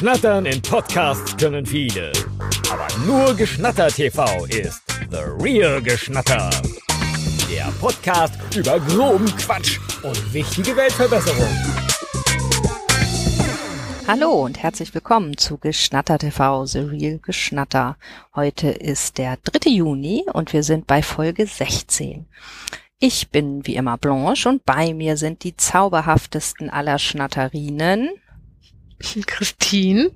Schnattern 0.00 0.46
in 0.46 0.62
Podcasts 0.62 1.36
können 1.36 1.66
viele. 1.66 2.10
Aber 2.72 2.86
nur 3.04 3.36
Geschnatter 3.36 3.88
TV 3.88 4.46
ist 4.46 4.82
The 5.10 5.18
Real 5.38 5.82
Geschnatter. 5.82 6.48
Der 7.50 7.66
Podcast 7.82 8.32
über 8.56 8.80
groben 8.80 9.26
Quatsch 9.36 9.78
und 10.02 10.32
wichtige 10.32 10.74
Weltverbesserung. 10.74 11.50
Hallo 14.08 14.42
und 14.42 14.62
herzlich 14.62 14.94
willkommen 14.94 15.36
zu 15.36 15.58
Geschnatter 15.58 16.16
TV, 16.16 16.64
The 16.64 16.78
Real 16.78 17.18
Geschnatter. 17.18 17.98
Heute 18.34 18.70
ist 18.70 19.18
der 19.18 19.36
3. 19.36 19.68
Juni 19.68 20.24
und 20.32 20.54
wir 20.54 20.62
sind 20.62 20.86
bei 20.86 21.02
Folge 21.02 21.46
16. 21.46 22.24
Ich 23.00 23.28
bin 23.28 23.66
wie 23.66 23.76
immer 23.76 23.98
Blanche 23.98 24.48
und 24.48 24.64
bei 24.64 24.94
mir 24.94 25.18
sind 25.18 25.44
die 25.44 25.58
zauberhaftesten 25.58 26.70
aller 26.70 26.98
Schnatterinen. 26.98 28.08
Christine. 29.26 30.10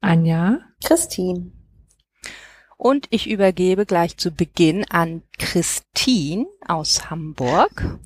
Anja. 0.00 0.60
Christine. 0.82 1.52
Und 2.76 3.06
ich 3.10 3.28
übergebe 3.28 3.84
gleich 3.84 4.16
zu 4.16 4.30
Beginn 4.30 4.86
an 4.88 5.22
Christine 5.38 6.46
aus 6.66 7.10
Hamburg. 7.10 7.98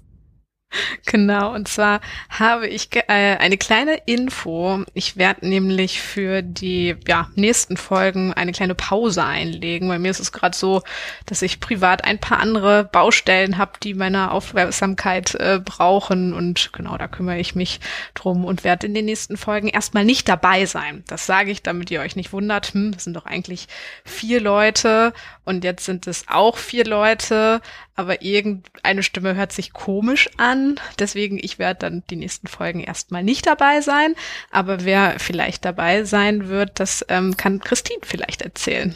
Genau, 1.07 1.55
und 1.55 1.69
zwar 1.69 2.01
habe 2.29 2.67
ich 2.67 2.89
äh, 2.95 3.37
eine 3.37 3.57
kleine 3.57 3.99
Info. 4.07 4.85
Ich 4.95 5.17
werde 5.17 5.47
nämlich 5.47 6.01
für 6.01 6.43
die 6.43 6.97
ja, 7.07 7.29
nächsten 7.35 7.77
Folgen 7.77 8.33
eine 8.33 8.53
kleine 8.53 8.75
Pause 8.75 9.25
einlegen. 9.25 9.89
Bei 9.89 9.99
mir 9.99 10.11
ist 10.11 10.21
es 10.21 10.33
gerade 10.33 10.57
so, 10.57 10.83
dass 11.27 11.43
ich 11.43 11.61
privat 11.61 12.05
ein 12.05 12.19
paar 12.19 12.39
andere 12.39 12.85
Baustellen 12.85 13.59
habe, 13.59 13.73
die 13.83 13.95
meine 13.95 14.31
Aufmerksamkeit 14.31 15.35
äh, 15.35 15.61
brauchen. 15.65 16.33
Und 16.33 16.73
genau, 16.73 16.97
da 16.97 17.09
kümmere 17.09 17.39
ich 17.39 17.55
mich 17.55 17.81
drum 18.15 18.45
und 18.45 18.65
werde 18.65 18.87
in 18.87 18.95
den 18.95 19.05
nächsten 19.05 19.37
Folgen 19.37 19.69
erstmal 19.69 20.05
nicht 20.05 20.29
dabei 20.29 20.67
sein. 20.67 21.05
Das 21.07 21.27
sage 21.27 21.51
ich, 21.51 21.63
damit 21.63 21.91
ihr 21.91 22.01
euch 22.01 22.17
nicht 22.17 22.33
wundert. 22.33 22.75
Hm, 22.75 22.95
es 22.97 23.05
sind 23.05 23.15
doch 23.15 23.27
eigentlich 23.27 23.69
vier 24.05 24.41
Leute 24.41 25.13
und 25.45 25.65
jetzt 25.65 25.85
sind 25.85 26.07
es 26.07 26.25
auch 26.29 26.57
vier 26.57 26.85
Leute, 26.85 27.61
aber 27.97 28.23
irgendeine 28.23 29.03
Stimme 29.03 29.35
hört 29.37 29.53
sich 29.53 29.73
komisch 29.73 30.31
an. 30.37 30.81
Deswegen, 30.99 31.39
ich 31.41 31.59
werde 31.59 31.81
dann 31.81 32.03
die 32.11 32.17
nächsten 32.17 32.49
Folgen 32.49 32.81
erstmal 32.81 33.23
nicht 33.23 33.47
dabei 33.47 33.81
sein. 33.81 34.15
Aber 34.51 34.85
wer 34.85 35.19
vielleicht 35.19 35.65
dabei 35.65 36.05
sein 36.05 36.49
wird, 36.49 36.81
das 36.81 37.05
ähm, 37.09 37.37
kann 37.37 37.61
Christine 37.61 38.01
vielleicht 38.03 38.43
erzählen. 38.43 38.95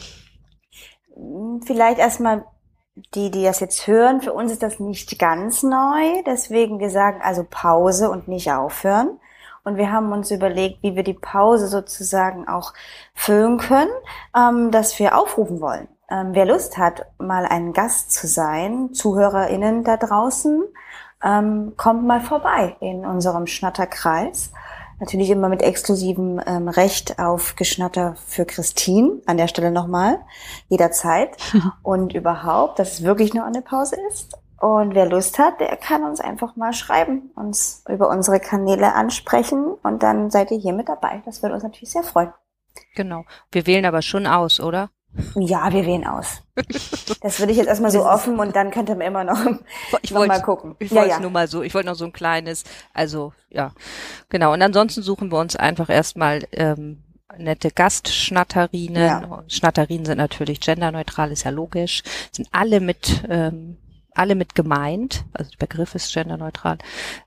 Vielleicht 1.65 1.99
erstmal 1.99 2.45
die, 3.15 3.31
die 3.31 3.43
das 3.43 3.61
jetzt 3.61 3.87
hören. 3.87 4.21
Für 4.21 4.33
uns 4.33 4.51
ist 4.51 4.63
das 4.63 4.79
nicht 4.79 5.17
ganz 5.17 5.63
neu. 5.63 6.21
Deswegen, 6.25 6.79
wir 6.79 6.89
sagen 6.89 7.21
also 7.23 7.45
Pause 7.49 8.09
und 8.09 8.27
nicht 8.27 8.51
aufhören. 8.51 9.19
Und 9.63 9.77
wir 9.77 9.91
haben 9.91 10.11
uns 10.11 10.31
überlegt, 10.31 10.81
wie 10.83 10.95
wir 10.95 11.03
die 11.03 11.13
Pause 11.13 11.67
sozusagen 11.67 12.47
auch 12.47 12.73
füllen 13.13 13.57
können, 13.57 13.91
ähm, 14.35 14.71
dass 14.71 14.97
wir 14.99 15.17
aufrufen 15.17 15.61
wollen. 15.61 15.87
Ähm, 16.11 16.29
wer 16.33 16.45
Lust 16.45 16.77
hat, 16.77 17.05
mal 17.17 17.45
ein 17.45 17.73
Gast 17.73 18.11
zu 18.11 18.27
sein, 18.27 18.93
ZuhörerInnen 18.93 19.83
da 19.83 19.97
draußen, 19.97 20.63
ähm, 21.23 21.73
kommt 21.77 22.05
mal 22.05 22.21
vorbei 22.21 22.75
in 22.79 23.05
unserem 23.05 23.47
Schnatterkreis. 23.47 24.51
Natürlich 24.99 25.29
immer 25.29 25.47
mit 25.47 25.61
exklusivem 25.61 26.41
ähm, 26.45 26.67
Recht 26.67 27.19
auf 27.19 27.55
Geschnatter 27.55 28.15
für 28.25 28.45
Christine. 28.45 29.21
An 29.25 29.37
der 29.37 29.47
Stelle 29.47 29.71
nochmal. 29.71 30.19
Jederzeit. 30.67 31.37
Und 31.83 32.13
überhaupt, 32.13 32.79
dass 32.79 32.93
es 32.93 33.03
wirklich 33.03 33.33
nur 33.33 33.45
eine 33.45 33.61
Pause 33.61 33.95
ist. 34.09 34.37
Und 34.59 34.93
wer 34.93 35.05
Lust 35.05 35.39
hat, 35.39 35.61
der 35.61 35.77
kann 35.77 36.03
uns 36.03 36.19
einfach 36.19 36.57
mal 36.57 36.73
schreiben, 36.73 37.31
uns 37.35 37.83
über 37.87 38.09
unsere 38.09 38.41
Kanäle 38.41 38.93
ansprechen 38.93 39.73
und 39.83 40.03
dann 40.03 40.29
seid 40.31 40.51
ihr 40.51 40.57
hier 40.57 40.73
mit 40.73 40.89
dabei. 40.89 41.21
Das 41.23 41.41
würde 41.41 41.55
uns 41.55 41.63
natürlich 41.63 41.91
sehr 41.91 42.03
freuen. 42.03 42.33
Genau. 42.95 43.23
Wir 43.53 43.65
wählen 43.67 43.85
aber 43.85 44.01
schon 44.01 44.27
aus, 44.27 44.59
oder? 44.59 44.89
Ja, 45.35 45.71
wir 45.73 45.85
wählen 45.85 46.05
aus. 46.05 46.41
Das 47.21 47.39
würde 47.39 47.51
ich 47.51 47.57
jetzt 47.57 47.67
erstmal 47.67 47.91
so 47.91 48.05
offen 48.05 48.39
und 48.39 48.55
dann 48.55 48.71
könnte 48.71 48.95
man 48.95 49.07
immer 49.07 49.23
noch, 49.23 49.39
ich 50.01 50.11
noch 50.11 50.19
wollte, 50.19 50.33
mal 50.33 50.41
gucken. 50.41 50.75
Ich 50.79 50.91
ja, 50.91 50.97
wollte 50.97 51.09
ja. 51.09 51.19
nur 51.19 51.31
mal 51.31 51.47
so, 51.47 51.63
ich 51.63 51.73
wollte 51.73 51.87
noch 51.87 51.95
so 51.95 52.05
ein 52.05 52.13
kleines, 52.13 52.63
also 52.93 53.33
ja, 53.49 53.73
genau. 54.29 54.53
Und 54.53 54.61
ansonsten 54.61 55.01
suchen 55.01 55.31
wir 55.31 55.39
uns 55.39 55.55
einfach 55.55 55.89
erstmal 55.89 56.47
ähm, 56.51 57.03
nette 57.37 57.71
Gastschnatterinen. 57.71 58.95
Ja. 59.07 59.43
Schnatterinen 59.47 60.05
sind 60.05 60.17
natürlich 60.17 60.59
genderneutral, 60.59 61.31
ist 61.31 61.43
ja 61.43 61.51
logisch. 61.51 62.03
Sind 62.31 62.47
alle 62.51 62.79
mit 62.79 63.23
ähm, 63.29 63.77
alle 64.15 64.35
mit 64.35 64.55
gemeint, 64.55 65.23
also 65.33 65.49
der 65.51 65.57
Begriff 65.57 65.95
ist 65.95 66.13
genderneutral, 66.13 66.77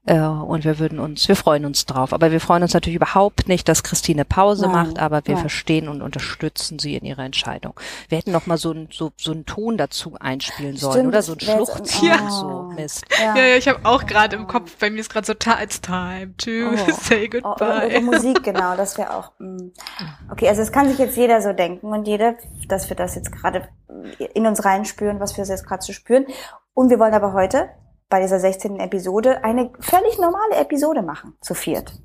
äh, 0.07 0.19
und 0.21 0.65
wir 0.65 0.79
würden 0.79 0.99
uns, 0.99 1.27
wir 1.29 1.37
freuen 1.37 1.65
uns 1.65 1.87
drauf. 1.87 2.13
Aber 2.13 2.33
wir 2.33 2.41
freuen 2.41 2.63
uns 2.63 2.75
natürlich 2.75 2.97
überhaupt 2.97 3.49
nicht, 3.49 3.69
dass 3.69 3.83
Christine 3.83 4.25
Pause 4.25 4.63
Nein, 4.69 4.73
macht, 4.73 4.99
aber 4.99 5.23
wir 5.25 5.35
nein. 5.35 5.41
verstehen 5.43 5.89
und 5.89 6.03
unterstützen 6.03 6.79
sie 6.79 6.97
in 6.97 7.05
ihrer 7.05 7.25
Entscheidung. 7.25 7.79
Wir 8.09 8.19
hätten 8.19 8.33
noch 8.33 8.47
mal 8.47 8.59
so 8.59 8.71
einen 8.73 8.89
so, 8.93 9.13
so 9.17 9.33
einen 9.33 9.47
Ton 9.47 9.77
dazu 9.79 10.17
einspielen 10.21 10.77
sollen, 10.77 10.93
Stimmt, 10.95 11.09
oder 11.09 11.23
so 11.23 11.33
ein 11.33 11.41
Schluchzen, 11.41 12.09
Ja. 12.09 12.31
so 12.31 12.73
Mist. 12.75 13.05
Ja, 13.21 13.37
ja, 13.37 13.57
ich 13.57 13.69
habe 13.69 13.81
auch 13.85 14.05
gerade 14.07 14.37
im 14.37 14.47
Kopf, 14.47 14.77
bei 14.79 14.91
mir 14.91 15.01
ist 15.01 15.11
gerade 15.11 15.27
so, 15.27 15.35
"Ta- 15.35 15.63
it's 15.63 15.81
time 15.81 16.35
to 16.37 16.51
Oh. 16.73 16.93
say 17.03 17.29
Oh, 17.43 17.49
oder, 17.53 17.55
oder 17.55 17.81
goodbye. 17.89 18.01
Musik, 18.01 18.43
genau, 18.43 18.77
das 18.77 18.99
wäre 18.99 19.17
auch. 19.17 19.31
mm. 19.39 19.71
Okay, 20.31 20.49
also 20.49 20.63
es 20.63 20.73
kann 20.73 20.89
sich 20.89 20.99
jetzt 20.99 21.17
jeder 21.17 21.41
so 21.41 21.53
denken 21.53 21.87
und 21.87 22.07
jeder, 22.07 22.35
dass 22.69 22.89
wir 22.89 22.97
das 22.97 23.15
jetzt 23.15 23.31
gerade 23.33 23.69
in 24.35 24.47
uns 24.47 24.65
reinspüren, 24.65 25.21
was 25.21 25.37
wir 25.37 25.45
jetzt 25.45 25.67
gerade 25.67 25.81
zu 25.81 25.93
spüren. 25.93 26.27
Und 26.75 26.91
wir 26.91 26.99
wollen 26.99 27.15
aber 27.15 27.33
heute 27.33 27.71
bei 28.09 28.21
dieser 28.21 28.39
16. 28.39 28.79
Episode 28.79 29.43
eine 29.45 29.71
völlig 29.81 30.19
normale 30.19 30.57
Episode 30.57 31.03
machen, 31.03 31.35
zu 31.41 31.55
viert. 31.55 31.99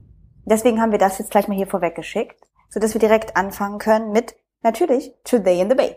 Deswegen 0.46 0.80
haben 0.80 0.92
wir 0.92 1.00
das 1.00 1.20
jetzt 1.20 1.32
gleich 1.32 1.48
mal 1.48 1.58
hier 1.58 1.68
vorweggeschickt, 1.68 2.40
sodass 2.70 2.94
wir 2.94 3.00
direkt 3.00 3.36
anfangen 3.36 3.80
können 3.80 4.12
mit, 4.12 4.36
natürlich, 4.62 5.12
Today 5.26 5.62
in 5.62 5.70
the 5.70 5.76
Bay. 5.76 5.96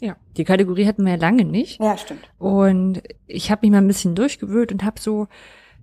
Ja, 0.00 0.16
die 0.36 0.44
Kategorie 0.44 0.86
hatten 0.86 1.04
wir 1.04 1.12
ja 1.12 1.18
lange 1.18 1.44
nicht. 1.44 1.78
Ja, 1.78 1.96
stimmt. 1.96 2.28
Und 2.38 3.02
ich 3.26 3.50
habe 3.50 3.60
mich 3.62 3.70
mal 3.70 3.78
ein 3.78 3.86
bisschen 3.86 4.14
durchgewühlt 4.14 4.72
und 4.72 4.82
habe 4.82 4.98
so 4.98 5.28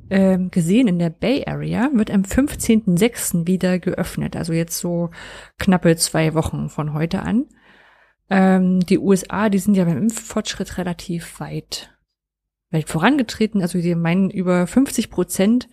ähm, 0.10 0.52
gesehen, 0.52 0.88
in 0.88 1.00
der 1.00 1.10
Bay 1.10 1.46
Area 1.46 1.90
wird 1.94 2.12
am 2.12 2.24
15.06. 2.24 3.46
wieder 3.48 3.80
geöffnet. 3.80 4.36
Also 4.36 4.54
jetzt 4.54 4.80
so 4.80 5.12
knappe 5.60 5.96
zwei 5.98 6.34
Wochen 6.34 6.70
von 6.70 6.94
heute 6.94 7.22
an. 7.22 7.46
Ähm, 8.30 8.82
die 8.82 9.00
USA, 9.00 9.50
die 9.50 9.60
sind 9.60 9.76
ja 9.76 9.86
beim 9.86 9.98
Impffortschritt 9.98 10.78
relativ 10.78 11.40
weit, 11.40 11.98
weit 12.72 12.90
vorangetreten. 12.90 13.62
Also 13.62 13.80
die 13.80 13.96
meinen, 13.96 14.30
über 14.30 14.68
50 14.68 15.10
Prozent 15.10 15.70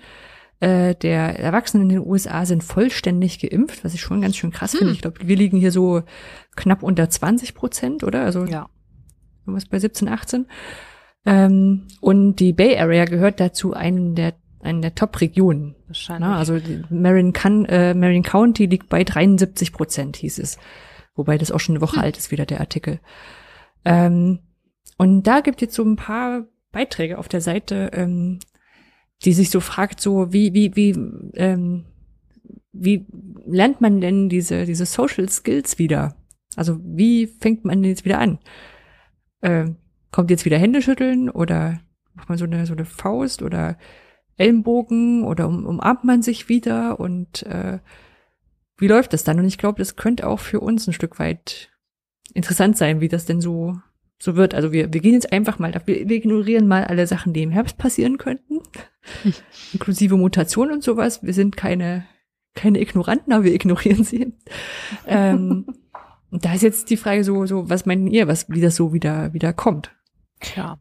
äh, 0.61 0.95
der 0.95 1.39
Erwachsenen 1.41 1.85
in 1.91 1.97
den 2.01 2.07
USA 2.07 2.47
sind 2.47 2.63
vollständig 2.63 3.41
geimpft, 3.41 3.85
was 3.85 3.95
ich 3.95 4.01
schon 4.01 4.21
ganz 4.21 4.37
schön 4.37 4.53
krass 4.53 4.77
finde. 4.77 4.93
Ich 4.93 5.03
glaube, 5.03 5.19
wir 5.27 5.37
liegen 5.37 5.59
hier 5.59 5.73
so 5.73 6.03
knapp 6.55 6.83
unter 6.83 7.11
20 7.11 7.55
Prozent, 7.55 8.05
oder? 8.05 8.23
Also 8.25 8.45
Ja. 8.45 8.69
irgendwas 9.45 9.67
bei 9.67 9.79
17, 9.79 10.09
18. 10.09 10.47
Ähm, 11.27 11.89
und 12.01 12.37
die 12.37 12.53
Bay 12.53 12.79
Area 12.79 13.05
gehört 13.05 13.41
dazu 13.41 13.73
einen 13.73 14.15
der, 14.15 14.35
einen 14.61 14.81
der 14.81 14.95
Top-Regionen. 14.95 15.75
Wahrscheinlich. 15.89 16.29
Ne? 16.29 16.37
Also 16.37 16.59
Marin, 16.91 17.33
Can, 17.33 17.65
äh, 17.65 17.95
Marin 17.95 18.23
County 18.23 18.67
liegt 18.67 18.89
bei 18.89 19.03
73 19.03 19.73
Prozent, 19.73 20.17
hieß 20.17 20.39
es. 20.39 20.59
Wobei 21.15 21.39
das 21.39 21.53
auch 21.53 21.61
schon 21.61 21.77
eine 21.77 21.83
Woche 21.83 22.01
alt 22.01 22.17
ist, 22.17 22.31
wieder 22.31 22.47
der 22.47 22.61
Artikel. 22.61 23.01
Ähm, 23.85 24.41
und 24.99 25.25
da 25.25 25.41
gibt 25.41 25.61
jetzt 25.61 25.75
so 25.75 25.85
ein 25.85 25.97
paar 25.97 26.47
Beiträge 26.73 27.19
auf 27.19 27.29
der 27.29 27.41
Seite, 27.41 27.91
ähm, 27.93 28.39
die 29.25 29.33
sich 29.33 29.51
so 29.51 29.61
fragt, 29.61 30.01
so 30.01 30.33
wie, 30.33 30.53
wie, 30.55 30.75
wie, 30.77 30.91
ähm, 31.35 31.85
wie 32.73 33.07
lernt 33.47 33.81
man 33.81 34.01
denn 34.01 34.29
diese, 34.29 34.67
diese 34.67 34.87
Social 34.87 35.29
Skills 35.29 35.79
wieder? 35.79 36.17
Also 36.57 36.79
wie 36.83 37.27
fängt 37.27 37.65
man 37.65 37.83
denn 37.83 37.91
jetzt 37.91 38.05
wieder 38.05 38.19
an? 38.19 38.39
Ähm, 39.43 39.77
kommt 40.11 40.31
jetzt 40.31 40.45
wieder 40.45 40.59
Hände 40.59 40.83
schütteln 40.83 41.31
oder 41.31 41.81
macht 42.15 42.29
man 42.29 42.39
so 42.39 42.45
eine, 42.45 42.67
so 42.67 42.73
eine 42.73 42.85
Faust 42.85 43.43
oder 43.43 43.77
Ellenbogen 44.37 45.25
oder 45.25 45.49
um, 45.49 45.65
umarmt 45.65 46.05
man 46.05 46.23
sich 46.23 46.49
wieder 46.49 46.99
und 47.01 47.45
äh, 47.45 47.79
wie 48.77 48.89
läuft 48.89 49.13
das 49.13 49.25
dann? 49.25 49.39
Und 49.39 49.47
ich 49.47 49.59
glaube, 49.59 49.79
das 49.79 49.97
könnte 49.97 50.27
auch 50.27 50.41
für 50.41 50.61
uns 50.61 50.87
ein 50.87 50.93
Stück 50.93 51.19
weit 51.19 51.71
interessant 52.33 52.77
sein, 52.77 53.01
wie 53.01 53.09
das 53.09 53.27
denn 53.27 53.41
so 53.41 53.77
so 54.19 54.37
wird. 54.37 54.55
Also 54.55 54.73
wir, 54.73 54.93
wir 54.93 55.01
gehen 55.01 55.15
jetzt 55.15 55.33
einfach 55.33 55.59
mal, 55.59 55.75
wir, 55.85 56.09
wir 56.09 56.17
ignorieren 56.17 56.67
mal 56.67 56.85
alle 56.85 57.07
Sachen, 57.07 57.33
die 57.33 57.43
im 57.43 57.51
Herbst 57.51 57.77
passieren 57.77 58.17
könnten, 58.17 58.61
inklusive 59.73 60.17
Mutation 60.17 60.71
und 60.71 60.83
sowas. 60.83 61.23
Wir 61.23 61.35
sind 61.35 61.57
keine 61.57 62.07
keine 62.55 62.81
Ignoranten, 62.81 63.33
aber 63.33 63.45
wir 63.45 63.55
ignorieren 63.55 64.05
sie. 64.05 64.33
ähm, 65.07 65.67
und 66.31 66.45
da 66.45 66.55
ist 66.55 66.63
jetzt 66.63 66.89
die 66.91 66.97
Frage 66.97 67.25
so, 67.25 67.47
so, 67.47 67.69
was 67.69 67.85
meint 67.85 68.09
ihr, 68.11 68.29
was, 68.29 68.49
wie 68.49 68.61
das 68.61 68.77
so 68.77 68.93
wieder, 68.93 69.33
wieder 69.33 69.53
kommt? 69.53 69.95
Tja. 70.41 70.79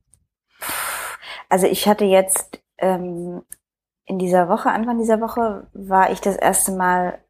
Also 1.50 1.68
ich 1.68 1.88
hatte 1.88 2.06
jetzt 2.06 2.63
ähm, 2.78 3.42
in 4.06 4.19
dieser 4.19 4.50
Woche, 4.50 4.69
Anfang 4.69 5.00
dieser 5.00 5.19
Woche, 5.19 5.68
war 5.74 6.12
ich 6.12 6.22
das 6.22 6.36
erste 6.36 6.74
Mal 6.74 7.23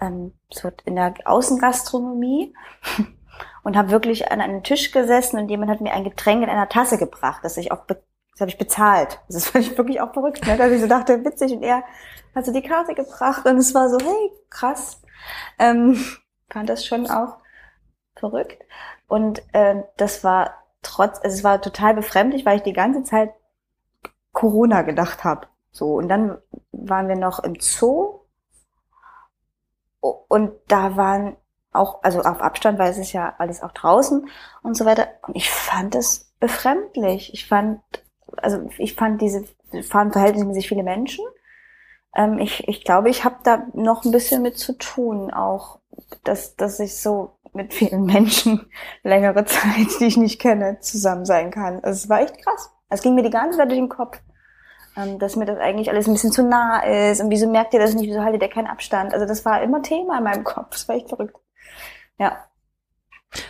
ähm, 0.00 0.32
so 0.50 0.70
in 0.84 0.96
der 0.96 1.14
Außengastronomie 1.24 2.54
und 3.62 3.76
habe 3.76 3.90
wirklich 3.90 4.30
an 4.30 4.40
einem 4.40 4.62
Tisch 4.62 4.90
gesessen 4.90 5.38
und 5.38 5.48
jemand 5.48 5.70
hat 5.70 5.80
mir 5.80 5.92
ein 5.92 6.04
Getränk 6.04 6.42
in 6.42 6.48
einer 6.48 6.68
Tasse 6.68 6.98
gebracht, 6.98 7.40
das 7.42 7.56
ich 7.56 7.72
auch 7.72 7.86
Das 7.86 8.40
habe 8.40 8.50
ich 8.50 8.58
bezahlt. 8.58 9.20
Das 9.28 9.48
fand 9.48 9.64
ich 9.70 9.78
wirklich 9.78 10.00
auch 10.00 10.12
verrückt, 10.12 10.46
ne? 10.46 10.56
dass 10.56 10.72
ich 10.72 10.80
so 10.80 10.88
dachte, 10.88 11.24
witzig. 11.24 11.52
Und 11.52 11.62
er 11.62 11.84
hat 12.34 12.44
so 12.44 12.52
die 12.52 12.62
Karte 12.62 12.94
gebracht 12.94 13.46
und 13.46 13.56
es 13.58 13.74
war 13.74 13.88
so, 13.88 13.98
hey, 13.98 14.32
krass. 14.48 15.02
Ähm, 15.58 16.02
fand 16.50 16.68
das 16.68 16.84
schon 16.86 17.08
auch 17.08 17.38
verrückt. 18.16 18.62
Und 19.08 19.42
äh, 19.52 19.82
das 19.96 20.24
war 20.24 20.54
trotz, 20.82 21.18
also 21.22 21.36
es 21.36 21.44
war 21.44 21.60
total 21.60 21.94
befremdlich, 21.94 22.46
weil 22.46 22.56
ich 22.56 22.62
die 22.62 22.72
ganze 22.72 23.02
Zeit 23.02 23.32
Corona 24.32 24.82
gedacht 24.82 25.24
habe. 25.24 25.48
So, 25.72 25.94
und 25.94 26.08
dann 26.08 26.38
waren 26.72 27.08
wir 27.08 27.16
noch 27.16 27.40
im 27.40 27.56
Zoo 27.60 28.19
und 30.00 30.52
da 30.68 30.96
waren 30.96 31.36
auch, 31.72 32.02
also 32.02 32.20
auf 32.20 32.40
Abstand, 32.40 32.78
weil 32.78 32.90
es 32.90 32.98
ist 32.98 33.12
ja 33.12 33.34
alles 33.38 33.62
auch 33.62 33.72
draußen 33.72 34.28
und 34.62 34.76
so 34.76 34.84
weiter. 34.84 35.08
Und 35.26 35.36
ich 35.36 35.50
fand 35.50 35.94
es 35.94 36.32
befremdlich. 36.40 37.32
Ich 37.32 37.46
fand, 37.46 37.80
also 38.38 38.68
ich 38.78 38.94
fand 38.94 39.20
diese, 39.20 39.44
fahren 39.82 40.12
verhältnismäßig 40.12 40.68
viele 40.68 40.82
Menschen. 40.82 41.24
Ähm, 42.16 42.38
ich, 42.38 42.66
ich 42.66 42.84
glaube, 42.84 43.08
ich 43.08 43.24
habe 43.24 43.36
da 43.44 43.66
noch 43.72 44.04
ein 44.04 44.10
bisschen 44.10 44.42
mit 44.42 44.58
zu 44.58 44.76
tun, 44.76 45.32
auch, 45.32 45.78
dass, 46.24 46.56
dass 46.56 46.80
ich 46.80 46.96
so 46.96 47.36
mit 47.52 47.72
vielen 47.72 48.04
Menschen 48.06 48.68
längere 49.02 49.44
Zeit, 49.44 50.00
die 50.00 50.06
ich 50.06 50.16
nicht 50.16 50.40
kenne, 50.40 50.80
zusammen 50.80 51.24
sein 51.24 51.50
kann. 51.50 51.84
Also 51.84 52.04
es 52.04 52.08
war 52.08 52.22
echt 52.22 52.38
krass. 52.38 52.70
Es 52.88 53.02
ging 53.02 53.14
mir 53.14 53.22
die 53.22 53.30
ganze 53.30 53.58
Zeit 53.58 53.68
durch 53.68 53.78
den 53.78 53.88
Kopf, 53.88 54.20
dass 55.18 55.36
mir 55.36 55.46
das 55.46 55.58
eigentlich 55.58 55.90
alles 55.90 56.06
ein 56.06 56.14
bisschen 56.14 56.32
zu 56.32 56.42
nah 56.42 56.80
ist 56.80 57.20
und 57.20 57.30
wieso 57.30 57.50
merkt 57.50 57.74
ihr 57.74 57.80
das 57.80 57.94
nicht, 57.94 58.08
wieso 58.08 58.22
haltet 58.22 58.42
ihr 58.42 58.48
keinen 58.48 58.66
Abstand? 58.66 59.12
Also 59.14 59.26
das 59.26 59.44
war 59.44 59.62
immer 59.62 59.82
Thema 59.82 60.18
in 60.18 60.24
meinem 60.24 60.44
Kopf. 60.44 60.70
Das 60.70 60.88
war 60.88 60.96
echt 60.96 61.08
verrückt. 61.08 61.36
Ja. 62.18 62.44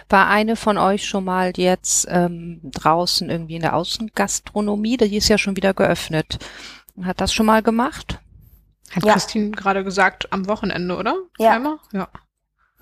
War 0.09 0.29
eine 0.29 0.57
von 0.57 0.77
euch 0.77 1.07
schon 1.07 1.25
mal 1.25 1.53
jetzt 1.57 2.07
ähm, 2.11 2.61
draußen 2.65 3.31
irgendwie 3.31 3.57
in 3.57 3.63
der 3.63 3.77
Außengastronomie? 3.77 4.99
Die 4.99 5.17
ist 5.17 5.29
ja 5.29 5.39
schon 5.39 5.57
wieder 5.57 5.73
geöffnet. 5.73 6.39
Hat 7.03 7.21
das 7.21 7.33
schon 7.33 7.47
mal 7.47 7.63
gemacht? 7.63 8.19
Hat 8.91 9.05
ja. 9.05 9.13
Christine 9.13 9.53
gerade 9.53 9.85
gesagt, 9.85 10.33
am 10.33 10.49
Wochenende, 10.49 10.97
oder? 10.97 11.15
Ja. 11.39 11.53
Einmal? 11.53 11.79
Ja. 11.93 12.09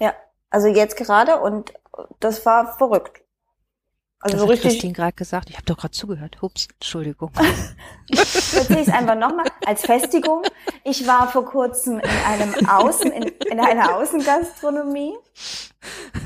Ja, 0.00 0.14
also 0.50 0.68
jetzt 0.68 0.96
gerade 0.96 1.38
und 1.38 1.72
das 2.20 2.44
war 2.46 2.76
verrückt. 2.76 3.20
Also 4.20 4.36
das 4.36 4.40
so 4.40 4.46
hat 4.46 4.52
richtig. 4.54 4.70
Christine 4.72 4.92
gerade 4.92 5.12
gesagt. 5.12 5.48
Ich 5.48 5.56
habe 5.56 5.64
doch 5.66 5.76
gerade 5.76 5.92
zugehört. 5.92 6.42
Ups, 6.42 6.66
Entschuldigung. 6.74 7.30
Erzähle 8.10 8.80
ich 8.80 8.88
es 8.88 8.92
einfach 8.92 9.14
nochmal 9.14 9.46
als 9.64 9.82
Festigung. 9.82 10.42
Ich 10.82 11.06
war 11.06 11.30
vor 11.30 11.44
kurzem 11.44 12.00
in 12.00 12.10
einem 12.26 12.68
Außen, 12.68 13.12
in, 13.12 13.22
in 13.22 13.60
einer 13.60 13.94
Außengastronomie. 13.96 15.14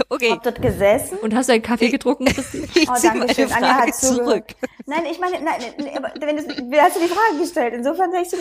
Okay. 0.08 0.30
Hab 0.30 0.42
dort 0.42 0.62
gesessen. 0.62 1.18
Und 1.18 1.34
hast 1.34 1.50
du 1.50 1.52
einen 1.52 1.62
Kaffee 1.62 1.90
getrunken, 1.90 2.24
Christine? 2.24 2.66
oh, 2.88 2.94
danke 3.02 3.34
schön. 3.34 3.52
Anja 3.52 3.74
hat 3.74 3.94
zurück. 3.94 4.44
Nein, 4.86 5.04
ich 5.10 5.20
meine, 5.20 5.42
nein, 5.42 5.60
nein 5.76 5.96
aber 5.96 6.12
wenn 6.18 6.36
du, 6.36 6.80
hast 6.80 6.96
du 6.96 7.00
die 7.00 7.08
Frage 7.08 7.38
gestellt. 7.38 7.74
Insofern 7.74 8.10
sag 8.10 8.22
ich 8.22 8.28
dir 8.30 8.38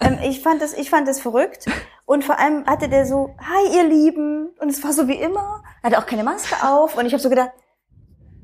ähm, 0.00 0.18
Ich 0.24 0.40
fand 0.42 0.60
das, 0.60 0.72
ich 0.74 0.90
fand 0.90 1.06
das 1.06 1.20
verrückt. 1.20 1.66
Und 2.06 2.24
vor 2.24 2.40
allem 2.40 2.66
hatte 2.66 2.88
der 2.88 3.06
so, 3.06 3.36
hi 3.38 3.76
ihr 3.76 3.84
Lieben. 3.84 4.50
Und 4.58 4.68
es 4.68 4.82
war 4.82 4.92
so 4.92 5.06
wie 5.06 5.14
immer. 5.14 5.62
Er 5.82 5.90
hatte 5.90 5.98
auch 5.98 6.06
keine 6.06 6.24
Maske 6.24 6.56
auf. 6.66 6.96
Und 6.96 7.06
ich 7.06 7.12
habe 7.12 7.22
so 7.22 7.28
gedacht, 7.28 7.52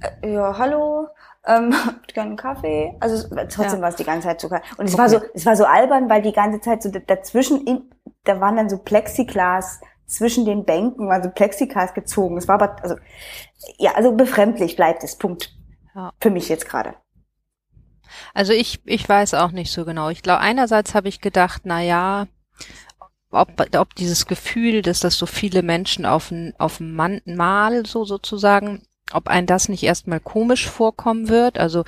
äh, 0.01 0.33
ja, 0.33 0.57
hallo, 0.59 1.09
ähm, 1.47 1.75
habt 1.87 2.15
gerne 2.15 2.31
einen 2.31 2.37
Kaffee? 2.37 2.95
Also 3.01 3.29
trotzdem 3.29 3.79
ja. 3.79 3.83
war 3.83 3.89
es 3.91 3.97
die 3.97 4.05
ganze 4.05 4.29
Zeit 4.29 4.41
so 4.41 4.49
Und 4.49 4.87
es 4.87 4.95
okay. 4.95 4.99
war 4.99 5.09
so, 5.09 5.21
es 5.35 5.47
war 5.47 5.57
so 5.57 5.65
albern, 5.65 6.09
weil 6.11 6.23
die 6.23 6.33
ganze 6.33 6.61
Zeit 6.61 6.83
so 6.83 6.91
dazwischen, 6.91 7.67
in, 7.67 7.91
da 8.25 8.41
waren 8.41 8.57
dann 8.57 8.69
so 8.69 8.79
Plexiglas 8.79 9.81
zwischen 10.07 10.45
den 10.45 10.65
Bänken, 10.65 11.11
also 11.11 11.31
Plexiglas 11.31 11.95
gezogen. 11.95 12.37
Es 12.37 12.49
war 12.49 12.61
aber, 12.61 12.83
also, 12.83 12.97
ja, 13.79 13.93
also 13.95 14.13
befremdlich 14.13 14.77
bleibt 14.77 15.03
es, 15.03 15.17
Punkt. 15.17 15.53
Ja. 15.95 16.13
Für 16.21 16.31
mich 16.31 16.49
jetzt 16.49 16.69
gerade. 16.69 16.95
Also 18.35 18.53
ich, 18.53 18.81
ich 18.85 19.09
weiß 19.09 19.35
auch 19.35 19.51
nicht 19.51 19.73
so 19.73 19.85
genau. 19.85 20.11
Ich 20.11 20.23
glaube, 20.23 20.41
einerseits 20.41 20.95
habe 20.95 21.09
ich 21.09 21.21
gedacht, 21.21 21.63
na 21.65 21.81
ja, 21.81 22.27
ob, 23.31 23.49
ob 23.77 23.95
dieses 23.95 24.27
Gefühl, 24.27 24.83
dass 24.83 25.01
das 25.01 25.17
so 25.19 25.27
viele 25.27 25.63
Menschen 25.63 26.07
auf 26.07 26.33
auf 26.59 26.81
ein 26.81 26.95
Mal 27.37 27.85
so 27.87 28.05
sozusagen 28.05 28.86
ob 29.13 29.29
ein 29.29 29.47
das 29.47 29.69
nicht 29.69 29.85
erstmal 29.85 30.19
komisch 30.19 30.69
vorkommen 30.69 31.29
wird. 31.29 31.59
Also 31.59 31.85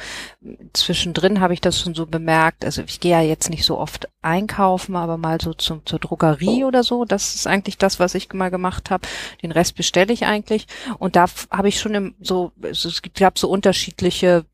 zwischendrin 0.73 1.41
habe 1.41 1.53
ich 1.53 1.61
das 1.61 1.81
schon 1.81 1.95
so 1.95 2.07
bemerkt. 2.07 2.65
Also 2.65 2.83
ich 2.83 3.01
gehe 3.01 3.13
ja 3.13 3.21
jetzt 3.21 3.51
nicht 3.51 3.65
so 3.65 3.79
oft 3.79 4.09
einkaufen, 4.23 4.95
aber 4.95 5.17
mal 5.17 5.41
so 5.41 5.53
zum, 5.53 5.85
zur 5.85 5.99
Drogerie 5.99 6.65
oder 6.65 6.85
so. 6.85 7.05
Das 7.05 7.35
ist 7.35 7.47
eigentlich 7.47 7.77
das, 7.77 7.99
was 7.99 8.15
ich 8.15 8.33
mal 8.33 8.51
gemacht 8.51 8.91
habe. 8.91 9.07
Den 9.43 9.53
Rest 9.53 9.75
bestelle 9.75 10.13
ich 10.13 10.27
eigentlich. 10.27 10.67
Und 10.99 11.17
da 11.17 11.27
habe 11.51 11.69
ich 11.69 11.81
schon 11.81 11.95
im, 11.95 12.15
so, 12.21 12.53
es 12.63 13.03
gab 13.15 13.39
so 13.39 13.49
unterschiedliche 13.49 14.45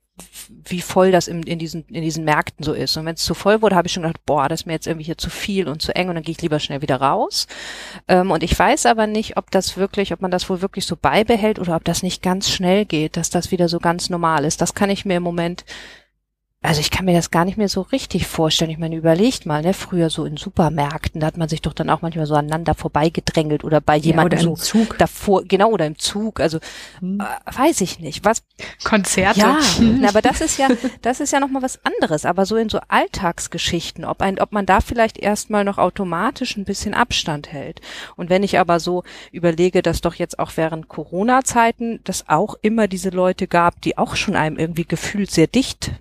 wie 0.67 0.81
voll 0.81 1.11
das 1.11 1.27
in, 1.27 1.43
in, 1.43 1.59
diesen, 1.59 1.85
in 1.89 2.03
diesen 2.03 2.25
Märkten 2.25 2.65
so 2.65 2.73
ist. 2.73 2.97
Und 2.97 3.05
wenn 3.07 3.15
es 3.15 3.25
zu 3.25 3.35
voll 3.35 3.63
wurde, 3.63 3.75
habe 3.75 3.89
ich 3.89 3.93
schon 3.93 4.05
gedacht, 4.05 4.25
boah, 4.25 4.49
das 4.49 4.61
ist 4.61 4.67
mir 4.67 4.75
jetzt 4.75 4.87
irgendwie 4.87 5.07
hier 5.07 5.19
zu 5.19 5.29
viel 5.29 5.69
und 5.69 5.83
zu 5.83 5.95
eng 5.95 6.09
und 6.09 6.15
dann 6.15 6.23
gehe 6.23 6.33
ich 6.33 6.43
lieber 6.43 6.61
schnell 6.61 6.83
wieder 6.83 6.97
raus. 6.97 7.47
Ähm, 8.07 8.31
und 8.31 8.43
ich 8.43 8.57
weiß 8.57 8.87
aber 8.87 9.07
nicht, 9.07 9.37
ob 9.37 9.51
das 9.51 9.77
wirklich, 9.77 10.13
ob 10.13 10.21
man 10.21 10.31
das 10.31 10.49
wohl 10.49 10.63
wirklich 10.63 10.87
so 10.87 10.97
beibehält 10.97 11.59
oder 11.59 11.75
ob 11.75 11.85
das 11.85 12.03
nicht 12.03 12.23
ganz 12.23 12.49
schnell 12.51 12.85
geht, 12.85 13.17
dass 13.17 13.31
das 13.31 13.51
wieder 13.51 13.69
so 13.69 13.81
ganz 13.81 14.09
normal 14.09 14.45
ist. 14.45 14.61
Das 14.61 14.75
kann 14.75 14.91
ich 14.91 15.05
mir 15.05 15.17
im 15.17 15.23
Moment 15.23 15.65
also 16.65 16.81
ich 16.81 16.91
kann 16.91 17.05
mir 17.05 17.13
das 17.13 17.31
gar 17.31 17.45
nicht 17.45 17.59
mehr 17.59 17.69
so 17.69 17.83
richtig 17.83 18.27
vorstellen. 18.27 18.71
Ich 18.71 18.79
meine, 18.79 18.97
überlegt 18.97 19.45
mal, 19.45 19.61
ne, 19.61 19.75
früher 19.75 20.09
so 20.09 20.25
in 20.25 20.39
Supermärkten, 20.39 21.21
da 21.21 21.27
hat 21.27 21.37
man 21.37 21.47
sich 21.47 21.61
doch 21.61 21.75
dann 21.75 21.91
auch 21.91 22.01
manchmal 22.01 22.25
so 22.25 22.35
aneinander 22.35 22.75
vorbeigedrängelt 22.75 23.65
oder 23.65 23.83
bei 23.83 23.97
jemandem 23.97 24.39
ja, 24.39 24.45
so 24.47 24.55
Zug. 24.55 24.97
davor, 24.97 25.45
genau, 25.45 25.69
oder 25.69 25.85
im 25.85 25.99
Zug. 25.99 26.41
Also 26.41 26.61
hm. 27.01 27.21
äh, 27.21 27.55
weiß 27.55 27.83
ich 27.83 28.01
nicht. 28.01 28.25
Was 28.25 28.43
Konzerte. 28.83 29.41
Ja, 29.41 29.59
aber 30.09 30.23
das 30.23 30.41
ist 30.41 30.57
ja, 30.57 30.69
das 31.03 31.21
ist 31.21 31.35
ja 31.35 31.41
nochmal 31.41 31.61
was 31.61 31.81
anderes. 31.85 32.25
Aber 32.25 32.47
so 32.47 32.57
in 32.57 32.71
so 32.71 32.81
Alltagsgeschichten, 32.89 34.07
ob 34.07 34.23
ein, 34.23 34.41
ob 34.41 34.53
man 34.53 34.65
da 34.65 34.81
vielleicht 34.81 35.19
erstmal 35.19 35.65
noch 35.65 35.77
automatisch 35.77 36.57
ein 36.57 36.65
bisschen 36.65 36.95
Abstand 36.95 37.53
hält. 37.53 37.83
Und 38.17 38.31
wenn 38.31 38.43
ich 38.43 38.59
aber 38.59 38.81
so 38.81 39.05
überlege, 39.33 39.83
dass 39.83 40.01
doch 40.01 40.15
jetzt 40.15 40.39
auch 40.39 40.53
während 40.57 40.89
Corona-Zeiten 40.89 42.01
das 42.05 42.27
auch 42.31 42.55
immer 42.63 42.89
diese 42.89 43.11
Leute 43.11 43.49
gab, 43.49 43.83
die 43.83 43.99
auch 43.99 44.17
schon 44.17 44.35
einem 44.35 44.57
irgendwie 44.57 44.87
gefühlt 44.87 45.31
sehr 45.31 45.47
dicht 45.47 45.93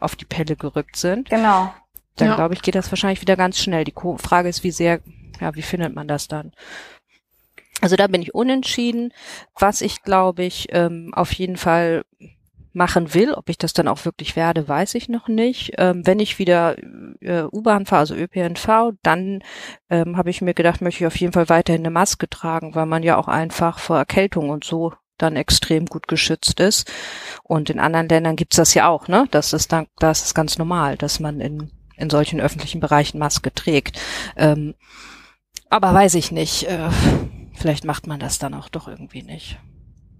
auf 0.00 0.16
die 0.16 0.24
Pelle 0.24 0.56
gerückt 0.56 0.96
sind. 0.96 1.30
Genau. 1.30 1.72
Dann 2.16 2.28
ja. 2.28 2.34
glaube 2.36 2.54
ich, 2.54 2.62
geht 2.62 2.74
das 2.74 2.90
wahrscheinlich 2.90 3.20
wieder 3.20 3.36
ganz 3.36 3.58
schnell. 3.58 3.84
Die 3.84 3.94
Frage 4.18 4.48
ist, 4.48 4.64
wie 4.64 4.70
sehr, 4.70 5.00
ja, 5.40 5.54
wie 5.54 5.62
findet 5.62 5.94
man 5.94 6.08
das 6.08 6.28
dann? 6.28 6.52
Also 7.80 7.96
da 7.96 8.06
bin 8.06 8.22
ich 8.22 8.34
unentschieden. 8.34 9.12
Was 9.58 9.80
ich, 9.80 10.02
glaube 10.02 10.44
ich, 10.44 10.68
ähm, 10.72 11.12
auf 11.14 11.32
jeden 11.32 11.56
Fall 11.56 12.04
machen 12.72 13.14
will, 13.14 13.32
ob 13.32 13.48
ich 13.48 13.58
das 13.58 13.72
dann 13.72 13.88
auch 13.88 14.04
wirklich 14.04 14.36
werde, 14.36 14.68
weiß 14.68 14.94
ich 14.94 15.08
noch 15.08 15.28
nicht. 15.28 15.72
Ähm, 15.78 16.06
wenn 16.06 16.20
ich 16.20 16.38
wieder 16.38 16.76
äh, 17.20 17.42
U-Bahn 17.50 17.86
fahre, 17.86 18.00
also 18.00 18.14
ÖPNV, 18.14 18.92
dann 19.02 19.42
ähm, 19.88 20.16
habe 20.16 20.30
ich 20.30 20.40
mir 20.40 20.54
gedacht, 20.54 20.80
möchte 20.80 21.02
ich 21.02 21.06
auf 21.06 21.16
jeden 21.16 21.32
Fall 21.32 21.48
weiterhin 21.48 21.82
eine 21.82 21.90
Maske 21.90 22.28
tragen, 22.28 22.74
weil 22.74 22.86
man 22.86 23.02
ja 23.02 23.16
auch 23.16 23.28
einfach 23.28 23.78
vor 23.78 23.98
Erkältung 23.98 24.50
und 24.50 24.64
so 24.64 24.92
dann 25.22 25.36
extrem 25.36 25.86
gut 25.86 26.08
geschützt 26.08 26.60
ist. 26.60 26.90
Und 27.42 27.70
in 27.70 27.78
anderen 27.78 28.08
Ländern 28.08 28.36
gibt's 28.36 28.56
das 28.56 28.74
ja 28.74 28.88
auch, 28.88 29.08
ne? 29.08 29.26
Das 29.30 29.52
ist 29.52 29.72
dann, 29.72 29.86
das 29.98 30.22
ist 30.22 30.34
ganz 30.34 30.58
normal, 30.58 30.96
dass 30.96 31.20
man 31.20 31.40
in, 31.40 31.70
in 31.96 32.10
solchen 32.10 32.40
öffentlichen 32.40 32.80
Bereichen 32.80 33.18
Maske 33.18 33.52
trägt. 33.52 34.00
Ähm, 34.36 34.74
aber 35.68 35.94
weiß 35.94 36.14
ich 36.14 36.32
nicht. 36.32 36.64
Äh, 36.64 36.90
vielleicht 37.54 37.84
macht 37.84 38.06
man 38.06 38.20
das 38.20 38.38
dann 38.38 38.54
auch 38.54 38.68
doch 38.68 38.88
irgendwie 38.88 39.22
nicht. 39.22 39.58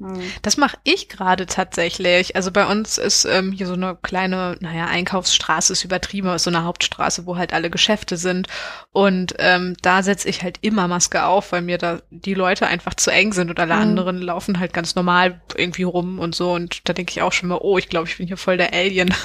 Hm. 0.01 0.21
Das 0.43 0.57
mache 0.57 0.79
ich 0.83 1.09
gerade 1.09 1.47
tatsächlich. 1.47 2.35
Also 2.35 2.51
bei 2.51 2.67
uns 2.67 2.97
ist 2.99 3.27
ähm, 3.27 3.53
hier 3.53 3.67
so 3.67 3.75
eine 3.75 3.97
kleine, 4.01 4.57
naja, 4.61 4.87
Einkaufsstraße 4.87 5.75
ist 5.75 5.85
übertrieben, 5.85 6.29
ist 6.31 6.45
so 6.45 6.51
eine 6.51 6.65
Hauptstraße, 6.65 7.27
wo 7.27 7.37
halt 7.37 7.53
alle 7.53 7.71
Geschäfte 7.71 8.17
sind. 8.17 8.49
Und 8.93 9.35
ähm, 9.39 9.77
da 9.83 10.03
setze 10.03 10.29
ich 10.29 10.43
halt 10.43 10.59
immer 10.63 10.89
Maske 10.89 11.25
auf, 11.25 11.53
weil 11.53 11.63
mir 11.63 11.77
da 11.77 12.01
die 12.11 12.35
Leute 12.35 12.67
einfach 12.67 12.95
zu 12.95 13.11
eng 13.11 13.33
sind 13.33 13.51
und 13.51 13.61
alle 13.61 13.75
mhm. 13.75 13.83
anderen 13.83 14.19
laufen 14.23 14.59
halt 14.59 14.73
ganz 14.73 14.95
normal 14.95 15.41
irgendwie 15.55 15.83
rum 15.83 16.19
und 16.19 16.35
so. 16.35 16.53
Und 16.53 16.89
da 16.89 16.95
denke 16.95 17.13
ich 17.13 17.23
auch 17.23 17.33
schon 17.33 17.51
mal, 17.51 17.59
oh, 17.61 17.77
ich 17.77 17.89
glaube, 17.89 18.09
ich 18.09 18.17
bin 18.17 18.27
hier 18.27 18.39
voll 18.39 18.57
der 18.57 18.73
Alien. 18.73 19.15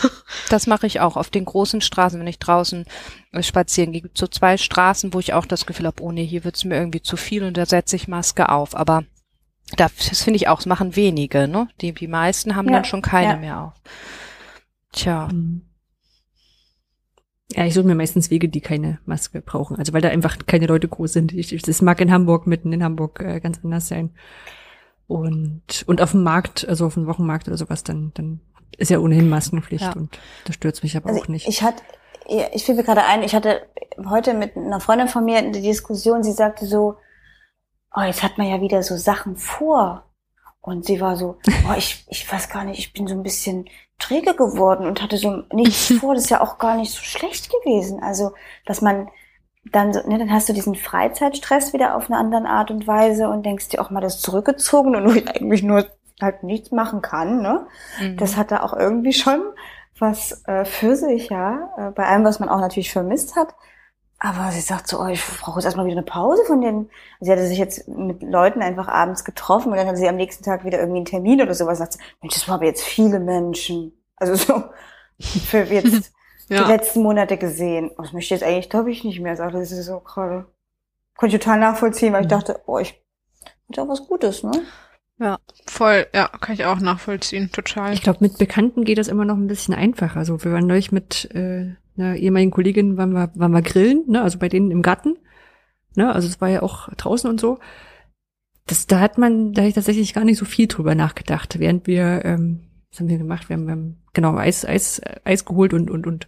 Das 0.50 0.68
mache 0.68 0.86
ich 0.86 1.00
auch 1.00 1.18
auf 1.18 1.30
den 1.30 1.46
großen 1.46 1.82
Straßen, 1.82 2.20
wenn 2.20 2.28
ich 2.28 2.40
draußen 2.40 2.86
spazieren 3.42 3.92
gehe. 3.92 4.02
Gibt 4.02 4.18
so 4.18 4.28
zwei 4.28 4.58
Straßen, 4.58 5.14
wo 5.14 5.20
ich 5.20 5.34
auch 5.34 5.46
das 5.46 5.66
Gefühl 5.66 5.88
habe, 5.88 6.04
oh 6.04 6.12
nee, 6.12 6.26
hier 6.26 6.44
wird's 6.44 6.66
mir 6.66 6.76
irgendwie 6.76 7.02
zu 7.02 7.18
viel 7.18 7.44
und 7.44 7.58
da 7.58 7.66
setze 7.66 7.96
ich 7.96 8.08
Maske 8.08 8.50
auf. 8.50 8.76
Aber 8.76 9.04
das 9.78 10.22
finde 10.22 10.38
ich 10.38 10.48
auch, 10.48 10.60
es 10.60 10.66
machen 10.66 10.96
wenige, 10.96 11.48
ne? 11.48 11.68
Die, 11.82 11.92
die 11.92 12.08
meisten 12.08 12.56
haben 12.56 12.68
ja, 12.68 12.74
dann 12.74 12.86
schon 12.86 13.02
keine 13.02 13.34
ja. 13.34 13.38
mehr 13.38 13.62
auf. 13.62 13.74
Tja. 14.92 15.30
Ja, 17.52 17.66
ich 17.66 17.74
suche 17.74 17.86
mir 17.86 17.96
meistens 17.96 18.32
Wege, 18.32 18.50
die 18.50 18.62
keine 18.62 19.00
Maske 19.06 19.42
brauchen. 19.42 19.78
Also 19.78 19.94
weil 19.94 20.02
da 20.02 20.10
einfach 20.10 20.38
keine 20.46 20.68
Leute 20.68 20.88
groß 20.88 21.14
sind. 21.14 21.34
Ich, 21.34 21.62
das 21.62 21.82
mag 21.82 22.02
in 22.02 22.12
Hamburg, 22.12 22.48
mitten 22.48 22.74
in 22.74 22.84
Hamburg 22.84 23.20
äh, 23.20 23.40
ganz 23.40 23.60
anders 23.64 23.88
sein. 23.88 24.16
Und, 25.08 25.84
und 25.86 26.02
auf 26.02 26.12
dem 26.12 26.24
Markt, 26.24 26.68
also 26.68 26.88
auf 26.88 26.96
dem 26.96 27.08
Wochenmarkt 27.08 27.48
oder 27.48 27.58
sowas, 27.58 27.84
dann, 27.84 28.12
dann 28.16 28.42
ist 28.78 28.90
ja 28.90 29.00
ohnehin 29.00 29.30
Maskenpflicht 29.30 29.84
ja. 29.84 29.94
und 29.94 30.18
das 30.46 30.56
stört 30.56 30.82
mich 30.82 30.98
aber 30.98 31.10
also 31.10 31.22
auch 31.22 31.28
nicht. 31.28 31.48
Ich 31.48 31.62
hatte, 31.62 31.84
ich 32.54 32.66
fiel 32.66 32.76
mir 32.76 32.84
gerade 32.84 33.04
ein, 33.04 33.24
ich 33.24 33.36
hatte 33.36 33.62
heute 34.10 34.34
mit 34.34 34.58
einer 34.58 34.80
Freundin 34.80 35.08
von 35.08 35.24
mir 35.24 35.38
eine 35.38 35.52
Diskussion, 35.52 36.24
sie 36.24 36.32
sagte 36.32 36.66
so, 36.66 36.96
oh, 37.96 38.02
jetzt 38.02 38.24
hat 38.24 38.38
man 38.38 38.48
ja 38.48 38.62
wieder 38.62 38.84
so 38.84 38.98
Sachen 38.98 39.36
vor. 39.36 40.04
Und 40.62 40.86
sie 40.86 41.00
war 41.00 41.16
so, 41.16 41.38
oh, 41.70 41.74
ich, 41.78 42.06
ich 42.10 42.32
weiß 42.32 42.50
gar 42.50 42.64
nicht, 42.64 42.80
ich 42.80 42.94
bin 42.94 43.08
so 43.08 43.16
ein 43.16 43.24
bisschen 43.24 43.70
träge 44.00 44.36
geworden 44.36 44.88
und 44.88 45.02
hatte 45.02 45.18
so 45.18 45.44
nichts 45.54 45.94
vor. 46.00 46.16
Das 46.16 46.26
ist 46.26 46.30
ja 46.30 46.42
auch 46.42 46.58
gar 46.58 46.76
nicht 46.76 46.92
so 46.92 47.04
schlecht 47.04 47.50
gewesen. 47.50 48.02
Also, 48.02 48.34
dass 48.66 48.82
man 48.82 49.10
dann, 49.72 49.94
so, 49.94 50.08
ne, 50.08 50.20
dann 50.20 50.32
hast 50.32 50.48
du 50.50 50.54
diesen 50.54 50.76
Freizeitstress 50.76 51.74
wieder 51.74 51.96
auf 51.96 52.10
eine 52.10 52.20
andere 52.20 52.48
Art 52.48 52.70
und 52.72 52.88
Weise 52.88 53.30
und 53.30 53.46
denkst 53.46 53.70
dir 53.70 53.82
auch 53.82 53.90
mal 53.90 54.02
das 54.02 54.22
zurückgezogen 54.22 54.96
und 54.96 55.06
wo 55.06 55.14
ich 55.14 55.28
eigentlich 55.28 55.64
nur 55.64 55.86
halt 56.22 56.44
nichts 56.44 56.72
machen 56.72 57.02
kann. 57.02 57.42
Ne? 57.42 57.68
Mhm. 58.00 58.18
Das 58.18 58.38
hat 58.38 58.52
da 58.52 58.62
auch 58.62 58.74
irgendwie 58.74 59.14
schon 59.14 59.42
was 59.98 60.44
äh, 60.46 60.66
für 60.66 60.96
sich, 60.96 61.30
ja, 61.30 61.70
äh, 61.78 61.92
bei 61.92 62.06
allem, 62.06 62.26
was 62.26 62.40
man 62.40 62.50
auch 62.50 62.60
natürlich 62.60 62.92
vermisst 62.92 63.36
hat. 63.36 63.56
Aber 64.20 64.52
sie 64.52 64.62
sagt 64.62 64.88
so, 64.88 65.02
oh, 65.02 65.08
ich 65.08 65.22
brauche 65.42 65.60
jetzt 65.60 65.66
erstmal 65.66 65.86
wieder 65.86 65.98
eine 65.98 66.06
Pause 66.06 66.44
von 66.46 66.62
den. 66.62 66.90
Sie 67.20 67.32
hatte 67.32 67.46
sich 67.46 67.58
jetzt 67.58 67.88
mit 67.88 68.24
Leuten 68.24 68.62
einfach 68.62 68.88
abends 68.88 69.26
getroffen 69.26 69.72
und 69.72 69.78
dann 69.78 69.88
hatte 69.88 69.98
sie 69.98 70.08
am 70.08 70.16
nächsten 70.16 70.44
Tag 70.44 70.64
wieder 70.64 70.80
irgendwie 70.80 71.00
einen 71.00 71.06
Termin 71.06 71.42
oder 71.42 71.54
sowas. 71.54 71.80
Sagt 71.80 71.94
sie, 71.94 72.00
Mensch, 72.22 72.34
das 72.34 72.48
waren 72.48 72.56
aber 72.56 72.66
jetzt 72.66 72.84
viele 72.84 73.20
Menschen. 73.20 73.92
Also 74.16 74.36
so 74.36 74.64
für 75.20 75.64
jetzt 75.64 76.14
ja. 76.50 76.64
die 76.64 76.72
letzten 76.72 77.04
Monate 77.04 77.38
gesehen. 77.38 77.92
Oh, 77.98 78.02
das 78.02 78.14
möchte 78.14 78.34
ich 78.34 78.42
jetzt 78.42 78.44
eigentlich, 78.44 78.70
glaube 78.70 78.92
ich, 78.92 79.04
nicht 79.04 79.20
mehr. 79.20 79.36
Sagte 79.36 79.64
sie 79.66 79.82
so 79.82 80.00
gerade. 80.00 80.46
Konnte 81.18 81.36
ich 81.36 81.42
total 81.42 81.60
nachvollziehen, 81.60 82.14
weil 82.14 82.22
ich 82.22 82.28
mhm. 82.28 82.36
dachte, 82.36 82.62
oh, 82.66 82.80
ich 82.80 83.02
hat 83.70 83.80
auch 83.80 83.88
was 83.88 84.08
Gutes, 84.08 84.44
ne? 84.44 84.52
Ja, 85.18 85.40
voll, 85.66 86.08
ja, 86.14 86.28
kann 86.28 86.56
ich 86.56 86.66
auch 86.66 86.80
nachvollziehen, 86.80 87.50
total. 87.52 87.94
Ich 87.94 88.02
glaube, 88.02 88.20
mit 88.22 88.38
Bekannten 88.38 88.84
geht 88.84 88.98
das 88.98 89.08
immer 89.08 89.24
noch 89.24 89.38
ein 89.38 89.48
bisschen 89.48 89.74
einfacher. 89.74 90.18
Also 90.18 90.44
wir 90.44 90.52
waren 90.52 90.68
neulich 90.68 90.92
mit 90.92 91.32
äh, 91.34 91.76
einer 91.98 92.16
ehemaligen 92.16 92.52
Kollegin, 92.52 92.98
waren 92.98 93.14
wir, 93.14 93.32
waren 93.36 93.52
wir 93.52 93.62
grillen, 93.62 94.04
ne, 94.08 94.22
also 94.22 94.40
bei 94.40 94.50
denen 94.50 94.72
im 94.72 94.82
Garten. 94.82 95.18
Ne, 95.96 96.14
also 96.14 96.28
es 96.28 96.42
war 96.42 96.50
ja 96.50 96.62
auch 96.62 96.90
draußen 96.90 97.30
und 97.30 97.40
so. 97.40 97.60
Das, 98.68 98.88
da 98.88 99.00
hat 99.00 99.18
man, 99.18 99.54
da 99.54 99.62
habe 99.62 99.70
ich 99.70 99.76
tatsächlich 99.76 100.14
gar 100.14 100.26
nicht 100.26 100.38
so 100.38 100.46
viel 100.46 100.68
drüber 100.68 100.96
nachgedacht, 100.96 101.60
während 101.60 101.88
wir, 101.88 102.26
ähm, 102.26 102.68
was 102.92 103.00
haben 103.00 103.10
wir 103.10 103.18
gemacht? 103.18 103.50
Wir 103.50 103.56
haben, 103.56 103.66
wir 103.66 103.74
haben 103.74 104.04
genau 104.14 104.36
Eis, 104.38 104.66
Eis, 104.66 105.02
Eis 105.24 105.46
geholt 105.46 105.74
und 105.74 105.90
und 105.92 106.08
und 106.08 106.28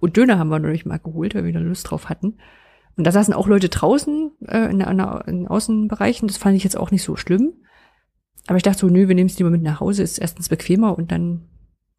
und 0.00 0.16
Döner 0.16 0.38
haben 0.38 0.48
wir 0.48 0.58
neulich 0.58 0.86
mal 0.86 0.98
geholt, 0.98 1.34
weil 1.34 1.44
wir 1.44 1.52
da 1.52 1.58
Lust 1.58 1.90
drauf 1.90 2.08
hatten. 2.08 2.38
Und 2.96 3.04
da 3.06 3.12
saßen 3.12 3.34
auch 3.34 3.46
Leute 3.46 3.68
draußen 3.68 4.32
äh, 4.46 4.70
in, 4.70 4.80
in, 4.80 5.00
in 5.26 5.48
Außenbereichen. 5.48 6.28
Das 6.28 6.36
fand 6.36 6.56
ich 6.56 6.64
jetzt 6.64 6.76
auch 6.76 6.90
nicht 6.90 7.02
so 7.02 7.16
schlimm. 7.16 7.54
Aber 8.46 8.56
ich 8.56 8.62
dachte 8.62 8.78
so, 8.78 8.88
nö, 8.88 9.08
wir 9.08 9.14
nehmen 9.14 9.28
es 9.28 9.38
lieber 9.38 9.50
mit 9.50 9.62
nach 9.62 9.80
Hause, 9.80 10.02
ist 10.02 10.18
erstens 10.18 10.48
bequemer 10.48 10.96
und 10.96 11.12
dann 11.12 11.48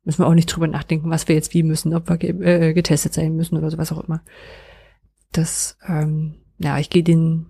müssen 0.09 0.23
wir 0.23 0.27
auch 0.27 0.33
nicht 0.33 0.47
drüber 0.47 0.67
nachdenken, 0.67 1.11
was 1.11 1.27
wir 1.27 1.35
jetzt 1.35 1.53
wie 1.53 1.61
müssen, 1.61 1.93
ob 1.93 2.09
wir 2.09 2.17
ge 2.17 2.31
äh, 2.41 2.73
getestet 2.73 3.13
sein 3.13 3.35
müssen 3.35 3.57
oder 3.57 3.69
so, 3.69 3.77
was 3.77 3.91
auch 3.91 4.03
immer. 4.03 4.23
Das, 5.31 5.77
ähm, 5.87 6.41
ja, 6.57 6.79
ich 6.79 6.89
gehe 6.89 7.03
den, 7.03 7.45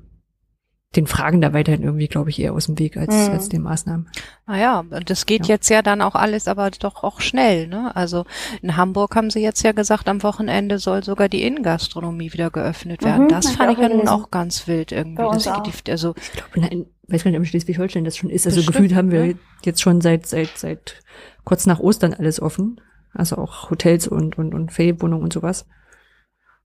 den 0.98 1.08
Fragen 1.08 1.40
da 1.40 1.54
weiterhin 1.54 1.84
irgendwie, 1.84 2.10
glaube 2.10 2.32
ich, 2.32 2.40
eher 2.42 2.52
aus 2.52 2.66
dem 2.66 2.78
Weg 2.78 2.98
als, 2.98 3.16
mhm. 3.16 3.32
als 3.32 3.48
den 3.48 3.62
Maßnahmen. 3.62 4.10
Naja, 4.46 4.84
das 5.06 5.26
geht 5.26 5.48
ja. 5.48 5.56
jetzt 5.56 5.70
ja 5.70 5.82
dann 5.82 6.02
auch 6.02 6.16
alles, 6.16 6.50
aber 6.50 6.70
doch 6.72 7.02
auch 7.06 7.22
schnell, 7.22 7.68
ne? 7.68 7.96
Also 7.96 8.26
in 8.62 8.76
Hamburg 8.76 9.16
haben 9.16 9.30
sie 9.30 9.40
jetzt 9.40 9.64
ja 9.64 9.72
gesagt, 9.72 10.10
am 10.10 10.22
Wochenende 10.22 10.80
soll 10.80 11.02
sogar 11.06 11.30
die 11.30 11.44
Innengastronomie 11.44 12.34
wieder 12.34 12.50
geöffnet 12.50 13.06
werden. 13.06 13.26
Mhm, 13.26 13.30
das 13.30 13.52
fand 13.52 13.72
ich 13.72 13.80
ja 13.80 13.88
nun 13.88 14.10
auch 14.10 14.32
ganz 14.32 14.68
wild 14.68 14.92
irgendwie. 14.92 15.24
Das 15.32 15.64
geht, 15.64 15.90
also 15.90 16.14
ich 16.18 16.32
glaube, 16.34 16.86
weiß 17.08 17.24
gar 17.24 17.32
nicht, 17.32 17.40
ob 17.40 17.46
in 17.46 17.50
Schleswig-Holstein 17.50 18.04
das 18.04 18.18
schon 18.18 18.30
ist. 18.30 18.46
Also 18.46 18.58
Bestimmt, 18.58 18.76
gefühlt 18.76 18.96
haben 18.96 19.12
wir 19.12 19.26
ja. 19.26 19.34
jetzt 19.64 19.82
schon 19.82 20.02
seit, 20.02 20.26
seit, 20.26 20.58
seit 20.58 21.02
kurz 21.50 21.66
nach 21.66 21.80
Ostern 21.80 22.14
alles 22.14 22.40
offen. 22.42 22.80
Also 23.12 23.38
auch 23.38 23.72
Hotels 23.72 24.08
und, 24.08 24.38
und, 24.38 24.54
und 24.54 24.72
Ferienwohnungen 24.72 25.24
und 25.24 25.34
sowas. 25.34 25.66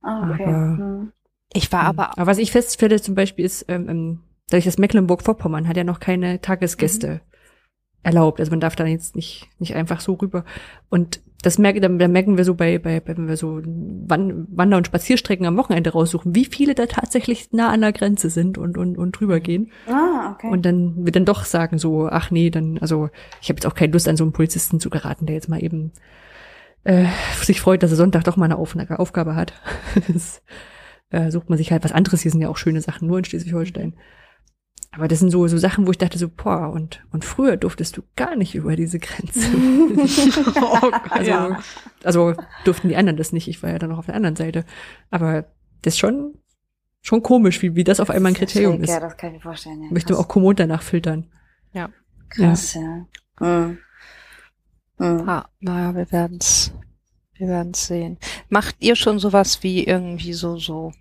Ah, 0.02 0.30
okay. 0.30 0.44
Aber, 0.44 0.76
hm. 0.76 1.12
Ich 1.54 1.72
war 1.72 1.84
aber. 1.84 2.18
Aber 2.18 2.26
was 2.26 2.38
ich 2.38 2.52
feststelle 2.52 3.00
zum 3.00 3.14
Beispiel 3.14 3.46
ist, 3.46 3.64
ähm, 3.68 3.88
ähm 3.88 4.20
dadurch, 4.50 4.66
dass 4.66 4.76
Mecklenburg-Vorpommern 4.76 5.66
hat 5.66 5.78
ja 5.78 5.84
noch 5.84 6.00
keine 6.00 6.40
Tagesgäste. 6.42 7.08
Mhm 7.08 7.20
erlaubt. 8.04 8.38
Also 8.38 8.50
man 8.50 8.60
darf 8.60 8.76
da 8.76 8.86
jetzt 8.86 9.16
nicht, 9.16 9.48
nicht 9.58 9.74
einfach 9.74 10.00
so 10.00 10.12
rüber. 10.14 10.44
Und 10.90 11.20
das 11.44 11.58
merken, 11.58 11.80
da, 11.82 11.88
da 11.88 12.08
merken 12.08 12.36
wir 12.36 12.44
so 12.44 12.54
bei, 12.54 12.78
bei, 12.78 13.02
wenn 13.04 13.28
wir 13.28 13.36
so 13.36 13.60
Wander- 13.64 14.76
und 14.76 14.86
Spazierstrecken 14.86 15.46
am 15.46 15.56
Wochenende 15.56 15.90
raussuchen, 15.90 16.34
wie 16.34 16.44
viele 16.44 16.74
da 16.74 16.86
tatsächlich 16.86 17.52
nah 17.52 17.70
an 17.70 17.80
der 17.80 17.92
Grenze 17.92 18.30
sind 18.30 18.58
und, 18.58 18.78
und, 18.78 18.96
und 18.96 19.12
drüber 19.12 19.40
gehen. 19.40 19.70
Ah, 19.86 20.32
okay. 20.32 20.48
Und 20.48 20.64
dann 20.64 21.04
wir 21.04 21.12
dann 21.12 21.24
doch 21.24 21.44
sagen 21.44 21.78
so, 21.78 22.08
ach 22.08 22.30
nee, 22.30 22.50
dann, 22.50 22.78
also 22.78 23.10
ich 23.40 23.48
habe 23.48 23.56
jetzt 23.56 23.66
auch 23.66 23.74
keine 23.74 23.92
Lust 23.92 24.08
an 24.08 24.16
so 24.16 24.24
einen 24.24 24.32
Polizisten 24.32 24.80
zu 24.80 24.90
geraten, 24.90 25.26
der 25.26 25.34
jetzt 25.34 25.48
mal 25.48 25.62
eben 25.62 25.92
äh, 26.84 27.06
sich 27.42 27.60
freut, 27.60 27.82
dass 27.82 27.90
er 27.90 27.96
Sonntag 27.96 28.24
doch 28.24 28.36
mal 28.36 28.46
eine 28.46 28.56
Auf 28.56 28.76
Aufgabe 28.90 29.36
hat. 29.36 29.54
das, 30.12 30.42
äh, 31.10 31.30
sucht 31.30 31.48
man 31.48 31.58
sich 31.58 31.70
halt 31.70 31.84
was 31.84 31.92
anderes. 31.92 32.22
Hier 32.22 32.30
sind 32.30 32.40
ja 32.40 32.48
auch 32.48 32.56
schöne 32.56 32.80
Sachen, 32.80 33.06
nur 33.06 33.18
in 33.18 33.24
Schleswig-Holstein. 33.24 33.94
Aber 34.94 35.08
das 35.08 35.18
sind 35.18 35.30
so, 35.30 35.46
so 35.48 35.58
Sachen, 35.58 35.86
wo 35.86 35.90
ich 35.90 35.98
dachte 35.98 36.18
so, 36.18 36.28
boah, 36.28 36.70
und, 36.70 37.04
und 37.12 37.24
früher 37.24 37.56
durftest 37.56 37.96
du 37.96 38.02
gar 38.16 38.36
nicht 38.36 38.54
über 38.54 38.76
diese 38.76 38.98
Grenze. 38.98 39.48
oh, 40.60 40.90
also, 41.10 41.30
ja. 41.30 41.60
also 42.04 42.34
durften 42.64 42.88
die 42.88 42.96
anderen 42.96 43.16
das 43.16 43.32
nicht. 43.32 43.48
Ich 43.48 43.62
war 43.62 43.70
ja 43.70 43.78
dann 43.78 43.90
noch 43.90 43.98
auf 43.98 44.06
der 44.06 44.14
anderen 44.14 44.36
Seite. 44.36 44.64
Aber 45.10 45.46
das 45.82 45.94
ist 45.94 45.98
schon, 45.98 46.34
schon 47.02 47.22
komisch, 47.22 47.60
wie, 47.62 47.74
wie 47.74 47.84
das 47.84 47.98
auf 48.00 48.10
einmal 48.10 48.32
ein 48.32 48.36
Kriterium 48.36 48.82
ist. 48.82 48.90
Ja, 48.90 49.00
das 49.00 49.16
kann 49.16 49.30
ich 49.30 49.36
mir 49.36 49.42
vorstellen. 49.42 49.82
Ja, 49.82 49.90
Möchte 49.90 50.16
auch 50.16 50.28
Komoot 50.28 50.60
danach 50.60 50.82
filtern. 50.82 51.26
Ja. 51.72 51.90
Krass, 52.28 52.74
ja. 52.74 53.06
ja. 53.40 53.46
Mhm. 53.46 53.78
Mhm. 54.98 55.28
Ah, 55.28 55.48
naja, 55.60 55.94
wir 55.96 56.12
werden's, 56.12 56.72
wir 57.34 57.48
werden's 57.48 57.86
sehen. 57.86 58.18
Macht 58.48 58.76
ihr 58.78 58.94
schon 58.94 59.18
sowas 59.18 59.62
wie 59.62 59.84
irgendwie 59.84 60.34
so, 60.34 60.56
so 60.56 60.92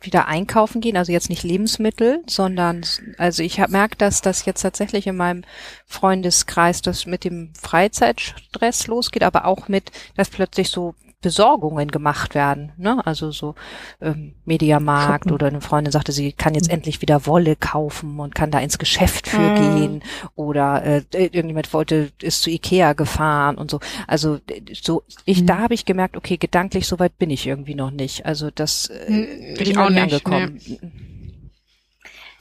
wieder 0.00 0.26
einkaufen 0.28 0.80
gehen, 0.80 0.96
also 0.96 1.12
jetzt 1.12 1.30
nicht 1.30 1.42
Lebensmittel, 1.42 2.22
sondern 2.26 2.84
also 3.18 3.42
ich 3.42 3.60
habe 3.60 3.72
merkt, 3.72 4.00
dass 4.00 4.22
das 4.22 4.44
jetzt 4.44 4.62
tatsächlich 4.62 5.06
in 5.06 5.16
meinem 5.16 5.44
Freundeskreis 5.86 6.82
das 6.82 7.06
mit 7.06 7.24
dem 7.24 7.52
Freizeitstress 7.60 8.86
losgeht, 8.86 9.22
aber 9.22 9.44
auch 9.44 9.68
mit, 9.68 9.90
dass 10.16 10.30
plötzlich 10.30 10.70
so 10.70 10.94
Besorgungen 11.22 11.90
gemacht 11.90 12.34
werden. 12.34 12.72
Ne? 12.76 13.04
Also 13.06 13.30
so 13.30 13.54
ähm, 14.00 14.34
Mediamarkt 14.44 15.32
oder 15.32 15.46
eine 15.46 15.60
Freundin 15.60 15.90
sagte, 15.90 16.12
sie 16.12 16.32
kann 16.32 16.54
jetzt 16.54 16.68
mhm. 16.68 16.74
endlich 16.74 17.00
wieder 17.00 17.26
Wolle 17.26 17.56
kaufen 17.56 18.20
und 18.20 18.34
kann 18.34 18.50
da 18.50 18.60
ins 18.60 18.78
Geschäft 18.78 19.28
für 19.28 19.38
mhm. 19.38 19.56
gehen. 19.56 20.02
Oder 20.34 20.84
äh, 20.84 21.02
irgendjemand 21.12 21.72
wollte, 21.72 22.12
ist 22.20 22.42
zu 22.42 22.50
Ikea 22.50 22.92
gefahren 22.92 23.56
und 23.56 23.70
so. 23.70 23.80
Also 24.06 24.38
so, 24.80 25.02
ich, 25.24 25.42
mhm. 25.42 25.46
da 25.46 25.58
habe 25.58 25.74
ich 25.74 25.84
gemerkt, 25.84 26.16
okay, 26.16 26.36
gedanklich 26.36 26.86
soweit 26.86 27.16
bin 27.18 27.30
ich 27.30 27.46
irgendwie 27.46 27.74
noch 27.74 27.90
nicht. 27.90 28.26
Also 28.26 28.50
das 28.50 28.90
äh, 28.90 29.06
hm, 29.06 29.54
bin 29.56 29.70
ich 29.70 29.78
auch 29.78 29.90
nicht 29.90 30.02
angekommen. 30.02 30.60
Nee. 30.64 30.80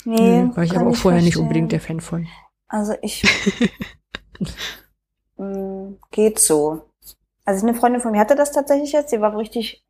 Nee, 0.06 0.56
war 0.56 0.64
ich 0.64 0.78
aber 0.78 0.92
auch 0.92 0.96
vorher 0.96 1.20
verstehen. 1.20 1.24
nicht 1.24 1.38
unbedingt 1.38 1.72
der 1.72 1.82
Fan 1.82 2.00
von. 2.00 2.28
Also 2.68 2.94
ich 3.02 3.24
mm, 5.38 5.94
geht 6.12 6.38
so. 6.38 6.84
Also 7.46 7.66
eine 7.66 7.76
Freundin 7.76 8.02
von 8.02 8.12
mir 8.12 8.20
hatte 8.20 8.36
das 8.36 8.52
tatsächlich 8.52 8.92
jetzt. 8.92 9.12
Sie 9.12 9.22
war 9.22 9.38
richtig 9.38 9.86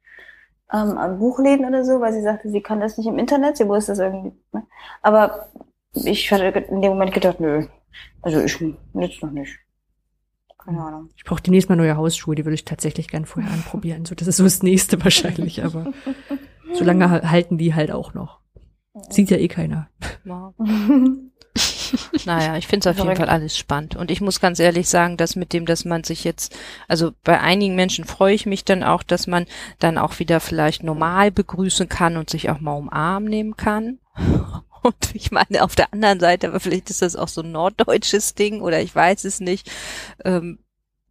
ähm, 0.72 0.98
an 0.98 1.20
Buchläden 1.20 1.66
oder 1.66 1.84
so, 1.84 2.02
weil 2.02 2.14
sie 2.14 2.22
sagte, 2.22 2.50
sie 2.50 2.62
kann 2.62 2.80
das 2.80 2.98
nicht 2.98 3.08
im 3.08 3.18
Internet. 3.18 3.58
Sie 3.58 3.68
wusste 3.68 3.94
das 3.94 4.00
irgendwie. 4.00 4.38
Ne? 4.52 4.68
Aber 5.02 5.50
ich 5.94 6.32
hatte 6.32 6.46
in 6.46 6.82
dem 6.82 6.92
Moment 6.92 7.14
gedacht, 7.14 7.40
nö. 7.40 7.66
Also 8.22 8.42
ich 8.42 8.60
jetzt 8.60 9.24
noch 9.24 9.32
nicht. 9.32 9.58
Keine 10.58 10.82
Ahnung. 10.82 11.10
Ich 11.16 11.24
brauche 11.24 11.42
demnächst 11.42 11.70
mal 11.70 11.76
neue 11.76 11.96
Hausschuhe, 11.96 12.36
die 12.36 12.44
würde 12.44 12.56
ich 12.56 12.66
tatsächlich 12.66 13.08
gern 13.08 13.26
vorher 13.26 13.52
anprobieren. 13.52 14.06
So, 14.06 14.16
das 14.16 14.28
ist 14.28 14.38
so 14.38 14.44
das 14.44 14.64
nächste 14.64 15.02
wahrscheinlich, 15.04 15.64
aber 15.64 15.94
solange 16.74 17.30
halten 17.30 17.58
die 17.58 17.76
halt 17.76 17.92
auch 17.92 18.14
noch. 18.14 18.40
Sieht 19.10 19.30
ja 19.30 19.38
eh 19.38 19.48
keiner. 19.48 19.90
Ja. 20.24 20.54
naja, 22.26 22.58
ich 22.58 22.68
finde 22.68 22.90
es 22.90 22.96
auf 22.96 23.04
jeden 23.04 23.16
Fall 23.16 23.30
alles 23.30 23.58
spannend. 23.58 23.96
Und 23.96 24.12
ich 24.12 24.22
muss 24.22 24.40
ganz 24.40 24.60
ehrlich 24.60 24.88
sagen, 24.90 25.18
dass 25.18 25.36
mit 25.36 25.54
dem, 25.54 25.66
dass 25.66 25.86
man 25.86 26.04
sich 26.04 26.24
jetzt, 26.24 26.56
also 26.88 27.12
bei 27.24 27.40
einigen 27.40 27.76
Menschen 27.76 28.06
freue 28.06 28.34
ich 28.34 28.46
mich 28.46 28.66
dann 28.66 28.84
auch, 28.84 29.04
dass 29.04 29.28
man 29.28 29.46
dann 29.80 29.98
auch 29.98 30.20
wieder 30.20 30.40
vielleicht 30.40 30.84
normal 30.84 31.32
begrüßen 31.32 31.90
kann 31.90 32.18
und 32.18 32.30
sich 32.30 32.50
auch 32.50 32.60
mal 32.60 32.74
umarmen 32.74 33.30
nehmen 33.30 33.58
kann. 33.58 34.00
Und 34.86 35.16
ich 35.16 35.32
meine, 35.32 35.64
auf 35.64 35.74
der 35.74 35.92
anderen 35.94 36.20
Seite, 36.20 36.48
aber 36.48 36.60
vielleicht 36.60 36.92
ist 36.92 37.02
das 37.02 37.16
auch 37.16 37.28
so 37.28 37.42
ein 37.42 37.52
norddeutsches 37.52 38.36
Ding 38.36 38.62
oder 38.62 38.82
ich 38.82 38.94
weiß 38.94 39.24
es 39.26 39.40
nicht. 39.40 39.72
Ähm, 40.24 40.60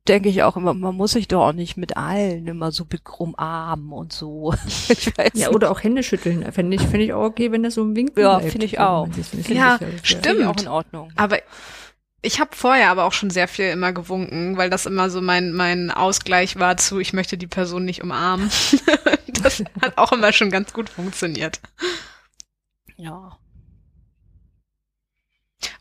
denke 0.08 0.28
ich 0.28 0.42
auch 0.42 0.56
immer, 0.56 0.74
man 0.74 0.94
muss 0.94 1.12
sich 1.12 1.28
doch 1.28 1.48
auch 1.48 1.52
nicht 1.52 1.76
mit 1.76 1.96
allen 1.96 2.46
immer 2.46 2.72
so 2.72 2.86
umarmen 3.18 3.92
und 3.92 4.12
so. 4.12 4.54
ja, 5.34 5.50
oder 5.50 5.70
auch 5.70 5.82
Hände 5.82 6.02
schütteln. 6.02 6.50
Fände 6.52 6.76
ich, 6.76 6.82
fände 6.82 7.04
ich 7.04 7.12
auch 7.12 7.24
okay, 7.24 7.52
wenn 7.52 7.62
das 7.62 7.74
so 7.74 7.82
ein 7.82 7.96
Winkel 7.96 8.22
Ja, 8.22 8.40
finde 8.40 8.66
ich 8.66 8.78
auch. 8.78 9.08
Ja, 9.48 9.78
stimmt. 10.02 10.46
auch 10.46 10.60
in 10.60 10.68
Ordnung. 10.68 11.12
Aber 11.16 11.38
ich 12.20 12.40
habe 12.40 12.50
vorher 12.54 12.90
aber 12.90 13.04
auch 13.04 13.12
schon 13.12 13.30
sehr 13.30 13.48
viel 13.48 13.66
immer 13.66 13.92
gewunken, 13.92 14.56
weil 14.56 14.70
das 14.70 14.86
immer 14.86 15.10
so 15.10 15.20
mein, 15.20 15.52
mein 15.52 15.90
Ausgleich 15.90 16.58
war 16.58 16.76
zu, 16.76 16.98
ich 16.98 17.12
möchte 17.12 17.38
die 17.38 17.46
Person 17.46 17.84
nicht 17.84 18.02
umarmen. 18.02 18.50
das 19.42 19.62
hat 19.80 19.96
auch 19.96 20.12
immer 20.12 20.32
schon 20.32 20.50
ganz 20.50 20.72
gut 20.72 20.88
funktioniert. 20.88 21.60
Ja. 22.96 23.38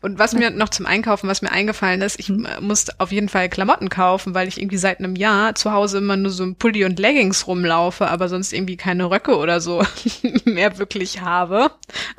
Und 0.04 0.18
was 0.18 0.34
mir 0.34 0.50
noch 0.50 0.68
zum 0.68 0.84
Einkaufen, 0.84 1.30
was 1.30 1.40
mir 1.40 1.50
eingefallen 1.50 2.02
ist, 2.02 2.20
ich 2.20 2.28
mhm. 2.28 2.46
muss 2.60 2.88
auf 3.00 3.10
jeden 3.10 3.30
Fall 3.30 3.48
Klamotten 3.48 3.88
kaufen, 3.88 4.34
weil 4.34 4.48
ich 4.48 4.60
irgendwie 4.60 4.76
seit 4.76 4.98
einem 4.98 5.16
Jahr 5.16 5.54
zu 5.54 5.72
Hause 5.72 5.96
immer 5.96 6.18
nur 6.18 6.30
so 6.30 6.44
ein 6.44 6.56
Pulli 6.56 6.84
und 6.84 6.98
Leggings 6.98 7.46
rumlaufe, 7.46 8.06
aber 8.08 8.28
sonst 8.28 8.52
irgendwie 8.52 8.76
keine 8.76 9.10
Röcke 9.10 9.38
oder 9.38 9.62
so 9.62 9.82
mehr 10.44 10.76
wirklich 10.76 11.22
habe. 11.22 11.70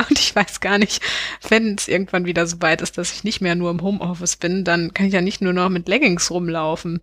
Und 0.10 0.18
ich 0.18 0.36
weiß 0.36 0.62
gar 0.62 0.80
nicht, 0.80 1.04
wenn 1.48 1.76
es 1.76 1.88
irgendwann 1.88 2.26
wieder 2.26 2.48
so 2.48 2.60
weit 2.60 2.82
ist, 2.82 2.98
dass 2.98 3.12
ich 3.12 3.24
nicht 3.24 3.42
mehr 3.42 3.54
nur 3.54 3.70
im 3.70 3.84
Homeoffice 3.84 4.38
bin, 4.38 4.64
dann 4.64 4.92
kann 4.96 5.06
ich 5.06 5.14
ja 5.14 5.22
nicht 5.22 5.42
nur 5.42 5.54
noch 5.54 5.70
mit 5.70 5.88
Leggings 5.88 6.32
rumlaufen. 6.32 7.02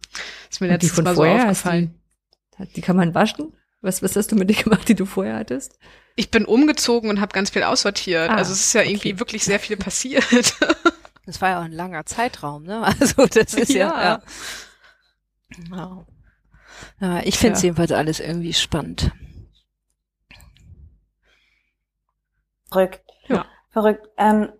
ist 0.50 0.60
mir 0.60 0.66
letztes 0.66 1.00
Mal 1.00 1.14
so 1.14 1.22
aufgefallen. 1.22 1.94
Die, 2.58 2.72
die 2.74 2.80
kann 2.80 2.96
man 2.96 3.14
waschen? 3.14 3.52
Was, 3.82 4.02
was 4.02 4.16
hast 4.16 4.32
du 4.32 4.36
mit 4.36 4.50
dir 4.50 4.56
gemacht, 4.64 4.88
die 4.88 4.96
du 4.96 5.06
vorher 5.06 5.36
hattest? 5.36 5.78
Ich 6.14 6.30
bin 6.30 6.44
umgezogen 6.44 7.08
und 7.10 7.20
habe 7.20 7.32
ganz 7.32 7.50
viel 7.50 7.62
aussortiert. 7.62 8.30
Ah, 8.30 8.36
also 8.36 8.52
es 8.52 8.60
ist 8.60 8.72
ja 8.74 8.82
okay. 8.82 8.90
irgendwie 8.90 9.18
wirklich 9.18 9.44
sehr 9.44 9.60
viel 9.60 9.76
passiert. 9.76 10.24
Das 11.24 11.40
war 11.40 11.50
ja 11.50 11.60
auch 11.60 11.64
ein 11.64 11.70
langer 11.70 12.04
Zeitraum, 12.04 12.64
ne? 12.64 12.82
Also 13.00 13.26
das 13.26 13.54
ist 13.54 13.70
ja. 13.70 13.88
ja, 13.88 14.02
ja. 14.02 14.22
Wow. 15.70 16.06
ja 17.00 17.20
ich 17.20 17.38
finde 17.38 17.54
es 17.54 17.62
ja. 17.62 17.66
jedenfalls 17.66 17.92
alles 17.92 18.18
irgendwie 18.18 18.52
spannend. 18.52 19.12
Verrückt. 22.72 23.02
Ja. 23.28 23.46
Verrückt. 23.70 24.08
Ähm, 24.16 24.52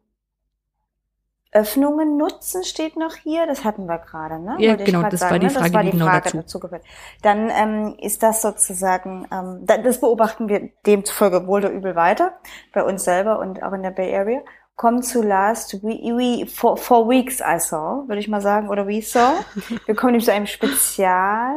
Öffnungen 1.52 2.16
nutzen 2.16 2.64
steht 2.64 2.97
noch 2.97 3.14
hier. 3.14 3.47
Das 3.47 3.62
hatten 3.64 3.87
wir 3.87 3.99
gerade, 3.99 4.38
ne? 4.38 4.56
Ja, 4.59 4.75
genau, 4.75 5.02
das 5.02 5.21
sagen, 5.21 5.32
war 5.32 5.38
die 5.38 5.50
Frage, 5.50 5.64
das 5.64 5.75
war 5.75 5.82
die 5.82 5.90
genau 5.90 6.06
Frage 6.06 6.25
dazu. 6.25 6.37
dazu 6.38 6.61
gehört. 6.61 6.85
Dann 7.21 7.50
ähm, 7.50 7.94
ist 7.99 8.23
das 8.23 8.40
sozusagen, 8.40 9.28
ähm, 9.30 9.66
das 9.66 10.00
beobachten 10.00 10.49
wir 10.49 10.71
demzufolge 10.87 11.47
wohl 11.47 11.61
oder 11.61 11.71
übel 11.71 11.94
weiter 11.94 12.32
bei 12.73 12.82
uns 12.82 13.04
selber 13.04 13.38
und 13.38 13.62
auch 13.62 13.73
in 13.75 13.82
der 13.82 13.90
Bay 13.90 14.16
Area. 14.16 14.40
Kommen 14.76 15.02
zu 15.02 15.23
last 15.23 15.82
we, 15.82 15.88
we 15.88 16.47
four, 16.47 16.78
four 16.78 17.09
weeks 17.09 17.40
I 17.40 17.61
saw, 17.61 18.09
würde 18.09 18.18
ich 18.18 18.28
mal 18.28 18.40
sagen, 18.40 18.71
oder 18.71 18.87
we 18.88 19.02
saw. 19.02 19.35
Wir 19.85 19.94
kommen 19.94 20.12
nämlich 20.12 20.25
zu 20.25 20.32
einem 20.32 20.47
Spezial 20.47 21.54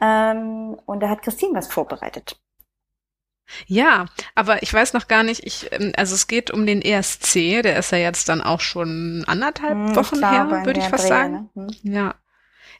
ähm, 0.00 0.76
und 0.84 1.00
da 1.02 1.08
hat 1.08 1.22
Christine 1.22 1.54
was 1.56 1.68
vorbereitet. 1.68 2.38
Ja, 3.66 4.06
aber 4.34 4.62
ich 4.62 4.72
weiß 4.72 4.92
noch 4.92 5.08
gar 5.08 5.22
nicht, 5.22 5.44
ich, 5.44 5.70
ähm, 5.72 5.92
also 5.96 6.14
es 6.14 6.26
geht 6.26 6.50
um 6.50 6.66
den 6.66 6.82
ESC, 6.82 7.62
der 7.62 7.78
ist 7.78 7.92
ja 7.92 7.98
jetzt 7.98 8.28
dann 8.28 8.40
auch 8.40 8.60
schon 8.60 9.24
anderthalb 9.26 9.72
hm, 9.72 9.96
Wochen 9.96 10.18
glaube, 10.18 10.56
her, 10.56 10.66
würde 10.66 10.80
ich 10.80 10.86
fast 10.86 11.04
Dreh, 11.04 11.08
sagen. 11.08 11.50
Ne? 11.54 11.66
Hm. 11.82 11.92
Ja. 11.92 12.14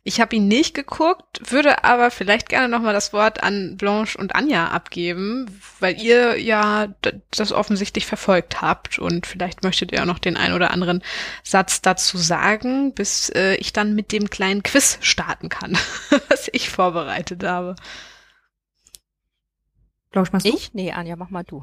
Ich 0.05 0.21
habe 0.21 0.35
ihn 0.35 0.49
nicht 0.49 0.75
geguckt, 0.75 1.53
würde 1.53 1.85
aber 1.85 2.11
vielleicht 2.11 2.49
gerne 2.49 2.69
nochmal 2.69 2.93
das 2.93 3.13
Wort 3.13 3.45
an 3.45 3.77
Blanche 3.77 4.19
und 4.19 4.35
Anja 4.35 4.67
abgeben, 4.69 5.47
weil 5.79 6.01
ihr 6.01 6.41
ja 6.41 6.89
das 7.31 7.53
offensichtlich 7.53 8.05
verfolgt 8.05 8.61
habt 8.61 8.99
und 8.99 9.29
vielleicht 9.29 9.63
möchtet 9.63 9.93
ihr 9.93 10.03
auch 10.03 10.07
noch 10.07 10.19
den 10.19 10.37
ein 10.37 10.55
oder 10.55 10.73
anderen 10.73 11.05
Satz 11.45 11.83
dazu 11.83 12.19
sagen, 12.19 12.95
bis 12.95 13.29
äh, 13.31 13.55
ich 13.57 13.73
dann 13.73 13.95
mit 13.95 14.11
dem 14.11 14.29
kleinen 14.29 14.65
Quiz 14.65 14.99
starten 15.03 15.49
kann, 15.49 15.79
was 16.29 16.51
ich 16.53 16.69
vorbereitet 16.69 17.45
habe. 17.45 17.77
Blanche, 20.13 20.31
machst 20.33 20.47
du? 20.47 20.51
Ich? 20.51 20.73
Nee, 20.75 20.93
Anja, 20.93 21.17
mach 21.17 21.31
mal 21.31 21.43
du. 21.43 21.63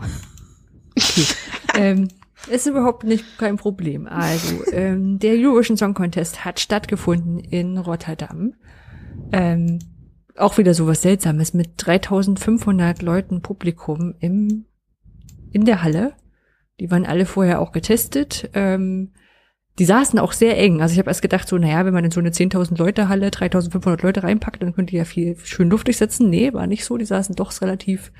Okay. 0.97 1.25
ähm, 1.75 2.07
ist 2.49 2.67
überhaupt 2.67 3.03
nicht 3.03 3.37
kein 3.37 3.57
Problem. 3.57 4.07
Also, 4.07 4.63
ähm, 4.71 5.19
der 5.19 5.33
Eurovision 5.33 5.77
Song 5.77 5.93
Contest 5.93 6.45
hat 6.45 6.59
stattgefunden 6.59 7.39
in 7.39 7.77
Rotterdam. 7.77 8.53
Ähm, 9.31 9.79
auch 10.35 10.57
wieder 10.57 10.73
sowas 10.73 11.01
Seltsames 11.01 11.53
mit 11.53 11.71
3500 11.77 13.01
Leuten 13.01 13.41
Publikum 13.41 14.15
im, 14.19 14.65
in 15.51 15.65
der 15.65 15.83
Halle. 15.83 16.13
Die 16.79 16.89
waren 16.89 17.05
alle 17.05 17.25
vorher 17.25 17.59
auch 17.59 17.71
getestet. 17.71 18.49
Ähm, 18.53 19.11
die 19.79 19.85
saßen 19.85 20.19
auch 20.19 20.33
sehr 20.33 20.57
eng. 20.57 20.81
Also 20.81 20.93
ich 20.93 20.99
habe 20.99 21.09
erst 21.09 21.21
gedacht, 21.21 21.47
so, 21.47 21.57
naja, 21.57 21.85
wenn 21.85 21.93
man 21.93 22.05
in 22.05 22.11
so 22.11 22.19
eine 22.19 22.29
10.000 22.29 22.77
Leute 22.77 23.09
Halle 23.09 23.29
3.500 23.29 24.03
Leute 24.03 24.23
reinpackt, 24.23 24.61
dann 24.61 24.75
könnte 24.75 24.91
die 24.91 24.97
ja 24.97 25.05
viel 25.05 25.37
schön 25.43 25.69
luftig 25.69 25.97
sitzen. 25.97 26.29
Nee, 26.29 26.53
war 26.53 26.67
nicht 26.67 26.85
so. 26.85 26.97
Die 26.97 27.05
saßen 27.05 27.35
doch 27.35 27.59
relativ 27.61 28.11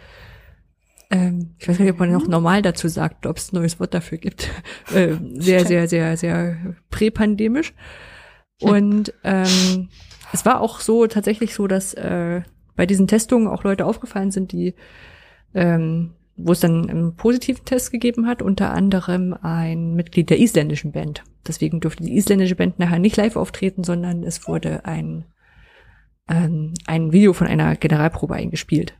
ähm, 1.11 1.55
ich 1.57 1.67
weiß 1.67 1.79
nicht, 1.79 1.91
ob 1.91 1.99
man 1.99 2.11
noch 2.11 2.27
normal 2.27 2.61
dazu 2.61 2.87
sagt, 2.87 3.25
ob 3.25 3.37
es 3.37 3.51
ein 3.51 3.55
neues 3.55 3.79
Wort 3.79 3.93
dafür 3.93 4.19
gibt. 4.19 4.47
äh, 4.93 5.15
sehr, 5.35 5.65
sehr, 5.65 5.87
sehr, 5.87 6.17
sehr 6.17 6.75
präpandemisch. 6.89 7.73
Und 8.61 9.13
ähm, 9.23 9.89
es 10.33 10.45
war 10.45 10.61
auch 10.61 10.79
so 10.79 11.07
tatsächlich 11.07 11.55
so, 11.55 11.67
dass 11.67 11.93
äh, 11.93 12.41
bei 12.75 12.85
diesen 12.85 13.07
Testungen 13.07 13.47
auch 13.47 13.63
Leute 13.63 13.85
aufgefallen 13.85 14.31
sind, 14.31 14.51
die 14.51 14.75
ähm, 15.55 16.13
wo 16.41 16.53
es 16.53 16.61
dann 16.61 16.89
einen 16.89 17.15
positiven 17.15 17.65
Test 17.65 17.91
gegeben 17.91 18.25
hat, 18.27 18.41
unter 18.41 18.71
anderem 18.71 19.35
ein 19.41 19.93
Mitglied 19.95 20.29
der 20.29 20.39
isländischen 20.39 20.91
Band. 20.91 21.23
Deswegen 21.47 21.79
durfte 21.79 22.03
die 22.03 22.15
isländische 22.15 22.55
Band 22.55 22.79
nachher 22.79 22.99
nicht 22.99 23.17
live 23.17 23.35
auftreten, 23.35 23.83
sondern 23.83 24.23
es 24.23 24.47
wurde 24.47 24.85
ein, 24.85 25.25
ähm, 26.29 26.73
ein 26.87 27.11
Video 27.11 27.33
von 27.33 27.47
einer 27.47 27.75
Generalprobe 27.75 28.35
eingespielt. 28.35 28.93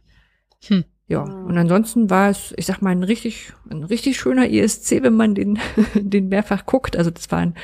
Hm. 0.68 0.84
Ja, 1.08 1.26
mhm. 1.26 1.46
und 1.48 1.58
ansonsten 1.58 2.10
war 2.10 2.30
es, 2.30 2.54
ich 2.58 2.66
sag 2.66 2.82
mal, 2.82 2.92
ein 2.92 3.04
richtig, 3.04 3.54
ein 3.70 3.84
richtig 3.84 4.20
schöner 4.20 4.50
ESC, 4.50 5.02
wenn 5.02 5.16
man 5.16 5.34
den, 5.34 5.60
den 5.96 6.28
mehrfach 6.28 6.66
guckt. 6.66 6.96
Also 6.96 7.10
das 7.10 7.32
waren 7.32 7.56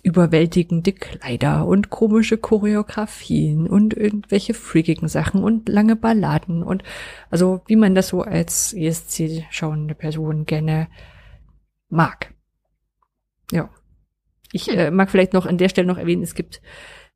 überwältigende 0.00 0.92
Kleider 0.92 1.66
und 1.66 1.90
komische 1.90 2.38
Choreografien 2.38 3.66
und 3.66 3.94
irgendwelche 3.94 4.54
freakigen 4.54 5.08
Sachen 5.08 5.42
und 5.42 5.68
lange 5.68 5.96
Balladen 5.96 6.62
und 6.62 6.82
also 7.30 7.62
wie 7.66 7.76
man 7.76 7.94
das 7.94 8.08
so 8.08 8.22
als 8.22 8.72
ESC 8.72 9.44
schauende 9.50 9.94
Person 9.94 10.44
gerne 10.44 10.88
mag. 11.88 12.34
Ja. 13.50 13.70
Ich 14.52 14.68
äh, 14.74 14.90
mag 14.90 15.10
vielleicht 15.10 15.34
noch 15.34 15.46
an 15.46 15.58
der 15.58 15.68
Stelle 15.68 15.86
noch 15.86 15.98
erwähnen, 15.98 16.22
es 16.22 16.34
gibt 16.34 16.62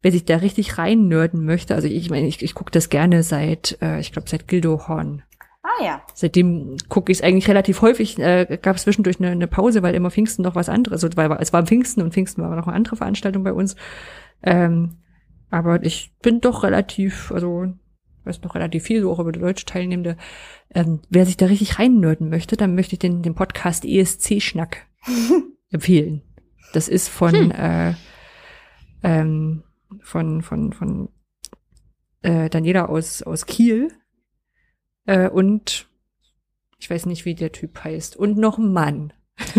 wer 0.03 0.11
sich 0.11 0.25
da 0.25 0.37
richtig 0.37 0.79
rein 0.79 1.09
nörden 1.09 1.45
möchte, 1.45 1.75
also 1.75 1.87
ich 1.87 2.11
meine, 2.11 2.27
ich, 2.27 2.43
ich 2.43 2.55
gucke 2.55 2.73
das 2.73 2.89
gerne 2.89 3.23
seit, 3.23 3.79
äh, 3.81 4.01
ich 4.01 4.13
glaube, 4.13 4.29
seit 4.29 4.49
Gildo 4.49 4.89
Horn 4.89 5.23
Ah 5.63 5.85
ja. 5.85 6.03
Seitdem 6.15 6.77
gucke 6.89 7.13
ich 7.13 7.19
es 7.19 7.25
eigentlich 7.25 7.49
relativ 7.49 7.83
häufig. 7.83 8.19
Äh, 8.19 8.59
gab 8.61 8.77
es 8.77 8.83
zwischendurch 8.83 9.21
eine, 9.21 9.31
eine 9.31 9.47
Pause, 9.47 9.83
weil 9.83 9.95
immer 9.95 10.11
Pfingsten 10.11 10.43
noch 10.43 10.57
was 10.57 10.69
anderes. 10.69 11.05
Also, 11.05 11.17
weil 11.17 11.31
es 11.41 11.53
war 11.53 11.65
Pfingsten 11.65 12.03
und 12.03 12.13
Pfingsten 12.13 12.43
war 12.43 12.55
noch 12.57 12.67
eine 12.67 12.77
andere 12.77 12.97
Veranstaltung 12.97 13.45
bei 13.45 13.53
uns. 13.53 13.77
Ähm, 14.43 14.97
aber 15.51 15.83
ich 15.85 16.13
bin 16.21 16.41
doch 16.41 16.65
relativ, 16.65 17.31
also 17.31 17.73
weiß 18.25 18.43
noch 18.43 18.55
relativ 18.55 18.85
viel, 18.85 19.03
so 19.03 19.13
auch 19.13 19.21
über 19.21 19.33
die 19.33 19.41
deutsche 19.41 19.67
Teilnehmende. 19.67 20.17
Ähm, 20.75 21.01
wer 21.11 21.27
sich 21.27 21.37
da 21.37 21.47
richtig 21.47 21.79
reinnörden 21.79 22.29
möchte, 22.29 22.57
dann 22.57 22.75
möchte 22.75 22.95
ich 22.95 22.99
den, 22.99 23.23
den 23.23 23.35
Podcast 23.35 23.85
ESC-Schnack 23.85 24.87
empfehlen. 25.71 26.23
Das 26.73 26.89
ist 26.89 27.09
von 27.09 27.35
hm. 27.35 27.51
äh, 27.51 27.95
ähm, 29.03 29.63
von 30.01 30.43
von 30.43 30.73
von 30.73 31.09
äh, 32.23 32.49
Daniela 32.49 32.87
aus 32.87 33.23
aus 33.23 33.47
Kiel 33.47 33.89
äh, 35.07 35.29
und 35.29 35.87
ich 36.79 36.91
weiß 36.91 37.07
nicht, 37.07 37.25
wie 37.25 37.35
der 37.35 37.53
Typ 37.53 37.85
heißt. 37.85 38.17
Und 38.17 38.37
noch 38.37 38.59
ein 38.59 38.73
Mann. 38.73 39.13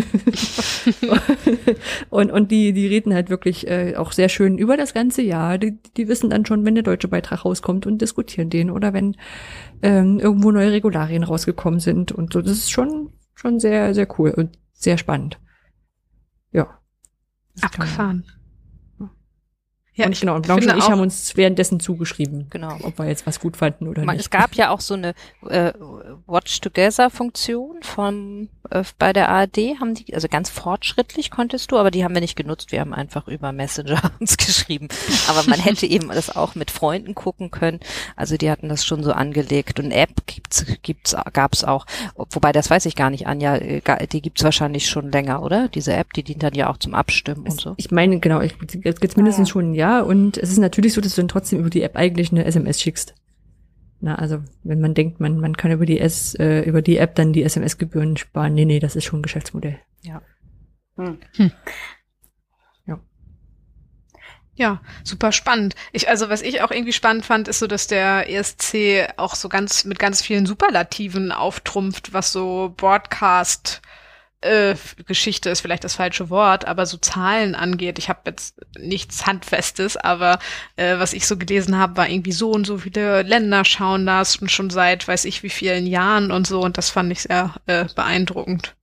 und, 2.10 2.32
und 2.32 2.51
die, 2.51 2.73
die 2.73 2.88
reden 2.88 3.13
halt 3.13 3.29
wirklich 3.29 3.67
äh, 3.67 3.95
auch 3.95 4.12
sehr 4.12 4.29
schön 4.29 4.58
über 4.58 4.77
das 4.77 4.93
ganze 4.93 5.21
Jahr. 5.21 5.58
Die, 5.58 5.77
die 5.97 6.08
wissen 6.08 6.29
dann 6.29 6.45
schon, 6.45 6.65
wenn 6.65 6.75
der 6.75 6.84
deutsche 6.84 7.08
Beitrag 7.08 7.45
rauskommt 7.45 7.86
und 7.86 8.01
diskutieren 8.01 8.49
den 8.49 8.69
oder 8.69 8.93
wenn 8.93 9.15
ähm, 9.82 10.19
irgendwo 10.19 10.51
neue 10.51 10.71
Regularien 10.71 11.23
rausgekommen 11.23 11.79
sind 11.79 12.12
und 12.12 12.34
so. 12.34 12.41
Das 12.41 12.51
ist 12.51 12.71
schon, 12.71 13.13
schon 13.36 13.60
sehr, 13.60 13.93
sehr 13.93 14.08
cool 14.19 14.32
und 14.32 14.58
sehr 14.73 14.97
spannend. 14.97 15.39
Ja. 16.51 16.79
Abgefahren. 17.62 18.25
Ja, 19.95 20.08
und 20.08 20.19
genau, 20.19 20.36
und 20.36 20.41
Blanche 20.41 20.71
und 20.71 20.77
ich 20.77 20.89
haben 20.89 21.01
uns 21.01 21.38
währenddessen 21.38 21.79
zugeschrieben, 21.79 22.47
genau. 22.49 22.77
ob 22.82 22.97
wir 22.97 23.06
jetzt 23.06 23.27
was 23.27 23.39
gut 23.39 23.58
fanden 23.58 23.88
oder 23.88 24.03
nicht. 24.03 24.19
Es 24.19 24.32
gab 24.32 24.56
ja 24.56 24.71
auch 24.71 24.82
so 24.82 24.95
eine 24.95 25.13
äh, 25.47 25.71
Watch 26.25 26.62
Together 26.62 27.12
Funktion 27.12 27.77
vom 27.84 28.49
äh, 28.71 28.84
bei 28.97 29.13
der 29.13 29.29
ARD 29.29 29.79
haben 29.79 29.93
die 29.93 30.15
also 30.15 30.27
ganz 30.27 30.49
fortschrittlich 30.49 31.29
konntest 31.29 31.71
du, 31.71 31.77
aber 31.77 31.91
die 31.91 32.03
haben 32.03 32.15
wir 32.15 32.21
nicht 32.21 32.36
genutzt. 32.36 32.71
Wir 32.71 32.79
haben 32.79 32.93
einfach 32.93 33.27
über 33.27 33.51
Messenger 33.51 34.01
uns 34.19 34.38
geschrieben. 34.38 34.88
Aber 35.27 35.43
man 35.47 35.60
hätte 35.60 35.86
eben 35.86 36.08
das 36.10 36.36
auch 36.36 36.56
mit 36.56 36.71
Freunden 36.71 37.13
gucken 37.13 37.51
können. 37.51 37.79
Also 38.15 38.36
die 38.38 38.49
hatten 38.49 38.69
das 38.69 38.86
schon 38.86 39.03
so 39.03 39.12
angelegt 39.12 39.79
und 39.79 39.91
App 39.91 40.25
gibt's 40.25 40.65
gibt's 40.82 41.15
gab's 41.34 41.63
auch. 41.63 41.86
Wobei 42.15 42.51
das 42.51 42.69
weiß 42.69 42.88
ich 42.88 42.95
gar 42.95 43.12
nicht, 43.12 43.27
Anja, 43.27 43.58
äh, 43.58 44.08
die 44.08 44.21
gibt's 44.21 44.43
wahrscheinlich 44.43 44.89
schon 44.89 45.12
länger, 45.12 45.43
oder? 45.43 45.67
Diese 45.67 45.93
App, 45.93 46.13
die 46.13 46.23
dient 46.23 46.41
dann 46.41 46.56
ja 46.56 46.69
auch 46.69 46.77
zum 46.77 46.95
Abstimmen 46.95 47.45
es, 47.45 47.53
und 47.53 47.62
so. 47.62 47.73
Ich 47.77 47.91
meine 47.91 48.19
genau, 48.19 48.41
ich 48.41 48.56
jetzt 48.84 49.17
mindestens 49.17 49.47
ah, 49.47 49.49
ja. 49.49 49.51
schon 49.51 49.71
ein 49.71 49.73
Jahr 49.75 49.83
und 50.02 50.38
es 50.38 50.52
ist 50.52 50.60
natürlich 50.60 50.93
so, 50.93 51.02
dass 51.02 51.15
du 51.15 51.22
dann 51.22 51.28
trotzdem 51.28 51.60
über 51.60 51.69
die 51.69 51.82
App 51.82 51.96
eigentlich 51.96 52.32
eine 52.32 52.46
SMS 52.46 52.82
schickst. 52.82 53.15
Na, 54.00 54.15
also 54.15 54.43
wenn 54.63 54.82
man 54.82 54.93
denkt, 54.93 55.22
man, 55.22 55.39
man 55.39 55.56
kann 55.56 55.72
über 55.72 55.86
die 55.86 56.00
S, 56.00 56.36
äh, 56.36 56.60
über 56.62 56.82
die 56.82 56.98
App 56.98 57.15
dann 57.15 57.32
die 57.32 57.43
SMS-Gebühren 57.43 58.17
sparen, 58.17 58.54
nee, 58.54 58.65
nee, 58.65 58.80
das 58.80 58.98
ist 58.98 59.06
schon 59.06 59.19
ein 59.19 59.24
Geschäftsmodell. 59.24 59.80
Ja. 60.02 60.22
Hm. 60.98 61.19
Hm. 61.38 61.52
Ja. 62.86 63.00
Ja, 64.56 64.82
super 65.06 65.32
spannend. 65.32 65.76
Ich, 65.93 66.10
also 66.10 66.30
was 66.30 66.41
ich 66.41 66.62
auch 66.62 66.72
irgendwie 66.72 66.91
spannend 66.91 67.26
fand, 67.26 67.48
ist 67.48 67.60
so, 67.60 67.67
dass 67.67 67.88
der 67.88 68.30
ESC 68.30 69.08
auch 69.15 69.36
so 69.36 69.48
ganz 69.48 69.86
mit 69.86 70.00
ganz 70.00 70.22
vielen 70.22 70.46
Superlativen 70.46 71.32
auftrumpft, 71.32 72.12
was 72.12 72.34
so 72.34 72.74
Broadcast 72.76 73.82
äh, 74.43 74.75
Geschichte 75.06 75.49
ist 75.49 75.62
vielleicht 75.62 75.84
das 75.84 75.95
falsche 75.95 76.29
Wort, 76.29 76.65
aber 76.65 76.86
so 76.86 76.97
Zahlen 76.97 77.56
angeht, 77.56 77.97
ich 77.99 78.10
habe 78.10 78.21
jetzt 78.25 78.56
nichts 78.77 79.25
Handfestes, 79.25 79.97
aber 79.97 80.39
äh, 80.75 80.97
was 80.97 81.13
ich 81.13 81.27
so 81.27 81.38
gelesen 81.38 81.77
habe, 81.77 81.97
war 81.97 82.10
irgendwie 82.10 82.32
so 82.32 82.51
und 82.51 82.65
so 82.65 82.77
viele 82.77 83.23
Länder 83.23 83.65
schauen 83.65 84.06
das 84.06 84.38
und 84.38 84.51
schon 84.51 84.69
seit 84.69 85.08
weiß 85.08 85.25
ich 85.25 85.43
wie 85.43 85.49
vielen 85.49 85.88
Jahren 85.88 86.32
und 86.32 86.47
so 86.47 86.62
und 86.62 86.77
das 86.77 86.89
fand 86.89 87.12
ich 87.12 87.21
sehr 87.21 87.53
äh, 87.67 87.86
beeindruckend. 87.95 88.75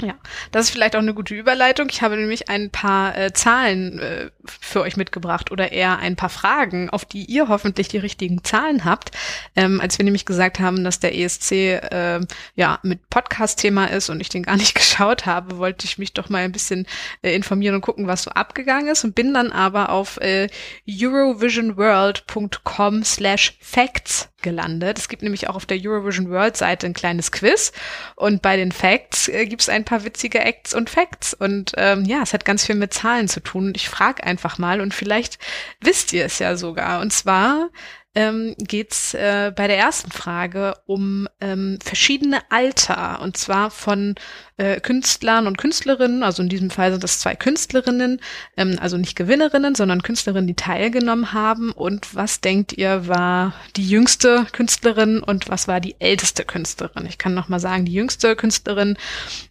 Ja, 0.00 0.14
das 0.52 0.66
ist 0.66 0.70
vielleicht 0.70 0.94
auch 0.94 1.00
eine 1.00 1.12
gute 1.12 1.34
Überleitung. 1.34 1.88
Ich 1.90 2.02
habe 2.02 2.16
nämlich 2.16 2.48
ein 2.48 2.70
paar 2.70 3.18
äh, 3.18 3.32
Zahlen 3.32 3.98
äh, 3.98 4.30
für 4.46 4.82
euch 4.82 4.96
mitgebracht 4.96 5.50
oder 5.50 5.72
eher 5.72 5.98
ein 5.98 6.14
paar 6.14 6.28
Fragen, 6.28 6.88
auf 6.88 7.04
die 7.04 7.24
ihr 7.24 7.48
hoffentlich 7.48 7.88
die 7.88 7.98
richtigen 7.98 8.44
Zahlen 8.44 8.84
habt. 8.84 9.10
Ähm, 9.56 9.80
als 9.80 9.98
wir 9.98 10.04
nämlich 10.04 10.24
gesagt 10.24 10.60
haben, 10.60 10.84
dass 10.84 11.00
der 11.00 11.18
ESC 11.18 11.50
äh, 11.50 12.20
ja 12.54 12.78
mit 12.84 13.10
Podcast-Thema 13.10 13.86
ist 13.86 14.08
und 14.08 14.20
ich 14.20 14.28
den 14.28 14.44
gar 14.44 14.56
nicht 14.56 14.74
geschaut 14.76 15.26
habe, 15.26 15.58
wollte 15.58 15.84
ich 15.84 15.98
mich 15.98 16.12
doch 16.12 16.28
mal 16.28 16.44
ein 16.44 16.52
bisschen 16.52 16.86
äh, 17.22 17.34
informieren 17.34 17.74
und 17.74 17.80
gucken, 17.80 18.06
was 18.06 18.22
so 18.22 18.30
abgegangen 18.30 18.86
ist 18.86 19.02
und 19.02 19.16
bin 19.16 19.34
dann 19.34 19.50
aber 19.50 19.88
auf 19.88 20.20
äh, 20.20 20.46
eurovisionworld.com 20.88 23.02
slash 23.02 23.58
facts 23.60 24.28
gelandet. 24.42 24.98
Es 24.98 25.08
gibt 25.08 25.22
nämlich 25.22 25.48
auch 25.48 25.56
auf 25.56 25.66
der 25.66 25.78
Eurovision 25.80 26.30
World 26.30 26.56
Seite 26.56 26.86
ein 26.86 26.94
kleines 26.94 27.32
Quiz 27.32 27.72
und 28.14 28.42
bei 28.42 28.56
den 28.56 28.72
Facts 28.72 29.28
äh, 29.28 29.46
gibt 29.46 29.62
es 29.62 29.68
ein 29.68 29.84
paar 29.84 30.04
witzige 30.04 30.40
Acts 30.40 30.74
und 30.74 30.90
Facts 30.90 31.34
und 31.34 31.72
ähm, 31.76 32.04
ja, 32.04 32.22
es 32.22 32.32
hat 32.32 32.44
ganz 32.44 32.66
viel 32.66 32.76
mit 32.76 32.94
Zahlen 32.94 33.28
zu 33.28 33.40
tun. 33.40 33.72
Ich 33.74 33.88
frage 33.88 34.24
einfach 34.24 34.58
mal 34.58 34.80
und 34.80 34.94
vielleicht 34.94 35.38
wisst 35.80 36.12
ihr 36.12 36.24
es 36.24 36.38
ja 36.38 36.56
sogar. 36.56 37.00
Und 37.00 37.12
zwar 37.12 37.70
ähm, 38.14 38.54
geht 38.58 38.92
es 38.92 39.14
äh, 39.14 39.52
bei 39.54 39.66
der 39.68 39.78
ersten 39.78 40.10
Frage 40.10 40.74
um 40.86 41.28
ähm, 41.40 41.78
verschiedene 41.82 42.40
Alter 42.50 43.20
und 43.20 43.36
zwar 43.36 43.70
von 43.70 44.14
äh, 44.56 44.80
Künstlern 44.80 45.46
und 45.46 45.58
Künstlerinnen, 45.58 46.22
also 46.22 46.42
in 46.42 46.48
diesem 46.48 46.70
Fall 46.70 46.90
sind 46.90 47.04
das 47.04 47.20
zwei 47.20 47.36
Künstlerinnen, 47.36 48.20
ähm, 48.56 48.78
also 48.80 48.96
nicht 48.96 49.14
Gewinnerinnen, 49.14 49.74
sondern 49.74 50.02
Künstlerinnen, 50.02 50.48
die 50.48 50.54
teilgenommen 50.54 51.32
haben. 51.32 51.70
Und 51.70 52.14
was 52.14 52.40
denkt 52.40 52.72
ihr, 52.72 53.06
war 53.06 53.52
die 53.76 53.88
jüngste 53.88 54.46
Künstlerin 54.52 55.20
und 55.20 55.48
was 55.48 55.68
war 55.68 55.80
die 55.80 55.94
älteste 56.00 56.44
Künstlerin? 56.44 57.06
Ich 57.06 57.18
kann 57.18 57.34
noch 57.34 57.48
mal 57.48 57.60
sagen, 57.60 57.84
die 57.84 57.92
jüngste 57.92 58.34
Künstlerin 58.34 58.96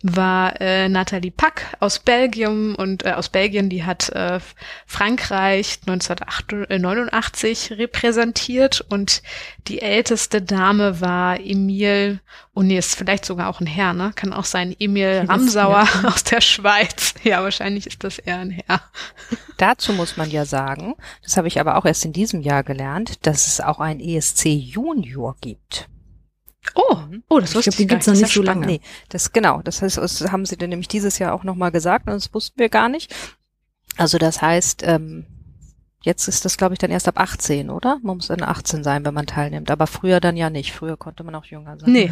war 0.02 0.60
äh, 0.60 0.89
Nathalie 0.89 1.32
Pack 1.32 1.78
aus 1.80 2.00
Belgien 2.00 2.76
und 2.76 3.06
äh, 3.06 3.12
aus 3.12 3.30
Belgien, 3.30 3.70
die 3.70 3.86
hat 3.86 4.10
äh, 4.10 4.39
Frankreich 4.86 5.80
1989 5.86 7.74
repräsentiert 7.78 8.47
und 8.90 9.22
die 9.68 9.82
älteste 9.82 10.42
Dame 10.42 11.02
war 11.02 11.40
Emile, 11.40 12.20
oh 12.54 12.62
nee, 12.62 12.78
ist 12.78 12.96
vielleicht 12.96 13.26
sogar 13.26 13.50
auch 13.50 13.60
ein 13.60 13.68
Herr, 13.68 13.94
ne? 13.94 14.12
Kann 14.16 14.34
auch 14.34 14.46
sein, 14.46 14.76
Emil 14.80 15.26
Ramsauer 15.28 15.88
aus 16.04 16.24
der 16.24 16.42
Schweiz. 16.42 17.14
Ja, 17.24 17.44
wahrscheinlich 17.44 17.88
ist 17.88 18.04
das 18.04 18.20
eher 18.20 18.38
ein 18.40 18.52
Herr. 18.52 18.82
Dazu 19.58 19.94
muss 19.94 20.18
man 20.18 20.30
ja 20.32 20.46
sagen, 20.46 20.96
das 21.24 21.38
habe 21.38 21.48
ich 21.48 21.60
aber 21.60 21.78
auch 21.78 21.86
erst 21.86 22.06
in 22.06 22.14
diesem 22.14 22.42
Jahr 22.42 22.64
gelernt, 22.64 23.26
dass 23.26 23.48
es 23.48 23.60
auch 23.62 23.80
ein 23.80 24.00
ESC 24.00 24.46
Junior 24.46 25.36
gibt. 25.42 25.90
Oh, 26.76 26.98
oh, 27.30 27.40
das 27.40 27.52
Ich 27.52 27.56
wusste 27.56 27.70
glaube, 27.72 27.78
die 27.78 27.84
ich 27.84 27.88
gar 27.90 27.96
gibt's 27.98 28.08
noch 28.08 28.14
nicht. 28.16 28.34
so 28.34 28.42
lange. 28.42 28.66
Nee, 28.66 28.82
das 29.10 29.32
genau, 29.32 29.62
das 29.62 29.82
heißt, 29.82 29.98
das 29.98 30.22
haben 30.32 30.46
sie 30.46 30.58
dann 30.58 30.70
nämlich 30.70 30.88
dieses 30.88 31.18
Jahr 31.20 31.34
auch 31.34 31.44
nochmal 31.44 31.72
gesagt 31.72 32.08
und 32.08 32.14
das 32.14 32.34
wussten 32.34 32.60
wir 32.60 32.70
gar 32.70 32.90
nicht. 32.90 33.14
Also 33.98 34.18
das 34.18 34.42
heißt, 34.42 34.84
ähm, 34.86 35.26
jetzt 36.08 36.28
ist 36.28 36.43
das, 36.46 36.58
glaube 36.58 36.74
ich, 36.74 36.80
dann 36.80 36.89
erst 36.89 37.08
ab 37.08 37.20
18, 37.20 37.70
oder? 37.70 38.00
Man 38.02 38.17
muss 38.17 38.28
dann 38.28 38.41
18 38.41 38.84
sein, 38.84 39.06
wenn 39.06 39.13
man 39.13 39.28
teilnimmt. 39.28 39.70
Aber 39.70 39.86
früher 39.86 40.20
dann 40.20 40.36
ja 40.38 40.50
nicht. 40.50 40.72
Früher 40.74 40.98
konnte 40.98 41.24
man 41.24 41.36
auch 41.36 41.46
jünger 41.46 41.78
sein. 41.78 41.91
Nee. 41.91 42.12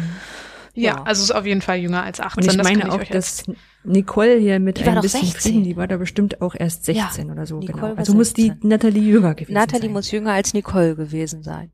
Ja, 0.74 0.96
Ja. 0.96 1.02
also 1.04 1.22
ist 1.24 1.30
auf 1.30 1.46
jeden 1.46 1.62
Fall 1.62 1.78
jünger 1.78 2.02
als 2.02 2.20
18. 2.20 2.44
Und 2.44 2.50
ich 2.50 2.56
das 2.58 2.64
meine 2.68 2.92
auch, 2.92 3.00
jetzt- 3.00 3.14
dass 3.48 3.56
Nicole 3.82 4.36
hier 4.36 4.60
mit 4.60 4.78
ein 4.86 5.00
bisschen 5.00 5.22
16. 5.22 5.40
Frieden, 5.52 5.64
die 5.64 5.76
war 5.76 5.86
da 5.88 5.96
bestimmt 5.96 6.42
auch 6.42 6.54
erst 6.54 6.84
16 6.84 7.30
oder 7.30 7.46
so. 7.46 7.58
Nicole 7.58 7.80
Genau. 7.80 7.94
Also 7.96 8.12
muss 8.14 8.34
die 8.34 8.48
16. 8.48 8.68
Nathalie 8.68 9.02
jünger 9.02 9.34
gewesen 9.34 9.54
Natalie 9.54 9.82
sein. 9.84 9.92
muss 9.92 10.10
jünger 10.10 10.32
als 10.32 10.52
Nicole 10.52 10.94
gewesen 10.94 11.42
sein. 11.42 11.72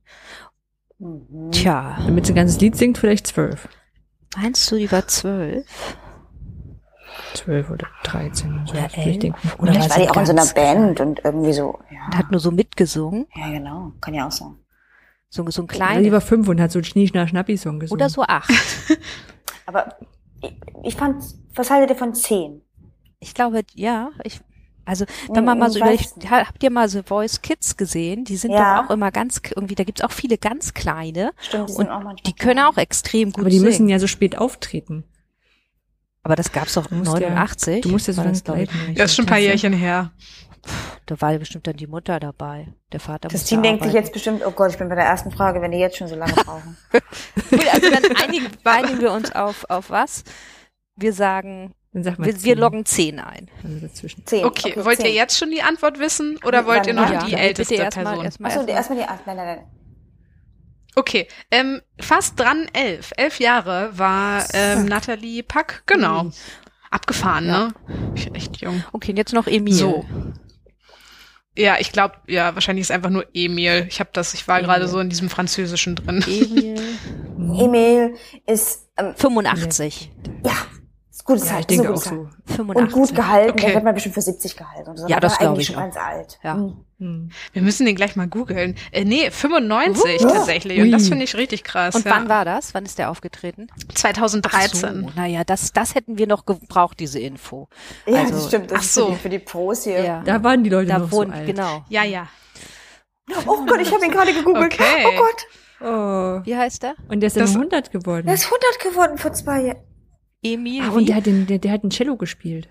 Mhm. 1.01 1.51
Tja, 1.51 1.99
Damit 2.07 2.27
sie 2.27 2.33
ein 2.33 2.37
ganzes 2.37 2.61
Lied 2.61 2.77
singt, 2.77 2.97
vielleicht 2.99 3.27
zwölf. 3.27 3.69
meinst 4.37 4.71
du, 4.71 4.77
die 4.77 4.91
war 4.93 5.07
zwölf? 5.09 5.67
Zwölf 7.35 7.71
oder 7.71 7.87
13. 8.05 8.63
So 8.67 8.73
Oder 8.73 8.83
elf. 8.95 9.19
denken. 9.19 9.35
Oder 9.59 9.73
Vielleicht 9.73 9.91
war 9.91 9.97
war 9.97 9.97
die 9.99 10.05
sie 10.05 10.11
auch 10.11 10.17
in 10.17 10.27
so 10.27 10.33
einer? 10.33 10.47
Band 10.47 11.01
und 11.01 11.21
irgendwie 11.25 11.53
so. 11.53 11.69
Und 11.71 11.85
Ja, 11.91 12.19
hat 12.19 12.31
nur 12.31 12.41
so 12.41 12.51
mitgesungen. 12.51 13.27
ja 13.35 13.51
genau. 13.51 13.93
Kann 14.01 14.15
ja 14.15 14.27
auch 14.27 14.33
sein. 14.33 14.57
So, 15.31 15.49
so 15.51 15.63
ein 15.63 15.67
kleiner. 15.67 16.13
war 16.13 16.21
fünf 16.21 16.49
und 16.49 16.61
hat 16.61 16.73
so 16.73 16.79
einen 16.79 16.85
Schnie-Schna-Schnappi-Song 16.85 17.81
gesungen. 17.81 18.01
Oder 18.01 18.11
so 18.11 18.23
acht. 18.23 18.51
Aber 19.67 19.97
ich, 20.43 20.55
ich 20.85 20.95
fand, 20.97 21.23
was 21.55 21.71
haltet 21.71 21.91
ihr 21.91 21.97
von 21.97 22.15
zehn? 22.15 22.61
Ich 23.21 23.33
glaube, 23.35 23.63
ja, 23.75 24.11
ich, 24.25 24.41
also, 24.85 25.05
wenn 25.33 25.45
man 25.45 25.55
Hm, 25.55 25.61
mal 25.61 25.71
so 25.71 25.79
überlegt, 25.79 26.13
habt 26.29 26.63
ihr 26.63 26.71
mal 26.71 26.89
The 26.89 27.03
Voice 27.05 27.41
Kids 27.41 27.77
gesehen? 27.77 28.25
Die 28.25 28.37
sind 28.37 28.51
Ja. 28.51 28.83
doch 28.83 28.87
auch 28.87 28.91
immer 28.91 29.11
ganz, 29.13 29.41
irgendwie, 29.55 29.75
da 29.77 29.85
gibt's 29.85 30.03
auch 30.03 30.11
viele 30.11 30.37
ganz 30.39 30.75
kleine. 30.75 31.31
Stimmt, 31.41 31.69
die 31.69 31.73
Und 31.73 31.77
sind 31.79 31.89
auch 31.89 32.03
manchmal. 32.03 32.17
Die 32.27 32.33
können 32.35 32.61
auch 32.61 32.77
extrem 32.77 33.31
gut 33.33 33.43
Aber 33.43 33.49
die 33.51 33.57
singen. 33.59 33.69
müssen 33.71 33.89
ja 33.89 33.99
so 34.01 34.09
spät 34.09 34.37
auftreten. 34.37 35.05
Aber 36.23 36.37
das 36.37 36.53
gab's 36.53 36.75
doch 36.75 36.87
Du 36.87 36.95
musst 36.95 37.13
89. 37.13 37.75
Ja, 37.77 37.81
du 37.81 37.89
musst 37.89 38.07
ja 38.07 38.13
so 38.13 38.23
das, 38.23 38.43
ich. 38.57 38.95
Das 38.95 39.11
ist 39.11 39.17
schon 39.17 39.25
ein 39.25 39.29
paar 39.29 39.39
Jährchen 39.39 39.73
her. 39.73 40.13
Da 41.07 41.21
war 41.21 41.33
ja 41.33 41.39
bestimmt 41.39 41.67
dann 41.67 41.77
die 41.77 41.89
Mutter 41.89 42.21
dabei. 42.21 42.69
Der 42.93 43.01
Vater 43.01 43.29
Team 43.29 43.63
denkt 43.63 43.83
sich 43.83 43.93
jetzt 43.93 44.13
bestimmt, 44.13 44.43
oh 44.47 44.53
Gott, 44.53 44.71
ich 44.71 44.79
bin 44.79 44.89
bei 44.89 44.95
der 44.95 45.05
ersten 45.05 45.33
Frage, 45.33 45.61
wenn 45.61 45.73
die 45.73 45.79
jetzt 45.79 45.97
schon 45.97 46.07
so 46.07 46.15
lange 46.15 46.35
brauchen. 46.35 46.77
Gut, 47.51 47.75
also 47.75 47.91
dann 47.91 48.17
einigen, 48.17 48.47
einigen 48.65 49.01
wir 49.01 49.13
uns 49.13 49.35
auf, 49.35 49.65
auf 49.69 49.91
was? 49.91 50.23
Wir 50.95 51.13
sagen, 51.13 51.75
wir, 51.91 52.17
wir 52.19 52.37
zehn. 52.37 52.59
loggen 52.59 52.85
10 52.85 53.19
ein. 53.19 53.51
Also 53.65 53.81
dazwischen. 53.81 54.25
Zehn. 54.25 54.45
Okay, 54.45 54.75
wollt 54.77 55.01
ihr 55.01 55.07
zehn. 55.07 55.15
jetzt 55.15 55.37
schon 55.37 55.51
die 55.51 55.63
Antwort 55.63 55.99
wissen 55.99 56.39
oder 56.45 56.65
wollt 56.67 56.87
ihr 56.87 56.95
noch 56.95 57.11
Ja, 57.11 57.25
die 57.25 57.35
älteste 57.35 57.75
erstmal, 57.75 58.05
Person? 58.05 58.25
erstmal, 58.25 58.51
Achso, 58.53 58.67
erstmal. 58.67 58.99
erstmal 58.99 58.99
die. 58.99 59.27
Nein, 59.27 59.37
nein, 59.37 59.57
nein. 59.57 59.82
Okay, 60.95 61.27
ähm, 61.51 61.81
fast 62.01 62.39
dran 62.39 62.67
elf. 62.73 63.13
Elf 63.17 63.41
Jahre 63.41 63.91
war 63.97 64.45
ähm, 64.53 64.85
Nathalie 64.87 65.43
Pack, 65.43 65.83
genau. 65.87 66.31
Abgefahren, 66.91 67.47
Ja. 67.47 67.69
ne? 67.69 67.75
Ich 68.15 68.25
bin 68.27 68.35
echt 68.35 68.59
jung. 68.59 68.85
Okay, 68.93 69.13
und 69.13 69.17
jetzt 69.17 69.33
noch 69.33 69.47
Emil. 69.47 69.73
So. 69.73 70.05
Ja, 71.57 71.77
ich 71.79 71.93
glaube, 71.93 72.15
ja, 72.29 72.55
wahrscheinlich 72.55 72.83
ist 72.83 72.91
einfach 72.91 73.11
nur 73.11 73.27
Emil. 73.35 73.87
Ich 73.89 74.01
habe 74.01 74.11
das, 74.13 74.33
ich 74.35 74.49
war 74.49 74.61
gerade 74.63 74.89
so 74.89 74.99
in 75.01 75.09
diesem 75.11 75.29
Französischen 75.31 75.97
drin. 75.97 76.23
Emil. 76.27 76.81
Emil 77.59 78.15
ist, 78.47 78.89
ähm, 78.99 79.15
85. 79.17 80.11
ja, 80.45 80.53
gutes 81.25 81.49
Ja, 81.49 81.57
Alter, 81.57 81.61
ich 81.61 81.67
denke 81.79 81.87
so 81.89 81.93
auch 81.95 82.03
so. 82.03 82.11
Alter. 82.11 82.31
85. 82.57 82.83
Und 82.83 82.93
gut 82.93 83.15
gehalten, 83.17 83.51
Okay. 83.53 83.67
der 83.67 83.75
wird 83.75 83.85
man 83.85 83.95
bestimmt 83.95 84.15
für 84.15 84.23
70 84.23 84.57
gehalten. 84.57 84.97
So. 84.97 85.07
Ja, 85.09 85.21
das 85.21 85.39
glaub 85.39 85.51
eigentlich 85.51 85.69
ich 85.69 85.75
schon 85.75 85.83
auch. 85.83 85.87
ganz 85.93 85.97
alt. 85.97 86.39
Ja. 86.43 86.55
Hm. 86.55 86.77
Hm. 86.99 87.31
Wir 87.53 87.63
müssen 87.63 87.87
den 87.87 87.97
gleich 87.97 88.15
mal 88.17 88.29
googeln. 88.29 88.77
Äh, 88.93 89.05
nee, 89.05 89.31
95 89.31 90.25
Uh. 90.25 90.29
tatsächlich. 90.29 90.81
Und 90.81 90.91
das 90.93 91.03
Ui. 91.05 91.09
finde 91.09 91.25
ich 91.25 91.37
richtig 91.37 91.65
krass. 91.65 91.95
Und 91.95 92.05
ja. 92.05 92.11
wann 92.13 92.29
war 92.29 92.45
das? 92.45 92.75
Wann 92.75 92.85
ist 92.85 92.99
der 92.99 93.11
aufgetreten? 93.11 93.67
2013. 93.95 95.05
Ach 95.09 95.13
so, 95.15 95.21
naja, 95.21 95.43
das, 95.45 95.73
das 95.73 95.95
hätten 95.95 96.19
wir 96.19 96.27
noch 96.27 96.47
gebraucht, 96.47 97.01
diese 97.01 97.19
Info. 97.19 97.69
Ja, 98.07 98.21
Also- 98.21 98.35
das 98.35 98.47
stimmt. 98.49 98.71
Das 98.71 98.79
Ach 98.79 98.83
ist 98.83 98.95
so. 98.95 99.07
für 99.07 99.13
die, 99.13 99.19
für 99.19 99.29
die 99.31 99.39
Pros 99.41 99.85
hier. 99.85 100.03
Ja. 100.05 100.23
Da 100.25 100.43
waren 100.45 100.63
die 100.65 100.71
Leute 100.71 100.89
Da 100.89 100.99
noch 100.99 101.11
wohnen, 101.13 101.31
so 101.33 101.37
alt. 101.39 101.47
genau. 101.47 101.85
Ja, 101.89 102.05
ja. 102.05 102.29
Oh 103.47 103.65
Gott, 103.67 103.81
ich 103.81 103.93
habe 103.93 104.05
ihn 104.05 104.11
gerade 104.11 104.33
gegoogelt. 104.33 104.75
Okay. 104.75 105.05
Oh 105.07 105.17
Gott, 105.19 105.47
Oh. 105.85 106.41
Wie 106.45 106.57
heißt 106.57 106.85
der? 106.85 106.95
Und 107.09 107.19
der 107.21 107.27
ist 107.27 107.37
Das- 107.37 107.53
dann 107.55 107.63
100 107.63 107.91
geworden. 107.91 108.27
der 108.27 108.35
ist 108.35 108.45
100 108.49 108.79
geworden 108.81 109.19
vor 109.19 109.33
zwei 109.33 109.63
Jahren. 109.63 109.79
Emil. 110.43 110.83
ah, 110.83 110.91
und 110.91 111.09
der 111.09 111.17
hat, 111.17 111.27
den, 111.27 111.47
der, 111.47 111.59
der 111.59 111.73
hat 111.73 111.85
ein 111.85 111.91
Cello 111.91 112.17
gespielt. 112.17 112.69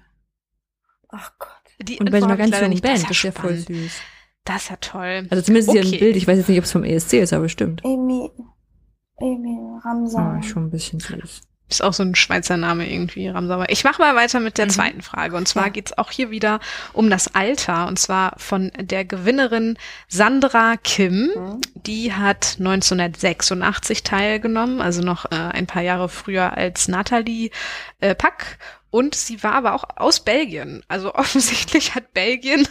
Ach 1.10 1.32
Gott. 1.40 1.50
Die 1.82 1.98
Und 2.00 2.12
bei 2.12 2.20
so 2.20 2.26
einer 2.26 2.38
ganz 2.38 2.56
jungen 2.58 2.70
nicht. 2.72 2.84
Band. 2.84 2.98
Das 2.98 3.04
Das 3.08 3.12
ist 3.18 3.24
ja 3.24 3.32
voll 3.32 3.58
süß. 3.58 4.00
Das 4.44 4.64
ist 4.64 4.70
ja 4.70 4.76
toll. 4.78 5.28
Also 5.30 5.44
zumindest 5.44 5.72
hier 5.72 5.82
Okay. 5.82 5.96
ein 5.96 6.00
Bild. 6.00 6.16
Ich 6.16 6.28
weiß 6.28 6.38
jetzt 6.38 6.50
nicht, 6.50 6.58
ob 6.58 6.66
es 6.66 6.72
vom 6.72 6.84
ESC 6.84 7.14
ist, 7.14 7.34
aber 7.34 7.50
stimmt. 7.50 7.82
Emil, 7.84 8.30
Emil 9.20 9.80
Ramsau. 9.84 10.20
Ah, 10.20 10.42
schon 10.44 10.66
ein 10.66 10.70
bisschen 10.72 11.00
süß. 11.00 11.42
Ist 11.72 11.82
auch 11.84 11.94
so 11.94 12.04
ein 12.04 12.16
Schweizer 12.16 12.58
Name 12.58 12.92
irgendwie, 12.92 13.30
Ramsauer. 13.30 13.66
Ich 13.70 13.84
mache 13.84 14.02
mal 14.02 14.16
weiter 14.16 14.40
mit 14.42 14.58
der 14.58 14.66
Mhm. 14.66 14.72
zweiten 14.72 15.02
Frage. 15.02 15.36
Und 15.38 15.48
zwar 15.48 15.66
Ja. 15.66 15.70
geht's 15.70 15.98
auch 15.98 16.12
hier 16.12 16.30
wieder 16.30 16.60
um 16.94 17.10
das 17.10 17.34
Alter. 17.34 17.88
Und 17.88 17.98
zwar 17.98 18.34
von 18.38 18.72
der 18.78 19.06
Gewinnerin 19.06 19.78
Sandra 20.10 20.76
Kim. 20.78 21.32
Hm? 21.34 21.62
Die 21.76 22.14
hat 22.14 22.58
1986 22.60 24.04
teilgenommen, 24.04 24.82
also 24.82 25.02
noch 25.02 25.26
äh, 25.32 25.36
ein 25.36 25.66
paar 25.68 25.82
Jahre 25.82 26.10
früher 26.10 26.58
als 26.58 26.88
Nathalie 26.88 27.52
äh, 28.02 28.16
Pack. 28.16 28.58
Und 28.90 29.16
sie 29.16 29.42
war 29.42 29.54
aber 29.54 29.74
auch 29.74 29.86
aus 29.96 30.20
Belgien. 30.20 30.84
Also 30.90 31.16
offensichtlich 31.16 31.96
hat 31.96 32.14
Belgien 32.14 32.68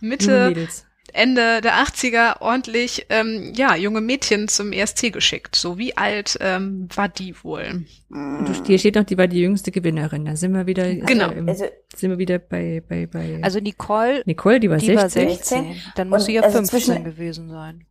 Mitte, 0.00 0.48
Mädels. 0.48 0.83
Ende 1.14 1.60
der 1.60 1.74
80er 1.74 2.40
ordentlich 2.42 3.06
ähm, 3.08 3.52
ja, 3.54 3.76
junge 3.76 4.00
Mädchen 4.00 4.48
zum 4.48 4.72
ESC 4.72 5.12
geschickt. 5.12 5.54
So 5.56 5.78
wie 5.78 5.96
alt 5.96 6.36
ähm, 6.40 6.88
war 6.94 7.08
die 7.08 7.34
wohl? 7.44 7.86
Und 8.10 8.66
hier 8.66 8.78
steht 8.78 8.96
noch, 8.96 9.04
die 9.04 9.16
war 9.16 9.28
die 9.28 9.40
jüngste 9.40 9.70
Gewinnerin. 9.70 10.24
Da 10.24 10.34
sind 10.36 10.52
wir 10.52 10.66
wieder, 10.66 10.92
Genau. 10.92 11.30
äh, 11.30 11.38
im- 11.38 11.48
Also, 11.48 11.64
sind 11.94 12.10
wir 12.10 12.18
wieder 12.18 12.38
bei, 12.38 12.82
bei, 12.88 13.06
bei 13.06 13.38
Also 13.42 13.60
Nicole, 13.60 14.22
Nicole, 14.26 14.58
die 14.60 14.68
war 14.68 14.78
die 14.78 14.94
war 14.96 15.08
16. 15.08 15.28
16. 15.64 15.82
Dann 15.94 16.08
muss 16.08 16.22
Und 16.22 16.26
sie 16.26 16.34
ja 16.34 16.42
also 16.42 16.58
15 16.58 16.80
zwischen- 16.80 17.04
gewesen 17.04 17.48
sein. 17.48 17.86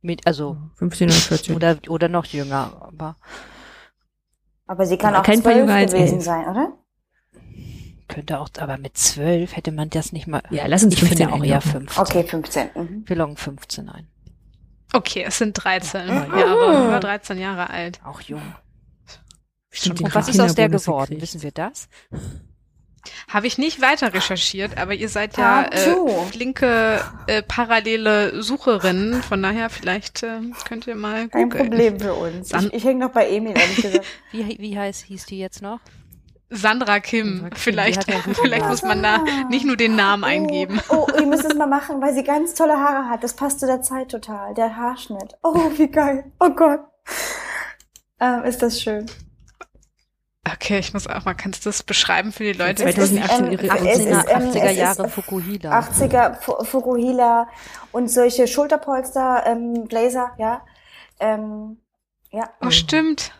Mit, 0.00 0.26
also, 0.26 0.56
15 0.74 1.08
oder 1.08 1.14
14. 1.16 1.54
oder, 1.54 1.78
oder 1.88 2.08
noch 2.08 2.24
jünger, 2.26 2.72
aber. 2.88 3.16
Aber 4.66 4.86
sie 4.86 4.96
kann 4.96 5.14
auch 5.14 5.22
kein 5.22 5.42
Fall 5.42 5.52
zwölf 5.52 5.56
jünger 5.58 5.74
als 5.74 5.92
gewesen 5.92 6.14
elf. 6.16 6.24
sein, 6.24 6.48
oder? 6.48 6.72
Könnte 8.12 8.38
auch, 8.40 8.48
aber 8.58 8.78
mit 8.78 8.96
zwölf 8.96 9.56
hätte 9.56 9.72
man 9.72 9.88
das 9.90 10.12
nicht 10.12 10.26
mal. 10.26 10.42
Ja, 10.50 10.66
lass 10.66 10.82
uns 10.84 10.94
ich 10.94 11.00
finde 11.00 11.16
15 11.24 11.28
auch 11.40 11.44
eher 11.44 11.56
einloggen. 11.62 11.88
15. 11.88 12.02
Okay, 12.02 12.24
15. 12.28 12.70
Mhm. 12.74 13.04
Wir 13.06 13.16
loggen 13.16 13.36
15 13.36 13.88
ein. 13.88 14.06
Okay, 14.92 15.24
es 15.26 15.38
sind 15.38 15.54
13 15.54 16.10
Ah. 16.10 16.38
Jahre, 16.38 16.84
über 16.88 17.00
13 17.00 17.38
Jahre 17.38 17.70
alt. 17.70 18.00
Auch 18.04 18.20
jung. 18.20 18.42
Stimmt, 19.70 20.02
Und 20.02 20.14
was 20.14 20.28
ist 20.28 20.38
aus 20.38 20.54
der 20.54 20.68
geworden? 20.68 21.02
gekriegt. 21.14 21.22
Wissen 21.22 21.42
wir 21.42 21.50
das? 21.52 21.88
Habe 23.28 23.46
ich 23.46 23.58
nicht 23.58 23.80
weiter 23.80 24.12
recherchiert, 24.14 24.76
aber 24.78 24.94
ihr 24.94 25.08
seid 25.08 25.36
ja 25.36 25.64
äh, 25.64 25.84
two. 25.92 26.08
flinke 26.30 27.00
äh, 27.26 27.42
parallele 27.42 28.42
Sucherinnen, 28.42 29.22
von 29.22 29.42
daher 29.42 29.70
vielleicht 29.70 30.22
äh, 30.22 30.40
könnt 30.68 30.86
ihr 30.86 30.94
mal 30.94 31.28
Kein. 31.28 31.48
Problem 31.48 31.98
für 31.98 32.14
uns. 32.14 32.50
Dann- 32.50 32.66
Ich, 32.66 32.74
ich 32.74 32.84
hänge 32.84 33.00
noch 33.06 33.12
bei 33.12 33.28
Emil, 33.28 33.56
ehrlich 33.58 33.76
gesagt. 33.76 34.04
Wie, 34.30 34.56
wie 34.58 34.78
heißt, 34.78 35.04
hieß 35.06 35.26
die 35.26 35.38
jetzt 35.38 35.62
noch? 35.62 35.80
Sandra 36.54 37.00
Kim, 37.00 37.26
Sandra 37.28 37.48
Kim, 37.48 37.56
vielleicht, 37.56 38.08
ja 38.10 38.16
vielleicht 38.34 38.66
muss 38.68 38.82
man 38.82 39.02
da 39.02 39.24
nicht 39.48 39.64
nur 39.64 39.76
den 39.76 39.96
Namen 39.96 40.22
eingeben. 40.24 40.80
Oh, 40.88 41.06
oh, 41.10 41.18
ihr 41.18 41.26
müsst 41.26 41.44
es 41.44 41.54
mal 41.54 41.66
machen, 41.66 42.00
weil 42.00 42.14
sie 42.14 42.22
ganz 42.24 42.54
tolle 42.54 42.74
Haare 42.78 43.08
hat. 43.08 43.24
Das 43.24 43.34
passt 43.34 43.60
zu 43.60 43.66
der 43.66 43.82
Zeit 43.82 44.10
total. 44.10 44.54
Der 44.54 44.76
Haarschnitt. 44.76 45.34
Oh, 45.42 45.70
wie 45.76 45.88
geil. 45.88 46.30
Oh 46.40 46.50
Gott. 46.50 46.80
Ähm, 48.20 48.44
ist 48.44 48.62
das 48.62 48.80
schön. 48.80 49.06
Okay, 50.50 50.78
ich 50.78 50.92
muss 50.92 51.06
auch 51.06 51.24
mal, 51.24 51.34
kannst 51.34 51.64
du 51.64 51.68
das 51.68 51.82
beschreiben 51.84 52.32
für 52.32 52.42
die 52.42 52.52
Leute? 52.52 52.84
Es 52.84 52.98
ist, 52.98 53.14
2018 53.14 53.46
ähm, 53.46 53.52
ihre 53.52 53.70
ach, 53.70 53.76
es 53.84 53.98
ist, 53.98 54.08
80er, 54.08 54.28
ähm, 54.30 54.50
80er 54.50 54.64
es 54.64 54.76
Jahre 54.76 55.08
Fukuhila. 55.08 55.78
80er 55.80 56.34
Fu- 56.40 56.64
Fukuhila 56.64 57.48
und 57.92 58.08
solche 58.10 58.48
Schulterpolster, 58.48 59.44
ähm, 59.46 59.84
Blazer, 59.86 60.32
ja. 60.38 60.62
Ähm, 61.20 61.78
ja. 62.30 62.50
Oh, 62.60 62.70
stimmt. 62.70 63.32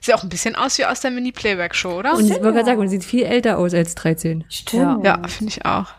Sieht 0.00 0.14
auch 0.14 0.22
ein 0.22 0.28
bisschen 0.28 0.54
aus 0.56 0.78
wie 0.78 0.84
aus 0.84 1.00
der 1.00 1.10
Mini-Playback-Show, 1.10 1.98
oder? 1.98 2.14
Und 2.14 2.24
ich 2.26 2.30
wollte 2.30 2.52
gerade 2.52 2.64
sagen, 2.66 2.80
und 2.80 2.88
sie 2.88 2.96
sieht 2.96 3.04
viel 3.04 3.24
älter 3.24 3.58
aus 3.58 3.74
als 3.74 3.94
13. 3.94 4.44
Stimmt. 4.48 5.04
ja, 5.04 5.26
finde 5.28 5.52
ich 5.52 5.64
auch. 5.64 5.92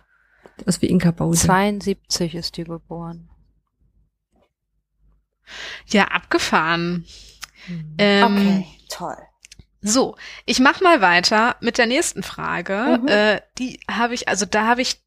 Das 0.65 0.81
wie 0.81 0.87
Inka 0.87 1.11
Bause. 1.11 1.45
72 1.45 2.35
ist 2.35 2.57
die 2.57 2.63
geboren. 2.63 3.29
Ja, 5.87 6.05
abgefahren. 6.05 7.05
Mhm. 7.67 7.95
Ähm, 7.97 8.23
Okay, 8.25 8.67
toll. 8.89 9.17
So, 9.81 10.15
ich 10.45 10.59
mach 10.59 10.81
mal 10.81 11.01
weiter 11.01 11.55
mit 11.61 11.77
der 11.77 11.85
nächsten 11.85 12.23
Frage. 12.23 12.99
Mhm. 13.01 13.07
Äh, 13.07 13.41
die 13.57 13.79
habe 13.89 14.13
ich, 14.13 14.27
also 14.27 14.45
da 14.45 14.65
habe 14.67 14.81
ich, 14.81 15.01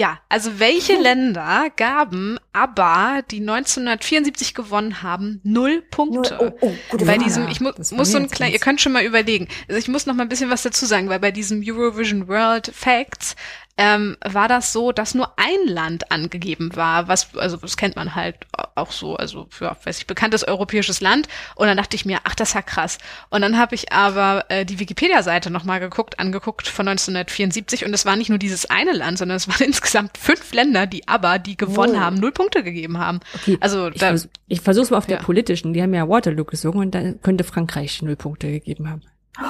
ja, 0.00 0.18
also 0.30 0.58
welche 0.58 0.94
Länder 0.94 1.68
gaben 1.76 2.38
ABBA, 2.54 3.20
die 3.30 3.40
1974 3.40 4.54
gewonnen 4.54 5.02
haben, 5.02 5.42
null 5.44 5.82
Punkte? 5.90 6.38
oh, 6.40 6.52
oh, 6.62 6.72
gute 6.88 7.04
Bei 7.04 7.16
Frage. 7.16 7.24
diesem, 7.24 7.48
ich 7.48 7.60
mu 7.60 7.70
das 7.70 7.92
muss 7.92 8.10
so 8.10 8.16
ein 8.16 8.22
jetzt 8.22 8.34
klein, 8.34 8.50
ihr 8.50 8.60
könnt 8.60 8.80
schon 8.80 8.92
mal 8.92 9.04
überlegen. 9.04 9.46
Also 9.68 9.78
ich 9.78 9.88
muss 9.88 10.06
noch 10.06 10.14
mal 10.14 10.22
ein 10.22 10.30
bisschen 10.30 10.48
was 10.48 10.62
dazu 10.62 10.86
sagen, 10.86 11.10
weil 11.10 11.20
bei 11.20 11.32
diesem 11.32 11.62
Eurovision 11.62 12.28
World 12.28 12.72
Facts 12.74 13.36
ähm, 13.82 14.18
war 14.22 14.46
das 14.46 14.74
so, 14.74 14.92
dass 14.92 15.14
nur 15.14 15.32
ein 15.38 15.66
Land 15.66 16.12
angegeben 16.12 16.76
war, 16.76 17.08
was, 17.08 17.34
also 17.34 17.56
das 17.56 17.78
kennt 17.78 17.96
man 17.96 18.14
halt 18.14 18.36
auch 18.74 18.92
so, 18.92 19.16
also 19.16 19.48
ja, 19.58 19.74
weiß 19.82 19.98
ich, 19.98 20.06
bekanntes 20.06 20.46
europäisches 20.46 21.00
Land. 21.00 21.28
Und 21.54 21.66
dann 21.66 21.78
dachte 21.78 21.96
ich 21.96 22.04
mir, 22.04 22.18
ach, 22.24 22.34
das 22.34 22.50
ist 22.50 22.54
ja 22.54 22.60
krass. 22.62 22.98
Und 23.30 23.40
dann 23.40 23.56
habe 23.58 23.74
ich 23.74 23.90
aber 23.90 24.44
äh, 24.50 24.66
die 24.66 24.78
Wikipedia-Seite 24.78 25.50
noch 25.50 25.64
mal 25.64 25.78
geguckt, 25.80 26.18
angeguckt 26.18 26.68
von 26.68 26.86
1974 26.88 27.86
und 27.86 27.94
es 27.94 28.04
war 28.04 28.16
nicht 28.16 28.28
nur 28.28 28.38
dieses 28.38 28.68
eine 28.68 28.92
Land, 28.92 29.16
sondern 29.16 29.36
es 29.36 29.48
waren 29.48 29.62
insgesamt 29.66 30.18
fünf 30.18 30.52
Länder, 30.52 30.86
die 30.86 31.08
aber, 31.08 31.38
die 31.38 31.56
gewonnen 31.56 31.92
Null. 31.94 32.00
haben, 32.02 32.16
null 32.16 32.32
Punkte 32.32 32.62
gegeben 32.62 32.98
haben. 32.98 33.20
Okay, 33.34 33.56
Also 33.60 33.88
ich, 33.88 33.98
da, 34.00 34.08
vers 34.08 34.28
ich 34.46 34.60
versuch's 34.60 34.90
mal 34.90 34.98
auf 34.98 35.08
Ja. 35.08 35.16
der 35.16 35.24
politischen. 35.24 35.72
Die 35.72 35.82
haben 35.82 35.94
ja 35.94 36.06
Waterloo 36.06 36.44
gesungen 36.44 36.80
und 36.80 36.90
dann 36.94 37.22
könnte 37.22 37.44
Frankreich 37.44 38.02
null 38.02 38.16
Punkte 38.16 38.48
gegeben 38.50 38.90
haben. 38.90 39.00
Oh, 39.40 39.44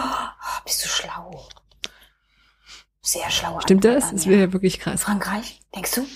bist 0.65 0.85
du 0.85 0.89
schlau. 0.89 1.49
Sehr 3.11 3.29
schlau. 3.31 3.59
Stimmt 3.61 3.85
Antwort, 3.85 4.03
das? 4.05 4.13
Das 4.13 4.27
wäre 4.29 4.41
ja 4.43 4.53
wirklich 4.53 4.79
krass. 4.79 5.03
Frankreich? 5.03 5.61
Denkst 5.75 5.95
du? 5.97 6.07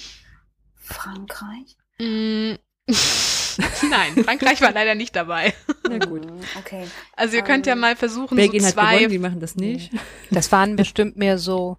Frankreich? 0.76 1.76
Mm, 1.98 2.54
Nein, 3.90 4.24
Frankreich 4.24 4.61
war 4.61 4.70
leider 4.72 4.94
nicht 4.94 5.16
dabei. 5.16 5.54
Na 5.88 5.98
gut. 5.98 6.24
Hm, 6.26 6.38
Okay. 6.61 6.87
Also 7.16 7.37
ihr 7.37 7.42
könnt 7.42 7.66
ja 7.66 7.72
Ähm, 7.72 7.80
mal 7.80 7.96
versuchen, 7.96 8.37
Belgien 8.37 8.61
so 8.61 8.66
hat 8.68 8.74
zwei. 8.74 8.94
gewonnen, 8.96 9.11
die 9.11 9.18
machen 9.18 9.40
das 9.40 9.57
nicht. 9.57 9.92
Das 10.30 10.52
waren 10.52 10.76
bestimmt 10.76 11.16
mehr 11.16 11.38
so, 11.38 11.78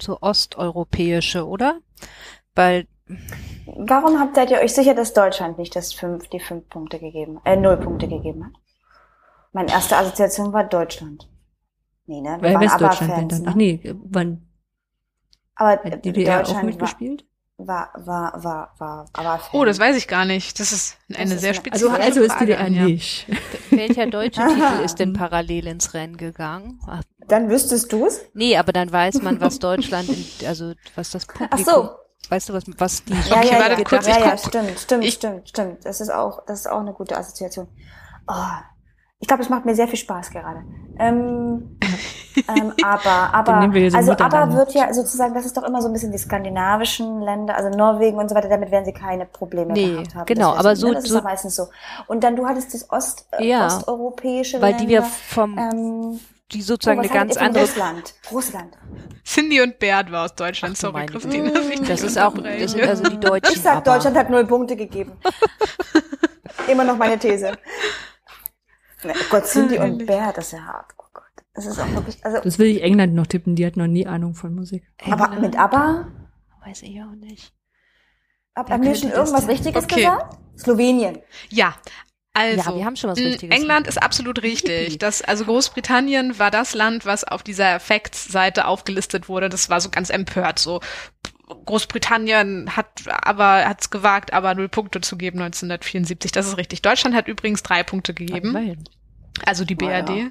so 0.00 0.18
osteuropäische, 0.20 1.44
oder? 1.46 1.80
Weil, 2.54 2.86
Warum 3.66 4.20
habt 4.20 4.36
seid 4.36 4.50
ihr 4.50 4.60
euch 4.60 4.72
sicher, 4.72 4.94
dass 4.94 5.14
Deutschland 5.14 5.58
nicht 5.58 5.74
das 5.74 5.92
fünf, 5.92 6.28
die 6.28 6.40
fünf 6.40 6.68
Punkte 6.68 6.98
gegeben, 7.00 7.40
äh, 7.44 7.56
null 7.56 7.76
Punkte 7.76 8.06
gegeben 8.08 8.44
hat? 8.46 8.52
Meine 9.52 9.70
erste 9.72 9.96
Assoziation 9.96 10.52
war 10.52 10.64
Deutschland. 10.64 11.28
Nee, 12.12 12.20
ne? 12.20 12.36
Wir 12.40 12.42
Weil 12.42 12.54
waren 12.54 12.60
Westdeutschland 12.60 13.16
wenn 13.16 13.28
dann. 13.28 13.42
ne? 13.42 13.48
Ach 13.50 13.54
nee, 13.54 13.80
wann 14.04 14.42
Aber 15.54 15.70
hat 15.70 16.04
die 16.04 16.12
DDR 16.12 16.48
auch 16.48 16.62
mitgespielt? 16.62 17.24
war, 17.58 17.90
war, 17.94 18.32
war, 18.42 18.42
war, 18.44 18.74
war 18.78 19.06
ABBA-Fan. 19.14 19.60
Oh, 19.60 19.64
das 19.64 19.78
weiß 19.78 19.96
ich 19.96 20.08
gar 20.08 20.24
nicht. 20.24 20.58
Das 20.58 20.72
ist 20.72 20.96
eine 21.14 21.34
ist 21.34 21.40
sehr 21.40 21.54
spezifische 21.54 21.92
Also, 22.02 22.02
also 22.02 22.20
ist 22.22 22.32
Frage, 22.32 22.46
DDR 22.46 22.64
Anja. 22.66 22.84
nicht. 22.84 23.26
welcher 23.70 24.06
deutsche 24.06 24.40
Titel 24.46 24.80
ist 24.84 24.98
denn 24.98 25.12
parallel 25.12 25.66
ins 25.68 25.94
Rennen 25.94 26.16
gegangen? 26.16 26.80
Ach, 26.86 27.02
Dann 27.28 27.48
wüsstest 27.48 27.92
du's? 27.92 28.20
nee, 28.34 28.56
aber 28.56 28.72
dann 28.72 28.90
weiß 28.90 29.22
man, 29.22 29.40
was 29.40 29.58
Deutschland, 29.60 30.12
in, 30.12 30.24
also 30.46 30.72
was 30.96 31.10
das 31.10 31.26
Publikum, 31.26 31.50
Ach 31.50 31.58
so. 31.58 31.90
weißt 32.30 32.48
du, 32.48 32.52
was, 32.54 32.64
was 32.78 33.04
die 33.04 33.14
Ja, 33.14 33.36
Okay, 33.36 33.52
ja, 33.52 33.58
warte 33.60 33.76
ja, 33.78 33.84
kurz, 33.84 34.06
ja, 34.06 34.12
ich 34.12 34.18
ja, 34.18 34.36
stimmt, 34.38 34.80
stimmt, 34.80 35.04
ich- 35.04 35.14
stimmt, 35.14 35.48
stimmt. 35.48 35.84
Das 35.84 36.00
ist 36.00 36.10
auch, 36.10 36.44
das 36.46 36.60
ist 36.60 36.66
auch 36.66 36.80
eine 36.80 36.92
gute 36.92 37.16
Assoziation. 37.16 37.68
Oh, 38.26 38.34
ich 39.22 39.28
glaube, 39.28 39.42
es 39.42 39.48
macht 39.48 39.64
mir 39.64 39.74
sehr 39.76 39.86
viel 39.86 39.98
Spaß 39.98 40.30
gerade. 40.30 40.64
Ähm, 40.98 41.78
ähm, 42.48 42.72
aber, 42.84 43.32
aber, 43.32 43.60
nehmen 43.60 43.72
wir 43.72 43.82
hier 43.82 43.90
so 43.92 43.96
also 43.98 44.12
aber 44.12 44.52
wird 44.52 44.74
ja 44.74 44.92
sozusagen, 44.92 45.32
das 45.32 45.46
ist 45.46 45.56
doch 45.56 45.62
immer 45.62 45.80
so 45.80 45.88
ein 45.88 45.92
bisschen 45.92 46.10
die 46.10 46.18
skandinavischen 46.18 47.20
Länder, 47.20 47.56
also 47.56 47.70
Norwegen 47.70 48.18
und 48.18 48.28
so 48.28 48.34
weiter, 48.34 48.48
damit 48.48 48.72
werden 48.72 48.84
sie 48.84 48.92
keine 48.92 49.24
Probleme 49.24 49.72
Nee, 49.72 49.92
gehabt 49.92 50.14
haben. 50.16 50.26
genau, 50.26 50.54
aber 50.54 50.74
so- 50.74 50.88
ne? 50.88 50.94
das 50.94 51.04
ist 51.04 51.10
so- 51.10 51.16
doch 51.18 51.24
meistens 51.24 51.54
so. 51.54 51.68
Und 52.08 52.24
dann 52.24 52.34
du 52.34 52.46
hattest 52.46 52.74
das 52.74 52.90
Ost, 52.90 53.26
äh, 53.38 53.46
Ja, 53.48 53.66
osteuropäische 53.68 54.60
weil 54.60 54.70
Länder. 54.70 54.84
die 54.84 54.88
wir 54.90 55.02
vom, 55.02 55.56
ähm, 55.56 56.20
die 56.50 56.60
sozusagen 56.60 56.98
oh, 56.98 57.02
eine 57.04 57.12
ganz 57.12 57.36
andere, 57.36 57.62
Russland. 57.62 58.14
Russland. 58.32 58.76
Cindy 59.24 59.62
und 59.62 59.78
Bert 59.78 60.10
war 60.10 60.24
aus 60.24 60.34
Deutschland. 60.34 60.74
Ach 60.76 60.80
Sorry, 60.80 61.06
Christine. 61.06 61.52
Das 61.86 62.02
ist 62.02 62.18
auch, 62.18 62.34
das 62.34 62.72
sind 62.72 62.82
also 62.82 63.04
die 63.04 63.20
Deutschen. 63.20 63.54
Ich 63.54 63.62
sag, 63.62 63.76
aber- 63.76 63.92
Deutschland 63.92 64.16
hat 64.16 64.30
null 64.30 64.44
Punkte 64.44 64.74
gegeben. 64.74 65.12
Immer 66.68 66.82
noch 66.84 66.96
meine 66.96 67.18
These. 67.18 67.52
Oh 69.04 69.24
Gott, 69.30 69.44
Cindy 69.46 69.78
und. 69.78 70.06
Bär, 70.06 70.32
das 70.32 70.46
ist 70.46 70.52
ja 70.52 70.64
hart. 70.64 70.92
Oh 70.98 71.04
Gott. 71.12 71.24
Das 71.54 71.66
ist 71.66 71.78
auch 71.78 71.90
wirklich, 71.92 72.24
also, 72.24 72.40
Das 72.40 72.58
will 72.58 72.66
ich 72.68 72.82
England 72.82 73.14
noch 73.14 73.26
tippen, 73.26 73.56
die 73.56 73.66
hat 73.66 73.76
noch 73.76 73.86
nie 73.86 74.06
Ahnung 74.06 74.34
von 74.34 74.54
Musik. 74.54 74.84
aber 75.04 75.24
England? 75.24 75.42
mit 75.42 75.58
ABBA? 75.58 76.08
Weiß 76.64 76.82
ich 76.82 77.00
auch 77.02 77.14
nicht. 77.16 77.52
Haben 78.56 78.82
wir 78.82 78.94
schon 78.94 79.10
irgendwas? 79.10 79.48
Richtiges 79.48 79.84
Okay. 79.84 79.96
gesagt? 79.96 80.36
Slowenien. 80.58 81.18
Ja. 81.48 81.74
Also, 82.34 82.70
Ja, 82.70 82.76
wir 82.76 82.84
haben 82.86 82.96
schon 82.96 83.10
was 83.10 83.18
Richtiges. 83.18 83.54
England 83.58 83.86
ist 83.86 84.02
absolut 84.02 84.42
richtig. 84.42 84.96
Das, 84.98 85.20
also 85.20 85.44
Großbritannien 85.44 86.38
war 86.38 86.50
das 86.50 86.72
Land, 86.74 87.04
was 87.04 87.24
auf 87.24 87.42
dieser 87.42 87.78
Facts-Seite 87.80 88.66
aufgelistet 88.66 89.28
wurde. 89.28 89.48
Das 89.50 89.68
war 89.68 89.80
so 89.82 89.90
ganz 89.90 90.08
empört. 90.08 90.58
So 90.58 90.80
Großbritannien 91.48 92.76
hat 92.76 92.86
aber 93.06 93.64
hat's 93.64 93.90
gewagt, 93.90 94.32
aber 94.32 94.54
null 94.54 94.68
Punkte 94.68 95.00
zu 95.00 95.16
geben 95.16 95.40
1974. 95.40 96.32
Das 96.32 96.46
ist 96.46 96.56
richtig. 96.56 96.82
Deutschland 96.82 97.14
hat 97.14 97.28
übrigens 97.28 97.62
drei 97.62 97.82
Punkte 97.82 98.14
gegeben. 98.14 98.84
Also 99.46 99.64
die 99.64 99.74
BRD. 99.74 100.10
Ja. 100.10 100.30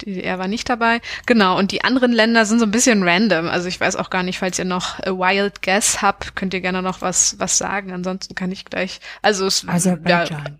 Die 0.00 0.14
DDR 0.14 0.38
war 0.38 0.48
nicht 0.48 0.68
dabei. 0.68 1.00
Genau, 1.26 1.58
und 1.58 1.70
die 1.70 1.84
anderen 1.84 2.12
Länder 2.12 2.44
sind 2.44 2.58
so 2.58 2.66
ein 2.66 2.70
bisschen 2.70 3.02
random. 3.02 3.48
Also 3.48 3.68
ich 3.68 3.80
weiß 3.80 3.96
auch 3.96 4.10
gar 4.10 4.22
nicht, 4.22 4.38
falls 4.38 4.58
ihr 4.58 4.64
noch 4.64 4.98
a 5.00 5.12
Wild 5.12 5.62
Guess 5.62 6.02
habt, 6.02 6.34
könnt 6.34 6.52
ihr 6.52 6.60
gerne 6.60 6.82
noch 6.82 7.00
was, 7.00 7.38
was 7.38 7.58
sagen. 7.58 7.92
Ansonsten 7.92 8.34
kann 8.34 8.52
ich 8.52 8.64
gleich. 8.64 9.00
Also 9.22 9.46
es 9.46 9.62
ja, 9.62 9.70
Aserbaidschan. 9.70 10.58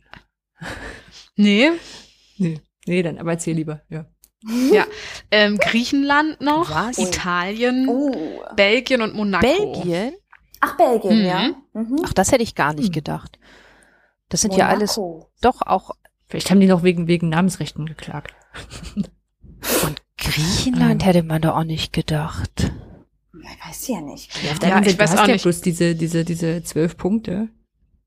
Nee. 1.36 1.72
Nee. 2.38 2.60
nee, 2.86 3.02
dann 3.02 3.18
aber 3.18 3.32
erzähl 3.32 3.56
lieber. 3.56 3.82
Ja. 3.88 4.06
Ja. 4.72 4.84
Ähm, 5.30 5.56
Griechenland 5.58 6.40
noch, 6.40 6.70
Was? 6.70 6.98
Italien, 6.98 7.88
Oh. 7.88 8.42
Belgien 8.56 9.00
und 9.02 9.14
Monaco. 9.14 9.46
Belgien? 9.46 10.12
Ach, 10.60 10.76
Belgien, 10.76 11.18
Mhm. 11.20 11.24
ja. 11.24 11.50
Mhm. 11.72 12.02
Ach, 12.04 12.12
das 12.12 12.30
hätte 12.32 12.42
ich 12.42 12.54
gar 12.54 12.72
nicht 12.74 12.86
Hm. 12.88 12.92
gedacht. 12.92 13.38
Das 14.28 14.40
sind 14.42 14.54
ja 14.56 14.68
alles 14.68 14.96
Monaco. 14.96 15.30
doch 15.40 15.62
auch 15.62 15.90
Vielleicht 16.26 16.50
haben 16.50 16.60
die 16.60 16.66
noch 16.66 16.82
wegen, 16.82 17.06
wegen 17.06 17.28
Namensrechten 17.28 17.86
geklagt. 17.86 18.34
Griechenland 20.18 21.02
Ähm. 21.02 21.06
hätte 21.06 21.22
man 21.22 21.42
doch 21.42 21.56
auch 21.56 21.64
nicht 21.64 21.92
gedacht. 21.92 22.72
Ich 23.34 23.66
weiß 23.68 23.88
ja 23.88 24.00
nicht. 24.00 24.30
Ja, 24.42 24.52
auf 24.52 24.58
der 24.58 24.68
Ja, 24.70 24.82
ich 24.82 24.98
weiß 24.98 25.16
auch 25.18 25.26
ja 25.26 25.32
nicht. 25.34 25.42
bloß 25.42 25.60
diese, 25.60 25.94
diese, 25.94 26.24
diese 26.24 26.62
zwölf 26.62 26.96
Punkte. 26.96 27.48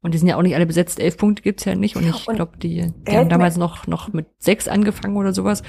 Und 0.01 0.13
die 0.13 0.17
sind 0.17 0.27
ja 0.27 0.37
auch 0.37 0.41
nicht 0.41 0.55
alle 0.55 0.65
besetzt. 0.65 0.99
Elf 0.99 1.17
Punkte 1.17 1.41
gibt's 1.43 1.65
ja 1.65 1.75
nicht. 1.75 1.95
Und 1.95 2.07
ich 2.07 2.27
Und 2.27 2.35
glaube, 2.35 2.57
die, 2.57 2.91
die 3.07 3.17
haben 3.17 3.29
damals 3.29 3.57
noch, 3.57 3.87
noch 3.87 4.13
mit 4.13 4.27
sechs 4.39 4.67
angefangen 4.67 5.17
oder 5.17 5.33
sowas. 5.33 5.63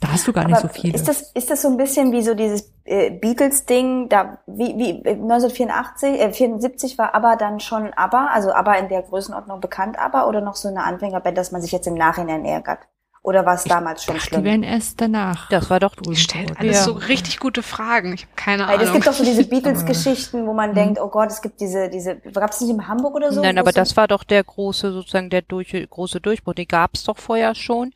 Da 0.00 0.08
hast 0.12 0.26
du 0.28 0.32
gar 0.32 0.44
nicht 0.44 0.56
Aber 0.58 0.68
so 0.68 0.74
viele. 0.74 0.94
Ist 0.94 1.08
das, 1.08 1.30
ist 1.32 1.50
das 1.50 1.62
so 1.62 1.68
ein 1.68 1.76
bisschen 1.76 2.12
wie 2.12 2.22
so 2.22 2.34
dieses 2.34 2.72
äh, 2.84 3.10
Beatles-Ding, 3.10 4.08
da 4.10 4.38
wie, 4.46 4.76
wie 4.76 4.90
äh, 5.04 5.12
1984, 5.12 6.20
äh, 6.20 6.32
74 6.32 6.98
war 6.98 7.14
ABBA 7.14 7.36
dann 7.36 7.60
schon 7.60 7.92
ABBA, 7.94 8.26
also 8.26 8.52
ABBA 8.52 8.74
in 8.74 8.88
der 8.88 9.02
Größenordnung 9.02 9.60
bekannt 9.60 9.98
ABBA 9.98 10.26
oder 10.26 10.40
noch 10.40 10.56
so 10.56 10.68
eine 10.68 10.84
Anfängerband, 10.84 11.38
dass 11.38 11.52
man 11.52 11.62
sich 11.62 11.72
jetzt 11.72 11.86
im 11.86 11.94
Nachhinein 11.94 12.44
ärgert? 12.44 12.80
Oder 13.22 13.46
war 13.46 13.54
es 13.54 13.64
damals 13.64 14.04
schon 14.04 14.16
Ach, 14.18 14.20
die 14.20 14.26
schlimm? 14.26 14.44
werden 14.44 14.62
erst 14.62 15.00
danach. 15.00 15.48
Das 15.48 15.70
war 15.70 15.80
doch 15.80 15.94
berühmt 15.96 16.14
Die 16.18 16.20
stellt 16.20 16.58
alles 16.60 16.76
Ja. 16.76 16.82
so 16.82 16.92
richtig 16.92 17.40
gute 17.40 17.62
Fragen. 17.62 18.12
Ich 18.12 18.24
habe 18.24 18.32
keine 18.36 18.68
Weil 18.68 18.74
es 18.76 18.82
Ahnung. 18.82 18.94
gibt 18.96 19.06
doch 19.06 19.14
so 19.14 19.24
diese 19.24 19.44
Beatles-Geschichten, 19.48 20.46
wo 20.46 20.52
man 20.52 20.74
denkt, 20.74 21.00
oh 21.00 21.08
Gott, 21.08 21.30
es 21.30 21.40
gibt 21.40 21.58
diese, 21.62 21.88
diese, 21.88 22.16
gab 22.16 22.50
es 22.50 22.60
nicht 22.60 22.68
in 22.68 22.86
Hamburg 22.86 23.14
oder 23.14 23.32
so? 23.32 23.40
Nein, 23.40 23.56
aber 23.56 23.70
es- 23.70 23.76
das 23.76 23.96
war 23.96 24.08
doch 24.08 24.24
der 24.24 24.44
große, 24.44 24.92
sozusagen 24.92 25.30
der 25.30 25.40
durch, 25.40 25.74
große 25.88 26.20
Durchbruch. 26.20 26.52
Den 26.52 26.68
gab's 26.68 27.04
doch 27.04 27.16
vorher 27.16 27.54
schon. 27.54 27.94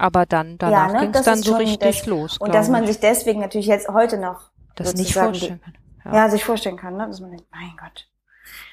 Aber 0.00 0.24
dann, 0.24 0.56
danach 0.56 0.94
ne, 0.94 1.00
ging's 1.00 1.18
das 1.18 1.24
dann 1.26 1.42
so 1.42 1.56
richtig 1.56 1.98
das- 1.98 2.06
los. 2.06 2.38
Und 2.38 2.54
dass 2.54 2.70
man 2.70 2.84
ich. 2.84 2.88
sich 2.88 3.00
deswegen 3.00 3.40
natürlich 3.40 3.66
jetzt 3.66 3.88
heute 3.88 4.16
noch 4.16 4.50
das 4.74 4.94
nicht 4.94 5.12
vorstellen 5.12 5.60
kann. 5.60 5.74
Die, 6.06 6.16
ja. 6.16 6.30
sich 6.30 6.42
vorstellen 6.42 6.78
kann, 6.78 6.96
ne? 6.96 7.06
dass 7.06 7.20
man 7.20 7.30
denkt, 7.30 7.46
mein 7.50 7.76
Gott. 7.78 8.08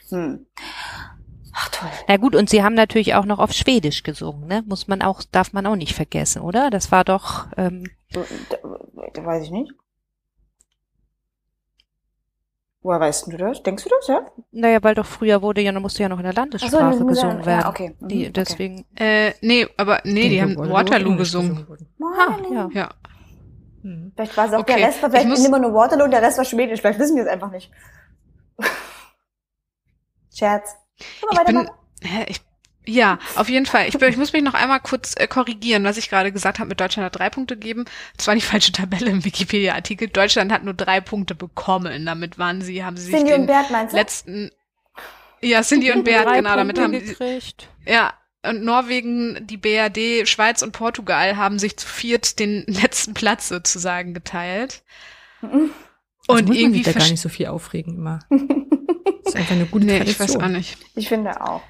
Hm. 0.10 0.46
Ach 1.54 1.70
toll. 1.70 1.90
Na 2.08 2.16
gut, 2.16 2.34
und 2.34 2.50
sie 2.50 2.64
haben 2.64 2.76
natürlich 2.76 3.16
auch 3.16 3.26
noch 3.26 3.40
auf 3.40 3.52
Schwedisch 3.52 4.04
gesungen, 4.04 4.48
ne? 4.48 4.64
Muss 4.68 4.88
man 4.88 5.02
auch, 5.02 5.22
darf 5.32 5.52
man 5.52 5.66
auch 5.66 5.76
nicht 5.76 5.96
vergessen, 5.96 6.42
oder? 6.42 6.70
Das 6.70 6.92
war 6.92 7.04
doch, 7.04 7.48
ähm, 7.58 7.90
Da, 8.14 8.22
da 9.14 9.26
weiß 9.26 9.44
ich 9.44 9.52
nicht. 9.52 9.74
Woher 12.88 13.02
weißt 13.02 13.28
du 13.28 13.36
das? 13.36 13.62
Denkst 13.64 13.84
du 13.84 13.90
das, 13.90 14.08
ja? 14.08 14.26
naja, 14.54 14.82
weil 14.82 14.96
doch 14.96 15.06
früher 15.06 15.42
wurde 15.42 15.60
ja, 15.60 15.78
musste 15.78 16.04
ja 16.04 16.08
noch 16.08 16.20
in 16.20 16.24
der 16.24 16.32
Ach 16.32 16.36
so, 16.36 16.40
Landessprache 16.40 16.96
in 16.96 17.08
gesungen 17.08 17.46
werden. 17.46 17.60
Ja, 17.60 17.70
okay. 17.70 17.96
Mhm, 18.00 18.08
Die, 18.08 18.22
okay. 18.22 18.32
deswegen, 18.32 18.86
äh, 18.96 19.34
nee, 19.42 19.68
aber 19.76 20.00
nee, 20.06 20.30
die 20.30 20.42
haben 20.42 20.56
Waterloo 20.56 21.18
gesungen. 21.18 21.68
ah, 22.02 22.38
ja. 22.50 22.70
Ja. 22.72 22.90
Hm. 23.82 24.14
Vielleicht 24.16 24.38
war 24.38 24.46
es 24.46 24.54
auch 24.54 24.60
Okay, 24.60 24.78
der 24.78 24.88
Rest, 24.88 25.02
war 25.02 25.10
ich 25.10 25.16
vielleicht 25.16 25.28
muss- 25.28 25.46
immer 25.46 25.60
nur 25.60 25.74
Waterloo 25.74 26.06
und 26.06 26.12
der 26.12 26.22
Rest 26.22 26.38
war 26.38 26.46
Schwedisch. 26.46 26.80
Vielleicht 26.80 26.98
wissen 26.98 27.18
wir 27.18 27.24
es 27.24 27.30
einfach 27.30 27.52
nicht. 27.52 27.70
Scherz. 30.34 30.78
Ich 30.98 31.44
bin, 31.46 31.70
ich, 32.28 32.42
ja, 32.88 33.20
auf 33.36 33.50
jeden 33.50 33.66
Fall. 33.66 33.88
Ich, 33.88 33.98
bin, 33.98 34.10
ich 34.10 34.18
muss 34.18 34.34
mich 34.34 34.42
noch 34.44 34.54
einmal 34.54 34.80
kurz 34.80 35.14
äh, 35.18 35.28
korrigieren, 35.28 35.84
was 35.84 35.98
ich 35.98 36.10
gerade 36.10 36.32
gesagt 36.32 36.60
habe, 36.60 36.70
mit 36.70 36.80
Deutschland 36.80 37.06
hat 37.06 37.20
drei 37.20 37.30
Punkte 37.30 37.56
gegeben. 37.56 37.86
Das 38.16 38.28
war 38.28 38.34
die 38.36 38.42
falsche 38.42 38.72
Tabelle 38.72 39.12
im 39.12 39.26
Wikipedia-Artikel. 39.26 40.08
Deutschland 40.08 40.52
hat 40.52 40.64
nur 40.64 40.74
drei 40.74 41.02
Punkte 41.02 41.36
bekommen. 41.36 42.06
Damit 42.06 42.40
waren 42.40 42.62
sie, 42.62 42.84
haben 42.84 42.98
sie 42.98 43.04
sich 43.06 43.16
Cindy 43.16 43.32
den 43.32 43.42
und 43.42 43.48
Bert 43.48 43.70
meinst 43.72 43.94
du? 43.94 43.98
letzten, 43.98 44.52
ja, 45.42 45.62
Cindy 45.62 45.92
und 45.92 46.04
Bert, 46.06 46.34
genau, 46.34 46.56
damit 46.56 46.78
Punkte 46.78 46.98
haben 46.98 47.06
sie, 47.06 47.14
gekriegt. 47.14 47.68
ja, 47.86 48.14
und 48.44 48.64
Norwegen, 48.64 49.46
die 49.46 49.58
BRD, 49.58 50.28
Schweiz 50.28 50.62
und 50.62 50.72
Portugal 50.72 51.36
haben 51.36 51.60
sich 51.60 51.76
zu 51.78 51.88
viert 51.88 52.40
den 52.40 52.64
letzten 52.68 53.14
Platz 53.14 53.50
sozusagen 53.50 54.14
geteilt. 54.14 54.84
Mhm. 55.42 55.72
Also 56.30 56.40
Und 56.42 56.48
muss 56.48 56.48
man 56.50 56.58
irgendwie 56.58 56.84
sich 56.84 56.94
da 56.94 57.00
gar 57.00 57.10
nicht 57.10 57.22
so 57.22 57.30
viel 57.30 57.48
aufregen 57.48 57.96
immer. 57.96 58.20
Das 58.30 59.34
ist 59.34 59.36
einfach 59.36 59.52
eine 59.56 59.66
gute 59.66 59.86
Nee, 59.86 59.98
ich 60.04 60.18
Tradition. 60.18 60.42
weiß 60.42 60.50
auch 60.50 60.54
nicht. 60.56 60.78
Ich 60.96 61.08
finde 61.10 61.42
auch. 61.42 61.62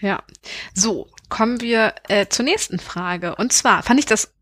Ja. 0.00 0.22
So, 0.74 1.08
kommen 1.28 1.60
wir 1.60 1.94
äh, 2.08 2.26
zur 2.28 2.44
nächsten 2.44 2.78
Frage. 2.78 3.36
Und 3.36 3.52
zwar 3.52 3.82
fand 3.82 3.98
ich 4.00 4.06
das 4.06 4.33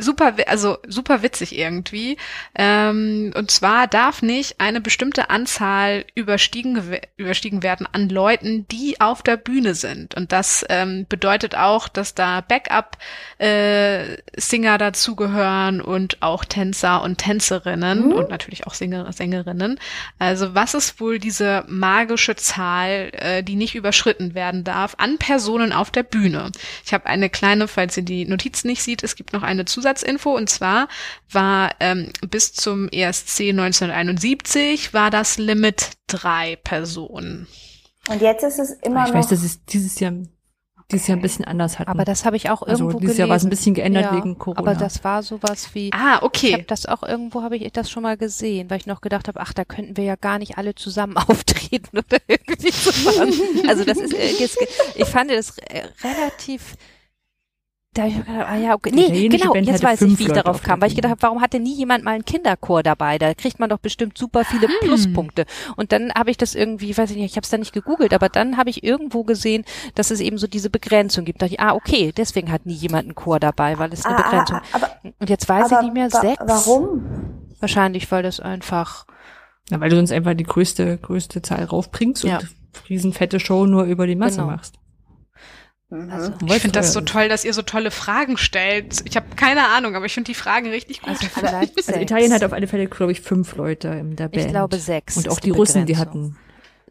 super, 0.00 0.36
wi- 0.36 0.46
also 0.46 0.78
super 0.86 1.22
witzig 1.22 1.56
irgendwie. 1.56 2.16
Ähm, 2.56 3.32
und 3.36 3.50
zwar 3.50 3.86
darf 3.86 4.22
nicht 4.22 4.60
eine 4.60 4.80
bestimmte 4.80 5.30
Anzahl 5.30 6.04
überstiegen, 6.14 6.82
überstiegen 7.16 7.62
werden 7.62 7.86
an 7.92 8.08
Leuten, 8.08 8.66
die 8.68 9.00
auf 9.00 9.22
der 9.22 9.36
Bühne 9.36 9.74
sind. 9.74 10.14
Und 10.16 10.32
das 10.32 10.64
ähm, 10.68 11.06
bedeutet 11.08 11.54
auch, 11.54 11.88
dass 11.88 12.14
da 12.14 12.40
Backup-Singer 12.40 12.98
dazugehören 14.78 15.80
und 15.80 16.20
auch 16.22 16.44
Tänzer 16.44 17.02
und 17.02 17.18
Tänzerinnen 17.18 18.06
Mhm. 18.06 18.12
und 18.12 18.30
natürlich 18.30 18.66
auch 18.66 18.74
Sänger, 18.74 19.10
Sängerinnen. 19.12 19.78
Also 20.18 20.54
was 20.54 20.74
ist 20.74 21.00
wohl 21.00 21.18
diese 21.18 21.64
magische 21.68 22.34
Zahl, 22.36 23.10
äh, 23.12 23.42
die 23.42 23.54
nicht 23.56 23.74
überschritten 23.76 24.34
werden 24.34 24.64
darf, 24.64 24.94
an 24.98 25.18
Personen 25.18 25.72
auf 25.72 25.90
der 25.90 26.02
Bühne? 26.02 26.50
Ich 26.84 26.92
habe 26.92 27.06
eine 27.06 27.30
kleine, 27.30 27.68
falls 27.68 27.96
ihr 27.96 28.02
die 28.02 28.24
Notizen 28.26 28.66
nicht 28.68 28.82
sieht, 28.82 29.02
es 29.04 29.16
gibt 29.16 29.32
noch 29.32 29.42
eine 29.44 29.64
Zusatzinfo 29.64 30.34
und 30.36 30.48
zwar 30.50 30.88
war 31.30 31.70
ähm, 31.80 32.10
bis 32.28 32.52
zum 32.52 32.88
ESC 32.88 33.50
1971 33.50 34.94
war 34.94 35.10
das 35.10 35.38
Limit 35.38 35.90
drei 36.06 36.56
Personen. 36.56 37.46
Und 38.08 38.20
jetzt 38.20 38.42
ist 38.42 38.58
es 38.58 38.70
immer 38.82 39.04
ich 39.04 39.12
noch. 39.12 39.18
weiß, 39.20 39.28
dass 39.28 39.42
es 39.42 39.64
dieses 39.64 39.98
Jahr, 39.98 40.12
dieses 40.92 41.06
Jahr 41.06 41.16
ein 41.16 41.22
bisschen 41.22 41.46
anders 41.46 41.78
hatten. 41.78 41.90
Aber 41.90 42.04
das 42.04 42.26
habe 42.26 42.36
ich 42.36 42.50
auch 42.50 42.60
also 42.62 42.84
irgendwo 42.84 42.98
dieses 43.00 43.00
gelesen. 43.16 43.20
Jahr 43.20 43.28
war 43.30 43.36
es 43.36 43.44
ein 43.44 43.50
bisschen 43.50 43.74
geändert 43.74 44.04
ja, 44.04 44.16
wegen 44.16 44.36
Corona. 44.38 44.58
Aber 44.60 44.74
das 44.74 45.02
war 45.04 45.22
sowas 45.22 45.70
wie, 45.72 45.90
Ah, 45.94 45.96
ich 45.96 46.02
habe 46.16 46.26
okay. 46.26 46.64
das 46.68 46.84
auch 46.84 47.02
irgendwo, 47.02 47.40
habe 47.42 47.56
ich 47.56 47.72
das 47.72 47.90
schon 47.90 48.02
mal 48.02 48.18
gesehen, 48.18 48.68
weil 48.68 48.76
ich 48.78 48.86
noch 48.86 49.00
gedacht 49.00 49.26
habe, 49.28 49.40
ach, 49.40 49.54
da 49.54 49.64
könnten 49.64 49.96
wir 49.96 50.04
ja 50.04 50.16
gar 50.16 50.38
nicht 50.38 50.58
alle 50.58 50.74
zusammen 50.74 51.16
auftreten 51.28 51.96
oder 51.98 52.18
irgendwie 52.26 52.70
so 52.70 52.90
machen. 53.10 53.32
Also 53.68 53.84
das 53.84 53.96
ist, 53.96 54.12
äh, 54.12 54.32
jetzt- 54.38 54.58
ich 54.94 55.06
fand 55.06 55.30
das 55.30 55.56
äh, 55.58 55.84
relativ, 56.02 56.74
da 57.94 58.02
hab 58.02 58.08
ich 58.10 58.16
mir 58.16 58.24
gedacht, 58.24 58.46
ah 58.50 58.56
ja, 58.56 58.74
okay. 58.74 58.90
Nee, 58.92 59.28
genau, 59.28 59.52
Band 59.52 59.66
jetzt 59.66 59.82
weiß 59.82 60.02
ich, 60.02 60.18
wie 60.18 60.22
ich 60.24 60.28
Leute 60.28 60.42
darauf 60.42 60.56
auf 60.56 60.62
kam, 60.62 60.80
weil 60.80 60.88
ich 60.88 60.96
gedacht 60.96 61.12
habe, 61.12 61.22
warum 61.22 61.40
hatte 61.40 61.60
nie 61.60 61.74
jemand 61.74 62.04
mal 62.04 62.10
einen 62.12 62.24
Kinderchor 62.24 62.82
dabei? 62.82 63.18
Da 63.18 63.32
kriegt 63.34 63.58
man 63.60 63.70
doch 63.70 63.78
bestimmt 63.78 64.18
super 64.18 64.44
viele 64.44 64.66
Ah. 64.66 64.70
Pluspunkte. 64.82 65.46
Und 65.76 65.92
dann 65.92 66.12
habe 66.14 66.30
ich 66.30 66.36
das 66.36 66.54
irgendwie, 66.54 66.96
weiß 66.96 67.10
ich 67.10 67.16
nicht, 67.16 67.30
ich 67.30 67.36
habe 67.36 67.44
es 67.44 67.50
da 67.50 67.56
nicht 67.58 67.72
gegoogelt, 67.72 68.12
aber 68.12 68.28
dann 68.28 68.56
habe 68.56 68.68
ich 68.70 68.82
irgendwo 68.84 69.24
gesehen, 69.24 69.64
dass 69.94 70.10
es 70.10 70.20
eben 70.20 70.36
so 70.38 70.46
diese 70.46 70.70
Begrenzung 70.70 71.24
gibt. 71.24 71.40
Da 71.40 71.46
dachte 71.46 71.54
ich, 71.54 71.60
ah, 71.60 71.74
okay, 71.74 72.12
deswegen 72.16 72.50
hat 72.52 72.66
nie 72.66 72.74
jemand 72.74 73.04
einen 73.04 73.14
Chor 73.14 73.40
dabei, 73.40 73.78
weil 73.78 73.92
es 73.92 74.04
eine 74.04 74.16
Ah, 74.18 74.22
Begrenzung. 74.22 74.56
ah, 74.56 74.62
ah, 74.72 74.76
aber, 74.76 74.90
Und 75.20 75.30
jetzt 75.30 75.48
weiß 75.48 75.66
aber 75.72 75.76
ich 75.80 75.84
nicht 75.86 75.94
mehr, 75.94 76.12
wa- 76.12 76.20
sechs. 76.20 76.42
Warum? 76.44 77.02
Wahrscheinlich, 77.60 78.10
weil 78.10 78.22
das 78.22 78.40
einfach, 78.40 79.06
ja, 79.70 79.80
weil 79.80 79.88
du 79.90 79.96
sonst 79.96 80.12
einfach 80.12 80.34
die 80.34 80.44
größte, 80.44 80.98
größte 80.98 81.40
Zahl 81.42 81.64
raufbringst 81.64 82.24
Ja. 82.24 82.38
und 82.38 82.48
riesenfette 82.90 83.40
Show 83.40 83.66
nur 83.66 83.84
über 83.84 84.06
die 84.06 84.16
Masse 84.16 84.36
Genau. 84.40 84.48
machst. 84.50 84.74
Mhm. 85.94 86.10
also, 86.10 86.32
Und 86.32 86.50
Ich 86.50 86.58
finde 86.60 86.78
das 86.78 86.92
so 86.92 87.00
toll, 87.00 87.28
dass 87.28 87.44
ihr 87.44 87.54
so 87.54 87.62
tolle 87.62 87.90
Fragen 87.90 88.36
stellt. 88.36 89.02
Ich 89.06 89.16
habe 89.16 89.26
keine 89.36 89.68
Ahnung, 89.68 89.94
aber 89.94 90.06
ich 90.06 90.14
finde 90.14 90.28
die 90.28 90.34
Fragen 90.34 90.68
richtig 90.68 91.00
gut. 91.00 91.10
also 91.10 91.26
vielleicht 91.26 91.76
Also 91.76 91.92
sechs. 91.92 92.02
Italien 92.02 92.32
hat 92.32 92.42
auf 92.42 92.52
alle 92.52 92.66
Fälle, 92.66 92.86
glaube 92.86 93.12
ich, 93.12 93.20
fünf 93.20 93.54
Leute 93.56 93.88
in 93.88 94.16
der 94.16 94.28
Band. 94.28 94.46
Ich 94.46 94.48
glaube 94.48 94.76
sechs. 94.78 95.16
Und 95.16 95.28
auch 95.28 95.34
ist 95.34 95.44
die 95.44 95.50
Russen, 95.50 95.86
die 95.86 95.96
hatten 95.96 96.36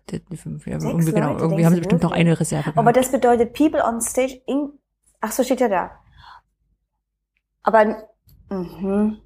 die, 0.09 0.19
die 0.19 0.37
fünf. 0.37 0.65
Ja, 0.67 0.79
Sechs 0.79 0.91
irgendwie 0.91 1.11
genau. 1.11 1.33
Leute, 1.33 1.43
Irgendwie 1.43 1.55
denkst 1.55 1.65
haben 1.65 1.75
sie 1.75 1.79
bestimmt 1.81 2.03
noch 2.03 2.11
wirklich? 2.11 2.27
eine 2.27 2.39
Reserve 2.39 2.63
gehabt. 2.63 2.77
Aber 2.77 2.93
das 2.93 3.11
bedeutet 3.11 3.53
People 3.53 3.83
on 3.83 4.01
Stage 4.01 4.41
in. 4.47 4.69
Ach 5.21 5.31
so, 5.31 5.43
steht 5.43 5.61
ja 5.61 5.69
da. 5.69 5.91
Aber, 7.63 8.07
mhm. 8.49 9.17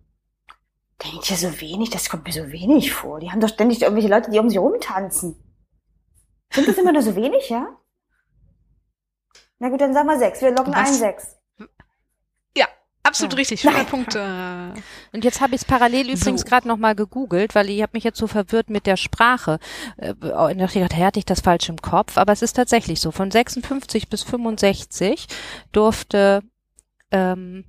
Denkt 1.03 1.29
ihr 1.29 1.37
so 1.37 1.61
wenig? 1.61 1.91
Das 1.91 2.09
kommt 2.09 2.25
mir 2.25 2.33
so 2.33 2.51
wenig 2.51 2.91
vor. 2.91 3.19
Die 3.19 3.29
haben 3.31 3.39
doch 3.39 3.49
ständig 3.49 3.81
irgendwelche 3.83 4.09
Leute, 4.09 4.31
die 4.31 4.39
um 4.39 4.49
sie 4.49 4.57
rumtanzen. 4.57 5.35
Sind 6.51 6.67
das 6.67 6.77
immer 6.77 6.91
nur 6.91 7.03
so 7.03 7.15
wenig, 7.15 7.49
ja? 7.49 7.76
Na 9.59 9.69
gut, 9.69 9.81
dann 9.81 9.93
sagen 9.93 10.07
wir 10.07 10.17
sechs. 10.19 10.41
Wir 10.41 10.51
locken 10.51 10.73
Was? 10.73 10.89
ein 10.89 10.93
sechs. 10.95 11.33
Absolut 13.03 13.33
Ja. 13.33 13.37
richtig. 13.37 13.65
100 13.65 13.89
Punkte. 13.89 14.73
Und 15.13 15.23
jetzt 15.23 15.39
habe 15.39 15.55
ich 15.55 15.61
es 15.61 15.65
parallel 15.65 16.09
übrigens 16.09 16.41
So. 16.41 16.45
gerade 16.45 16.67
nochmal 16.67 16.93
gegoogelt, 16.93 17.55
weil 17.55 17.69
ich 17.69 17.81
habe 17.81 17.91
mich 17.93 18.03
jetzt 18.03 18.17
so 18.17 18.27
verwirrt 18.27 18.69
mit 18.69 18.85
der 18.85 18.97
Sprache. 18.97 19.59
Äh, 19.95 20.09
und 20.11 20.57
dachte 20.57 20.79
ich, 20.79 20.99
hatte 20.99 21.17
ich 21.19 21.23
das 21.23 21.39
falsch 21.39 21.69
im 21.69 21.81
Kopf, 21.81 22.17
aber 22.17 22.33
es 22.33 22.41
ist 22.41 22.53
tatsächlich 22.57 22.99
so. 22.99 23.11
Von 23.11 23.31
56 23.31 24.09
bis 24.09 24.23
65 24.23 25.27
durfte 25.71 26.43
ähm, 27.11 27.63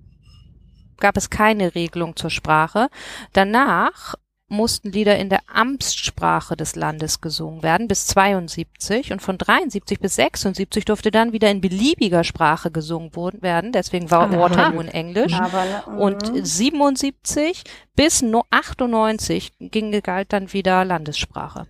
gab 0.99 1.17
es 1.17 1.31
keine 1.31 1.77
Regelung 1.77 2.17
zur 2.17 2.31
Sprache. 2.31 2.89
Danach 3.33 4.17
mussten 4.49 4.91
Lieder 4.91 5.19
in 5.19 5.29
der 5.29 5.41
Amtssprache 5.53 6.57
des 6.57 6.75
Landes 6.75 7.21
gesungen 7.21 7.63
werden 7.63 7.87
bis 7.87 8.07
72 8.07 9.13
und 9.13 9.21
von 9.21 9.37
73 9.37 10.01
bis 10.01 10.15
76 10.17 10.85
durfte 10.87 11.11
dann 11.11 11.33
wieder 11.33 11.51
in 11.51 11.61
beliebiger 11.61 12.25
Sprache 12.25 12.71
gesungen 12.71 13.15
wurden- 13.15 13.43
werden. 13.43 13.73
Deswegen 13.73 14.11
war 14.11 14.31
Ah. 14.33 14.39
Waterloo 14.39 14.81
in 14.81 14.89
Englisch. 14.89 15.35
Aber, 15.35 15.65
mhm. 15.87 15.99
Und 15.99 16.47
77 16.47 17.63
bis 17.95 18.23
no 18.23 18.45
98 18.51 19.53
ging, 19.61 19.93
galt 20.03 20.33
dann 20.33 20.53
wieder 20.53 20.85
Landessprache. 20.85 21.67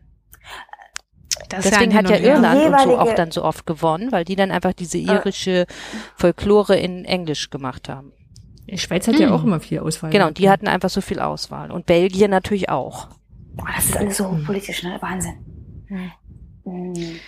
Das 1.49 1.65
Deswegen 1.65 1.95
hat 1.95 2.11
ja. 2.11 2.17
Irland 2.17 2.67
und 2.67 2.81
so 2.83 2.99
auch 2.99 3.15
dann 3.15 3.31
so 3.31 3.45
oft 3.45 3.65
gewonnen, 3.65 4.13
weil 4.13 4.25
die 4.25 4.37
dann 4.37 4.51
einfach 4.51 4.73
diese 4.73 4.99
irische 4.99 5.67
Folklore 6.17 6.77
in 6.77 7.05
Englisch 7.05 7.51
gemacht 7.51 7.89
haben. 7.89 8.13
Die 8.71 8.79
Schweiz 8.79 9.09
hat 9.09 9.19
ja 9.19 9.29
Hm. 9.29 9.33
auch 9.33 9.45
immer 9.45 9.61
viel 9.61 9.79
Auswahl. 9.81 10.11
Genau, 10.11 10.31
die 10.31 10.51
hatten 10.51 10.69
einfach 10.69 10.91
so 10.91 11.01
viel 11.01 11.21
Auswahl. 11.21 11.71
Und 11.71 11.87
Belgien 11.87 12.31
natürlich 12.31 12.69
auch. 12.69 13.09
Boah, 13.55 13.69
das 13.75 13.87
ist 13.87 13.97
alles 13.97 14.17
so 14.19 14.39
politisch, 14.47 14.83
ne? 14.83 14.99
Wahnsinn. 15.01 15.35
Mhm. 16.65 17.19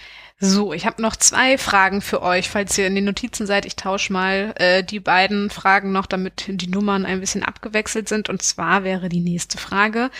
So, 0.42 0.72
ich 0.72 0.86
habe 0.86 1.02
noch 1.02 1.16
zwei 1.16 1.58
Fragen 1.58 2.00
für 2.00 2.22
euch, 2.22 2.48
falls 2.48 2.78
ihr 2.78 2.86
in 2.86 2.94
den 2.94 3.04
Notizen 3.04 3.46
seid. 3.46 3.66
Ich 3.66 3.76
tausche 3.76 4.10
mal 4.10 4.54
äh, 4.56 4.82
die 4.82 4.98
beiden 5.00 5.50
Fragen 5.50 5.92
noch, 5.92 6.06
damit 6.06 6.44
die 6.48 6.66
Nummern 6.68 7.04
ein 7.04 7.20
bisschen 7.20 7.42
abgewechselt 7.42 8.08
sind. 8.08 8.30
Und 8.30 8.40
zwar 8.40 8.82
wäre 8.82 9.10
die 9.10 9.20
nächste 9.20 9.58
Frage, 9.58 10.10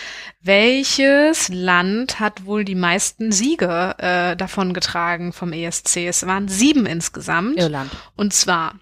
welches 0.43 1.49
Land 1.49 2.19
hat 2.19 2.45
wohl 2.45 2.65
die 2.65 2.75
meisten 2.75 3.31
Siege 3.31 3.95
äh, 3.97 4.35
davon 4.35 4.75
getragen 4.75 5.33
vom 5.33 5.53
ESC? 5.53 5.97
Es 6.07 6.27
waren 6.27 6.47
sieben 6.47 6.85
insgesamt. 6.85 7.57
Irland. 7.57 7.89
Und 8.15 8.31
zwar, 8.31 8.75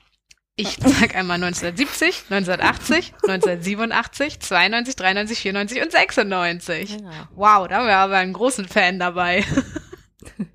ich 0.59 0.77
sag 0.83 1.15
einmal 1.15 1.35
1970, 1.35 2.25
1980, 2.29 3.13
1987, 3.23 4.39
92, 4.41 4.95
93, 4.95 5.39
94 5.39 5.81
und 5.81 5.91
96. 5.91 6.91
Ja. 6.91 7.29
Wow, 7.35 7.67
da 7.67 7.77
haben 7.77 7.87
wir 7.87 7.95
aber 7.95 8.17
einen 8.17 8.33
großen 8.33 8.67
Fan 8.67 8.99
dabei. 8.99 9.45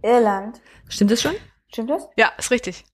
Irland. 0.03 0.61
Stimmt 0.89 1.11
das 1.11 1.23
schon? 1.23 1.35
Stimmt 1.73 1.91
das? 1.91 2.07
Ja, 2.17 2.33
ist 2.39 2.51
richtig. 2.51 2.85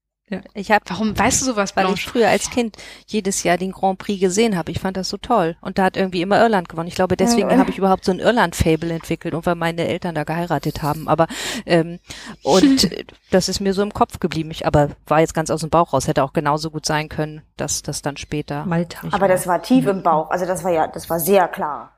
Ich 0.55 0.71
habe 0.71 0.85
Warum 0.89 1.19
weißt 1.19 1.41
du 1.43 1.47
sowas, 1.47 1.75
weil 1.77 1.85
ich 1.87 1.89
Blanche? 1.95 2.11
früher 2.11 2.29
als 2.29 2.51
Kind 2.51 2.77
jedes 3.07 3.43
Jahr 3.43 3.57
den 3.57 3.73
Grand 3.73 3.99
Prix 3.99 4.21
gesehen 4.21 4.57
habe. 4.57 4.71
Ich 4.71 4.79
fand 4.81 4.97
das 4.97 5.09
so 5.09 5.17
toll. 5.17 5.57
Und 5.61 5.79
da 5.79 5.85
hat 5.85 5.97
irgendwie 5.97 6.23
immer 6.23 6.41
Irland 6.41 6.69
gewonnen. 6.69 6.89
Ich 6.89 6.95
glaube, 6.95 7.17
deswegen 7.17 7.49
Mhm. 7.49 7.59
habe 7.59 7.71
ich 7.71 7.79
überhaupt 7.79 8.05
so 8.05 8.13
ein 8.13 8.19
Irland-Fable 8.21 8.93
entwickelt 8.93 9.35
und 9.35 9.45
weil 9.47 9.55
meine 9.57 9.87
Eltern 9.89 10.15
da 10.15 10.25
geheiratet 10.25 10.83
haben. 10.83 11.09
Aber 11.09 11.27
ähm, 11.67 11.99
und 12.43 12.89
das 13.31 13.49
ist 13.49 13.61
mir 13.61 13.75
so 13.75 13.83
im 13.83 13.93
Kopf 13.93 14.21
geblieben. 14.21 14.51
Ich, 14.51 14.67
aber 14.67 14.91
war 15.07 15.21
jetzt 15.21 15.35
ganz 15.35 15.51
aus 15.51 15.61
dem 15.61 15.71
Bauch 15.71 15.93
raus. 15.93 16.07
Hätte 16.09 16.23
auch 16.25 16.33
genauso 16.33 16.71
gut 16.71 16.87
sein 16.87 17.09
können, 17.09 17.43
dass 17.57 17.83
das 17.83 18.03
dann 18.03 18.17
später. 18.17 18.65
Malta. 18.67 19.09
Aber 19.11 19.29
das 19.29 19.47
war 19.47 19.63
tief 19.63 19.87
im 19.87 20.03
Bauch. 20.03 20.31
Also 20.31 20.47
das 20.47 20.63
war 20.65 20.71
ja, 20.73 20.87
das 20.87 21.11
war 21.11 21.21
sehr 21.21 21.49
klar. 21.49 21.93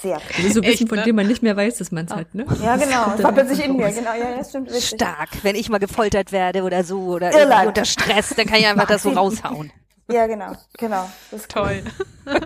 Sehr. 0.00 0.20
Das 0.28 0.38
ist 0.38 0.54
so 0.54 0.60
ein 0.60 0.62
bisschen, 0.62 0.86
Echt, 0.86 0.88
von 0.88 0.98
ne? 0.98 1.04
dem 1.04 1.16
man 1.16 1.26
nicht 1.26 1.42
mehr 1.42 1.56
weiß, 1.56 1.78
dass 1.78 1.92
man 1.92 2.06
es 2.06 2.12
hat, 2.12 2.34
ne? 2.34 2.46
Ja, 2.62 2.76
genau. 2.76 3.10
Das 3.10 3.22
war 3.22 3.32
plötzlich 3.32 3.64
in 3.64 3.76
mir. 3.76 3.90
Genau, 3.90 4.12
ja, 4.12 4.30
ja, 4.36 4.44
stimmt. 4.44 4.70
richtig. 4.70 4.96
Stark, 4.96 5.28
wenn 5.42 5.54
ich 5.54 5.68
mal 5.68 5.78
gefoltert 5.78 6.32
werde 6.32 6.62
oder 6.62 6.82
so 6.84 7.00
oder 7.00 7.30
Irland. 7.32 7.50
irgendwie 7.50 7.68
unter 7.68 7.84
Stress, 7.84 8.34
dann 8.36 8.46
kann 8.46 8.58
ich 8.58 8.66
einfach 8.66 8.86
das 8.86 9.02
so 9.02 9.10
raushauen. 9.10 9.72
Ja, 10.10 10.26
genau, 10.26 10.56
genau. 10.78 11.10
Das 11.30 11.42
ist 11.42 11.50
Toll. 11.50 11.82
Das 12.24 12.34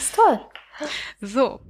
ist 0.00 0.14
toll. 0.14 0.40
So, 1.20 1.60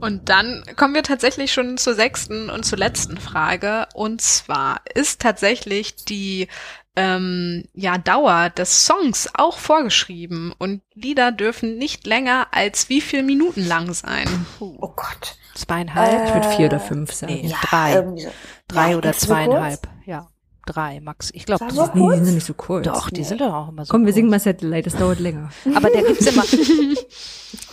und 0.00 0.28
dann 0.28 0.64
kommen 0.76 0.94
wir 0.94 1.02
tatsächlich 1.02 1.52
schon 1.52 1.76
zur 1.76 1.94
sechsten 1.94 2.48
und 2.48 2.64
zur 2.64 2.78
letzten 2.78 3.18
Frage. 3.18 3.86
Und 3.94 4.22
zwar 4.22 4.80
ist 4.94 5.20
tatsächlich 5.20 5.96
die 5.96 6.48
ähm, 6.96 7.64
ja, 7.72 7.98
Dauer 7.98 8.50
des 8.50 8.84
Songs 8.86 9.28
auch 9.34 9.58
vorgeschrieben 9.58 10.52
und 10.58 10.82
Lieder 10.94 11.32
dürfen 11.32 11.78
nicht 11.78 12.06
länger 12.06 12.48
als 12.50 12.88
wie 12.88 13.00
viel 13.00 13.22
Minuten 13.22 13.66
lang 13.66 13.92
sein. 13.94 14.28
Oh 14.60 14.92
Gott. 14.96 15.36
Zweieinhalb? 15.54 16.26
Ich 16.28 16.34
würde 16.34 16.48
vier 16.56 16.66
oder 16.66 16.80
fünf 16.80 17.12
sagen. 17.12 17.34
Nee, 17.34 17.46
Ja, 17.48 17.58
drei. 17.62 17.92
irgendwie 17.94 18.22
so. 18.22 18.30
Drei 18.68 18.90
Ja, 18.92 18.96
oder 18.96 19.12
so 19.12 19.26
zweieinhalb. 19.26 19.88
Ja, 20.06 20.28
drei 20.72 21.00
max. 21.00 21.30
Ich 21.34 21.46
glaube, 21.46 21.66
die 21.70 21.74
so 21.74 21.84
sind, 21.84 21.94
Nee, 21.94 22.00
die 22.02 22.06
kurz? 22.08 22.24
sind 22.24 22.34
nicht 22.34 22.46
so 22.46 22.54
kurz. 22.54 22.84
doch, 22.84 23.10
die 23.10 23.24
sind 23.24 23.40
doch 23.40 23.52
auch 23.52 23.68
immer 23.68 23.84
so. 23.84 23.90
Komm, 23.90 24.02
wir 24.02 24.06
kurz. 24.06 24.14
singen 24.16 24.30
mal 24.30 24.40
Satellite, 24.40 24.90
das 24.90 24.98
dauert 24.98 25.20
länger. 25.20 25.50
Aber 25.74 25.90
da 25.90 26.00
gibt's 26.00 26.26
immer. 26.26 26.44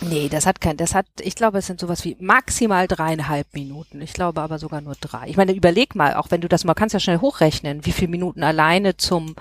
nee, 0.00 0.28
das 0.28 0.46
hat 0.46 0.60
kein, 0.60 0.76
das 0.76 0.94
hat, 0.94 1.06
ich 1.20 1.34
glaube, 1.34 1.58
es 1.58 1.66
sind 1.66 1.80
sowas 1.80 2.04
wie 2.04 2.16
maximal 2.20 2.86
dreieinhalb 2.88 3.52
Minuten. 3.54 4.00
Ich 4.00 4.12
glaube 4.12 4.40
aber 4.40 4.58
sogar 4.58 4.80
nur 4.80 4.94
drei. 5.00 5.28
Ich 5.28 5.36
meine, 5.36 5.52
überleg 5.52 5.94
mal, 5.94 6.14
auch 6.14 6.30
wenn 6.30 6.40
du 6.40 6.48
das 6.48 6.64
mal 6.64 6.74
kannst 6.74 6.92
ja 6.94 7.00
schnell 7.00 7.20
hochrechnen, 7.20 7.84
wie 7.86 7.92
viele 7.92 8.10
Minuten 8.10 8.42
alleine 8.42 8.96
zum, 8.96 9.34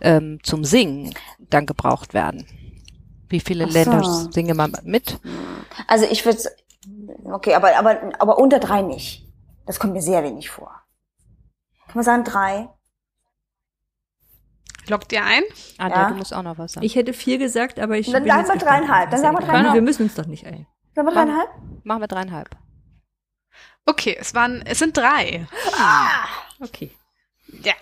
ähm, 0.00 0.38
zum 0.42 0.64
Singen 0.64 1.14
dann 1.50 1.66
gebraucht 1.66 2.14
werden. 2.14 2.46
Wie 3.28 3.40
viele 3.40 3.66
so. 3.66 3.72
Länder 3.72 4.28
singen 4.30 4.56
mal 4.56 4.70
mit? 4.84 5.18
Also 5.88 6.06
ich 6.10 6.24
würde 6.24 6.38
okay, 7.24 7.54
aber, 7.54 7.76
aber, 7.76 7.98
aber 8.18 8.38
unter 8.38 8.58
drei 8.58 8.82
nicht. 8.82 9.26
Das 9.66 9.80
kommt 9.80 9.92
mir 9.94 10.02
sehr 10.02 10.22
wenig 10.22 10.48
vor. 10.48 10.70
Kann 11.86 11.96
man 11.96 12.04
sagen 12.04 12.24
drei? 12.24 12.68
Lockt 14.88 15.12
ihr 15.12 15.24
ein? 15.24 15.42
Anja, 15.78 16.02
Ja. 16.02 16.08
du 16.10 16.14
musst 16.16 16.32
auch 16.34 16.42
noch 16.42 16.58
was 16.58 16.72
sagen. 16.72 16.86
Ich 16.86 16.94
hätte 16.94 17.12
vier 17.12 17.38
gesagt, 17.38 17.78
aber 17.80 17.98
ich 17.98 18.10
Dann 18.10 18.22
bin 18.22 18.32
sagen 18.32 18.46
jetzt 18.46 18.54
wir 18.54 18.60
dreieinhalb. 18.66 19.10
Dann 19.10 19.20
sagen 19.20 19.36
wir 19.38 19.44
dreieinhalb. 19.46 19.74
Wir 19.74 19.82
müssen 19.82 20.02
uns 20.04 20.14
doch 20.14 20.26
nicht 20.26 20.46
ein. 20.46 20.66
Sagen 20.94 21.08
wir 21.08 21.12
dreieinhalb? 21.14 21.48
Machen 21.84 22.00
wir 22.02 22.08
dreieinhalb. 22.08 22.50
Okay, 23.84 24.16
es 24.18 24.34
waren, 24.34 24.62
es 24.66 24.78
sind 24.78 24.96
drei. 24.96 25.46
Okay. 26.60 26.90
Ja. 27.62 27.74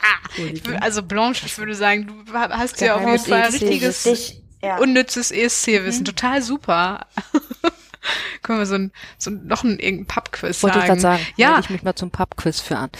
Also 0.80 1.02
Blanche, 1.02 1.46
ich 1.46 1.56
würde 1.58 1.74
sagen, 1.74 2.24
du 2.26 2.32
hast 2.34 2.80
ja 2.80 2.94
auf 2.96 3.00
jeden 3.00 3.18
Fall 3.18 3.40
ESC 3.48 3.52
richtiges 3.62 4.02
Dich, 4.02 4.42
ja. 4.62 4.76
unnützes 4.78 5.30
ESC-Wissen. 5.30 6.04
Total 6.04 6.42
super. 6.42 7.06
Können 8.42 8.58
wir 8.58 8.66
so 8.66 8.74
ein, 8.74 8.92
so 9.16 9.30
ein, 9.30 9.46
noch 9.46 9.64
ein 9.64 9.78
irgendein 9.78 10.06
Pub-Quiz 10.06 10.62
Wollte 10.62 10.78
ich 10.78 10.86
sagen. 10.86 11.00
gerade 11.00 11.00
sagen. 11.00 11.26
Ja. 11.36 11.48
Melde 11.52 11.62
ich 11.64 11.70
mich 11.70 11.82
mal 11.82 11.94
zum 11.94 12.10
Pub-Quiz 12.10 12.60
für 12.60 12.76
an. 12.76 12.90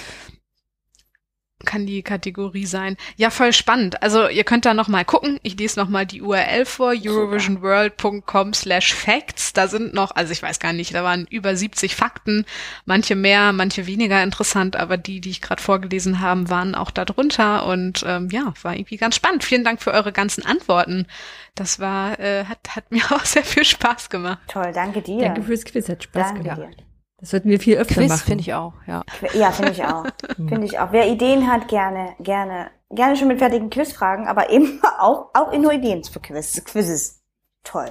Kann 1.65 1.87
die 1.87 2.03
Kategorie 2.03 2.67
sein. 2.67 2.97
Ja, 3.17 3.31
voll 3.31 3.53
spannend. 3.53 4.03
Also 4.03 4.29
ihr 4.29 4.45
könnt 4.45 4.65
da 4.65 4.75
noch 4.75 4.89
mal 4.89 5.05
gucken. 5.05 5.39
Ich 5.43 5.57
lese 5.59 5.79
noch 5.79 5.89
mal 5.89 6.07
die 6.07 6.23
URL 6.23 6.65
vor, 6.65 6.93
eurovisionworld.com 6.95 8.55
slash 8.55 8.95
facts. 8.95 9.53
Da 9.53 9.69
sind 9.69 9.95
noch, 9.95 10.15
also 10.15 10.33
ich 10.33 10.43
weiß 10.43 10.59
gar 10.59 10.73
nicht, 10.73 10.95
da 10.95 11.05
waren 11.05 11.27
über 11.31 11.57
70 11.57 11.95
Fakten, 11.95 12.45
manche 12.85 13.15
mehr, 13.15 13.53
manche 13.53 13.87
weniger 13.87 14.23
interessant, 14.23 14.77
aber 14.77 14.97
die, 14.97 15.21
die 15.21 15.31
ich 15.31 15.41
gerade 15.41 15.63
vorgelesen 15.63 16.21
habe, 16.21 16.49
waren 16.51 16.75
auch 16.75 16.91
da 16.91 17.05
drunter 17.05 17.67
und 17.67 18.05
ähm, 18.07 18.29
ja, 18.31 18.53
war 18.63 18.75
irgendwie 18.75 18.97
ganz 18.97 19.17
spannend. 19.17 19.45
Vielen 19.45 19.65
Dank 19.65 19.83
für 19.83 19.93
eure 19.93 20.13
ganzen 20.13 20.45
Antworten. 20.45 21.07
Das 21.55 21.79
war, 21.79 22.19
äh, 22.19 22.45
hat, 22.45 22.77
hat 22.77 22.91
mir 22.91 23.03
auch 23.11 23.25
sehr 23.25 23.45
viel 23.45 23.65
Spaß 23.65 24.11
gemacht. 24.11 24.39
Toll, 24.49 24.73
danke 24.75 25.03
dir. 25.03 25.21
Danke 25.21 25.43
fürs 25.43 25.65
Quiz, 25.65 25.89
hat 25.89 26.03
Spaß 26.03 26.29
Danke 26.29 26.43
gemacht. 26.43 26.59
dir. 26.79 26.94
Das 27.25 27.31
sollten 27.31 27.49
wir 27.49 27.59
viel 27.59 27.79
öfter 27.79 27.95
Quiz 27.95 28.11
machen. 28.11 28.23
finde 28.27 28.43
ich 28.43 28.53
auch, 28.53 28.75
ja. 28.87 29.03
Ja, 29.33 29.51
finde 29.51 29.73
ich 29.73 29.83
auch. 29.83 30.05
finde 30.37 30.65
ich 30.67 30.79
auch. 30.79 30.93
Wer 30.93 31.09
Ideen 31.09 31.51
hat, 31.51 31.69
gerne, 31.69 32.15
gerne, 32.21 32.71
gerne 32.91 33.17
schon 33.17 33.29
mit 33.29 33.39
fertigen 33.39 33.71
Quizfragen, 33.71 34.29
aber 34.29 34.51
eben 34.51 34.79
auch, 34.99 35.31
auch 35.33 35.53
nur 35.57 35.73
Ideen 35.73 36.05
für 36.05 36.21
Quiz, 36.21 36.63
Quizzes. 36.65 37.23
Toll. 37.63 37.91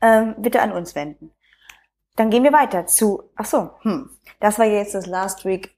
Ähm, 0.00 0.36
bitte 0.38 0.62
an 0.62 0.70
uns 0.70 0.94
wenden. 0.94 1.32
Dann 2.14 2.30
gehen 2.30 2.44
wir 2.44 2.52
weiter 2.52 2.86
zu, 2.86 3.24
ach 3.34 3.46
so, 3.46 3.70
hm, 3.82 4.10
das 4.38 4.58
war 4.60 4.66
jetzt 4.66 4.94
das 4.94 5.06
Last 5.06 5.44
Week 5.44 5.74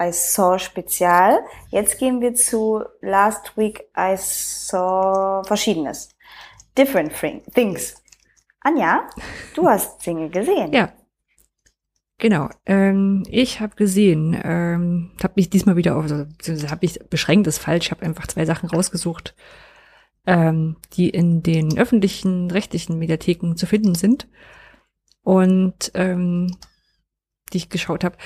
I 0.00 0.12
Saw 0.12 0.58
Spezial. 0.60 1.40
Jetzt 1.70 1.98
gehen 1.98 2.20
wir 2.20 2.34
zu 2.34 2.84
Last 3.00 3.56
Week 3.56 3.84
I 3.98 4.14
Saw 4.16 5.42
Verschiedenes. 5.44 6.08
Different 6.78 7.12
thing- 7.18 7.42
Things. 7.52 7.96
Anja, 8.60 9.08
du 9.56 9.68
hast 9.68 10.06
Dinge 10.06 10.28
gesehen. 10.30 10.72
Ja. 10.72 10.88
Genau. 12.22 12.50
Ähm, 12.66 13.24
ich 13.28 13.58
habe 13.58 13.74
gesehen, 13.74 14.40
ähm, 14.44 15.10
habe 15.20 15.32
mich 15.34 15.50
diesmal 15.50 15.74
wieder 15.74 15.96
auf, 15.96 16.04
also 16.04 16.68
habe 16.68 16.78
mich 16.82 17.00
beschränkt, 17.10 17.48
ist 17.48 17.58
falsch, 17.58 17.90
habe 17.90 18.06
einfach 18.06 18.28
zwei 18.28 18.44
Sachen 18.44 18.68
rausgesucht, 18.68 19.34
ähm, 20.24 20.76
die 20.92 21.10
in 21.10 21.42
den 21.42 21.76
öffentlichen, 21.76 22.48
rechtlichen 22.52 22.96
Mediatheken 22.96 23.56
zu 23.56 23.66
finden 23.66 23.96
sind 23.96 24.28
und 25.24 25.90
ähm, 25.94 26.56
die 27.52 27.56
ich 27.56 27.70
geschaut 27.70 28.04
habe. 28.04 28.16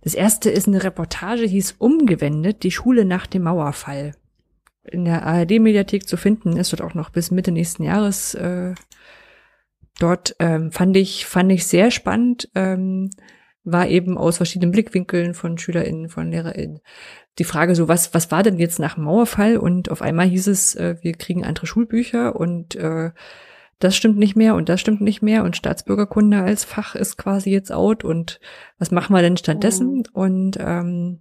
Das 0.00 0.14
erste 0.14 0.48
ist 0.48 0.66
eine 0.66 0.82
Reportage, 0.82 1.44
hieß 1.44 1.72
Umgewendet, 1.72 2.62
die 2.62 2.70
Schule 2.70 3.04
nach 3.04 3.26
dem 3.26 3.42
Mauerfall. 3.42 4.14
In 4.84 5.04
der 5.04 5.26
ARD-Mediathek 5.26 6.08
zu 6.08 6.16
finden, 6.16 6.56
ist 6.56 6.72
dort 6.72 6.80
auch 6.80 6.94
noch 6.94 7.10
bis 7.10 7.30
Mitte 7.30 7.52
nächsten 7.52 7.82
Jahres 7.82 8.32
äh, 8.32 8.74
dort 9.98 10.36
ähm, 10.38 10.72
fand 10.72 10.96
ich 10.96 11.26
fand 11.26 11.52
ich 11.52 11.66
sehr 11.66 11.90
spannend 11.90 12.50
ähm, 12.54 13.10
war 13.64 13.88
eben 13.88 14.16
aus 14.16 14.38
verschiedenen 14.38 14.70
Blickwinkeln 14.72 15.34
von 15.34 15.58
SchülerInnen 15.58 16.08
von 16.08 16.30
LehrerInnen 16.30 16.80
die 17.38 17.44
Frage 17.44 17.74
so 17.74 17.88
was 17.88 18.14
was 18.14 18.30
war 18.30 18.42
denn 18.42 18.58
jetzt 18.58 18.78
nach 18.78 18.94
dem 18.94 19.04
Mauerfall 19.04 19.56
und 19.56 19.90
auf 19.90 20.02
einmal 20.02 20.26
hieß 20.26 20.46
es 20.48 20.74
äh, 20.74 20.96
wir 21.02 21.12
kriegen 21.14 21.44
andere 21.44 21.66
Schulbücher 21.66 22.36
und 22.36 22.74
äh, 22.76 23.10
das 23.80 23.94
stimmt 23.94 24.18
nicht 24.18 24.34
mehr 24.36 24.54
und 24.54 24.68
das 24.68 24.80
stimmt 24.80 25.00
nicht 25.00 25.22
mehr 25.22 25.44
und 25.44 25.56
Staatsbürgerkunde 25.56 26.40
als 26.40 26.64
Fach 26.64 26.94
ist 26.94 27.16
quasi 27.16 27.50
jetzt 27.50 27.72
out 27.72 28.04
und 28.04 28.40
was 28.78 28.90
machen 28.90 29.14
wir 29.14 29.22
denn 29.22 29.36
stattdessen 29.36 29.98
Mhm. 29.98 30.04
und 30.12 30.56
ähm, 30.60 31.20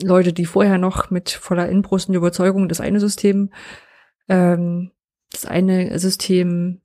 Leute, 0.00 0.32
die 0.32 0.44
vorher 0.46 0.78
noch 0.78 1.10
mit 1.10 1.30
voller 1.30 1.68
Inbrust 1.68 2.08
und 2.08 2.14
Überzeugung 2.14 2.68
das 2.68 2.80
eine 2.80 3.00
System 3.00 3.50
ähm, 4.28 4.92
das 5.32 5.44
eine 5.44 5.98
System 5.98 6.80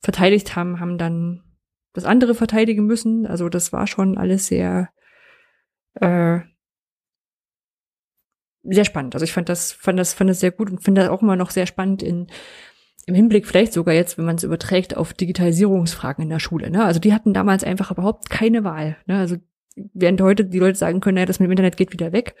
verteidigt 0.00 0.56
haben, 0.56 0.80
haben 0.80 0.98
dann 0.98 1.42
das 1.92 2.04
andere 2.04 2.34
verteidigen 2.34 2.86
müssen. 2.86 3.26
Also 3.26 3.48
das 3.48 3.72
war 3.72 3.86
schon 3.86 4.18
alles 4.18 4.46
sehr, 4.46 4.90
äh, 5.94 6.40
sehr 8.62 8.84
spannend. 8.84 9.14
Also 9.14 9.24
ich 9.24 9.32
fand 9.32 9.48
das, 9.48 9.72
fand 9.72 9.98
das, 9.98 10.12
fand 10.12 10.30
das 10.30 10.40
sehr 10.40 10.50
gut 10.50 10.70
und 10.70 10.82
finde 10.82 11.02
das 11.02 11.10
auch 11.10 11.22
immer 11.22 11.36
noch 11.36 11.50
sehr 11.50 11.66
spannend 11.66 12.02
in, 12.02 12.26
im 13.06 13.14
Hinblick 13.14 13.46
vielleicht 13.46 13.72
sogar 13.72 13.94
jetzt, 13.94 14.18
wenn 14.18 14.24
man 14.24 14.36
es 14.36 14.42
überträgt 14.42 14.96
auf 14.96 15.14
Digitalisierungsfragen 15.14 16.22
in 16.22 16.30
der 16.30 16.40
Schule. 16.40 16.70
Ne? 16.70 16.84
Also 16.84 17.00
die 17.00 17.14
hatten 17.14 17.32
damals 17.32 17.64
einfach 17.64 17.90
überhaupt 17.90 18.28
keine 18.28 18.64
Wahl. 18.64 18.96
Ne? 19.06 19.18
Also 19.18 19.36
während 19.74 20.20
heute 20.20 20.44
die 20.44 20.58
Leute 20.58 20.78
sagen 20.78 21.00
können, 21.00 21.14
naja, 21.14 21.26
das 21.26 21.38
mit 21.38 21.48
dem 21.48 21.52
Internet 21.52 21.76
geht 21.76 21.92
wieder 21.92 22.12
weg. 22.12 22.34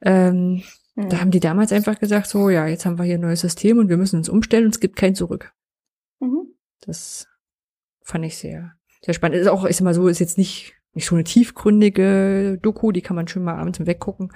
Ähm, 0.00 0.62
Hm. 0.96 1.08
da 1.08 1.20
haben 1.20 1.30
die 1.30 1.40
damals 1.40 1.72
einfach 1.72 1.98
gesagt, 1.98 2.28
so, 2.28 2.50
ja, 2.50 2.66
jetzt 2.66 2.86
haben 2.86 2.98
wir 2.98 3.04
hier 3.04 3.16
ein 3.16 3.20
neues 3.20 3.40
System 3.40 3.78
und 3.78 3.88
wir 3.88 3.96
müssen 3.96 4.16
uns 4.16 4.28
umstellen 4.28 4.66
und 4.66 4.74
es 4.74 4.80
gibt 4.80 4.96
kein 4.96 5.14
Zurück. 5.14 5.52
Das 6.86 7.26
fand 8.02 8.24
ich 8.24 8.36
sehr, 8.38 8.72
sehr 9.02 9.14
spannend. 9.14 9.38
Ist 9.38 9.48
auch, 9.48 9.66
sag 9.68 9.80
mal 9.82 9.94
so, 9.94 10.08
ist 10.08 10.18
jetzt 10.18 10.38
nicht, 10.38 10.74
nicht 10.92 11.06
so 11.06 11.14
eine 11.14 11.24
tiefgründige 11.24 12.58
Doku, 12.62 12.92
die 12.92 13.02
kann 13.02 13.16
man 13.16 13.28
schön 13.28 13.44
mal 13.44 13.56
abends 13.56 13.84
weggucken. 13.84 14.32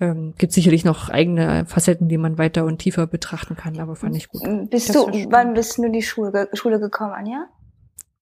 Ähm, 0.00 0.34
gibt 0.38 0.52
sicherlich 0.52 0.84
noch 0.84 1.08
eigene 1.08 1.66
Facetten, 1.66 2.08
die 2.08 2.18
man 2.18 2.38
weiter 2.38 2.64
und 2.64 2.78
tiefer 2.78 3.06
betrachten 3.06 3.56
kann, 3.56 3.80
aber 3.80 3.96
fand 3.96 4.16
ich 4.16 4.28
gut. 4.28 4.42
Bist 4.70 4.90
Das 4.90 4.94
du, 4.94 5.10
wann 5.30 5.54
bist 5.54 5.76
du 5.76 5.84
in 5.84 5.92
die 5.92 6.02
Schule, 6.02 6.48
Schule 6.52 6.78
gekommen, 6.78 7.12
Anja? 7.12 7.48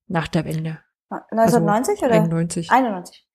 Nach 0.07 0.29
der 0.29 0.47
Wende. 0.47 0.79
1990 1.11 2.03
oder? 2.03 2.15
91. 2.15 2.71
91. 2.71 3.26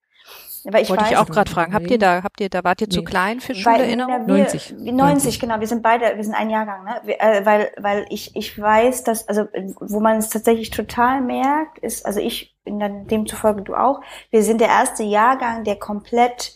Weil 0.65 0.83
ich 0.83 0.89
Wollte 0.89 1.03
weiß, 1.03 1.11
ich 1.11 1.17
auch 1.17 1.25
gerade 1.27 1.49
fragen. 1.49 1.73
Habt 1.73 1.89
ihr 1.89 1.97
da, 1.97 2.21
habt 2.23 2.39
ihr, 2.39 2.49
da 2.49 2.63
wart 2.63 2.81
ihr 2.81 2.89
zu 2.89 2.99
Nee. 2.99 3.05
klein 3.05 3.39
für 3.39 3.55
Schulerinnerung? 3.55 4.27
wir, 4.27 4.37
90. 4.37 4.71
90. 4.71 4.93
90, 4.93 5.39
genau. 5.39 5.59
Wir 5.59 5.67
sind 5.67 5.81
beide, 5.81 6.15
wir 6.15 6.23
sind 6.23 6.35
ein 6.35 6.49
Jahrgang, 6.49 6.83
ne? 6.83 7.01
Wir, 7.03 7.21
äh, 7.21 7.45
weil, 7.45 7.71
weil 7.79 8.05
ich, 8.09 8.35
ich 8.35 8.59
weiß, 8.59 9.03
dass, 9.03 9.27
also, 9.27 9.45
wo 9.79 9.99
man 9.99 10.17
es 10.17 10.29
tatsächlich 10.29 10.69
total 10.69 11.21
merkt, 11.21 11.79
ist, 11.79 12.05
also 12.05 12.19
ich, 12.19 12.55
in 12.63 12.79
dann- 12.79 13.07
demzufolge 13.07 13.61
du 13.63 13.75
auch, 13.75 14.01
wir 14.29 14.43
sind 14.43 14.61
der 14.61 14.69
erste 14.69 15.03
Jahrgang, 15.03 15.63
der 15.63 15.77
komplett 15.77 16.53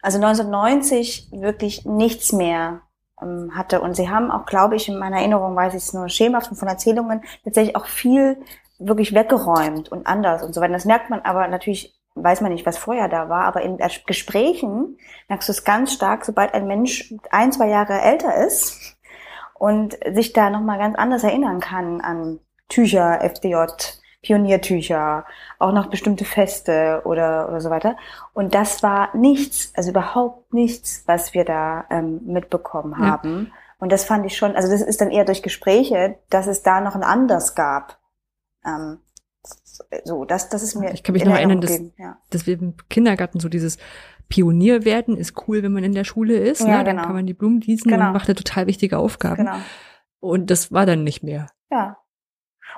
also 0.00 0.18
1990 0.18 1.28
wirklich 1.32 1.84
nichts 1.86 2.32
mehr 2.32 2.82
ähm, 3.22 3.52
hatte. 3.54 3.80
Und 3.80 3.96
sie 3.96 4.10
haben 4.10 4.30
auch, 4.30 4.44
glaube 4.46 4.76
ich, 4.76 4.88
in 4.88 4.98
meiner 4.98 5.16
Erinnerung 5.18 5.56
weiß 5.56 5.72
ich 5.74 5.82
es 5.82 5.92
nur 5.94 6.08
schemhaft 6.08 6.54
von 6.54 6.68
Erzählungen, 6.68 7.22
tatsächlich 7.42 7.76
auch 7.76 7.86
viel 7.86 8.38
wirklich 8.78 9.14
weggeräumt 9.14 9.90
und 9.90 10.06
anders 10.06 10.42
und 10.42 10.54
so 10.54 10.60
weiter. 10.60 10.72
Das 10.74 10.84
merkt 10.84 11.08
man 11.10 11.20
aber 11.22 11.48
natürlich, 11.48 11.94
weiß 12.14 12.40
man 12.40 12.52
nicht, 12.52 12.66
was 12.66 12.78
vorher 12.78 13.08
da 13.08 13.28
war, 13.28 13.44
aber 13.44 13.62
in 13.62 13.78
Gesprächen 14.06 14.98
merkst 15.28 15.48
du 15.48 15.52
es 15.52 15.64
ganz 15.64 15.92
stark, 15.92 16.24
sobald 16.24 16.54
ein 16.54 16.66
Mensch 16.66 17.12
ein, 17.30 17.52
zwei 17.52 17.68
Jahre 17.68 18.00
älter 18.00 18.34
ist 18.46 18.96
und 19.54 19.98
sich 20.12 20.32
da 20.32 20.50
nochmal 20.50 20.78
ganz 20.78 20.96
anders 20.96 21.24
erinnern 21.24 21.60
kann 21.60 22.00
an 22.00 22.40
Tücher, 22.68 23.22
FDJ, 23.22 23.66
Pioniertücher, 24.22 25.26
auch 25.58 25.72
noch 25.72 25.86
bestimmte 25.86 26.24
Feste 26.24 27.02
oder, 27.04 27.48
oder 27.48 27.60
so 27.60 27.70
weiter. 27.70 27.96
Und 28.32 28.54
das 28.54 28.82
war 28.82 29.14
nichts, 29.16 29.72
also 29.76 29.90
überhaupt 29.90 30.54
nichts, 30.54 31.04
was 31.06 31.34
wir 31.34 31.44
da 31.44 31.84
ähm, 31.90 32.20
mitbekommen 32.24 32.98
haben. 32.98 33.50
Ja. 33.50 33.56
Und 33.78 33.92
das 33.92 34.04
fand 34.04 34.24
ich 34.24 34.36
schon, 34.36 34.56
also 34.56 34.70
das 34.70 34.80
ist 34.80 35.00
dann 35.00 35.10
eher 35.10 35.24
durch 35.24 35.42
Gespräche, 35.42 36.18
dass 36.30 36.46
es 36.46 36.62
da 36.62 36.80
noch 36.80 36.94
ein 36.94 37.02
Anders 37.02 37.54
gab. 37.54 37.98
Ähm, 38.64 38.98
so, 40.04 40.24
das, 40.24 40.48
das 40.48 40.62
ist 40.62 40.74
mir. 40.76 40.92
Ich 40.92 41.02
kann 41.02 41.14
mich 41.14 41.24
noch 41.24 41.34
erinnern, 41.34 41.60
dass, 41.60 41.80
ja. 41.96 42.18
dass 42.30 42.46
wir 42.46 42.54
im 42.54 42.74
Kindergarten 42.88 43.40
so 43.40 43.48
dieses 43.48 43.78
Pionier 44.28 44.84
werden 44.84 45.16
ist 45.16 45.46
cool, 45.46 45.62
wenn 45.62 45.72
man 45.72 45.84
in 45.84 45.92
der 45.92 46.04
Schule 46.04 46.36
ist. 46.36 46.60
Ja, 46.60 46.78
ne? 46.78 46.84
Dann 46.84 46.96
genau. 46.96 47.06
kann 47.06 47.14
man 47.14 47.26
die 47.26 47.34
Blumen 47.34 47.60
gießen 47.60 47.90
genau. 47.90 48.06
und 48.06 48.12
macht 48.12 48.28
eine 48.28 48.34
total 48.34 48.66
wichtige 48.66 48.98
Aufgaben. 48.98 49.44
Genau. 49.44 49.56
Und 50.20 50.50
das 50.50 50.72
war 50.72 50.86
dann 50.86 51.04
nicht 51.04 51.22
mehr. 51.22 51.46
Ja. 51.70 51.98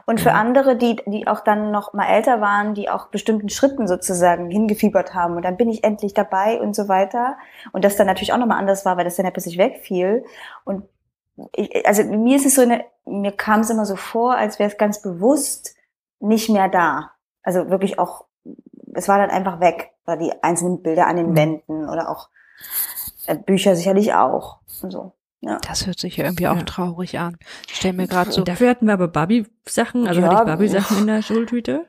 Und 0.05 0.21
für 0.21 0.33
andere, 0.33 0.77
die, 0.77 0.97
die 1.07 1.27
auch 1.27 1.41
dann 1.41 1.71
noch 1.71 1.93
mal 1.93 2.07
älter 2.07 2.41
waren, 2.41 2.75
die 2.75 2.91
auch 2.91 3.07
bestimmten 3.09 3.49
Schritten 3.49 3.89
sozusagen 3.89 4.51
hingefiebert 4.51 5.15
haben 5.15 5.37
und 5.37 5.45
dann 5.45 5.57
bin 5.57 5.69
ich 5.69 5.85
endlich 5.85 6.13
dabei 6.13 6.61
und 6.61 6.77
so 6.77 6.89
weiter. 6.89 7.39
Und 7.73 7.85
das 7.85 7.97
dann 7.97 8.07
natürlich 8.07 8.33
auch 8.33 8.39
nochmal 8.39 8.59
anders 8.59 8.85
war, 8.85 8.97
weil 8.97 9.05
das 9.05 9.17
dann 9.17 9.25
ja 9.25 9.31
plötzlich 9.31 9.59
wegfiel. 9.59 10.25
Und 10.65 10.85
ich, 11.55 11.87
also 11.87 12.05
mir 12.05 12.37
ist 12.37 12.47
es 12.47 12.57
so 12.57 12.63
eine, 12.63 12.85
mir 13.05 13.33
kam 13.33 13.61
es 13.61 13.71
immer 13.71 13.87
so 13.87 13.97
vor, 13.97 14.37
als 14.37 14.59
wäre 14.59 14.71
es 14.71 14.77
ganz 14.77 15.01
bewusst 15.03 15.76
nicht 16.21 16.49
mehr 16.49 16.69
da. 16.69 17.13
Also 17.43 17.71
wirklich 17.71 17.99
auch, 17.99 18.25
es 18.95 19.09
war 19.09 19.19
dann 19.19 19.31
einfach 19.31 19.61
weg. 19.61 19.93
Oder 20.07 20.17
die 20.17 20.33
einzelnen 20.43 20.83
Bilder 20.83 21.07
an 21.07 21.17
den 21.17 21.31
mhm. 21.31 21.37
Wänden 21.37 21.89
oder 21.89 22.09
auch 22.09 22.29
äh, 23.27 23.37
Bücher 23.37 23.75
sicherlich 23.77 24.15
auch 24.15 24.59
und 24.83 24.91
so. 24.91 25.13
Ja. 25.41 25.59
Das 25.67 25.87
hört 25.87 25.99
sich 25.99 26.17
ja 26.17 26.25
irgendwie 26.25 26.49
auch 26.49 26.57
ja. 26.57 26.63
traurig 26.63 27.19
an. 27.19 27.37
Ich 27.69 27.77
stell 27.77 27.93
mir 27.93 28.09
gerade 28.09 28.33
so. 28.33 28.43
Dafür 28.43 28.71
hatten 28.71 28.87
wir 28.87 28.95
aber 28.95 29.09
Barbie-Sachen, 29.09 30.07
also 30.07 30.21
ja, 30.21 30.27
hatte 30.27 30.43
ich 30.43 30.47
Barbie-Sachen 30.47 30.99
in 30.99 31.07
der 31.07 31.23
Schultüte. 31.23 31.87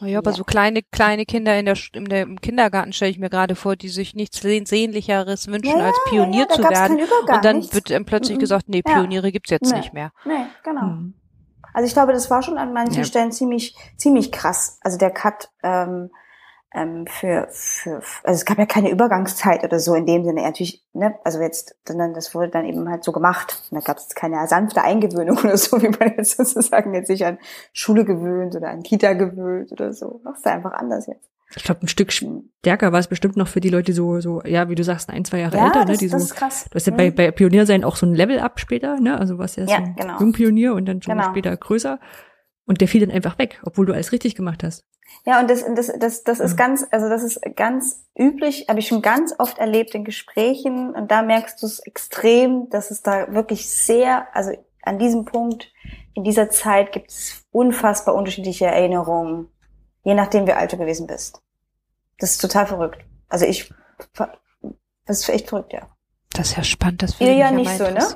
Ja, 0.00 0.18
aber 0.18 0.32
so 0.32 0.44
kleine, 0.44 0.82
kleine 0.82 1.24
Kinder 1.24 1.58
in 1.58 1.66
der, 1.66 1.76
in 1.92 2.04
der 2.06 2.22
im 2.22 2.40
Kindergarten 2.40 2.92
stelle 2.92 3.12
ich 3.12 3.18
mir 3.18 3.30
gerade 3.30 3.54
vor, 3.54 3.76
die 3.76 3.88
sich 3.88 4.14
nichts 4.14 4.40
sehnlicheres 4.40 5.46
wünschen, 5.46 5.80
als 5.80 5.96
Pionier 6.08 6.48
zu 6.48 6.62
werden. 6.62 7.00
Und 7.00 7.44
dann 7.44 7.58
nichts. 7.58 7.74
wird 7.74 7.90
dann 7.90 8.04
plötzlich 8.04 8.38
gesagt, 8.38 8.68
nee, 8.68 8.82
Pioniere 8.82 9.32
gibt's 9.32 9.50
jetzt 9.50 9.70
nee. 9.70 9.78
nicht 9.78 9.94
mehr. 9.94 10.10
Nee, 10.24 10.46
genau. 10.62 10.82
Hm. 10.82 11.14
Also 11.74 11.86
ich 11.86 11.92
glaube, 11.92 12.12
das 12.12 12.30
war 12.30 12.42
schon 12.42 12.56
an 12.56 12.72
manchen 12.72 13.04
Stellen 13.04 13.32
ziemlich, 13.32 13.76
ziemlich 13.96 14.32
krass. 14.32 14.78
Also 14.82 14.96
der 14.96 15.10
Cut, 15.10 15.50
ähm, 15.62 16.10
ähm, 16.74 17.06
für, 17.06 17.46
für, 17.50 18.02
also 18.24 18.38
es 18.38 18.44
gab 18.44 18.58
ja 18.58 18.66
keine 18.66 18.90
Übergangszeit 18.90 19.62
oder 19.62 19.78
so 19.78 19.94
in 19.94 20.06
dem 20.06 20.24
Sinne. 20.24 20.42
Natürlich, 20.42 20.84
ne, 20.92 21.14
also 21.22 21.40
jetzt, 21.40 21.76
sondern 21.86 22.14
das 22.14 22.34
wurde 22.34 22.48
dann 22.48 22.64
eben 22.64 22.88
halt 22.88 23.04
so 23.04 23.12
gemacht. 23.12 23.62
Und 23.70 23.80
da 23.80 23.80
gab 23.80 23.98
es 23.98 24.08
keine 24.14 24.46
sanfte 24.48 24.82
Eingewöhnung 24.82 25.38
oder 25.44 25.56
so, 25.56 25.80
wie 25.80 25.88
man 25.88 26.14
jetzt 26.16 26.36
sozusagen 26.36 26.92
jetzt 26.94 27.06
sich 27.06 27.24
an 27.24 27.38
Schule 27.72 28.04
gewöhnt 28.04 28.56
oder 28.56 28.70
an 28.70 28.82
Kita 28.82 29.12
gewöhnt 29.12 29.72
oder 29.72 29.92
so. 29.92 30.20
Das 30.24 30.38
ist 30.38 30.46
einfach 30.46 30.72
anders 30.72 31.06
jetzt. 31.06 31.33
Ich 31.56 31.62
glaube, 31.62 31.82
ein 31.82 31.88
Stück 31.88 32.12
stärker 32.12 32.92
war 32.92 32.98
es 32.98 33.08
bestimmt 33.08 33.36
noch 33.36 33.48
für 33.48 33.60
die 33.60 33.68
Leute, 33.68 33.86
die 33.86 33.92
so, 33.92 34.20
so, 34.20 34.42
ja, 34.44 34.68
wie 34.68 34.74
du 34.74 34.82
sagst, 34.82 35.08
ein, 35.10 35.24
zwei 35.24 35.40
Jahre 35.40 35.56
ja, 35.56 35.66
älter, 35.66 35.80
ne? 35.80 35.92
das, 35.92 35.98
Die 35.98 36.08
das 36.08 36.22
so, 36.22 36.26
ist 36.28 36.34
krass. 36.34 36.66
Du 36.70 36.74
hast 36.74 36.86
ja 36.86 36.92
mhm. 36.92 36.96
bei, 36.96 37.10
bei 37.10 37.30
Pionier 37.30 37.66
sein 37.66 37.84
auch 37.84 37.96
so 37.96 38.06
ein 38.06 38.14
Level-Up 38.14 38.58
später, 38.58 38.98
ne? 38.98 39.18
Also 39.18 39.38
was 39.38 39.56
ja, 39.56 39.64
ja 39.64 39.76
so 39.76 39.82
ein 39.82 39.96
genau. 39.96 40.18
Jungpionier 40.18 40.74
und 40.74 40.86
dann 40.86 41.02
schon 41.02 41.16
genau. 41.16 41.30
später 41.30 41.56
größer. 41.56 42.00
Und 42.66 42.80
der 42.80 42.88
fiel 42.88 43.02
dann 43.02 43.14
einfach 43.14 43.38
weg, 43.38 43.60
obwohl 43.64 43.86
du 43.86 43.92
alles 43.92 44.12
richtig 44.12 44.34
gemacht 44.34 44.64
hast. 44.64 44.84
Ja, 45.26 45.40
und 45.40 45.48
das, 45.48 45.64
das, 45.74 45.92
das, 45.98 46.24
das 46.24 46.40
ist 46.40 46.52
mhm. 46.52 46.56
ganz, 46.56 46.86
also 46.90 47.08
das 47.08 47.22
ist 47.22 47.40
ganz 47.56 48.04
üblich, 48.18 48.66
habe 48.68 48.80
ich 48.80 48.88
schon 48.88 49.02
ganz 49.02 49.34
oft 49.38 49.58
erlebt 49.58 49.94
in 49.94 50.04
Gesprächen 50.04 50.94
und 50.94 51.10
da 51.10 51.22
merkst 51.22 51.62
du 51.62 51.66
es 51.66 51.78
extrem, 51.80 52.68
dass 52.70 52.90
es 52.90 53.02
da 53.02 53.32
wirklich 53.32 53.68
sehr, 53.68 54.34
also 54.34 54.52
an 54.82 54.98
diesem 54.98 55.24
Punkt, 55.24 55.72
in 56.14 56.24
dieser 56.24 56.50
Zeit 56.50 56.92
gibt 56.92 57.10
es 57.10 57.44
unfassbar 57.50 58.14
unterschiedliche 58.14 58.66
Erinnerungen, 58.66 59.48
je 60.04 60.14
nachdem, 60.14 60.46
wie 60.46 60.52
alt 60.52 60.72
du 60.72 60.76
gewesen 60.76 61.06
bist. 61.06 61.42
Das 62.18 62.32
ist 62.32 62.40
total 62.40 62.66
verrückt. 62.66 63.04
Also 63.28 63.46
ich, 63.46 63.72
das 65.06 65.20
ist 65.20 65.28
echt 65.28 65.48
verrückt, 65.48 65.72
ja. 65.72 65.88
Das 66.32 66.50
ist 66.50 66.56
ja 66.56 66.64
spannend, 66.64 67.02
das 67.02 67.18
würde 67.18 67.32
ja 67.32 67.50
nicht 67.50 67.70
so, 67.70 67.84
ne? 67.84 68.06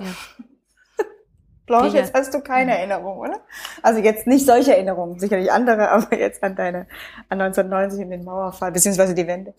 Blanche, 1.66 1.96
jetzt 1.96 2.14
hast 2.14 2.34
du 2.34 2.40
keine 2.40 2.76
Erinnerung, 2.76 3.18
oder? 3.18 3.40
Also 3.82 4.00
jetzt 4.00 4.26
nicht 4.26 4.44
solche 4.44 4.74
Erinnerungen, 4.74 5.18
sicherlich 5.18 5.50
andere, 5.50 5.90
aber 5.90 6.18
jetzt 6.18 6.42
an 6.42 6.56
deine, 6.56 6.86
an 7.28 7.40
1990 7.40 8.00
in 8.00 8.10
den 8.10 8.24
Mauerfall, 8.24 8.72
beziehungsweise 8.72 9.14
die 9.14 9.26
Wende. 9.26 9.54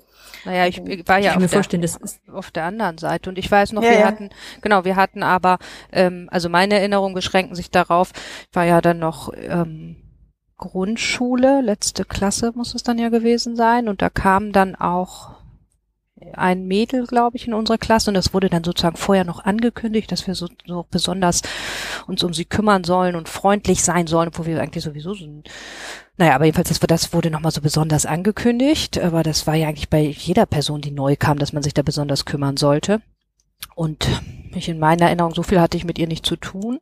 Naja, 0.46 0.68
ich 0.68 0.80
war 1.08 1.18
ja 1.18 1.38
ich 1.38 1.58
auf, 1.58 1.68
der, 1.68 1.80
das 1.80 1.96
ist 1.98 2.22
auf 2.32 2.52
der 2.52 2.64
anderen 2.64 2.98
Seite 2.98 3.30
und 3.30 3.38
ich 3.38 3.50
weiß 3.50 3.74
noch, 3.74 3.84
ja, 3.84 3.92
wir 3.92 4.00
ja. 4.00 4.08
hatten, 4.08 4.30
genau, 4.62 4.86
wir 4.86 4.96
hatten 4.96 5.24
aber, 5.24 5.58
ähm, 5.92 6.28
also 6.32 6.50
meine 6.50 6.76
Erinnerungen 6.76 7.16
beschränken 7.16 7.56
sich 7.56 7.72
darauf, 7.72 8.12
ich 8.50 8.56
war 8.56 8.66
ja 8.66 8.82
dann 8.82 9.00
noch 9.00 9.34
ähm, 9.36 10.09
Grundschule, 10.60 11.62
letzte 11.62 12.06
Klasse 12.06 12.52
muss 12.54 12.76
es 12.76 12.84
dann 12.84 13.00
ja 13.00 13.10
gewesen 13.10 13.56
sein. 13.56 13.90
Und 13.90 14.04
da 14.04 14.10
kam 14.10 14.52
dann 14.52 14.76
auch 14.76 15.32
ein 16.34 16.68
Mädel, 16.68 17.08
glaube 17.08 17.38
ich, 17.38 17.48
in 17.48 17.54
unserer 17.54 17.78
Klasse. 17.78 18.12
Und 18.12 18.14
das 18.14 18.34
wurde 18.34 18.50
dann 18.50 18.64
sozusagen 18.64 18.98
vorher 18.98 19.24
noch 19.24 19.44
angekündigt, 19.44 20.12
dass 20.12 20.28
wir 20.28 20.36
so, 20.36 20.48
so 20.68 20.86
besonders 20.92 21.42
uns 22.06 22.24
um 22.24 22.34
sie 22.34 22.46
kümmern 22.46 22.84
sollen 22.84 23.16
und 23.16 23.30
freundlich 23.30 23.82
sein 23.82 24.06
sollen, 24.06 24.28
obwohl 24.28 24.46
wir 24.46 24.62
eigentlich 24.62 24.84
sowieso 24.84 25.16
so 25.16 25.26
naja, 26.18 26.36
aber 26.36 26.44
jedenfalls, 26.44 26.68
das, 26.68 26.80
das 26.82 27.14
wurde 27.14 27.32
nochmal 27.32 27.54
so 27.54 27.62
besonders 27.62 28.06
angekündigt, 28.06 29.00
aber 29.00 29.24
das 29.24 29.48
war 29.48 29.56
ja 29.56 29.70
eigentlich 29.70 29.90
bei 29.90 30.02
jeder 30.02 30.46
Person, 30.46 30.82
die 30.82 30.92
neu 30.92 31.16
kam, 31.18 31.40
dass 31.40 31.54
man 31.54 31.64
sich 31.64 31.74
da 31.74 31.82
besonders 31.82 32.26
kümmern 32.26 32.58
sollte. 32.58 33.02
Und 33.76 34.08
ich 34.56 34.68
in 34.68 34.80
meiner 34.80 35.06
Erinnerung, 35.06 35.34
so 35.34 35.44
viel 35.44 35.62
hatte 35.62 35.78
ich 35.78 35.86
mit 35.86 36.00
ihr 36.00 36.08
nicht 36.08 36.26
zu 36.26 36.36
tun, 36.36 36.80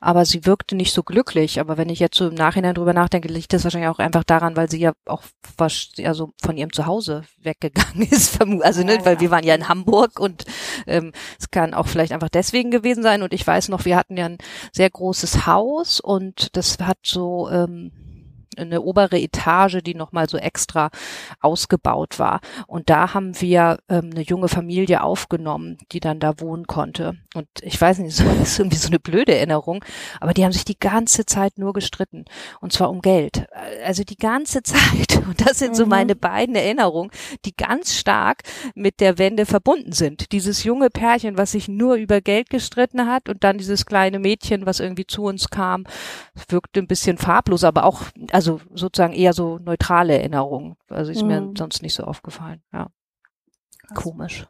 aber 0.00 0.24
sie 0.24 0.46
wirkte 0.46 0.76
nicht 0.76 0.92
so 0.92 1.02
glücklich. 1.02 1.60
Aber 1.60 1.76
wenn 1.76 1.88
ich 1.88 1.98
jetzt 1.98 2.16
so 2.16 2.28
im 2.28 2.34
Nachhinein 2.34 2.74
drüber 2.74 2.92
nachdenke, 2.92 3.28
liegt 3.28 3.52
das 3.52 3.64
wahrscheinlich 3.64 3.90
auch 3.90 3.98
einfach 3.98 4.24
daran, 4.24 4.56
weil 4.56 4.70
sie 4.70 4.78
ja 4.78 4.92
auch 5.04 5.22
was, 5.56 5.90
also 6.02 6.32
von 6.40 6.56
ihrem 6.56 6.72
Zuhause 6.72 7.24
weggegangen 7.42 8.02
ist. 8.10 8.40
Also, 8.62 8.84
ne, 8.84 8.98
weil 9.04 9.20
wir 9.20 9.30
waren 9.30 9.44
ja 9.44 9.54
in 9.54 9.68
Hamburg 9.68 10.20
und 10.20 10.44
ähm, 10.86 11.12
es 11.38 11.50
kann 11.50 11.74
auch 11.74 11.86
vielleicht 11.86 12.12
einfach 12.12 12.28
deswegen 12.28 12.70
gewesen 12.70 13.02
sein. 13.02 13.22
Und 13.22 13.34
ich 13.34 13.46
weiß 13.46 13.68
noch, 13.68 13.84
wir 13.84 13.96
hatten 13.96 14.16
ja 14.16 14.26
ein 14.26 14.38
sehr 14.72 14.90
großes 14.90 15.46
Haus 15.46 16.00
und 16.00 16.56
das 16.56 16.78
hat 16.78 16.98
so 17.02 17.50
ähm, 17.50 17.92
eine 18.58 18.82
obere 18.82 19.18
Etage, 19.18 19.78
die 19.82 19.94
nochmal 19.94 20.28
so 20.28 20.38
extra 20.38 20.90
ausgebaut 21.40 22.18
war. 22.18 22.40
Und 22.66 22.90
da 22.90 23.14
haben 23.14 23.40
wir 23.40 23.78
ähm, 23.88 24.10
eine 24.12 24.22
junge 24.22 24.48
Familie 24.48 25.02
aufgenommen, 25.02 25.78
die 25.92 26.00
dann 26.00 26.20
da 26.20 26.40
wohnen 26.40 26.66
konnte. 26.66 27.16
Und 27.34 27.48
ich 27.62 27.80
weiß 27.80 27.98
nicht, 27.98 28.18
das 28.40 28.50
ist 28.50 28.58
irgendwie 28.58 28.76
so 28.76 28.88
eine 28.88 28.98
blöde 28.98 29.34
Erinnerung, 29.34 29.84
aber 30.20 30.34
die 30.34 30.44
haben 30.44 30.52
sich 30.52 30.64
die 30.64 30.78
ganze 30.78 31.26
Zeit 31.26 31.58
nur 31.58 31.72
gestritten. 31.72 32.24
Und 32.60 32.72
zwar 32.72 32.90
um 32.90 33.00
Geld. 33.00 33.46
Also 33.84 34.04
die 34.04 34.16
ganze 34.16 34.62
Zeit. 34.62 35.22
Und 35.26 35.46
das 35.46 35.58
sind 35.58 35.76
so 35.76 35.84
mhm. 35.84 35.90
meine 35.90 36.16
beiden 36.16 36.54
Erinnerungen, 36.54 37.10
die 37.44 37.54
ganz 37.56 37.94
stark 37.94 38.42
mit 38.74 39.00
der 39.00 39.18
Wende 39.18 39.46
verbunden 39.46 39.92
sind. 39.92 40.32
Dieses 40.32 40.64
junge 40.64 40.90
Pärchen, 40.90 41.36
was 41.36 41.52
sich 41.52 41.68
nur 41.68 41.96
über 41.96 42.20
Geld 42.20 42.50
gestritten 42.50 43.06
hat 43.06 43.28
und 43.28 43.44
dann 43.44 43.58
dieses 43.58 43.86
kleine 43.86 44.18
Mädchen, 44.18 44.66
was 44.66 44.80
irgendwie 44.80 45.06
zu 45.06 45.24
uns 45.24 45.50
kam, 45.50 45.84
wirkte 46.48 46.80
ein 46.80 46.86
bisschen 46.86 47.18
farblos, 47.18 47.64
aber 47.64 47.84
auch, 47.84 48.02
also 48.32 48.47
also 48.48 48.60
sozusagen 48.74 49.12
eher 49.12 49.32
so 49.32 49.58
neutrale 49.58 50.18
Erinnerungen. 50.18 50.76
Also 50.88 51.10
ist 51.10 51.22
mhm. 51.22 51.28
mir 51.28 51.52
sonst 51.56 51.82
nicht 51.82 51.94
so 51.94 52.04
aufgefallen. 52.04 52.62
Ja. 52.72 52.90
Komisch. 53.94 54.46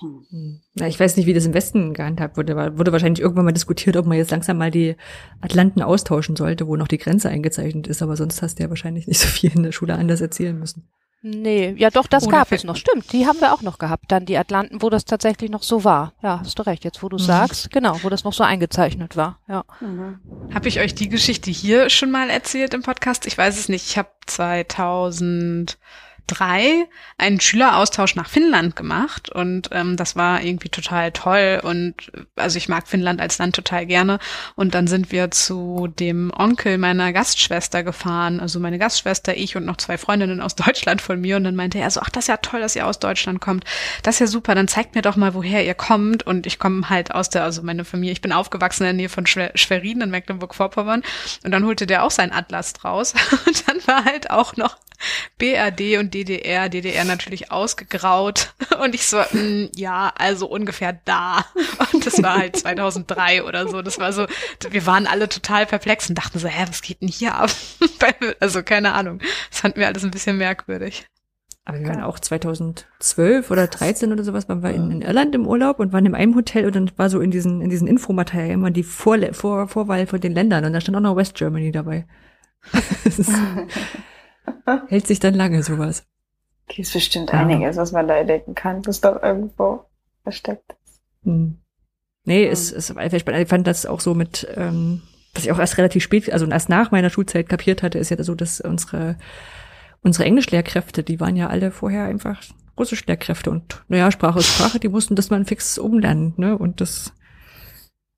Hm. 0.00 0.60
Ja, 0.74 0.88
ich 0.88 0.98
weiß 0.98 1.16
nicht, 1.16 1.26
wie 1.26 1.34
das 1.34 1.46
im 1.46 1.54
Westen 1.54 1.94
gehandhabt 1.94 2.36
wurde. 2.36 2.52
aber 2.52 2.78
Wurde 2.78 2.92
wahrscheinlich 2.92 3.20
irgendwann 3.20 3.44
mal 3.44 3.52
diskutiert, 3.52 3.96
ob 3.96 4.06
man 4.06 4.18
jetzt 4.18 4.30
langsam 4.30 4.58
mal 4.58 4.70
die 4.70 4.96
Atlanten 5.40 5.80
austauschen 5.80 6.34
sollte, 6.34 6.66
wo 6.66 6.76
noch 6.76 6.88
die 6.88 6.98
Grenze 6.98 7.28
eingezeichnet 7.28 7.86
ist. 7.86 8.02
Aber 8.02 8.16
sonst 8.16 8.42
hast 8.42 8.58
du 8.58 8.64
ja 8.64 8.68
wahrscheinlich 8.68 9.06
nicht 9.06 9.20
so 9.20 9.28
viel 9.28 9.52
in 9.54 9.62
der 9.62 9.72
Schule 9.72 9.94
anders 9.94 10.20
erzählen 10.20 10.58
müssen. 10.58 10.88
Nee, 11.24 11.74
ja 11.78 11.90
doch, 11.90 12.08
das 12.08 12.26
Oder 12.26 12.38
gab 12.38 12.52
es 12.52 12.64
noch. 12.64 12.74
Stimmt, 12.74 13.12
die 13.12 13.26
haben 13.26 13.40
wir 13.40 13.52
auch 13.52 13.62
noch 13.62 13.78
gehabt. 13.78 14.10
Dann 14.10 14.26
die 14.26 14.36
Atlanten, 14.36 14.82
wo 14.82 14.90
das 14.90 15.04
tatsächlich 15.04 15.50
noch 15.50 15.62
so 15.62 15.84
war. 15.84 16.14
Ja, 16.20 16.40
hast 16.40 16.58
du 16.58 16.64
recht, 16.64 16.82
jetzt 16.82 17.00
wo 17.00 17.08
du 17.08 17.16
mhm. 17.16 17.22
sagst, 17.22 17.70
genau, 17.70 17.96
wo 18.02 18.08
das 18.08 18.24
noch 18.24 18.32
so 18.32 18.42
eingezeichnet 18.42 19.16
war. 19.16 19.38
Ja. 19.46 19.64
Mhm. 19.80 20.18
Habe 20.52 20.66
ich 20.66 20.80
euch 20.80 20.96
die 20.96 21.08
Geschichte 21.08 21.52
hier 21.52 21.90
schon 21.90 22.10
mal 22.10 22.28
erzählt 22.28 22.74
im 22.74 22.82
Podcast? 22.82 23.26
Ich 23.26 23.38
weiß 23.38 23.56
es 23.56 23.68
nicht. 23.68 23.86
Ich 23.86 23.98
habe 23.98 24.10
2000 24.26 25.78
drei 26.26 26.86
einen 27.18 27.40
Schüleraustausch 27.40 28.14
nach 28.14 28.28
Finnland 28.28 28.76
gemacht 28.76 29.30
und 29.30 29.68
ähm, 29.72 29.96
das 29.96 30.16
war 30.16 30.42
irgendwie 30.42 30.68
total 30.68 31.12
toll 31.12 31.60
und 31.62 31.94
also 32.36 32.56
ich 32.56 32.68
mag 32.68 32.88
Finnland 32.88 33.20
als 33.20 33.38
Land 33.38 33.54
total 33.54 33.86
gerne 33.86 34.18
und 34.54 34.74
dann 34.74 34.86
sind 34.86 35.12
wir 35.12 35.30
zu 35.30 35.88
dem 35.98 36.32
Onkel 36.34 36.78
meiner 36.78 37.12
Gastschwester 37.12 37.82
gefahren, 37.82 38.40
also 38.40 38.60
meine 38.60 38.78
Gastschwester, 38.78 39.36
ich 39.36 39.56
und 39.56 39.64
noch 39.64 39.76
zwei 39.76 39.98
Freundinnen 39.98 40.40
aus 40.40 40.54
Deutschland 40.56 41.02
von 41.02 41.20
mir 41.20 41.36
und 41.36 41.44
dann 41.44 41.56
meinte 41.56 41.78
er 41.78 41.90
so, 41.90 42.00
ach, 42.00 42.10
das 42.10 42.24
ist 42.24 42.28
ja 42.28 42.36
toll, 42.38 42.60
dass 42.60 42.76
ihr 42.76 42.86
aus 42.86 42.98
Deutschland 42.98 43.40
kommt, 43.40 43.64
das 44.02 44.16
ist 44.16 44.20
ja 44.20 44.26
super, 44.26 44.54
dann 44.54 44.68
zeigt 44.68 44.94
mir 44.94 45.02
doch 45.02 45.16
mal, 45.16 45.34
woher 45.34 45.64
ihr 45.64 45.74
kommt 45.74 46.26
und 46.26 46.46
ich 46.46 46.58
komme 46.58 46.88
halt 46.88 47.14
aus 47.14 47.30
der, 47.30 47.44
also 47.44 47.62
meine 47.62 47.84
Familie, 47.84 48.12
ich 48.12 48.20
bin 48.20 48.32
aufgewachsen 48.32 48.84
in 48.84 48.86
der 48.86 48.94
Nähe 48.94 49.08
von 49.08 49.26
Schwerin 49.26 50.00
in 50.00 50.10
Mecklenburg-Vorpommern 50.10 51.02
und 51.44 51.50
dann 51.50 51.64
holte 51.64 51.86
der 51.86 52.04
auch 52.04 52.10
seinen 52.10 52.32
Atlas 52.32 52.72
draus 52.72 53.14
und 53.46 53.68
dann 53.68 53.86
war 53.86 54.04
halt 54.04 54.30
auch 54.30 54.56
noch 54.56 54.76
BRD 55.38 55.98
und 55.98 56.14
DDR, 56.14 56.68
DDR 56.68 57.04
natürlich 57.04 57.50
ausgegraut 57.50 58.54
und 58.82 58.94
ich 58.94 59.06
so, 59.06 59.18
mh, 59.18 59.40
mm, 59.40 59.70
ja, 59.76 60.12
also 60.16 60.46
ungefähr 60.46 60.98
da. 61.04 61.44
Und 61.92 62.06
das 62.06 62.22
war 62.22 62.38
halt 62.38 62.56
2003 62.56 63.44
oder 63.44 63.68
so. 63.68 63.82
Das 63.82 63.98
war 63.98 64.12
so, 64.12 64.26
wir 64.70 64.86
waren 64.86 65.06
alle 65.06 65.28
total 65.28 65.66
perplex 65.66 66.08
und 66.08 66.16
dachten 66.16 66.38
so, 66.38 66.48
hä, 66.48 66.64
was 66.68 66.82
geht 66.82 67.00
denn 67.00 67.08
hier 67.08 67.34
ab? 67.34 67.50
Also 68.40 68.62
keine 68.62 68.92
Ahnung. 68.94 69.20
Das 69.50 69.60
fanden 69.60 69.80
wir 69.80 69.86
alles 69.86 70.04
ein 70.04 70.10
bisschen 70.10 70.38
merkwürdig. 70.38 71.06
Aber 71.64 71.78
wir 71.78 71.88
waren 71.88 72.02
auch 72.02 72.18
2012 72.18 73.50
oder 73.50 73.68
13 73.68 74.12
oder 74.12 74.24
sowas, 74.24 74.48
waren 74.48 74.64
wir 74.64 74.70
in, 74.70 74.90
in 74.90 75.02
Irland 75.02 75.34
im 75.34 75.46
Urlaub 75.46 75.78
und 75.78 75.92
waren 75.92 76.06
in 76.06 76.14
einem 76.16 76.34
Hotel 76.34 76.66
und 76.66 76.74
dann 76.74 76.90
war 76.96 77.08
so 77.08 77.20
in 77.20 77.30
diesen, 77.30 77.60
in 77.60 77.70
diesen 77.70 77.86
Infomaterialien 77.86 78.54
immer 78.54 78.72
die 78.72 78.82
Vor 78.82 79.18
Vor 79.32 79.68
Vorwahl 79.68 80.08
von 80.08 80.20
den 80.20 80.32
Ländern 80.32 80.64
und 80.64 80.72
da 80.72 80.80
stand 80.80 80.96
auch 80.96 81.00
noch 81.00 81.16
West 81.16 81.36
Germany 81.36 81.70
dabei. 81.70 82.06
Hält 84.88 85.06
sich 85.06 85.20
dann 85.20 85.34
lange 85.34 85.62
sowas. 85.62 86.04
Okay, 86.68 86.82
ist 86.82 86.92
bestimmt 86.92 87.32
ja. 87.32 87.40
einiges, 87.40 87.76
was 87.76 87.92
man 87.92 88.08
da 88.08 88.16
entdecken 88.16 88.54
kann, 88.54 88.82
das 88.82 89.00
doch 89.00 89.22
irgendwo 89.22 89.84
versteckt 90.22 90.76
ist. 90.84 91.00
Hm. 91.24 91.58
Nee, 92.24 92.44
hm. 92.44 92.52
es 92.52 92.72
ist 92.72 92.96
einfach 92.96 93.18
spannend. 93.18 93.42
Ich 93.42 93.48
fand 93.48 93.66
das 93.66 93.86
auch 93.86 94.00
so 94.00 94.14
mit, 94.14 94.46
ähm, 94.54 95.02
was 95.34 95.44
ich 95.44 95.52
auch 95.52 95.58
erst 95.58 95.78
relativ 95.78 96.02
spät, 96.02 96.32
also 96.32 96.46
erst 96.46 96.68
nach 96.68 96.90
meiner 96.90 97.10
Schulzeit 97.10 97.48
kapiert 97.48 97.82
hatte, 97.82 97.98
ist 97.98 98.10
ja 98.10 98.22
so, 98.22 98.34
dass 98.34 98.60
unsere 98.60 99.16
unsere 100.02 100.24
Englischlehrkräfte, 100.24 101.02
die 101.02 101.20
waren 101.20 101.36
ja 101.36 101.48
alle 101.48 101.70
vorher 101.70 102.04
einfach 102.04 102.42
Russischlehrkräfte 102.78 103.50
und 103.50 103.84
naja, 103.88 104.10
Sprache 104.10 104.40
ist 104.40 104.54
Sprache, 104.54 104.80
die 104.80 104.88
mussten 104.88 105.14
das 105.14 105.30
mal 105.30 105.44
fix 105.44 105.78
umlernen, 105.78 106.34
ne? 106.36 106.56
Und 106.58 106.80
das, 106.80 107.12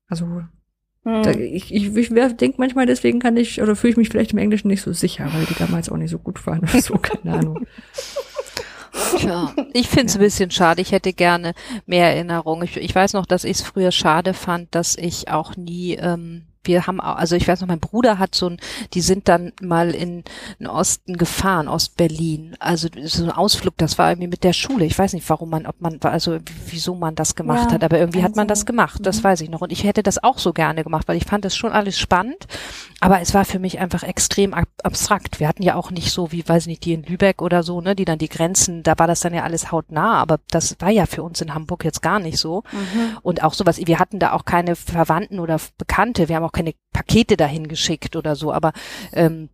also. 0.07 0.43
Da, 1.05 1.31
ich, 1.31 1.73
ich, 1.73 1.95
ich 1.95 2.09
denke 2.09 2.55
manchmal, 2.57 2.87
deswegen 2.87 3.19
kann 3.19 3.37
ich, 3.37 3.61
oder 3.61 3.75
fühle 3.75 3.91
ich 3.91 3.97
mich 3.97 4.09
vielleicht 4.09 4.33
im 4.33 4.39
Englischen 4.39 4.69
nicht 4.69 4.81
so 4.81 4.91
sicher, 4.91 5.29
weil 5.31 5.45
die 5.45 5.53
damals 5.53 5.89
auch 5.89 5.97
nicht 5.97 6.09
so 6.09 6.17
gut 6.17 6.45
waren 6.47 6.59
oder 6.59 6.81
so, 6.81 6.97
keine 7.01 7.37
Ahnung. 7.37 7.67
Tja, 9.17 9.53
ich 9.73 9.87
finde 9.87 10.07
es 10.07 10.13
ja. 10.13 10.19
ein 10.19 10.23
bisschen 10.23 10.51
schade. 10.51 10.81
Ich 10.81 10.91
hätte 10.91 11.13
gerne 11.13 11.53
mehr 11.85 12.07
Erinnerung. 12.07 12.63
Ich, 12.63 12.77
ich 12.77 12.95
weiß 12.95 13.13
noch, 13.13 13.25
dass 13.25 13.43
ich 13.43 13.57
es 13.57 13.61
früher 13.61 13.91
schade 13.91 14.33
fand, 14.33 14.73
dass 14.73 14.97
ich 14.97 15.29
auch 15.29 15.55
nie 15.55 15.95
ähm, 15.95 16.43
wir 16.67 16.87
haben, 16.87 16.99
also 17.01 17.35
ich 17.35 17.47
weiß 17.47 17.61
noch, 17.61 17.67
mein 17.67 17.79
Bruder 17.79 18.19
hat 18.19 18.35
so 18.35 18.49
ein, 18.49 18.57
die 18.93 19.01
sind 19.01 19.27
dann 19.27 19.53
mal 19.61 19.91
in 19.91 20.23
den 20.59 20.67
Osten 20.67 21.17
gefahren, 21.17 21.67
Ost-Berlin. 21.67 22.55
Also 22.59 22.87
so 23.03 23.23
ein 23.23 23.31
Ausflug, 23.31 23.77
das 23.77 23.97
war 23.97 24.09
irgendwie 24.09 24.27
mit 24.27 24.43
der 24.43 24.53
Schule. 24.53 24.85
Ich 24.85 24.97
weiß 24.97 25.13
nicht, 25.13 25.29
warum 25.29 25.49
man, 25.49 25.65
ob 25.65 25.81
man, 25.81 25.99
also 26.01 26.39
wieso 26.67 26.95
man 26.95 27.15
das 27.15 27.35
gemacht 27.35 27.67
ja, 27.69 27.75
hat, 27.75 27.83
aber 27.83 27.99
irgendwie 27.99 28.23
hat 28.23 28.35
man 28.35 28.47
das 28.47 28.65
gemacht, 28.65 29.01
das 29.03 29.19
mhm. 29.19 29.23
weiß 29.23 29.41
ich 29.41 29.49
noch. 29.49 29.61
Und 29.61 29.71
ich 29.71 29.83
hätte 29.83 30.03
das 30.03 30.23
auch 30.23 30.37
so 30.37 30.53
gerne 30.53 30.83
gemacht, 30.83 31.07
weil 31.07 31.17
ich 31.17 31.25
fand 31.25 31.45
das 31.45 31.55
schon 31.55 31.71
alles 31.71 31.97
spannend, 31.97 32.47
aber 32.99 33.21
es 33.21 33.33
war 33.33 33.45
für 33.45 33.59
mich 33.59 33.79
einfach 33.79 34.03
extrem 34.03 34.53
ab 34.53 34.67
abstrakt. 34.83 35.39
Wir 35.39 35.47
hatten 35.47 35.63
ja 35.63 35.75
auch 35.75 35.91
nicht 35.91 36.11
so, 36.11 36.31
wie, 36.31 36.47
weiß 36.47 36.63
ich 36.63 36.67
nicht, 36.67 36.85
die 36.85 36.93
in 36.93 37.03
Lübeck 37.03 37.41
oder 37.41 37.63
so, 37.63 37.81
ne, 37.81 37.95
die 37.95 38.05
dann 38.05 38.19
die 38.19 38.29
Grenzen, 38.29 38.83
da 38.83 38.97
war 38.97 39.07
das 39.07 39.19
dann 39.19 39.33
ja 39.33 39.43
alles 39.43 39.71
hautnah, 39.71 40.13
aber 40.15 40.39
das 40.51 40.75
war 40.79 40.89
ja 40.89 41.05
für 41.05 41.23
uns 41.23 41.41
in 41.41 41.53
Hamburg 41.53 41.83
jetzt 41.83 42.01
gar 42.01 42.19
nicht 42.19 42.37
so. 42.37 42.63
Mhm. 42.71 43.17
Und 43.21 43.43
auch 43.43 43.53
sowas, 43.53 43.79
wir 43.83 43.99
hatten 43.99 44.19
da 44.19 44.33
auch 44.33 44.45
keine 44.45 44.75
Verwandten 44.75 45.39
oder 45.39 45.59
Bekannte, 45.77 46.29
wir 46.29 46.35
haben 46.35 46.43
auch 46.43 46.51
keine 46.55 46.73
Pakete 46.93 47.37
dahin 47.37 47.67
geschickt 47.67 48.15
oder 48.15 48.35
so, 48.35 48.51
aber 48.51 48.73
ähm, 49.13 49.49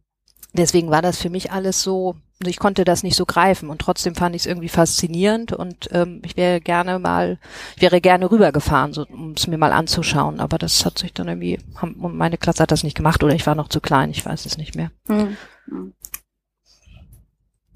deswegen 0.53 0.89
war 0.89 1.01
das 1.01 1.17
für 1.17 1.29
mich 1.29 1.51
alles 1.51 1.81
so, 1.81 2.15
ich 2.45 2.57
konnte 2.57 2.83
das 2.83 3.03
nicht 3.03 3.15
so 3.15 3.25
greifen 3.25 3.69
und 3.69 3.79
trotzdem 3.79 4.15
fand 4.15 4.35
ich 4.35 4.43
es 4.43 4.45
irgendwie 4.45 4.69
faszinierend 4.69 5.53
und 5.53 5.89
ähm, 5.91 6.21
ich 6.25 6.37
wäre 6.37 6.61
gerne 6.61 6.99
mal, 6.99 7.39
ich 7.75 7.81
wäre 7.81 8.01
gerne 8.01 8.31
rübergefahren, 8.31 8.93
so, 8.93 9.05
um 9.07 9.31
es 9.31 9.47
mir 9.47 9.57
mal 9.57 9.71
anzuschauen, 9.71 10.39
aber 10.39 10.57
das 10.57 10.85
hat 10.85 10.99
sich 10.99 11.13
dann 11.13 11.27
irgendwie, 11.27 11.59
haben, 11.75 11.95
meine 12.17 12.37
Klasse 12.37 12.63
hat 12.63 12.71
das 12.71 12.83
nicht 12.83 12.97
gemacht 12.97 13.23
oder 13.23 13.35
ich 13.35 13.47
war 13.47 13.55
noch 13.55 13.69
zu 13.69 13.81
klein, 13.81 14.11
ich 14.11 14.25
weiß 14.25 14.45
es 14.45 14.57
nicht 14.57 14.75
mehr. 14.75 14.91
Hm. 15.07 15.37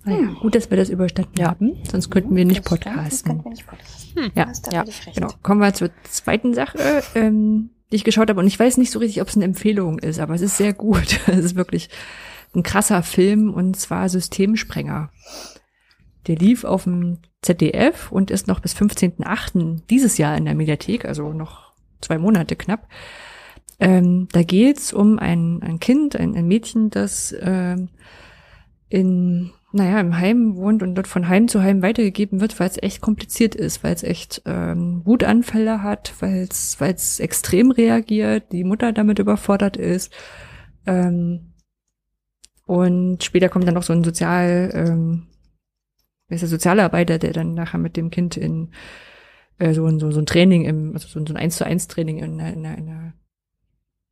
Naja, 0.04 0.36
gut, 0.40 0.54
dass 0.54 0.70
wir 0.70 0.78
das 0.78 0.90
überstanden 0.90 1.40
ja. 1.40 1.48
haben, 1.48 1.78
sonst 1.90 2.12
könnten 2.12 2.36
wir 2.36 2.46
nicht 2.46 2.64
podcasten. 2.64 3.44
Wir 3.44 3.50
nicht 3.50 3.66
podcasten. 3.66 4.24
Hm. 4.24 4.32
Ja, 4.36 4.52
ja. 4.72 4.86
genau. 5.16 5.30
Kommen 5.42 5.62
wir 5.62 5.74
zur 5.74 5.90
zweiten 6.04 6.54
Sache. 6.54 6.78
Ähm, 7.16 7.72
die 7.96 8.00
ich 8.00 8.04
geschaut 8.04 8.30
habe. 8.30 8.42
Und 8.42 8.48
ich 8.48 8.60
weiß 8.60 8.76
nicht 8.78 8.92
so 8.92 9.00
richtig, 9.00 9.22
ob 9.22 9.30
es 9.30 9.36
eine 9.36 9.46
Empfehlung 9.46 10.00
ist, 10.00 10.20
aber 10.20 10.36
es 10.36 10.42
ist 10.42 10.58
sehr 10.58 10.74
gut. 10.74 11.22
Es 11.28 11.46
ist 11.46 11.56
wirklich 11.56 11.90
ein 12.54 12.62
krasser 12.62 13.04
Film 13.04 13.54
und 13.54 13.78
zwar 13.78 14.10
Systemsprenger. 14.10 15.12
Der 16.28 16.36
lief 16.36 16.66
auf 16.66 16.84
dem 16.84 17.20
ZDF 17.42 18.12
und 18.12 18.32
ist 18.32 18.48
noch 18.48 18.60
bis 18.60 18.76
15.8. 18.76 19.82
dieses 19.90 20.18
Jahr 20.18 20.36
in 20.38 20.46
der 20.46 20.56
Mediathek, 20.56 21.06
also 21.06 21.32
noch 21.32 21.72
zwei 22.02 22.18
Monate 22.18 22.56
knapp. 22.56 22.88
Ähm, 23.80 24.28
da 24.32 24.44
geht's 24.44 24.92
um 24.92 25.18
ein, 25.18 25.62
ein 25.62 25.80
Kind, 25.80 26.16
ein, 26.16 26.36
ein 26.36 26.48
Mädchen, 26.48 26.90
das 26.90 27.34
ähm, 27.40 27.90
in 28.90 29.52
naja, 29.76 30.00
im 30.00 30.18
Heim 30.18 30.56
wohnt 30.56 30.82
und 30.82 30.96
dort 30.96 31.08
von 31.08 31.28
Heim 31.28 31.50
zu 31.50 31.62
Heim 31.62 31.82
weitergegeben 31.82 32.40
wird, 32.40 32.58
weil 32.60 32.70
es 32.70 32.82
echt 32.82 33.02
kompliziert 33.02 33.56
ist, 33.56 33.84
weil 33.84 33.94
es 33.94 34.04
echt 34.04 34.42
ähm, 34.46 35.02
Wutanfälle 35.04 35.84
hat, 35.84 36.14
weil 36.20 36.48
es 36.50 37.20
extrem 37.20 37.72
reagiert, 37.72 38.54
die 38.54 38.64
Mutter 38.64 38.94
damit 38.94 39.20
überfordert 39.20 39.76
ist. 39.76 40.14
Ähm, 40.86 41.54
und 42.66 43.24
später 43.24 43.50
kommt 43.50 43.68
dann 43.68 43.74
noch 43.74 43.84
so 43.84 43.92
ein 43.92 44.06
Sozial, 44.06 44.72
ähm, 44.74 45.28
ist 46.30 46.42
der 46.42 46.50
Sozialarbeiter, 46.50 47.20
der 47.20 47.34
dann 47.34 47.54
nachher 47.54 47.78
mit 47.78 47.98
dem 47.98 48.12
Kind 48.12 48.38
in 48.38 48.72
äh, 49.60 49.74
so, 49.74 49.86
ein, 49.86 50.00
so, 50.00 50.10
so 50.10 50.22
ein 50.22 50.26
Training 50.26 50.64
im, 50.64 50.94
also 50.94 51.10
so 51.10 51.20
ein, 51.20 51.28
so 51.28 51.34
ein 51.34 51.38
1 51.38 51.58
zu 51.58 51.66
1 51.66 51.90
Training 51.90 52.20
in, 52.20 52.40
in, 52.40 52.64
in, 52.64 52.66
in, 52.66 53.14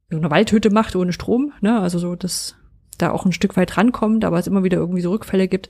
in 0.09 0.18
einer 0.18 0.30
Waldhütte 0.30 0.72
macht 0.72 0.97
ohne 0.97 1.14
Strom, 1.14 1.53
ne? 1.61 1.80
Also 1.80 1.99
so 1.99 2.16
das 2.16 2.57
da 2.98 3.12
auch 3.12 3.26
ein 3.26 3.32
Stück 3.32 3.58
weit 3.58 3.78
rankommt, 3.78 4.26
aber 4.26 4.39
es 4.39 4.48
immer 4.48 4.64
wieder 4.64 4.78
irgendwie 4.78 5.02
so 5.02 5.12
Rückfälle 5.12 5.48
gibt. 5.48 5.70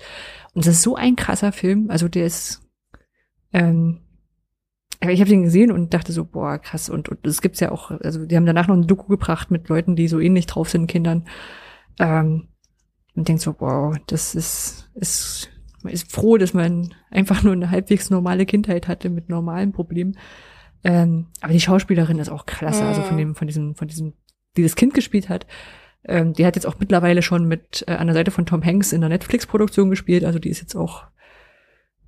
Und 0.54 0.66
das 0.66 0.76
ist 0.76 0.84
so 0.84 0.96
ein 0.96 1.16
krasser 1.16 1.52
Film. 1.52 1.90
Also 1.90 2.08
der 2.08 2.26
ist, 2.26 2.62
ähm, 3.52 4.02
ich 5.02 5.20
habe 5.20 5.30
den 5.30 5.44
gesehen 5.44 5.72
und 5.72 5.94
dachte 5.94 6.12
so, 6.12 6.26
boah, 6.26 6.58
krass. 6.60 6.90
Und, 6.90 7.10
und 7.10 7.26
das 7.26 7.42
gibt's 7.42 7.60
ja 7.60 7.72
auch, 7.72 7.92
also 7.92 8.26
die 8.26 8.36
haben 8.36 8.46
danach 8.46 8.68
noch 8.68 8.76
ein 8.76 8.88
Doku 8.88 9.08
gebracht 9.08 9.52
mit 9.52 9.68
Leuten, 9.70 9.96
die 9.96 10.08
so 10.08 10.20
ähnlich 10.20 10.46
drauf 10.46 10.70
sind, 10.70 10.88
Kindern. 10.88 11.28
Ähm, 12.00 12.50
und 13.16 13.28
denkt 13.28 13.42
so, 13.42 13.56
wow, 13.60 13.96
das 14.08 14.36
ist, 14.36 14.90
ist, 14.96 15.50
man 15.84 15.94
ist 15.94 16.12
froh, 16.12 16.38
dass 16.38 16.54
man 16.54 16.94
einfach 17.12 17.44
nur 17.44 17.54
eine 17.54 17.70
halbwegs 17.70 18.10
normale 18.10 18.46
Kindheit 18.46 18.88
hatte 18.88 19.10
mit 19.10 19.30
normalen 19.30 19.72
Problemen. 19.72 20.18
Ähm, 20.84 21.28
aber 21.42 21.54
die 21.54 21.62
Schauspielerin 21.62 22.20
ist 22.20 22.30
auch 22.30 22.46
klasse, 22.46 22.84
also 22.84 23.02
von 23.02 23.18
dem, 23.18 23.36
von 23.36 23.48
diesem, 23.48 23.76
von 23.76 23.88
diesem, 23.88 24.14
die 24.58 24.64
das 24.64 24.76
Kind 24.76 24.94
gespielt 24.94 25.30
hat. 25.30 25.46
Ähm, 26.06 26.34
die 26.34 26.46
hat 26.46 26.56
jetzt 26.56 26.66
auch 26.66 26.76
mittlerweile 26.80 27.22
schon 27.22 27.48
mit 27.48 27.84
äh, 27.88 27.94
an 27.94 28.08
der 28.08 28.14
Seite 28.14 28.32
von 28.32 28.46
Tom 28.46 28.64
Hanks 28.64 28.92
in 28.92 29.02
der 29.02 29.10
Netflix-Produktion 29.10 29.90
gespielt. 29.90 30.26
Also 30.26 30.40
die 30.40 30.50
ist 30.50 30.62
jetzt 30.62 30.76
auch, 30.76 31.04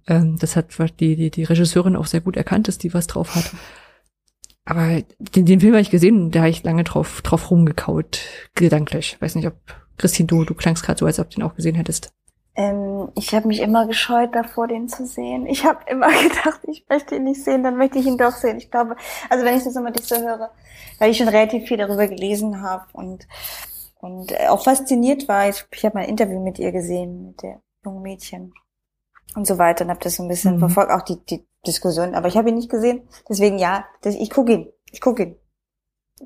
ähm, 0.07 0.37
das 0.39 0.55
hat 0.55 0.75
die, 0.99 1.15
die, 1.15 1.31
die 1.31 1.43
Regisseurin 1.43 1.95
auch 1.95 2.07
sehr 2.07 2.21
gut 2.21 2.35
erkannt, 2.37 2.67
dass 2.67 2.77
die 2.77 2.93
was 2.93 3.07
drauf 3.07 3.35
hat. 3.35 3.51
Aber 4.65 5.01
den, 5.19 5.45
den 5.45 5.59
Film 5.59 5.73
habe 5.73 5.81
ich 5.81 5.91
gesehen, 5.91 6.31
da 6.31 6.39
habe 6.39 6.49
ich 6.49 6.63
lange 6.63 6.83
drauf, 6.83 7.21
drauf 7.21 7.51
rumgekaut, 7.51 8.19
gedanklich. 8.55 9.17
Weiß 9.21 9.35
nicht, 9.35 9.47
ob 9.47 9.55
Christine, 9.97 10.27
du, 10.27 10.43
du 10.43 10.55
klangst 10.55 10.83
gerade 10.83 10.99
so, 10.99 11.05
als 11.05 11.19
ob 11.19 11.29
du 11.29 11.35
den 11.37 11.43
auch 11.43 11.55
gesehen 11.55 11.75
hättest. 11.75 12.11
Ähm, 12.55 13.09
ich 13.15 13.35
habe 13.35 13.47
mich 13.47 13.59
immer 13.59 13.85
gescheut 13.85 14.33
davor, 14.33 14.67
den 14.67 14.87
zu 14.87 15.05
sehen. 15.05 15.45
Ich 15.45 15.65
habe 15.65 15.79
immer 15.89 16.07
gedacht, 16.23 16.61
ich 16.67 16.85
möchte 16.89 17.15
ihn 17.15 17.25
nicht 17.25 17.43
sehen, 17.43 17.63
dann 17.63 17.77
möchte 17.77 17.99
ich 17.99 18.05
ihn 18.05 18.17
doch 18.17 18.31
sehen. 18.31 18.57
Ich 18.57 18.71
glaube, 18.71 18.95
also 19.29 19.45
wenn 19.45 19.57
ich 19.57 19.63
das 19.63 19.75
immer 19.75 19.91
nicht 19.91 20.05
so 20.05 20.15
höre, 20.15 20.51
weil 20.99 21.11
ich 21.11 21.17
schon 21.17 21.27
relativ 21.27 21.67
viel 21.67 21.77
darüber 21.77 22.07
gelesen 22.07 22.61
habe 22.61 22.85
und 22.93 23.27
und 24.05 24.31
äh, 24.31 24.47
auch 24.49 24.63
fasziniert 24.63 25.27
war, 25.27 25.49
ich, 25.49 25.65
ich 25.71 25.83
habe 25.83 25.97
mal 25.97 26.03
ein 26.03 26.09
Interview 26.09 26.39
mit 26.39 26.59
ihr 26.59 26.71
gesehen, 26.71 27.27
mit 27.27 27.41
der 27.41 27.59
jungen 27.83 28.03
Mädchen 28.03 28.53
und 29.35 29.47
so 29.47 29.57
weiter 29.57 29.83
und 29.83 29.89
habe 29.89 29.99
das 30.01 30.15
so 30.15 30.23
ein 30.23 30.29
bisschen 30.29 30.55
mhm. 30.55 30.59
verfolgt, 30.59 30.91
auch 30.91 31.01
die, 31.01 31.17
die 31.25 31.43
Diskussion. 31.65 32.13
Aber 32.13 32.27
ich 32.27 32.37
habe 32.37 32.49
ihn 32.49 32.55
nicht 32.55 32.69
gesehen, 32.69 33.01
deswegen 33.27 33.57
ja, 33.57 33.85
das, 34.03 34.13
ich 34.13 34.29
gucke 34.29 34.53
ihn, 34.53 34.67
ich 34.91 35.01
gucke 35.01 35.23
ihn. 35.23 35.35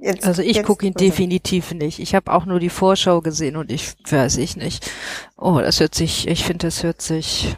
Jetzt, 0.02 0.28
also 0.28 0.42
ich 0.42 0.62
gucke 0.64 0.86
ihn 0.86 0.94
definitiv 0.94 1.74
nicht. 1.74 2.00
Ich 2.00 2.14
habe 2.14 2.32
auch 2.32 2.46
nur 2.46 2.60
die 2.60 2.70
Vorschau 2.70 3.22
gesehen 3.22 3.56
und 3.56 3.72
ich 3.72 3.96
weiß 4.08 4.38
ich 4.38 4.56
nicht. 4.56 4.92
Oh, 5.36 5.60
das 5.60 5.80
hört 5.80 5.96
sich, 5.96 6.28
ich 6.28 6.44
finde, 6.44 6.68
das 6.68 6.84
hört 6.84 7.02
sich 7.02 7.56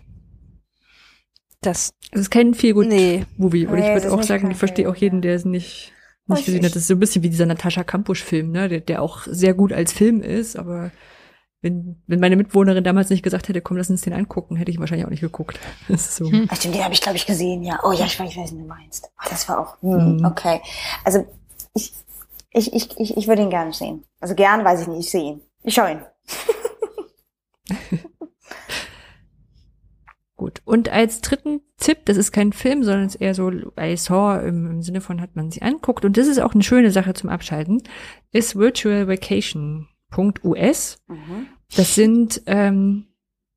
das. 1.61 1.93
Es 2.11 2.22
ist 2.22 2.32
kein 2.32 2.53
viel 2.53 2.74
gut 2.74 2.88
nee. 2.88 3.26
Movie. 3.38 3.65
Und 3.65 3.80
nee, 3.80 3.88
ich 3.88 4.03
würde 4.03 4.13
auch 4.13 4.24
sagen, 4.24 4.51
ich 4.51 4.57
verstehe 4.57 4.89
auch 4.89 4.95
jeden, 4.95 5.22
der 5.22 5.36
es 5.36 5.45
nicht 5.45 5.93
nicht 6.32 6.46
gesehen 6.46 6.66
hat. 6.66 6.72
Das 6.72 6.82
ist 6.82 6.88
so 6.88 6.96
ein 6.96 7.00
bisschen 7.00 7.24
wie 7.24 7.30
dieser 7.30 7.46
Natascha 7.46 7.84
Kampusch-Film, 7.84 8.52
ne? 8.52 8.70
Der, 8.70 8.80
der 8.80 9.02
auch 9.02 9.24
sehr 9.26 9.54
gut 9.54 9.74
als 9.74 9.94
Film 9.94 10.22
ist, 10.22 10.58
aber 10.58 10.92
wenn, 11.62 12.02
wenn 12.08 12.20
meine 12.20 12.36
Mitwohnerin 12.36 12.84
damals 12.84 13.10
nicht 13.10 13.22
gesagt 13.22 13.48
hätte, 13.48 13.62
komm, 13.62 13.78
lass 13.78 13.90
uns 13.90 14.02
den 14.02 14.14
angucken, 14.14 14.56
hätte 14.56 14.72
ich 14.72 14.80
wahrscheinlich 14.80 15.06
auch 15.06 15.12
nicht 15.12 15.22
geguckt. 15.22 15.60
Das 15.88 16.02
ist 16.02 16.16
so. 16.16 16.32
Hm. 16.32 16.48
Ach, 16.50 16.56
stimmt, 16.56 16.76
den 16.76 16.84
habe 16.84 16.94
ich, 16.94 17.02
glaube 17.02 17.18
ich, 17.18 17.26
gesehen, 17.26 17.64
ja. 17.64 17.80
Oh 17.84 17.92
ja, 17.92 18.06
ich 18.06 18.20
weiß, 18.20 18.30
ich 18.30 18.38
weiß, 18.38 18.52
was 18.52 18.58
du 18.58 18.66
meinst. 18.66 19.10
Oh, 19.20 19.28
das 19.30 19.48
war 19.48 19.60
auch, 19.60 19.82
hm, 19.82 20.18
mhm. 20.18 20.26
okay. 20.26 20.62
Also 21.04 21.26
ich, 21.74 21.94
ich, 22.52 22.74
ich, 22.74 23.00
ich, 23.00 23.18
ich 23.18 23.28
würde 23.28 23.44
ihn 23.44 23.50
gerne 23.50 23.74
sehen. 23.74 24.04
Also 24.20 24.36
gern 24.36 24.66
weiß 24.66 24.82
ich 24.82 24.88
nicht, 24.88 25.00
ich 25.06 25.12
sehe 25.12 25.24
ihn. 25.24 25.42
Ich 25.64 25.74
schaue 25.74 25.92
ihn. 25.92 26.02
Gut. 30.42 30.62
Und 30.66 30.89
als 30.89 31.22
dritten 31.22 31.62
Tipp, 31.78 32.00
das 32.06 32.18
ist 32.18 32.32
kein 32.32 32.52
Film, 32.52 32.84
sondern 32.84 33.06
es 33.06 33.14
ist 33.14 33.22
eher 33.22 33.36
so 33.36 33.52
I 33.80 33.96
saw 33.96 34.44
im, 34.44 34.72
im 34.72 34.82
Sinne 34.82 35.00
von 35.00 35.22
hat 35.22 35.36
man 35.36 35.52
sich 35.52 35.62
anguckt. 35.62 36.04
Und 36.04 36.18
das 36.18 36.26
ist 36.26 36.39
auch 36.39 36.56
eine 36.56 36.64
schöne 36.64 36.89
Sache 36.89 37.14
zum 37.14 37.30
Abschalten, 37.30 37.84
ist 38.32 38.56
virtualvacation.us. 38.56 41.04
Mhm. 41.08 41.46
Das 41.76 41.94
sind, 41.94 42.42
ähm, 42.48 43.06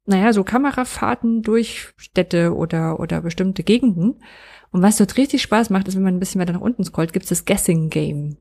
naja, 0.05 0.35
so 0.35 0.45
Kamerafahrten 0.45 1.41
durch 1.41 1.95
Städte 1.97 2.55
oder, 2.55 3.01
oder 3.01 3.23
bestimmte 3.23 3.63
Gegenden. 3.63 4.23
Und 4.71 4.83
was 4.83 4.99
dort 4.99 5.17
richtig 5.17 5.41
Spaß 5.41 5.71
macht, 5.71 5.89
ist, 5.89 5.97
wenn 5.97 6.03
man 6.03 6.17
ein 6.17 6.21
bisschen 6.21 6.43
weiter 6.43 6.53
nach 6.53 6.61
unten 6.61 6.85
scrollt, 6.85 7.15
gibt 7.15 7.23
es 7.23 7.31
das 7.31 7.47
Guessing 7.47 7.89
Game. 7.89 8.37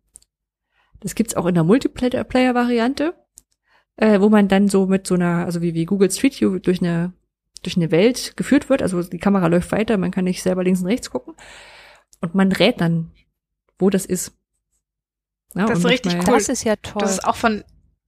Das 1.00 1.16
gibt's 1.16 1.38
auch 1.38 1.46
in 1.46 1.56
der 1.56 1.64
Multiplayer-Variante, 1.64 3.14
äh, 3.96 4.20
wo 4.20 4.28
man 4.28 4.50
dann 4.50 4.68
so 4.68 4.86
mit 4.86 5.08
so 5.08 5.16
einer, 5.16 5.46
also 5.46 5.62
wie, 5.62 5.74
wie 5.74 5.86
Google 5.86 6.12
Street 6.12 6.42
View 6.42 6.60
durch 6.60 6.82
eine 6.82 7.14
durch 7.64 7.78
eine 7.78 7.92
Welt 7.92 8.38
geführt 8.38 8.70
wird. 8.70 8.82
Also 8.82 9.04
die 9.04 9.20
Kamera 9.20 9.48
läuft 9.48 9.72
weiter, 9.72 9.98
man 9.98 10.12
kann 10.12 10.26
nicht 10.26 10.44
selber 10.44 10.64
links 10.64 10.82
und 10.82 10.88
rechts 10.88 11.10
gucken. 11.10 11.36
Und 12.22 12.36
man 12.36 12.52
rät 12.52 12.80
dann, 12.80 13.12
wo 13.80 13.90
das 13.90 14.06
ist. 14.06 14.34
Ja, 15.56 15.66
das 15.66 15.80
ist 15.80 15.86
richtig 15.86 16.16
cool. 16.28 16.34
Das 16.34 16.50
ist 16.50 16.64
ja 16.64 16.76
toll. 16.78 17.02
Das 17.02 17.12
ist 17.12 17.26
auch 17.26 17.36
von 17.36 17.64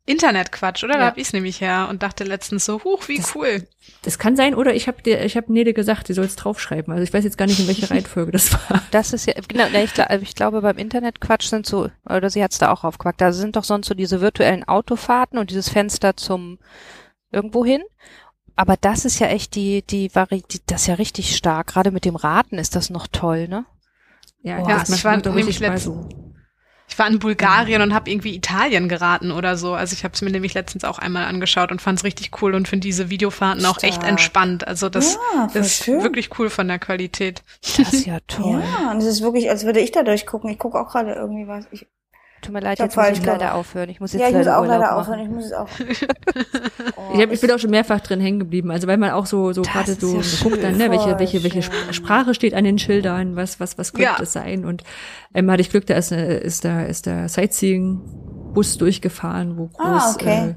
Internetquatsch, 0.07 0.83
oder? 0.83 0.93
Ja. 0.93 0.99
Da 0.99 1.05
hab 1.07 1.17
ich 1.17 1.27
es 1.27 1.33
nämlich 1.33 1.61
her 1.61 1.87
und 1.89 2.03
dachte 2.03 2.23
letztens 2.23 2.65
so, 2.65 2.83
huch, 2.83 3.07
wie 3.07 3.17
das, 3.17 3.35
cool. 3.35 3.67
Das 4.03 4.19
kann 4.19 4.35
sein, 4.35 4.53
oder 4.53 4.75
ich 4.75 4.87
habe 4.87 5.01
dir, 5.01 5.23
ich 5.25 5.35
habe 5.35 5.51
Nede 5.51 5.73
gesagt, 5.73 6.07
sie 6.07 6.13
soll 6.13 6.25
es 6.25 6.35
draufschreiben. 6.35 6.93
Also 6.93 7.03
ich 7.03 7.11
weiß 7.11 7.23
jetzt 7.23 7.37
gar 7.37 7.47
nicht, 7.47 7.59
in 7.59 7.67
welcher 7.67 7.89
Reihenfolge 7.91 8.31
das 8.31 8.53
war. 8.53 8.83
Das 8.91 9.13
ist 9.13 9.25
ja, 9.25 9.33
genau, 9.47 9.65
ich, 9.65 9.93
ich 10.21 10.35
glaube, 10.35 10.61
beim 10.61 10.77
Internetquatsch 10.77 11.47
sind 11.47 11.65
so, 11.65 11.89
oder 12.07 12.29
sie 12.29 12.43
hat's 12.43 12.59
da 12.59 12.71
auch 12.71 12.83
aufgepackt, 12.83 13.19
da 13.19 13.33
sind 13.33 13.55
doch 13.55 13.63
sonst 13.63 13.87
so 13.87 13.95
diese 13.95 14.21
virtuellen 14.21 14.63
Autofahrten 14.63 15.39
und 15.39 15.49
dieses 15.49 15.69
Fenster 15.69 16.15
zum 16.15 16.59
irgendwo 17.31 17.65
hin 17.65 17.81
aber 18.55 18.77
das 18.77 19.05
ist 19.05 19.19
ja 19.19 19.27
echt 19.27 19.55
die, 19.55 19.81
die, 19.81 20.13
Vari 20.13 20.43
die 20.49 20.61
das 20.65 20.81
ist 20.81 20.87
ja 20.87 20.95
richtig 20.95 21.35
stark. 21.35 21.67
Gerade 21.67 21.91
mit 21.91 22.05
dem 22.05 22.15
Raten 22.15 22.57
ist 22.57 22.75
das 22.75 22.89
noch 22.89 23.07
toll, 23.07 23.47
ne? 23.47 23.65
Ja, 24.41 24.59
oh, 24.63 24.69
ja 24.69 24.83
ich 24.87 25.03
war 25.03 25.17
nämlich 25.17 25.59
letztens, 25.59 26.07
ich 26.87 26.99
war 26.99 27.07
in 27.07 27.19
Bulgarien 27.19 27.81
und 27.81 27.93
habe 27.93 28.11
irgendwie 28.11 28.35
Italien 28.35 28.87
geraten 28.87 29.31
oder 29.31 29.57
so. 29.57 29.73
Also 29.73 29.93
ich 29.93 30.03
habe 30.03 30.13
es 30.13 30.21
mir 30.21 30.29
nämlich 30.29 30.53
letztens 30.53 30.83
auch 30.83 30.99
einmal 30.99 31.25
angeschaut 31.25 31.71
und 31.71 31.81
fand 31.81 31.99
es 31.99 32.03
richtig 32.03 32.41
cool 32.41 32.53
und 32.53 32.67
finde 32.67 32.85
diese 32.85 33.09
Videofahrten 33.09 33.61
Stark. 33.61 33.77
auch 33.77 33.83
echt 33.83 34.03
entspannt. 34.03 34.67
Also 34.67 34.89
das, 34.89 35.17
ja, 35.33 35.49
das 35.51 35.67
ist 35.67 35.83
schön. 35.85 36.03
wirklich 36.03 36.37
cool 36.37 36.49
von 36.49 36.67
der 36.67 36.79
Qualität. 36.79 37.43
Das 37.61 37.91
ist 37.91 38.05
ja 38.05 38.19
toll. 38.27 38.61
Ja, 38.63 38.91
und 38.91 38.97
es 38.97 39.05
ist 39.05 39.21
wirklich, 39.21 39.49
als 39.49 39.65
würde 39.65 39.79
ich 39.79 39.91
da 39.91 40.03
durchgucken. 40.03 40.49
Ich 40.49 40.59
gucke 40.59 40.79
auch 40.79 40.89
gerade 40.89 41.13
irgendwie 41.13 41.47
was. 41.47 41.65
Ich, 41.71 41.87
Tut 42.45 42.53
mir 42.53 42.59
leid, 42.59 42.79
jetzt 42.79 42.95
muss 42.95 43.09
ich 43.09 43.25
leider 43.25 43.55
aufhören. 43.55 43.89
Ich 43.89 43.99
muss 43.99 44.13
jetzt 44.13 44.21
ja, 44.21 44.27
ich 44.27 44.33
leider 44.33 44.51
muss 44.51 44.59
auch 44.59 44.67
leider 44.67 44.85
machen. 44.85 44.99
aufhören. 44.99 45.19
Ich 45.19 45.29
muss 45.29 45.45
es 45.45 45.53
auch. 45.53 45.67
oh, 46.97 47.15
ich, 47.15 47.21
hab, 47.21 47.31
ich 47.31 47.41
bin 47.41 47.51
auch 47.51 47.59
schon 47.59 47.71
mehrfach 47.71 47.99
drin 48.01 48.19
hängen 48.19 48.39
geblieben. 48.39 48.71
Also 48.71 48.87
weil 48.87 48.97
man 48.97 49.11
auch 49.11 49.25
so 49.25 49.51
so 49.53 49.63
gerade 49.63 49.93
so 49.93 50.17
ja 50.17 50.21
guckt 50.43 50.63
dann, 50.63 50.77
ne, 50.77 50.91
welche 50.91 51.17
welche 51.17 51.43
welche 51.43 51.63
Sprache 51.91 52.33
steht 52.33 52.53
an 52.53 52.63
den 52.63 52.77
Schildern, 52.77 53.35
was 53.35 53.59
was 53.59 53.77
was 53.77 53.93
könnte 53.93 54.11
ja. 54.17 54.17
es 54.21 54.33
sein? 54.33 54.65
Und 54.65 54.83
ähm, 55.33 55.49
hatte 55.49 55.61
ich 55.61 55.69
Glück, 55.69 55.85
da 55.87 55.95
ist 55.95 56.13
eine, 56.13 56.35
ist 56.35 56.65
da 56.65 56.83
ist 56.83 57.07
der 57.07 57.29
Sightseeing 57.29 58.01
Bus 58.53 58.77
durchgefahren, 58.77 59.57
wo 59.57 59.69
ah, 59.77 59.91
groß 59.91 60.03
ah, 60.03 60.13
okay. 60.13 60.49
äh, 60.49 60.55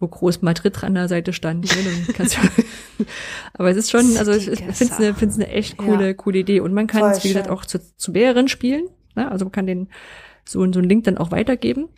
wo 0.00 0.08
groß 0.08 0.42
Madrid 0.42 0.82
an 0.82 0.94
der 0.94 1.08
Seite 1.08 1.32
stand. 1.32 1.66
Ne? 1.66 2.14
Du 2.16 3.04
Aber 3.52 3.70
es 3.70 3.76
ist 3.76 3.90
schon, 3.90 4.16
also 4.16 4.32
ich, 4.32 4.48
ich 4.48 4.58
finde 4.60 4.72
es 4.84 4.92
eine, 4.98 5.14
find's 5.14 5.36
eine 5.36 5.48
echt 5.48 5.76
coole, 5.76 6.08
ja. 6.08 6.14
coole 6.14 6.38
Idee. 6.38 6.60
Und 6.60 6.72
man 6.72 6.86
kann 6.86 7.10
es, 7.12 7.22
wie 7.22 7.28
gesagt, 7.28 7.50
auch 7.50 7.64
zu, 7.66 7.78
zu 7.96 8.10
mehreren 8.10 8.48
spielen. 8.48 8.84
Ne? 9.14 9.30
Also 9.30 9.44
man 9.44 9.52
kann 9.52 9.66
den 9.66 9.88
so, 10.44 10.60
so 10.60 10.78
einen 10.78 10.88
Link 10.88 11.04
dann 11.04 11.18
auch 11.18 11.30
weitergeben. 11.30 11.88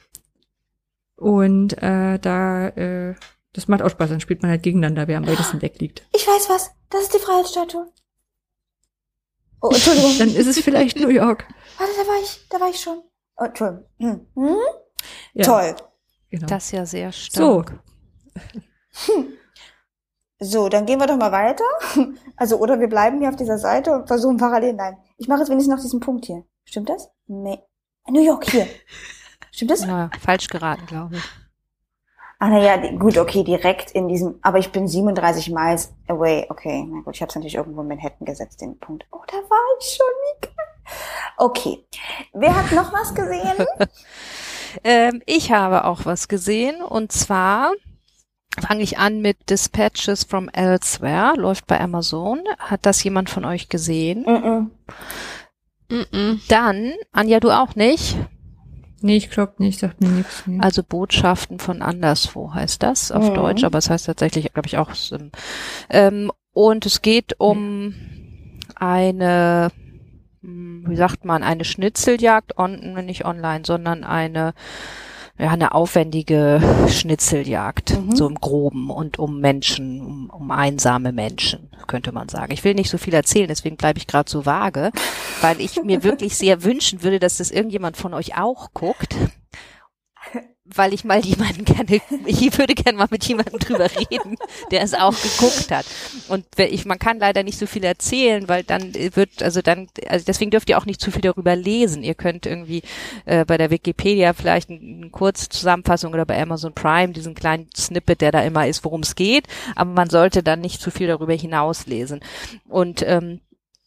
Und 1.16 1.74
äh, 1.82 2.18
da, 2.18 2.68
äh, 2.68 3.14
das 3.52 3.68
macht 3.68 3.82
auch 3.82 3.90
Spaß, 3.90 4.10
dann 4.10 4.20
spielt 4.20 4.42
man 4.42 4.50
halt 4.50 4.62
gegeneinander, 4.62 5.06
wer 5.08 5.18
am 5.18 5.26
weitesten 5.26 5.60
Deck 5.60 5.80
liegt. 5.80 6.06
Ich 6.14 6.26
weiß 6.26 6.48
was, 6.48 6.70
das 6.90 7.02
ist 7.02 7.14
die 7.14 7.18
Freiheitsstatue. 7.18 7.86
Oh, 9.60 9.68
Entschuldigung. 9.68 10.12
dann 10.18 10.34
ist 10.34 10.46
es 10.46 10.58
vielleicht 10.58 10.98
New 10.98 11.08
York. 11.08 11.46
Warte, 11.78 11.92
da 11.96 12.08
war 12.08 12.22
ich, 12.22 12.48
da 12.48 12.60
war 12.60 12.70
ich 12.70 12.80
schon. 12.80 13.02
Oh, 13.36 13.44
Entschuldigung. 13.44 13.86
Hm. 13.98 14.26
Hm? 14.34 14.56
Ja, 15.34 15.44
Toll. 15.44 15.76
Genau. 16.30 16.46
Das 16.46 16.64
ist 16.64 16.72
ja 16.72 16.86
sehr 16.86 17.12
stark. 17.12 17.80
So. 18.34 19.12
Hm. 19.14 19.28
So, 20.44 20.68
dann 20.68 20.86
gehen 20.86 20.98
wir 20.98 21.06
doch 21.06 21.16
mal 21.16 21.32
weiter. 21.32 21.64
Also, 22.36 22.58
oder 22.58 22.80
wir 22.80 22.88
bleiben 22.88 23.20
hier 23.20 23.28
auf 23.28 23.36
dieser 23.36 23.58
Seite 23.58 23.92
und 23.92 24.08
versuchen 24.08 24.36
parallel. 24.36 24.72
Nein, 24.72 24.96
ich 25.16 25.28
mache 25.28 25.40
jetzt 25.40 25.50
wenigstens 25.50 25.76
noch 25.76 25.80
diesen 25.80 26.00
Punkt 26.00 26.24
hier. 26.24 26.44
Stimmt 26.64 26.88
das? 26.88 27.08
Nee. 27.28 27.62
New 28.08 28.24
York 28.24 28.50
hier. 28.50 28.66
Stimmt 29.52 29.70
das? 29.70 29.84
Ja, 29.84 30.10
falsch 30.20 30.48
geraten, 30.48 30.86
glaube 30.86 31.16
ich. 31.16 31.22
Ah, 32.38 32.48
na 32.48 32.58
ja, 32.58 32.76
gut, 32.98 33.18
okay, 33.18 33.44
direkt 33.44 33.92
in 33.92 34.08
diesem, 34.08 34.40
aber 34.42 34.58
ich 34.58 34.72
bin 34.72 34.88
37 34.88 35.50
Miles 35.50 35.92
away. 36.08 36.46
Okay, 36.48 36.84
na 36.90 37.00
gut, 37.02 37.14
ich 37.14 37.22
habe 37.22 37.28
es 37.28 37.36
natürlich 37.36 37.54
irgendwo 37.54 37.82
in 37.82 37.88
Manhattan 37.88 38.26
gesetzt, 38.26 38.60
den 38.60 38.78
Punkt. 38.80 39.06
Oh, 39.12 39.20
da 39.28 39.36
war 39.36 39.78
ich 39.78 39.86
schon, 39.86 40.06
wie 40.06 40.48
Okay. 41.36 41.84
Wer 42.32 42.54
hat 42.54 42.72
noch 42.72 42.92
was 42.92 43.14
gesehen? 43.14 43.66
ähm, 44.84 45.22
ich 45.26 45.52
habe 45.52 45.84
auch 45.84 46.04
was 46.04 46.28
gesehen 46.28 46.82
und 46.82 47.12
zwar 47.12 47.72
fange 48.60 48.82
ich 48.82 48.98
an 48.98 49.20
mit 49.20 49.50
Dispatches 49.50 50.24
from 50.24 50.48
Elsewhere, 50.48 51.34
läuft 51.36 51.66
bei 51.66 51.80
Amazon. 51.80 52.42
Hat 52.58 52.84
das 52.86 53.02
jemand 53.02 53.30
von 53.30 53.44
euch 53.44 53.68
gesehen? 53.68 54.22
Mm 54.22 54.28
-mm. 54.28 54.66
Dann, 56.48 56.92
Anja, 57.12 57.40
du 57.40 57.50
auch 57.50 57.74
nicht? 57.74 58.16
Nee, 59.02 59.16
ich 59.16 59.30
glaube 59.30 59.54
nicht, 59.58 59.80
sagt 59.80 60.00
mir 60.00 60.08
nichts. 60.08 60.44
Nee. 60.46 60.60
Also 60.60 60.82
Botschaften 60.82 61.58
von 61.58 61.82
anderswo 61.82 62.54
heißt 62.54 62.82
das 62.82 63.10
auf 63.10 63.30
mhm. 63.30 63.34
Deutsch, 63.34 63.64
aber 63.64 63.78
es 63.78 63.90
heißt 63.90 64.06
tatsächlich, 64.06 64.52
glaube 64.52 64.68
ich, 64.68 64.78
auch. 64.78 64.90
Ähm, 65.90 66.30
und 66.52 66.86
es 66.86 67.02
geht 67.02 67.34
um 67.38 67.94
eine, 68.76 69.70
hm, 70.40 70.84
wie 70.86 70.96
sagt 70.96 71.24
man, 71.24 71.42
eine 71.42 71.64
Schnitzeljagd, 71.64 72.58
on, 72.58 72.94
nicht 73.04 73.24
online, 73.24 73.64
sondern 73.66 74.04
eine 74.04 74.54
ja, 75.38 75.50
eine 75.50 75.74
aufwendige 75.74 76.60
Schnitzeljagd, 76.88 77.98
mhm. 77.98 78.14
so 78.14 78.28
im 78.28 78.36
Groben 78.36 78.90
und 78.90 79.18
um 79.18 79.40
Menschen, 79.40 80.00
um, 80.00 80.30
um 80.30 80.50
einsame 80.50 81.12
Menschen, 81.12 81.70
könnte 81.86 82.12
man 82.12 82.28
sagen. 82.28 82.52
Ich 82.52 82.64
will 82.64 82.74
nicht 82.74 82.90
so 82.90 82.98
viel 82.98 83.14
erzählen, 83.14 83.48
deswegen 83.48 83.76
bleibe 83.76 83.98
ich 83.98 84.06
gerade 84.06 84.30
so 84.30 84.46
vage, 84.46 84.92
weil 85.40 85.60
ich 85.60 85.82
mir 85.82 86.04
wirklich 86.04 86.36
sehr 86.36 86.62
wünschen 86.64 87.02
würde, 87.02 87.18
dass 87.18 87.38
das 87.38 87.50
irgendjemand 87.50 87.96
von 87.96 88.14
euch 88.14 88.36
auch 88.38 88.72
guckt 88.72 89.16
weil 90.64 90.94
ich 90.94 91.04
mal 91.04 91.20
jemanden 91.20 91.64
gerne, 91.64 92.00
ich 92.26 92.58
würde 92.58 92.74
gerne 92.74 92.98
mal 92.98 93.08
mit 93.10 93.24
jemandem 93.24 93.58
drüber 93.58 93.88
reden, 93.90 94.36
der 94.70 94.82
es 94.82 94.94
auch 94.94 95.14
geguckt 95.20 95.70
hat. 95.70 95.86
Und 96.28 96.46
ich, 96.56 96.84
man 96.84 96.98
kann 96.98 97.18
leider 97.18 97.42
nicht 97.42 97.58
so 97.58 97.66
viel 97.66 97.84
erzählen, 97.84 98.48
weil 98.48 98.62
dann 98.62 98.94
wird, 98.94 99.42
also 99.42 99.60
dann, 99.60 99.88
also 100.08 100.24
deswegen 100.24 100.50
dürft 100.50 100.70
ihr 100.70 100.78
auch 100.78 100.86
nicht 100.86 101.00
zu 101.00 101.10
viel 101.10 101.20
darüber 101.20 101.56
lesen. 101.56 102.02
Ihr 102.02 102.14
könnt 102.14 102.46
irgendwie 102.46 102.82
äh, 103.24 103.44
bei 103.44 103.58
der 103.58 103.70
Wikipedia 103.70 104.32
vielleicht 104.32 104.70
eine, 104.70 104.80
eine 104.80 105.10
kurze 105.10 105.48
Zusammenfassung 105.48 106.12
oder 106.12 106.24
bei 106.24 106.40
Amazon 106.40 106.72
Prime 106.72 107.12
diesen 107.12 107.34
kleinen 107.34 107.68
Snippet, 107.76 108.20
der 108.20 108.32
da 108.32 108.42
immer 108.42 108.66
ist, 108.66 108.84
worum 108.84 109.00
es 109.00 109.14
geht, 109.14 109.46
aber 109.74 109.90
man 109.90 110.10
sollte 110.10 110.42
dann 110.42 110.60
nicht 110.60 110.80
zu 110.80 110.90
viel 110.90 111.08
darüber 111.08 111.34
hinauslesen. 111.34 112.20
Und 112.68 113.02
ähm, 113.06 113.40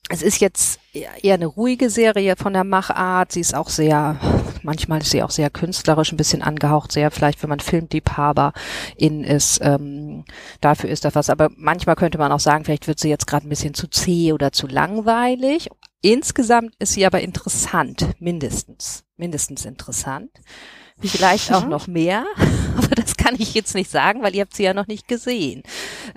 es 0.09 0.21
ist 0.21 0.39
jetzt 0.39 0.79
eher 0.93 1.33
eine 1.33 1.47
ruhige 1.47 1.89
Serie 1.89 2.35
von 2.37 2.53
der 2.53 2.63
Machart. 2.63 3.31
Sie 3.31 3.39
ist 3.39 3.55
auch 3.55 3.69
sehr, 3.69 4.19
manchmal 4.61 5.01
ist 5.01 5.09
sie 5.09 5.23
auch 5.23 5.31
sehr 5.31 5.49
künstlerisch, 5.49 6.11
ein 6.11 6.17
bisschen 6.17 6.43
angehaucht, 6.43 6.91
sehr 6.91 7.09
vielleicht, 7.09 7.41
wenn 7.41 7.49
man 7.49 7.59
Filmliebhaber 7.59 8.53
in 8.97 9.23
ist, 9.23 9.59
ähm, 9.63 10.23
dafür 10.61 10.91
ist 10.91 11.05
das 11.05 11.15
was. 11.15 11.29
Aber 11.29 11.49
manchmal 11.55 11.95
könnte 11.95 12.19
man 12.19 12.31
auch 12.31 12.39
sagen, 12.39 12.65
vielleicht 12.65 12.87
wird 12.87 12.99
sie 12.99 13.09
jetzt 13.09 13.25
gerade 13.25 13.47
ein 13.47 13.49
bisschen 13.49 13.73
zu 13.73 13.87
zäh 13.87 14.31
oder 14.31 14.51
zu 14.51 14.67
langweilig. 14.67 15.69
Insgesamt 16.01 16.75
ist 16.77 16.93
sie 16.93 17.05
aber 17.05 17.21
interessant, 17.21 18.07
mindestens, 18.19 19.05
mindestens 19.17 19.65
interessant 19.65 20.29
vielleicht 21.01 21.51
auch 21.51 21.67
noch 21.67 21.87
mehr, 21.87 22.25
aber 22.77 22.95
das 22.95 23.17
kann 23.17 23.35
ich 23.37 23.53
jetzt 23.53 23.75
nicht 23.75 23.89
sagen, 23.89 24.21
weil 24.23 24.35
ihr 24.35 24.41
habt 24.41 24.55
sie 24.55 24.63
ja 24.63 24.73
noch 24.73 24.87
nicht 24.87 25.07
gesehen. 25.07 25.63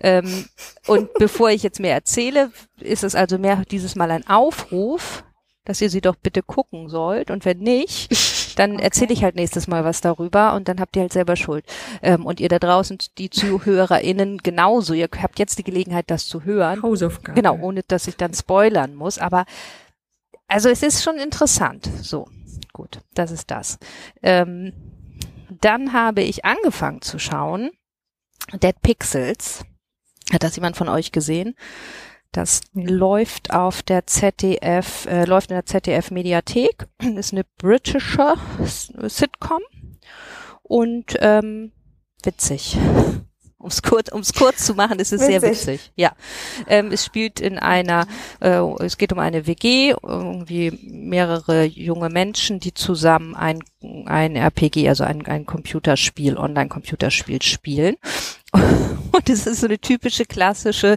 Ähm, 0.03 0.47
und 0.87 1.13
bevor 1.15 1.51
ich 1.51 1.63
jetzt 1.63 1.81
mehr 1.81 1.95
erzähle, 1.95 2.51
ist 2.81 3.05
es 3.05 3.15
also 3.15 3.39
mehr 3.39 3.63
dieses 3.71 3.97
Mal 3.97 4.11
ein 4.11 4.27
Aufruf, 4.27 5.25
dass 5.65 5.81
ihr 5.81 5.91
sie 5.91 6.01
doch 6.01 6.17
bitte 6.17 6.43
gucken 6.43 6.89
sollt 6.89 7.31
und 7.31 7.45
wenn 7.45 7.59
nicht, 7.59 8.11
dann 8.59 8.75
okay. 8.75 8.85
erzähle 8.85 9.13
ich 9.13 9.23
halt 9.23 9.37
nächstes 9.37 9.69
Mal 9.69 9.85
was 9.85 10.01
darüber 10.01 10.55
und 10.55 10.67
dann 10.67 10.81
habt 10.81 10.97
ihr 10.97 11.03
halt 11.03 11.13
selber 11.13 11.37
Schuld. 11.37 11.65
Ähm, 12.03 12.25
und 12.25 12.41
ihr 12.41 12.49
da 12.49 12.59
draußen, 12.59 12.99
die 13.19 13.31
ZuhörerInnen 13.31 14.39
genauso, 14.39 14.95
ihr 14.95 15.09
habt 15.23 15.39
jetzt 15.39 15.59
die 15.59 15.65
Gelegenheit, 15.65 16.11
das 16.11 16.27
zu 16.27 16.45
hören. 16.45 16.83
Hausaufgabe. 16.83 17.37
Genau, 17.37 17.59
ohne 17.61 17.83
dass 17.87 18.09
ich 18.09 18.17
dann 18.17 18.33
spoilern 18.35 18.95
muss, 18.95 19.19
aber 19.19 19.45
also 20.49 20.71
es 20.71 20.83
ist 20.83 21.03
schon 21.03 21.19
interessant, 21.19 21.89
so 22.01 22.27
gut, 22.79 23.01
das 23.13 23.33
ist 23.33 23.51
das. 23.51 23.79
Ähm, 24.23 24.73
dann 25.61 25.93
habe 25.93 26.23
ich 26.23 26.45
angefangen 26.45 27.03
zu 27.03 27.19
schauen 27.19 27.71
Dead 28.53 28.81
Pixels. 28.81 29.65
Hat 30.33 30.45
das 30.45 30.57
jemand 30.57 30.77
von 30.77 30.89
euch 30.89 31.11
gesehen? 31.11 31.57
Das 32.31 32.61
läuft 32.73 33.53
auf 33.53 33.83
der 33.83 34.07
ZDF, 34.07 35.07
äh, 35.07 35.25
läuft 35.25 35.51
in 35.51 35.57
der 35.57 35.67
ZDF 35.67 36.11
Mediathek, 36.11 36.87
ist 37.17 37.33
eine 37.33 37.45
britische 37.57 38.35
Sitcom 39.09 39.63
und 40.63 41.17
ähm, 41.21 41.73
witzig. 42.23 42.79
Um's 43.61 43.83
kurz, 43.83 44.09
um's 44.13 44.33
kurz 44.35 44.65
zu 44.65 44.75
machen, 44.75 45.01
ist 45.01 45.13
es 45.13 45.21
witzig. 45.21 45.41
sehr 45.41 45.51
witzig. 45.51 45.93
Ja, 45.97 46.13
ähm, 46.69 46.93
es 46.93 47.05
spielt 47.05 47.41
in 47.41 47.59
einer, 47.59 48.07
äh, 48.41 48.61
es 48.81 48.99
geht 48.99 49.13
um 49.13 49.19
eine 49.19 49.49
WG, 49.49 49.95
irgendwie 50.01 50.79
mehrere 50.83 51.65
junge 51.65 52.09
Menschen, 52.09 52.61
die 52.61 52.73
zusammen 52.73 53.35
ein 53.35 53.61
ein 54.07 54.37
RPG, 54.37 54.89
also 54.89 55.05
ein, 55.05 55.25
ein 55.27 55.47
Computerspiel, 55.47 56.37
Online-Computerspiel 56.37 57.43
spielen. 57.43 57.97
Und 58.53 59.29
es 59.29 59.47
ist 59.47 59.61
so 59.61 59.67
eine 59.67 59.79
typische 59.79 60.25
klassische 60.25 60.97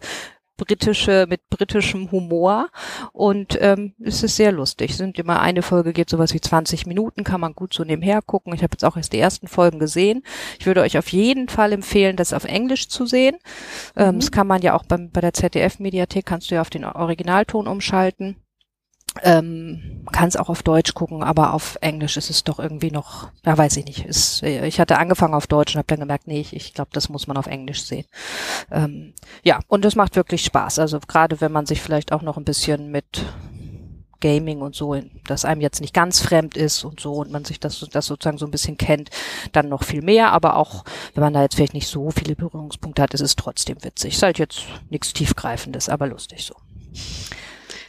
britische, 0.62 1.26
mit 1.28 1.50
britischem 1.50 2.12
Humor 2.12 2.70
und 3.14 3.58
ähm, 3.60 3.94
es 4.00 4.22
ist 4.22 4.36
sehr 4.36 4.52
lustig. 4.52 4.96
Sind 4.96 5.18
immer 5.18 5.42
eine 5.42 5.64
Folge 5.64 5.92
geht 5.92 6.10
sowas 6.10 6.36
wie 6.36 6.40
20 6.40 6.86
Minuten, 6.86 7.24
kann 7.24 7.42
man 7.42 7.54
gut 7.54 7.74
so 7.74 7.84
nebenher 7.84 8.22
gucken. 8.22 8.54
Ich 8.54 8.62
habe 8.62 8.74
jetzt 8.74 8.86
auch 8.86 8.96
erst 8.96 9.14
die 9.14 9.20
ersten 9.20 9.48
Folgen 9.48 9.80
gesehen. 9.80 10.24
Ich 10.60 10.68
würde 10.68 10.82
euch 10.82 11.00
auf 11.00 11.08
jeden 11.10 11.50
Fall 11.50 11.74
empfehlen, 11.74 12.16
das 12.16 12.32
auf 12.32 12.44
Englisch 12.44 12.90
zu 12.90 13.08
sehen. 13.08 13.38
Ähm, 13.96 14.16
mhm. 14.16 14.20
Das 14.20 14.32
kann 14.32 14.46
man 14.46 14.62
ja 14.62 14.76
auch 14.76 14.86
beim, 14.86 15.10
bei 15.10 15.22
der 15.22 15.34
ZDF-Mediathek, 15.34 16.26
kannst 16.26 16.52
du 16.52 16.56
ja 16.56 16.62
auf 16.62 16.70
den 16.70 16.86
Originalton 16.86 17.68
umschalten. 17.68 18.36
Ähm, 19.24 20.06
kann 20.14 20.30
es 20.30 20.38
auch 20.38 20.48
auf 20.48 20.64
Deutsch 20.64 20.94
gucken, 20.94 21.22
aber 21.22 21.54
auf 21.54 21.78
Englisch 21.82 22.16
ist 22.16 22.30
es 22.30 22.46
doch 22.46 22.60
irgendwie 22.60 22.92
noch, 22.92 23.30
ja 23.46 23.58
weiß 23.58 23.76
ich 23.78 23.86
nicht. 23.86 24.06
Ist, 24.06 24.42
ich 24.42 24.80
hatte 24.80 24.98
angefangen 24.98 25.34
auf 25.34 25.48
Deutsch 25.48 25.76
und 25.76 25.80
habe 25.80 25.88
dann 25.88 26.00
gemerkt, 26.00 26.28
nee, 26.28 26.40
ich, 26.40 26.56
ich 26.56 26.74
glaube, 26.74 26.92
das 26.94 27.10
muss 27.10 27.28
man 27.28 27.36
auf 27.36 27.48
Englisch 27.48 27.84
sehen. 27.84 28.06
Ähm, 28.72 29.14
ja, 29.44 29.60
und 29.68 29.84
es 29.84 29.96
macht 29.96 30.16
wirklich 30.16 30.46
Spaß. 30.46 30.80
Also 30.80 31.00
gerade 31.06 31.42
wenn 31.42 31.52
man 31.52 31.66
sich 31.66 31.82
vielleicht 31.82 32.14
auch 32.14 32.22
noch 32.22 32.38
ein 32.38 32.46
bisschen 32.46 32.90
mit 32.90 33.26
Gaming 34.22 34.62
und 34.62 34.76
so, 34.76 34.96
dass 35.28 35.44
einem 35.44 35.60
jetzt 35.60 35.82
nicht 35.82 35.94
ganz 35.94 36.22
fremd 36.22 36.56
ist 36.56 36.86
und 36.86 37.02
so 37.02 37.16
und 37.16 37.32
man 37.32 37.44
sich 37.44 37.60
das, 37.60 37.86
das 37.92 38.06
sozusagen 38.06 38.38
so 38.38 38.46
ein 38.46 38.52
bisschen 38.52 38.78
kennt, 38.78 39.10
dann 39.52 39.68
noch 39.68 39.84
viel 39.84 40.02
mehr. 40.02 40.32
Aber 40.32 40.56
auch 40.56 40.86
wenn 41.14 41.24
man 41.24 41.34
da 41.34 41.42
jetzt 41.42 41.56
vielleicht 41.56 41.74
nicht 41.74 41.88
so 41.88 42.12
viele 42.12 42.36
Berührungspunkte 42.36 43.02
hat, 43.02 43.14
ist 43.14 43.22
es 43.22 43.36
trotzdem 43.36 43.84
witzig. 43.84 44.14
Ist 44.14 44.24
halt 44.24 44.40
jetzt 44.40 44.62
nichts 44.90 45.12
tiefgreifendes, 45.12 45.90
aber 45.90 46.08
lustig 46.08 46.46
so. 46.46 46.56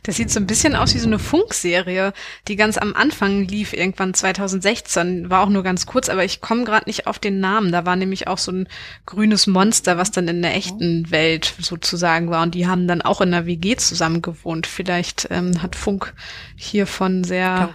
Das 0.02 0.16
sieht 0.16 0.30
so 0.30 0.40
ein 0.40 0.48
bisschen 0.48 0.74
aus 0.74 0.94
wie 0.94 0.98
so 0.98 1.06
eine 1.06 1.20
Funkserie, 1.20 2.12
die 2.48 2.56
ganz 2.56 2.76
am 2.76 2.94
Anfang 2.94 3.46
lief, 3.46 3.72
irgendwann 3.72 4.14
2016. 4.14 5.30
War 5.30 5.44
auch 5.44 5.48
nur 5.48 5.62
ganz 5.62 5.86
kurz, 5.86 6.08
aber 6.08 6.24
ich 6.24 6.40
komme 6.40 6.64
gerade 6.64 6.88
nicht 6.88 7.06
auf 7.06 7.20
den 7.20 7.38
Namen. 7.38 7.70
Da 7.70 7.86
war 7.86 7.94
nämlich 7.94 8.26
auch 8.26 8.38
so 8.38 8.50
ein 8.50 8.68
grünes 9.06 9.46
Monster, 9.46 9.98
was 9.98 10.10
dann 10.10 10.26
in 10.26 10.42
der 10.42 10.56
echten 10.56 11.10
Welt 11.12 11.54
sozusagen 11.60 12.30
war. 12.30 12.42
Und 12.42 12.56
die 12.56 12.66
haben 12.66 12.88
dann 12.88 13.00
auch 13.00 13.20
in 13.20 13.30
der 13.30 13.46
WG 13.46 13.76
zusammen 13.76 14.22
gewohnt. 14.22 14.66
Vielleicht 14.66 15.28
ähm, 15.30 15.62
hat 15.62 15.76
Funk 15.76 16.14
hiervon 16.56 17.22
sehr 17.22 17.70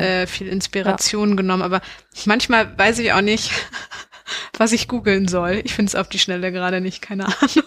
äh, 0.00 0.26
viel 0.26 0.48
Inspiration 0.48 1.30
ja. 1.30 1.36
genommen. 1.36 1.62
Aber 1.62 1.80
manchmal 2.24 2.76
weiß 2.76 2.98
ich 2.98 3.12
auch 3.12 3.20
nicht, 3.20 3.52
was 4.58 4.72
ich 4.72 4.88
googeln 4.88 5.28
soll. 5.28 5.62
Ich 5.64 5.74
finde 5.74 5.90
es 5.90 5.94
auf 5.94 6.08
die 6.08 6.18
Schnelle 6.18 6.50
gerade 6.50 6.80
nicht, 6.80 7.02
keine 7.02 7.26
Ahnung. 7.26 7.64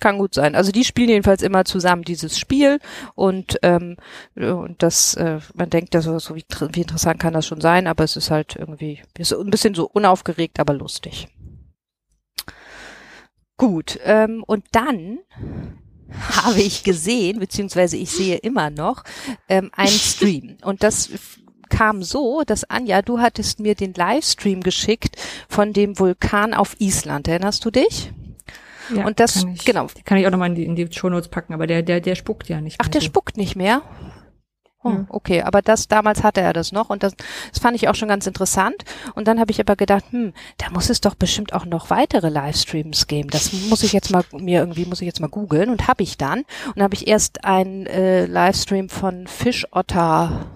Kann 0.00 0.18
gut 0.18 0.34
sein. 0.34 0.54
Also 0.54 0.72
die 0.72 0.84
spielen 0.84 1.08
jedenfalls 1.08 1.42
immer 1.42 1.64
zusammen 1.64 2.02
dieses 2.02 2.38
Spiel 2.38 2.80
und, 3.14 3.58
ähm, 3.62 3.96
und 4.34 4.82
das, 4.82 5.14
äh, 5.14 5.40
man 5.54 5.70
denkt, 5.70 5.94
dass 5.94 6.04
so 6.04 6.36
wie, 6.36 6.44
wie 6.72 6.82
interessant 6.82 7.18
kann 7.18 7.32
das 7.32 7.46
schon 7.46 7.60
sein, 7.60 7.86
aber 7.86 8.04
es 8.04 8.16
ist 8.16 8.30
halt 8.30 8.56
irgendwie 8.56 9.02
ist 9.16 9.32
ein 9.32 9.50
bisschen 9.50 9.74
so 9.74 9.86
unaufgeregt, 9.86 10.60
aber 10.60 10.74
lustig. 10.74 11.28
Gut, 13.56 13.98
ähm, 14.04 14.44
und 14.46 14.66
dann 14.72 15.20
habe 16.10 16.60
ich 16.60 16.84
gesehen, 16.84 17.38
beziehungsweise 17.38 17.96
ich 17.96 18.10
sehe 18.10 18.36
immer 18.36 18.70
noch, 18.70 19.02
ähm, 19.48 19.70
einen 19.74 19.88
Stream. 19.98 20.58
Und 20.62 20.82
das 20.82 21.10
kam 21.68 22.02
so, 22.02 22.42
dass 22.44 22.64
Anja, 22.64 23.02
du 23.02 23.18
hattest 23.18 23.60
mir 23.60 23.74
den 23.74 23.94
Livestream 23.94 24.62
geschickt 24.62 25.16
von 25.48 25.72
dem 25.72 25.98
Vulkan 25.98 26.54
auf 26.54 26.76
Island. 26.80 27.28
Erinnerst 27.28 27.64
du 27.64 27.70
dich? 27.70 28.12
Ja, 28.94 29.06
und 29.06 29.20
das, 29.20 29.42
kann 29.42 29.54
ich, 29.54 29.64
genau. 29.64 29.86
Kann 30.04 30.18
ich 30.18 30.26
auch 30.26 30.30
nochmal 30.30 30.48
in 30.48 30.54
die, 30.54 30.64
in 30.64 30.76
die 30.76 30.88
Shownotes 30.90 31.28
packen, 31.28 31.54
aber 31.54 31.66
der, 31.66 31.82
der, 31.82 32.00
der 32.00 32.14
spuckt 32.14 32.48
ja 32.48 32.60
nicht 32.60 32.78
mehr. 32.78 32.86
Ach, 32.86 32.88
der 32.88 33.00
so. 33.00 33.06
spuckt 33.06 33.36
nicht 33.36 33.56
mehr? 33.56 33.82
Oh, 34.86 34.90
ja. 34.90 35.06
okay, 35.08 35.42
aber 35.42 35.62
das 35.62 35.88
damals 35.88 36.22
hatte 36.22 36.40
er 36.40 36.52
das 36.52 36.70
noch 36.70 36.90
und 36.90 37.02
das, 37.02 37.14
das 37.52 37.60
fand 37.60 37.74
ich 37.74 37.88
auch 37.88 37.94
schon 37.94 38.08
ganz 38.08 38.26
interessant. 38.26 38.84
Und 39.14 39.26
dann 39.26 39.40
habe 39.40 39.50
ich 39.50 39.60
aber 39.60 39.74
gedacht, 39.74 40.04
hm, 40.10 40.32
da 40.58 40.70
muss 40.70 40.90
es 40.90 41.00
doch 41.00 41.14
bestimmt 41.14 41.52
auch 41.52 41.64
noch 41.64 41.90
weitere 41.90 42.28
Livestreams 42.28 43.08
geben. 43.08 43.30
Das 43.30 43.52
muss 43.52 43.82
ich 43.82 43.92
jetzt 43.92 44.10
mal 44.10 44.24
mir 44.32 44.60
irgendwie 44.60 44.84
muss 44.84 45.00
ich 45.00 45.06
jetzt 45.06 45.20
mal 45.20 45.28
googeln 45.28 45.70
und 45.70 45.88
habe 45.88 46.04
ich 46.04 46.18
dann 46.18 46.44
und 46.74 46.82
habe 46.82 46.94
ich 46.94 47.08
erst 47.08 47.44
einen 47.44 47.86
äh, 47.86 48.26
Livestream 48.26 48.88
von 48.88 49.26
Fischotter 49.26 50.46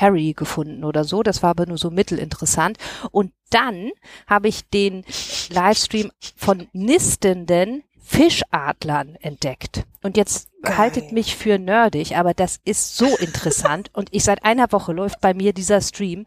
Harry 0.00 0.32
gefunden 0.32 0.84
oder 0.84 1.04
so. 1.04 1.22
Das 1.22 1.42
war 1.42 1.50
aber 1.50 1.66
nur 1.66 1.78
so 1.78 1.90
mittelinteressant. 1.90 2.78
Und 3.10 3.32
dann 3.50 3.90
habe 4.26 4.48
ich 4.48 4.68
den 4.68 5.04
Livestream 5.50 6.10
von 6.36 6.68
nistenden 6.72 7.82
Fischadlern 8.02 9.14
entdeckt. 9.20 9.84
Und 10.02 10.16
jetzt 10.16 10.48
Geil. 10.62 10.78
haltet 10.78 11.12
mich 11.12 11.36
für 11.36 11.58
nerdig, 11.58 12.16
aber 12.16 12.34
das 12.34 12.58
ist 12.64 12.96
so 12.96 13.16
interessant. 13.16 13.90
Und 13.92 14.08
ich 14.12 14.24
seit 14.24 14.44
einer 14.44 14.72
Woche 14.72 14.92
läuft 14.92 15.20
bei 15.20 15.32
mir 15.32 15.52
dieser 15.52 15.80
Stream 15.80 16.26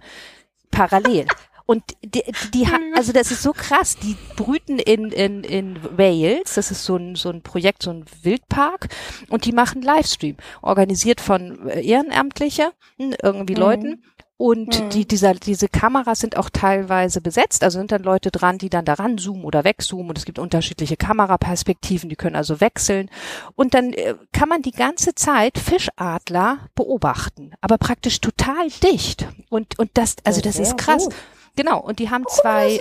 parallel. 0.72 1.28
Und 1.66 1.84
die, 2.04 2.24
die, 2.54 2.68
also 2.96 3.14
das 3.14 3.32
ist 3.32 3.42
so 3.42 3.54
krass. 3.54 3.96
Die 3.98 4.18
brüten 4.36 4.80
in, 4.80 5.12
in, 5.12 5.44
in 5.44 5.98
Wales. 5.98 6.56
Das 6.56 6.72
ist 6.72 6.84
so 6.84 6.98
ein, 6.98 7.16
so 7.16 7.30
ein 7.30 7.42
Projekt, 7.42 7.84
so 7.84 7.92
ein 7.92 8.06
Wildpark. 8.22 8.90
Und 9.30 9.46
die 9.46 9.54
machen 9.54 9.82
Livestream. 9.82 10.38
Organisiert 10.62 11.22
von 11.22 11.70
äh, 11.70 11.82
Ehrenamtlichen, 11.82 12.70
irgendwie 12.98 13.56
mhm. 13.56 13.60
Leuten. 13.60 14.04
Und 14.36 14.78
mhm. 14.78 14.90
die, 14.90 15.08
dieser, 15.08 15.36
diese 15.36 15.70
Kameras 15.70 16.20
sind 16.20 16.36
auch 16.38 16.50
teilweise 16.50 17.22
besetzt, 17.22 17.64
also 17.64 17.80
sind 17.80 17.92
dann 17.94 18.04
Leute 18.04 18.30
dran, 18.30 18.58
die 18.58 18.70
dann 18.70 18.84
daran 18.84 19.18
zoomen 19.18 19.46
oder 19.46 19.64
wegzoomen 19.64 20.10
und 20.10 20.18
es 20.18 20.26
gibt 20.26 20.40
unterschiedliche 20.40 20.98
Kameraperspektiven, 20.98 22.10
die 22.10 22.16
können 22.16 22.36
also 22.36 22.60
wechseln. 22.60 23.10
Und 23.56 23.74
dann 23.74 23.94
äh, 23.94 24.16
kann 24.34 24.50
man 24.50 24.62
die 24.62 24.72
ganze 24.72 25.14
Zeit 25.16 25.60
Fischadler 25.60 26.58
beobachten, 26.76 27.54
aber 27.62 27.78
praktisch 27.78 28.20
total 28.20 28.70
dicht. 28.82 29.28
Und, 29.50 29.80
und 29.80 29.92
das, 29.94 30.16
also 30.26 30.42
das 30.42 30.60
ist 30.60 30.78
krass. 30.78 31.06
Gut. 31.06 31.16
Genau, 31.56 31.80
und 31.80 32.00
die 32.00 32.10
haben 32.10 32.26
zwei. 32.28 32.80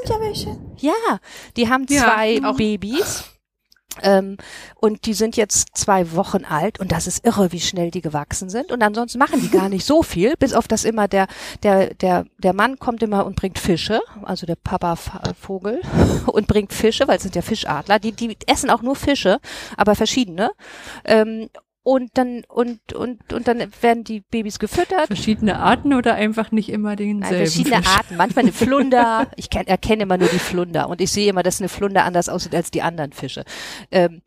Ja, 0.78 0.92
ja, 1.08 1.18
die 1.56 1.68
haben 1.68 1.86
zwei 1.86 2.38
ja, 2.42 2.52
Babys. 2.52 3.24
Ähm, 4.00 4.38
und 4.76 5.04
die 5.04 5.12
sind 5.12 5.36
jetzt 5.36 5.76
zwei 5.76 6.12
Wochen 6.12 6.44
alt 6.46 6.80
und 6.80 6.92
das 6.92 7.06
ist 7.06 7.26
irre, 7.26 7.52
wie 7.52 7.60
schnell 7.60 7.90
die 7.90 8.00
gewachsen 8.00 8.48
sind. 8.48 8.72
Und 8.72 8.82
ansonsten 8.82 9.18
machen 9.18 9.40
die 9.42 9.50
gar 9.50 9.68
nicht 9.68 9.84
so 9.84 10.02
viel, 10.02 10.34
bis 10.38 10.54
auf 10.54 10.66
das 10.66 10.84
immer 10.84 11.08
der, 11.08 11.26
der, 11.62 11.92
der, 11.94 12.24
der 12.38 12.54
Mann 12.54 12.78
kommt 12.78 13.02
immer 13.02 13.26
und 13.26 13.36
bringt 13.36 13.58
Fische, 13.58 14.00
also 14.22 14.46
der 14.46 14.56
Papa 14.56 14.96
Vogel, 15.38 15.82
und 16.26 16.46
bringt 16.46 16.72
Fische, 16.72 17.06
weil 17.06 17.16
es 17.16 17.22
sind 17.22 17.36
ja 17.36 17.42
Fischadler, 17.42 17.98
die, 17.98 18.12
die 18.12 18.36
essen 18.46 18.70
auch 18.70 18.80
nur 18.80 18.96
Fische, 18.96 19.40
aber 19.76 19.94
verschiedene. 19.94 20.52
Ähm, 21.04 21.50
und 21.82 22.10
dann 22.14 22.44
und 22.48 22.92
und 22.92 23.32
und 23.32 23.48
dann 23.48 23.72
werden 23.80 24.04
die 24.04 24.20
Babys 24.20 24.58
gefüttert. 24.58 25.06
Verschiedene 25.06 25.58
Arten 25.58 25.94
oder 25.94 26.14
einfach 26.14 26.52
nicht 26.52 26.68
immer 26.68 26.94
denselben 26.96 27.20
Nein, 27.20 27.46
verschiedene 27.46 27.76
Fisch. 27.76 27.88
Arten. 27.88 28.16
Manchmal 28.16 28.44
eine 28.44 28.52
Flunder. 28.52 29.30
Ich 29.36 29.50
kenn, 29.50 29.66
erkenne 29.66 30.04
immer 30.04 30.18
nur 30.18 30.28
die 30.28 30.38
Flunder 30.38 30.88
und 30.88 31.00
ich 31.00 31.10
sehe 31.10 31.28
immer, 31.28 31.42
dass 31.42 31.60
eine 31.60 31.68
Flunder 31.68 32.04
anders 32.04 32.28
aussieht 32.28 32.54
als 32.54 32.70
die 32.70 32.82
anderen 32.82 33.12
Fische. 33.12 33.44
Ähm, 33.90 34.22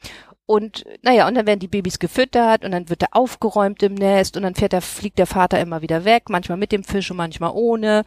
und 0.48 0.86
naja, 1.02 1.28
und 1.28 1.34
dann 1.34 1.48
werden 1.48 1.60
die 1.60 1.68
Babys 1.68 1.98
gefüttert 1.98 2.64
und 2.64 2.72
dann 2.72 2.90
wird 2.90 3.02
er 3.02 3.10
aufgeräumt 3.12 3.82
im 3.82 3.96
Nest 3.96 4.38
und 4.38 4.44
dann 4.44 4.54
fährt 4.54 4.74
der, 4.74 4.82
fliegt 4.82 5.18
der 5.18 5.26
Vater 5.26 5.60
immer 5.60 5.82
wieder 5.82 6.06
weg, 6.06 6.30
manchmal 6.30 6.60
mit 6.60 6.72
dem 6.72 6.84
Fisch 6.84 7.10
und 7.10 7.18
manchmal 7.18 7.52
ohne. 7.54 8.04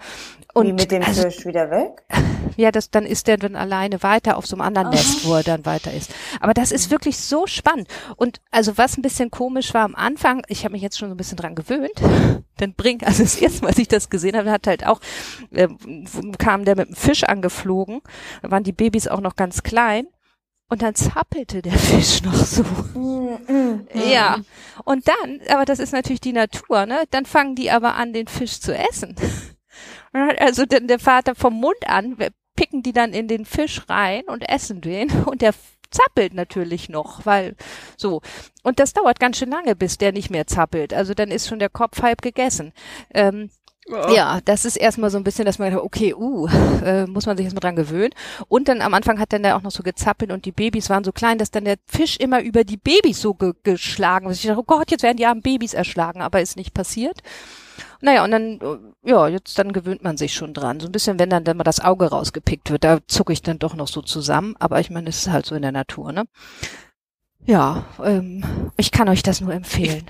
Und 0.54 0.68
Wie 0.68 0.72
mit 0.72 0.92
dem 0.92 1.02
also, 1.02 1.22
Fisch 1.22 1.46
wieder 1.46 1.70
weg? 1.70 2.04
Ja, 2.56 2.72
das, 2.72 2.90
dann 2.90 3.06
ist 3.06 3.28
der 3.28 3.36
dann 3.36 3.54
alleine 3.54 4.02
weiter 4.02 4.36
auf 4.36 4.44
so 4.44 4.56
einem 4.56 4.62
anderen 4.62 4.88
oh. 4.88 4.90
Nest, 4.90 5.24
wo 5.24 5.34
er 5.34 5.44
dann 5.44 5.64
weiter 5.64 5.92
ist. 5.92 6.12
Aber 6.40 6.54
das 6.54 6.72
ist 6.72 6.90
wirklich 6.90 7.16
so 7.16 7.46
spannend. 7.46 7.86
Und 8.16 8.40
also 8.50 8.76
was 8.76 8.98
ein 8.98 9.02
bisschen 9.02 9.30
komisch 9.30 9.74
war 9.74 9.84
am 9.84 9.94
Anfang, 9.94 10.42
ich 10.48 10.64
habe 10.64 10.72
mich 10.72 10.82
jetzt 10.82 10.98
schon 10.98 11.08
so 11.08 11.14
ein 11.14 11.18
bisschen 11.18 11.36
dran 11.36 11.54
gewöhnt, 11.54 11.92
dann 12.56 12.74
bringt, 12.74 13.06
also 13.06 13.22
das 13.22 13.36
erste 13.36 13.62
Mal, 13.62 13.68
als 13.68 13.78
ich 13.78 13.86
das 13.86 14.10
gesehen 14.10 14.36
habe, 14.36 14.50
hat 14.50 14.66
halt 14.66 14.84
auch, 14.84 15.00
äh, 15.52 15.68
kam 16.38 16.64
der 16.64 16.74
mit 16.74 16.88
dem 16.88 16.96
Fisch 16.96 17.22
angeflogen, 17.22 18.00
da 18.42 18.50
waren 18.50 18.64
die 18.64 18.72
Babys 18.72 19.06
auch 19.06 19.20
noch 19.20 19.36
ganz 19.36 19.62
klein 19.62 20.08
und 20.68 20.82
dann 20.82 20.94
zappelte 20.94 21.62
der 21.62 21.72
Fisch 21.78 22.22
noch 22.22 22.34
so. 22.34 22.62
Mm, 22.94 23.38
mm, 23.46 23.88
ja. 23.94 24.38
Und 24.84 25.08
dann, 25.08 25.40
aber 25.48 25.64
das 25.64 25.78
ist 25.78 25.92
natürlich 25.92 26.20
die 26.20 26.32
Natur, 26.32 26.86
ne? 26.86 27.04
Dann 27.10 27.26
fangen 27.26 27.54
die 27.54 27.70
aber 27.70 27.94
an, 27.94 28.12
den 28.12 28.28
Fisch 28.28 28.60
zu 28.60 28.76
essen. 28.76 29.16
Also 30.38 30.64
der 30.64 30.98
Vater 30.98 31.34
vom 31.34 31.52
Mund 31.52 31.86
an 31.86 32.16
picken 32.56 32.82
die 32.82 32.94
dann 32.94 33.12
in 33.12 33.28
den 33.28 33.44
Fisch 33.44 33.82
rein 33.88 34.24
und 34.24 34.40
essen 34.40 34.80
den 34.80 35.10
und 35.26 35.42
der 35.42 35.52
zappelt 35.90 36.34
natürlich 36.34 36.88
noch, 36.88 37.24
weil 37.26 37.56
so. 37.96 38.20
Und 38.62 38.80
das 38.80 38.94
dauert 38.94 39.20
ganz 39.20 39.38
schön 39.38 39.50
lange, 39.50 39.76
bis 39.76 39.98
der 39.98 40.12
nicht 40.12 40.30
mehr 40.30 40.46
zappelt. 40.46 40.92
Also 40.92 41.14
dann 41.14 41.30
ist 41.30 41.46
schon 41.46 41.58
der 41.58 41.68
Kopf 41.68 42.02
halb 42.02 42.22
gegessen. 42.22 42.72
Ähm, 43.14 43.50
Oh. 43.90 44.12
Ja, 44.14 44.40
das 44.44 44.64
ist 44.64 44.76
erstmal 44.76 45.10
so 45.10 45.16
ein 45.16 45.24
bisschen, 45.24 45.46
dass 45.46 45.58
man 45.58 45.72
sagt, 45.72 45.82
okay, 45.82 46.14
uh, 46.14 46.46
äh, 46.84 47.06
muss 47.06 47.26
man 47.26 47.36
sich 47.36 47.44
erstmal 47.44 47.60
dran 47.60 47.76
gewöhnen. 47.76 48.12
Und 48.48 48.68
dann 48.68 48.82
am 48.82 48.94
Anfang 48.94 49.18
hat 49.18 49.32
dann 49.32 49.42
der 49.42 49.56
auch 49.56 49.62
noch 49.62 49.70
so 49.70 49.82
gezappelt 49.82 50.30
und 50.30 50.44
die 50.44 50.52
Babys 50.52 50.90
waren 50.90 51.04
so 51.04 51.12
klein, 51.12 51.38
dass 51.38 51.50
dann 51.50 51.64
der 51.64 51.76
Fisch 51.86 52.16
immer 52.18 52.42
über 52.42 52.64
die 52.64 52.76
Babys 52.76 53.20
so 53.20 53.34
ge 53.34 53.54
geschlagen 53.62 54.28
ist. 54.30 54.40
Ich 54.40 54.46
dachte, 54.46 54.60
oh 54.60 54.64
Gott, 54.64 54.90
jetzt 54.90 55.02
werden 55.02 55.16
die 55.16 55.26
armen 55.26 55.42
Babys 55.42 55.74
erschlagen, 55.74 56.20
aber 56.20 56.40
ist 56.40 56.56
nicht 56.56 56.74
passiert. 56.74 57.20
Naja, 58.00 58.24
und 58.24 58.30
dann, 58.30 58.60
äh, 58.60 59.10
ja, 59.10 59.28
jetzt 59.28 59.58
dann 59.58 59.72
gewöhnt 59.72 60.04
man 60.04 60.16
sich 60.16 60.34
schon 60.34 60.54
dran. 60.54 60.80
So 60.80 60.86
ein 60.86 60.92
bisschen, 60.92 61.18
wenn 61.18 61.30
dann, 61.30 61.46
wenn 61.46 61.56
mal 61.56 61.64
das 61.64 61.80
Auge 61.80 62.06
rausgepickt 62.06 62.70
wird, 62.70 62.84
da 62.84 62.98
zucke 63.06 63.32
ich 63.32 63.42
dann 63.42 63.58
doch 63.58 63.74
noch 63.74 63.88
so 63.88 64.02
zusammen. 64.02 64.54
Aber 64.58 64.80
ich 64.80 64.90
meine, 64.90 65.08
es 65.08 65.18
ist 65.26 65.32
halt 65.32 65.46
so 65.46 65.54
in 65.54 65.62
der 65.62 65.72
Natur, 65.72 66.12
ne? 66.12 66.24
Ja, 67.44 67.86
ähm, 68.04 68.44
ich 68.76 68.90
kann 68.90 69.08
euch 69.08 69.22
das 69.22 69.40
nur 69.40 69.54
empfehlen. 69.54 70.04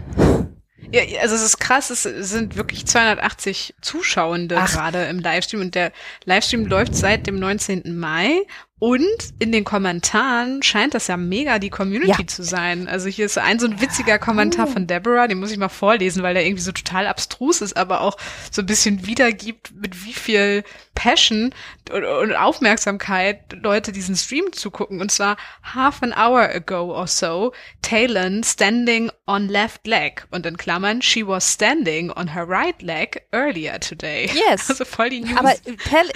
Ja, 0.90 1.02
also 1.20 1.34
es 1.34 1.42
ist 1.42 1.58
krass, 1.58 1.90
es 1.90 2.02
sind 2.02 2.56
wirklich 2.56 2.86
280 2.86 3.74
Zuschauende 3.80 4.54
gerade 4.54 5.04
im 5.04 5.18
Livestream 5.18 5.60
und 5.60 5.74
der 5.74 5.92
Livestream 6.24 6.66
läuft 6.66 6.94
seit 6.94 7.26
dem 7.26 7.38
19. 7.38 7.98
Mai 7.98 8.42
und 8.80 9.34
in 9.40 9.50
den 9.50 9.64
Kommentaren 9.64 10.62
scheint 10.62 10.94
das 10.94 11.08
ja 11.08 11.16
mega 11.16 11.58
die 11.58 11.70
Community 11.70 12.22
ja. 12.22 12.26
zu 12.26 12.44
sein. 12.44 12.86
Also 12.86 13.08
hier 13.08 13.26
ist 13.26 13.36
ein 13.36 13.58
so 13.58 13.66
ein 13.66 13.80
witziger 13.80 14.20
Kommentar 14.20 14.68
von 14.68 14.86
Deborah, 14.86 15.26
den 15.26 15.40
muss 15.40 15.50
ich 15.50 15.58
mal 15.58 15.68
vorlesen, 15.68 16.22
weil 16.22 16.34
der 16.34 16.46
irgendwie 16.46 16.62
so 16.62 16.70
total 16.70 17.08
abstrus 17.08 17.60
ist, 17.60 17.76
aber 17.76 18.02
auch 18.02 18.16
so 18.52 18.62
ein 18.62 18.66
bisschen 18.66 19.04
wiedergibt, 19.04 19.72
mit 19.74 20.04
wie 20.04 20.12
viel 20.12 20.62
Passion 20.94 21.52
und 21.90 22.34
Aufmerksamkeit 22.34 23.40
Leute 23.52 23.90
diesen 23.90 24.14
Stream 24.14 24.52
zugucken. 24.52 25.00
Und 25.00 25.10
zwar 25.10 25.36
half 25.62 26.02
an 26.02 26.12
hour 26.12 26.42
ago 26.42 26.94
or 26.94 27.06
so, 27.06 27.52
Talon 27.82 28.44
standing 28.44 29.10
on 29.26 29.48
left 29.48 29.86
leg. 29.86 30.26
Und 30.30 30.46
in 30.46 30.56
Klammern, 30.56 31.02
she 31.02 31.26
was 31.26 31.52
standing 31.52 32.10
on 32.12 32.34
her 32.34 32.48
right 32.48 32.80
leg 32.82 33.22
earlier 33.32 33.80
today. 33.80 34.30
Yes. 34.32 34.68
Also 34.78 34.84
voll 34.84 35.08
die 35.08 35.20
News. 35.20 35.38
Aber 35.38 35.54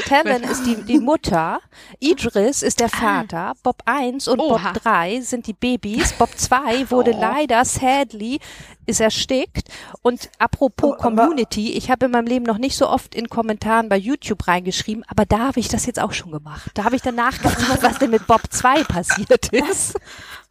Talon 0.06 0.42
ist 0.50 0.64
die, 0.64 0.76
die 0.84 0.98
Mutter, 0.98 1.60
Idris 2.00 2.51
Chris 2.52 2.62
ist 2.62 2.80
der 2.80 2.90
ah. 2.92 2.98
Vater, 2.98 3.52
Bob 3.62 3.82
1 3.86 4.28
und 4.28 4.38
Oha. 4.38 4.72
Bob 4.72 4.82
3 4.82 5.22
sind 5.22 5.46
die 5.46 5.54
Babys, 5.54 6.12
Bob 6.12 6.36
2 6.36 6.90
wurde 6.90 7.14
oh. 7.14 7.18
leider 7.18 7.64
sadly 7.64 8.40
ist 8.84 9.00
erstickt. 9.00 9.68
Und 10.02 10.28
apropos 10.38 10.96
oh, 10.98 11.00
Community, 11.00 11.72
ich 11.72 11.90
habe 11.90 12.06
in 12.06 12.10
meinem 12.10 12.26
Leben 12.26 12.44
noch 12.44 12.58
nicht 12.58 12.76
so 12.76 12.90
oft 12.90 13.14
in 13.14 13.30
Kommentaren 13.30 13.88
bei 13.88 13.96
YouTube 13.96 14.46
reingeschrieben, 14.46 15.02
aber 15.08 15.24
da 15.24 15.38
habe 15.38 15.60
ich 15.60 15.68
das 15.68 15.86
jetzt 15.86 15.98
auch 15.98 16.12
schon 16.12 16.30
gemacht. 16.30 16.70
Da 16.74 16.84
habe 16.84 16.94
ich 16.94 17.00
dann 17.00 17.14
nachgefragt, 17.14 17.78
was 17.82 17.98
denn 17.98 18.10
mit 18.10 18.26
Bob 18.26 18.42
2 18.50 18.84
passiert 18.84 19.48
ist. 19.50 19.98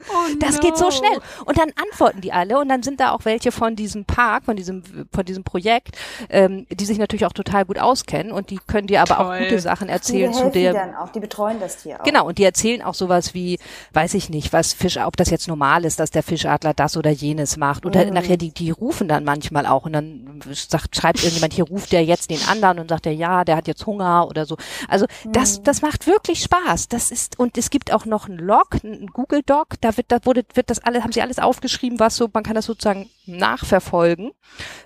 Oh 0.09 0.35
das 0.39 0.55
no. 0.55 0.61
geht 0.61 0.77
so 0.77 0.91
schnell. 0.91 1.19
Und 1.45 1.57
dann 1.57 1.71
antworten 1.81 2.21
die 2.21 2.31
alle 2.31 2.59
und 2.59 2.69
dann 2.69 2.83
sind 2.83 2.99
da 2.99 3.11
auch 3.11 3.25
welche 3.25 3.51
von 3.51 3.75
diesem 3.75 4.05
Park, 4.05 4.45
von 4.45 4.55
diesem, 4.55 4.83
von 5.11 5.25
diesem 5.25 5.43
Projekt, 5.43 5.97
ähm, 6.29 6.67
die 6.71 6.85
sich 6.85 6.97
natürlich 6.97 7.25
auch 7.25 7.33
total 7.33 7.65
gut 7.65 7.79
auskennen 7.79 8.31
und 8.31 8.49
die 8.49 8.59
können 8.67 8.87
dir 8.87 9.01
aber 9.01 9.15
Toll. 9.15 9.25
auch 9.25 9.39
gute 9.39 9.59
Sachen 9.59 9.89
erzählen 9.89 10.31
die 10.31 10.37
zu 10.37 10.49
der. 10.49 10.73
Die 10.73 10.79
dann 10.79 10.95
auch, 10.95 11.09
die 11.09 11.19
betreuen 11.19 11.59
das 11.59 11.77
Tier 11.77 11.99
auch. 11.99 12.03
Genau, 12.03 12.27
und 12.27 12.37
die 12.37 12.43
erzählen 12.43 12.81
auch 12.81 12.93
sowas 12.93 13.33
wie, 13.33 13.59
weiß 13.93 14.13
ich 14.13 14.29
nicht, 14.29 14.53
was 14.53 14.73
Fisch, 14.73 14.97
ob 14.97 15.17
das 15.17 15.29
jetzt 15.29 15.47
normal 15.47 15.85
ist, 15.85 15.99
dass 15.99 16.11
der 16.11 16.23
Fischadler 16.23 16.73
das 16.73 16.97
oder 16.97 17.09
jenes 17.09 17.57
macht. 17.57 17.85
Oder 17.85 18.05
mhm 18.05 18.11
nachher 18.21 18.37
die, 18.37 18.51
die 18.51 18.71
rufen 18.71 19.07
dann 19.07 19.23
manchmal 19.23 19.65
auch 19.65 19.85
und 19.85 19.93
dann 19.93 20.39
sagt, 20.51 20.95
schreibt 20.95 21.19
irgendjemand, 21.19 21.53
hier 21.53 21.65
ruft 21.65 21.91
der 21.91 22.03
jetzt 22.03 22.29
den 22.29 22.41
anderen 22.47 22.79
und 22.79 22.89
sagt 22.89 23.05
er, 23.05 23.13
ja, 23.13 23.43
der 23.43 23.55
hat 23.55 23.67
jetzt 23.67 23.85
Hunger 23.85 24.27
oder 24.27 24.45
so. 24.45 24.57
Also 24.87 25.05
das, 25.25 25.59
mhm. 25.59 25.63
das 25.63 25.81
macht 25.81 26.07
wirklich 26.07 26.43
Spaß. 26.43 26.87
Das 26.89 27.11
ist, 27.11 27.39
und 27.39 27.57
es 27.57 27.69
gibt 27.69 27.93
auch 27.93 28.05
noch 28.05 28.27
einen 28.27 28.37
Log, 28.37 28.77
einen 28.83 29.07
Google 29.07 29.41
Doc, 29.45 29.75
da 29.81 29.90
wird, 29.97 30.11
da 30.11 30.19
wurde, 30.23 30.43
wird 30.53 30.69
das 30.69 30.79
alles, 30.79 31.03
haben 31.03 31.11
sie 31.11 31.21
alles 31.21 31.39
aufgeschrieben, 31.39 31.99
was 31.99 32.15
so, 32.15 32.29
man 32.33 32.43
kann 32.43 32.55
das 32.55 32.65
sozusagen 32.65 33.09
nachverfolgen. 33.25 34.31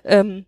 Ähm, 0.04 0.46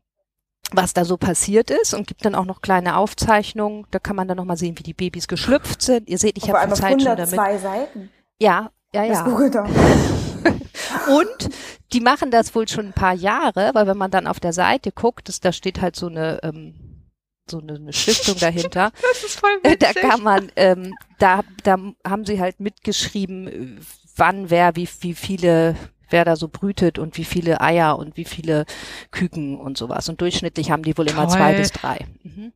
was 0.70 0.92
da 0.92 1.06
so 1.06 1.16
passiert 1.16 1.70
ist 1.70 1.94
und 1.94 2.06
gibt 2.06 2.26
dann 2.26 2.34
auch 2.34 2.44
noch 2.44 2.60
kleine 2.60 2.96
Aufzeichnungen. 2.96 3.86
Da 3.90 3.98
kann 3.98 4.16
man 4.16 4.28
dann 4.28 4.36
noch 4.36 4.44
mal 4.44 4.58
sehen, 4.58 4.78
wie 4.78 4.82
die 4.82 4.92
Babys 4.92 5.26
geschlüpft 5.26 5.80
sind. 5.80 6.08
Ihr 6.10 6.18
seht, 6.18 6.36
ich 6.36 6.50
habe 6.50 6.74
Zeit 6.74 7.00
schon 7.02 7.16
damit. 7.16 7.30
Seiten. 7.30 8.10
Ja, 8.38 8.70
ja, 8.92 9.04
ja. 9.04 9.24
Und 11.08 11.50
die 11.92 12.00
machen 12.00 12.30
das 12.30 12.54
wohl 12.54 12.68
schon 12.68 12.86
ein 12.86 12.92
paar 12.92 13.14
Jahre, 13.14 13.70
weil 13.72 13.86
wenn 13.86 13.96
man 13.96 14.10
dann 14.10 14.26
auf 14.26 14.40
der 14.40 14.52
Seite 14.52 14.92
guckt, 14.92 15.28
das, 15.28 15.40
da 15.40 15.52
steht 15.52 15.80
halt 15.80 15.96
so 15.96 16.06
eine 16.06 16.40
ähm, 16.42 16.88
so 17.50 17.60
eine, 17.60 17.74
eine 17.74 17.92
Stiftung 17.92 18.36
dahinter. 18.40 18.92
das 19.00 19.24
ist 19.24 19.40
voll 19.40 19.58
witzig. 19.62 19.78
Da 19.78 19.92
kann 19.94 20.22
man, 20.22 20.52
ähm, 20.56 20.94
da, 21.18 21.40
da 21.64 21.78
haben 22.06 22.24
sie 22.26 22.40
halt 22.40 22.60
mitgeschrieben, 22.60 23.80
wann 24.18 24.50
wer, 24.50 24.76
wie, 24.76 24.88
wie 25.00 25.14
viele 25.14 25.76
wer 26.10 26.24
da 26.24 26.36
so 26.36 26.48
brütet 26.48 26.98
und 26.98 27.18
wie 27.18 27.24
viele 27.24 27.60
Eier 27.60 27.98
und 27.98 28.16
wie 28.16 28.24
viele 28.24 28.64
Küken 29.10 29.58
und 29.58 29.76
sowas. 29.76 30.08
Und 30.08 30.20
durchschnittlich 30.20 30.70
haben 30.70 30.82
die 30.82 30.96
wohl 30.96 31.08
immer 31.08 31.28
zwei 31.28 31.54
bis 31.54 31.70
drei. 31.70 32.06
Mhm. 32.22 32.52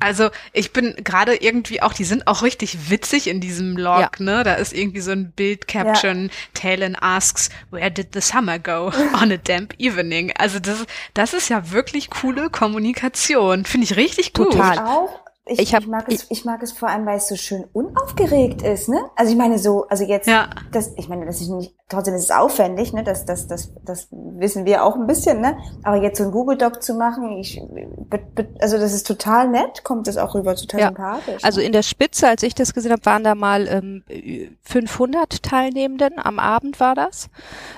Also 0.00 0.30
ich 0.52 0.72
bin 0.72 0.94
gerade 1.02 1.34
irgendwie 1.34 1.82
auch, 1.82 1.92
die 1.92 2.04
sind 2.04 2.28
auch 2.28 2.42
richtig 2.42 2.90
witzig 2.90 3.26
in 3.26 3.40
diesem 3.40 3.76
Log, 3.76 4.20
ja. 4.20 4.24
ne? 4.24 4.44
Da 4.44 4.54
ist 4.54 4.72
irgendwie 4.72 5.00
so 5.00 5.10
ein 5.10 5.32
Bild-Caption, 5.32 6.26
ja. 6.26 6.30
Talon 6.54 6.96
asks, 7.00 7.50
where 7.70 7.90
did 7.90 8.08
the 8.12 8.20
summer 8.20 8.60
go 8.60 8.92
on 9.20 9.32
a 9.32 9.36
damp 9.36 9.74
evening? 9.78 10.32
Also 10.38 10.60
das, 10.60 10.86
das 11.14 11.34
ist 11.34 11.48
ja 11.48 11.72
wirklich 11.72 12.10
coole 12.10 12.48
Kommunikation. 12.50 13.64
Finde 13.64 13.86
ich 13.86 13.96
richtig 13.96 14.32
gut. 14.32 14.52
Total. 14.52 14.78
Auch 14.78 15.27
ich, 15.48 15.58
ich, 15.58 15.74
hab, 15.74 15.82
ich, 15.82 15.88
mag 15.88 16.08
es, 16.08 16.26
ich 16.30 16.44
mag 16.44 16.62
es 16.62 16.72
vor 16.72 16.88
allem, 16.88 17.06
weil 17.06 17.16
es 17.16 17.28
so 17.28 17.36
schön 17.36 17.64
unaufgeregt 17.72 18.62
ist, 18.62 18.88
ne? 18.88 19.00
Also 19.16 19.32
ich 19.32 19.38
meine 19.38 19.58
so, 19.58 19.86
also 19.88 20.04
jetzt, 20.04 20.28
ja. 20.28 20.50
das, 20.72 20.92
ich 20.96 21.08
meine, 21.08 21.24
das 21.26 21.40
ist 21.40 21.48
nicht, 21.48 21.74
trotzdem 21.88 22.14
ist 22.14 22.24
es 22.24 22.30
aufwendig, 22.30 22.92
ne? 22.92 23.02
Das, 23.02 23.24
das, 23.24 23.46
das, 23.46 23.72
das 23.84 24.08
wissen 24.10 24.66
wir 24.66 24.84
auch 24.84 24.96
ein 24.96 25.06
bisschen, 25.06 25.40
ne? 25.40 25.56
Aber 25.82 25.96
jetzt 25.96 26.18
so 26.18 26.24
ein 26.24 26.30
Google 26.30 26.58
Doc 26.58 26.82
zu 26.82 26.94
machen, 26.94 27.32
ich, 27.38 27.60
also 28.60 28.78
das 28.78 28.92
ist 28.92 29.06
total 29.06 29.48
nett, 29.48 29.84
kommt 29.84 30.06
das 30.06 30.18
auch 30.18 30.34
rüber, 30.34 30.54
total 30.54 30.80
ja. 30.80 30.86
sympathisch. 30.88 31.44
Also 31.44 31.60
ne? 31.60 31.66
in 31.66 31.72
der 31.72 31.82
Spitze, 31.82 32.28
als 32.28 32.42
ich 32.42 32.54
das 32.54 32.74
gesehen 32.74 32.92
habe, 32.92 33.06
waren 33.06 33.24
da 33.24 33.34
mal 33.34 33.66
ähm, 33.68 34.04
500 34.62 35.42
Teilnehmenden, 35.42 36.18
am 36.18 36.38
Abend 36.38 36.78
war 36.80 36.94
das. 36.94 37.30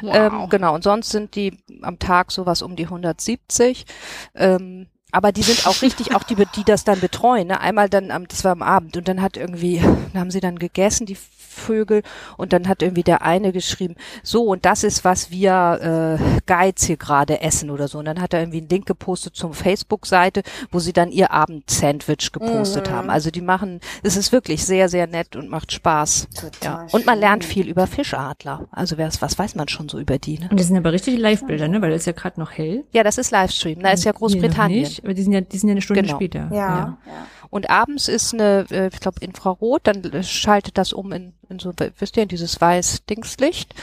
Wow. 0.02 0.14
Ähm, 0.14 0.46
genau, 0.50 0.74
und 0.74 0.82
sonst 0.82 1.10
sind 1.10 1.36
die 1.36 1.56
am 1.82 1.98
Tag 1.98 2.32
sowas 2.32 2.62
um 2.62 2.74
die 2.74 2.84
170. 2.84 3.86
Ähm, 4.34 4.86
aber 5.12 5.32
die 5.32 5.42
sind 5.42 5.66
auch 5.66 5.82
richtig, 5.82 6.14
auch 6.14 6.22
die, 6.22 6.36
die 6.56 6.64
das 6.64 6.84
dann 6.84 7.00
betreuen. 7.00 7.48
Ne? 7.48 7.60
Einmal 7.60 7.88
dann, 7.88 8.10
am, 8.10 8.28
das 8.28 8.44
war 8.44 8.52
am 8.52 8.62
Abend 8.62 8.96
und 8.96 9.08
dann 9.08 9.22
hat 9.22 9.36
irgendwie, 9.36 9.82
haben 10.14 10.30
sie 10.30 10.40
dann 10.40 10.58
gegessen, 10.58 11.06
die 11.06 11.16
Vögel, 11.60 12.02
und 12.36 12.52
dann 12.52 12.68
hat 12.68 12.82
irgendwie 12.82 13.02
der 13.02 13.22
eine 13.22 13.52
geschrieben, 13.52 13.94
so 14.22 14.44
und 14.44 14.64
das 14.64 14.84
ist, 14.84 15.04
was 15.04 15.30
wir 15.30 16.18
äh, 16.18 16.40
Guides 16.46 16.84
hier 16.84 16.96
gerade 16.96 17.40
essen 17.40 17.70
oder 17.70 17.88
so. 17.88 17.98
Und 17.98 18.06
dann 18.06 18.20
hat 18.20 18.34
er 18.34 18.40
irgendwie 18.40 18.58
einen 18.58 18.68
Link 18.68 18.86
gepostet 18.86 19.36
zum 19.36 19.52
Facebook-Seite, 19.52 20.42
wo 20.70 20.78
sie 20.78 20.92
dann 20.92 21.10
ihr 21.10 21.30
Abendsandwich 21.30 22.32
gepostet 22.32 22.88
mhm. 22.88 22.94
haben. 22.94 23.10
Also 23.10 23.30
die 23.30 23.40
machen, 23.40 23.80
es 24.02 24.16
ist 24.16 24.32
wirklich 24.32 24.64
sehr, 24.64 24.88
sehr 24.88 25.06
nett 25.06 25.36
und 25.36 25.48
macht 25.48 25.72
Spaß. 25.72 26.28
Total 26.34 26.50
ja. 26.62 26.86
Und 26.92 27.06
man 27.06 27.18
lernt 27.18 27.44
viel 27.44 27.68
über 27.68 27.86
Fischadler. 27.86 28.66
Also 28.70 28.96
wer 28.98 29.10
was 29.20 29.38
weiß 29.38 29.54
man 29.56 29.68
schon 29.68 29.88
so 29.88 29.98
über 29.98 30.18
die. 30.18 30.38
Ne? 30.38 30.48
Und 30.50 30.60
das 30.60 30.68
sind 30.68 30.76
aber 30.76 30.92
richtig 30.92 31.18
Live-Bilder, 31.18 31.68
ne? 31.68 31.82
Weil 31.82 31.92
es 31.92 32.02
ist 32.02 32.06
ja 32.06 32.12
gerade 32.12 32.38
noch 32.38 32.52
hell. 32.52 32.84
Ja, 32.92 33.02
das 33.02 33.18
ist 33.18 33.30
Livestream. 33.30 33.80
Da 33.80 33.90
ist 33.90 34.04
ja 34.04 34.12
Großbritannien 34.12 34.88
aber 35.02 35.14
die 35.14 35.22
sind 35.22 35.32
ja, 35.32 35.40
die 35.40 35.58
sind 35.58 35.68
ja 35.68 35.72
eine 35.72 35.82
Stunde 35.82 36.02
genau. 36.02 36.14
später. 36.16 36.48
Ja. 36.52 36.98
ja. 37.06 37.26
Und 37.50 37.68
abends 37.68 38.08
ist 38.08 38.32
eine, 38.32 38.66
äh, 38.70 38.88
ich 38.92 39.00
glaube, 39.00 39.20
Infrarot, 39.20 39.80
dann 39.84 40.22
schaltet 40.22 40.78
das 40.78 40.92
um 40.92 41.12
in, 41.12 41.34
in 41.48 41.58
so, 41.58 41.72
wisst 41.98 42.16
ihr, 42.16 42.22
in 42.22 42.28
dieses 42.28 42.60
weiß 42.60 43.04
Dingslicht. 43.06 43.74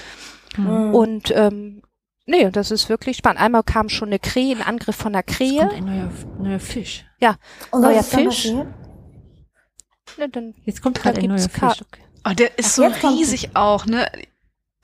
Mhm. 0.58 0.96
Und 0.96 1.32
ähm, 1.36 1.84
nee, 2.26 2.50
das 2.50 2.72
ist 2.72 2.90
wirklich 2.90 3.18
spannend. 3.18 3.42
Einmal 3.42 3.64
kam 3.64 3.90
schon 3.90 4.10
eine 4.10 4.20
Krähe, 4.20 4.56
ein 4.56 4.62
Angriff 4.62 4.96
von 4.96 5.14
einer 5.14 5.24
Krähe. 5.24 5.70
Ein 5.70 5.86
neuer, 5.86 6.12
neuer 6.40 6.60
Fisch. 6.60 7.06
Ja, 7.20 7.36
Und 7.72 7.82
neuer 7.82 8.04
Fisch. 8.04 8.46
Ne, 10.18 10.30
dann, 10.32 10.56
jetzt 10.64 10.82
kommt 10.82 11.02
gerade 11.02 11.20
ein 11.22 11.28
neuer 11.28 11.50
Fisch. 11.50 11.84
Oh, 12.26 12.34
der 12.34 12.58
ist 12.58 12.80
Ach, 12.80 12.96
so 13.02 13.08
riesig 13.10 13.56
auch, 13.56 13.86
ne? 13.86 14.10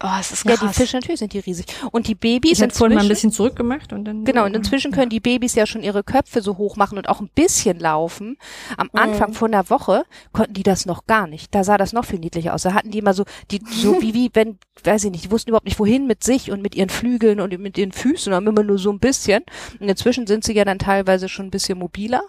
Oh, 0.05 0.09
es 0.19 0.33
ist 0.33 0.45
krass. 0.45 0.59
Ja, 0.59 0.67
die 0.67 0.73
Fische 0.73 0.97
natürlich 0.97 1.19
sind 1.19 1.31
die 1.31 1.39
riesig. 1.39 1.65
Und 1.91 2.07
die 2.09 2.15
Babys 2.15 2.57
sind 2.57 2.73
vorhin 2.73 2.97
mal 2.97 3.03
ein 3.03 3.07
bisschen 3.07 3.31
zurückgemacht 3.31 3.93
und 3.93 4.03
dann. 4.03 4.25
Genau, 4.25 4.43
und 4.43 4.53
inzwischen 4.53 4.91
können 4.91 5.09
die 5.09 5.21
Babys 5.21 5.55
ja 5.55 5.65
schon 5.65 5.81
ihre 5.81 6.03
Köpfe 6.03 6.41
so 6.41 6.57
hoch 6.57 6.75
machen 6.75 6.97
und 6.97 7.07
auch 7.07 7.21
ein 7.21 7.29
bisschen 7.33 7.79
laufen. 7.79 8.37
Am 8.75 8.89
mhm. 8.91 8.99
Anfang 8.99 9.33
von 9.33 9.53
der 9.53 9.69
Woche 9.69 10.03
konnten 10.33 10.55
die 10.55 10.63
das 10.63 10.85
noch 10.85 11.07
gar 11.07 11.25
nicht. 11.25 11.55
Da 11.55 11.63
sah 11.63 11.77
das 11.77 11.93
noch 11.93 12.03
viel 12.03 12.19
niedlicher 12.19 12.53
aus. 12.53 12.63
Da 12.63 12.73
hatten 12.73 12.91
die 12.91 12.99
immer 12.99 13.13
so, 13.13 13.23
die, 13.49 13.61
so 13.65 14.01
wie, 14.01 14.13
wie, 14.13 14.29
wenn, 14.33 14.57
weiß 14.83 15.05
ich 15.05 15.11
nicht, 15.11 15.23
die 15.23 15.31
wussten 15.31 15.51
überhaupt 15.51 15.67
nicht 15.67 15.79
wohin 15.79 16.05
mit 16.05 16.21
sich 16.21 16.51
und 16.51 16.61
mit 16.61 16.75
ihren 16.75 16.89
Flügeln 16.89 17.39
und 17.39 17.57
mit 17.57 17.77
ihren 17.77 17.93
Füßen, 17.93 18.33
haben 18.33 18.47
immer 18.47 18.63
nur 18.63 18.79
so 18.79 18.91
ein 18.91 18.99
bisschen. 18.99 19.43
Und 19.79 19.87
inzwischen 19.87 20.27
sind 20.27 20.43
sie 20.43 20.53
ja 20.53 20.65
dann 20.65 20.79
teilweise 20.79 21.29
schon 21.29 21.45
ein 21.45 21.51
bisschen 21.51 21.79
mobiler. 21.79 22.23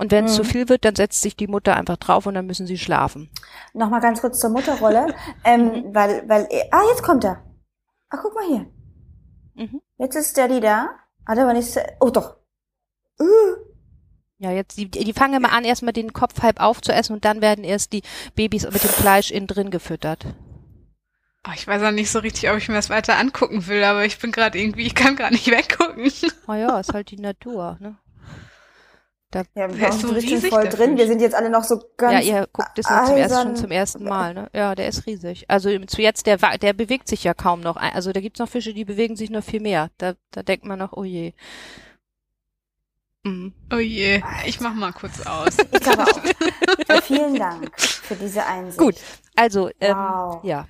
Und 0.00 0.12
wenn 0.12 0.24
es 0.24 0.32
mhm. 0.32 0.36
zu 0.36 0.44
viel 0.44 0.68
wird, 0.70 0.86
dann 0.86 0.96
setzt 0.96 1.20
sich 1.20 1.36
die 1.36 1.46
Mutter 1.46 1.76
einfach 1.76 1.98
drauf 1.98 2.24
und 2.24 2.32
dann 2.32 2.46
müssen 2.46 2.66
sie 2.66 2.78
schlafen. 2.78 3.28
Nochmal 3.74 4.00
ganz 4.00 4.22
kurz 4.22 4.40
zur 4.40 4.48
Mutterrolle, 4.48 5.14
ähm, 5.44 5.66
mhm. 5.66 5.94
weil, 5.94 6.26
weil, 6.26 6.48
ah, 6.70 6.80
jetzt 6.88 7.02
kommt 7.02 7.22
er. 7.22 7.42
Ach, 8.08 8.18
guck 8.22 8.34
mal 8.34 8.46
hier. 8.46 8.66
Mhm. 9.56 9.82
Jetzt 9.98 10.16
ist 10.16 10.38
Daddy 10.38 10.60
da. 10.60 10.88
Hat 11.26 11.38
aber 11.38 11.52
nicht, 11.52 11.76
oh 12.00 12.08
doch. 12.08 12.36
Uh. 13.20 13.26
Ja, 14.38 14.52
jetzt, 14.52 14.78
die, 14.78 14.90
die 14.90 15.12
fangen 15.12 15.34
immer 15.34 15.52
an, 15.52 15.64
erstmal 15.64 15.92
den 15.92 16.14
Kopf 16.14 16.40
halb 16.40 16.60
aufzuessen 16.60 17.12
und 17.12 17.26
dann 17.26 17.42
werden 17.42 17.62
erst 17.62 17.92
die 17.92 18.00
Babys 18.34 18.64
mit 18.64 18.82
dem 18.82 18.88
Fleisch 18.88 19.30
innen 19.30 19.48
drin 19.48 19.70
gefüttert. 19.70 20.24
Oh, 21.46 21.52
ich 21.54 21.66
weiß 21.66 21.82
auch 21.82 21.90
nicht 21.90 22.10
so 22.10 22.20
richtig, 22.20 22.48
ob 22.50 22.56
ich 22.56 22.68
mir 22.68 22.74
das 22.74 22.88
weiter 22.88 23.18
angucken 23.18 23.66
will, 23.66 23.84
aber 23.84 24.06
ich 24.06 24.18
bin 24.18 24.32
gerade 24.32 24.58
irgendwie, 24.58 24.86
ich 24.86 24.94
kann 24.94 25.16
gerade 25.16 25.34
nicht 25.34 25.50
weggucken. 25.50 26.10
Oh 26.48 26.54
ja, 26.54 26.80
ist 26.80 26.94
halt 26.94 27.10
die 27.10 27.20
Natur, 27.20 27.76
ne? 27.80 27.98
Da 29.30 29.44
Ja, 29.54 29.72
wir 29.72 29.88
ist 29.88 30.00
sind 30.00 30.08
so 30.08 30.14
riesig, 30.14 30.50
voll 30.52 30.68
drin. 30.68 30.96
Wir 30.96 31.06
sind 31.06 31.20
jetzt 31.20 31.34
alle 31.36 31.50
noch 31.50 31.62
so 31.62 31.80
ganz. 31.96 32.26
ja, 32.26 32.40
ihr 32.40 32.48
guckt 32.52 32.76
es 32.78 32.88
ja 32.88 33.04
zum 33.04 33.16
ersten, 33.16 33.36
schon 33.46 33.56
zum 33.56 33.70
ersten 33.70 34.04
Mal, 34.04 34.34
ne? 34.34 34.50
Ja, 34.52 34.74
der 34.74 34.88
ist 34.88 35.06
riesig. 35.06 35.44
Also 35.48 35.70
zu 35.86 36.02
jetzt, 36.02 36.26
der, 36.26 36.36
der 36.36 36.72
bewegt 36.72 37.06
sich 37.06 37.22
ja 37.22 37.32
kaum 37.32 37.60
noch. 37.60 37.76
Also 37.76 38.12
da 38.12 38.20
gibt's 38.20 38.40
noch 38.40 38.48
Fische, 38.48 38.74
die 38.74 38.84
bewegen 38.84 39.14
sich 39.14 39.30
noch 39.30 39.44
viel 39.44 39.60
mehr. 39.60 39.90
Da, 39.98 40.14
da 40.32 40.42
denkt 40.42 40.64
man 40.64 40.80
noch, 40.80 40.94
oh 40.94 41.04
je. 41.04 41.32
Mhm. 43.22 43.52
Oh 43.72 43.76
je, 43.76 44.22
ich 44.46 44.60
mach 44.60 44.74
mal 44.74 44.92
kurz 44.92 45.24
aus. 45.26 45.56
Ich 45.72 45.80
glaube 45.80 46.04
auch. 46.04 46.20
Ja, 46.88 47.00
vielen 47.00 47.36
Dank 47.36 47.78
für 47.80 48.16
diese 48.16 48.44
Einsicht. 48.44 48.78
Gut, 48.78 48.96
also, 49.36 49.70
ähm, 49.80 49.96
Wow. 49.96 50.40
ja. 50.42 50.66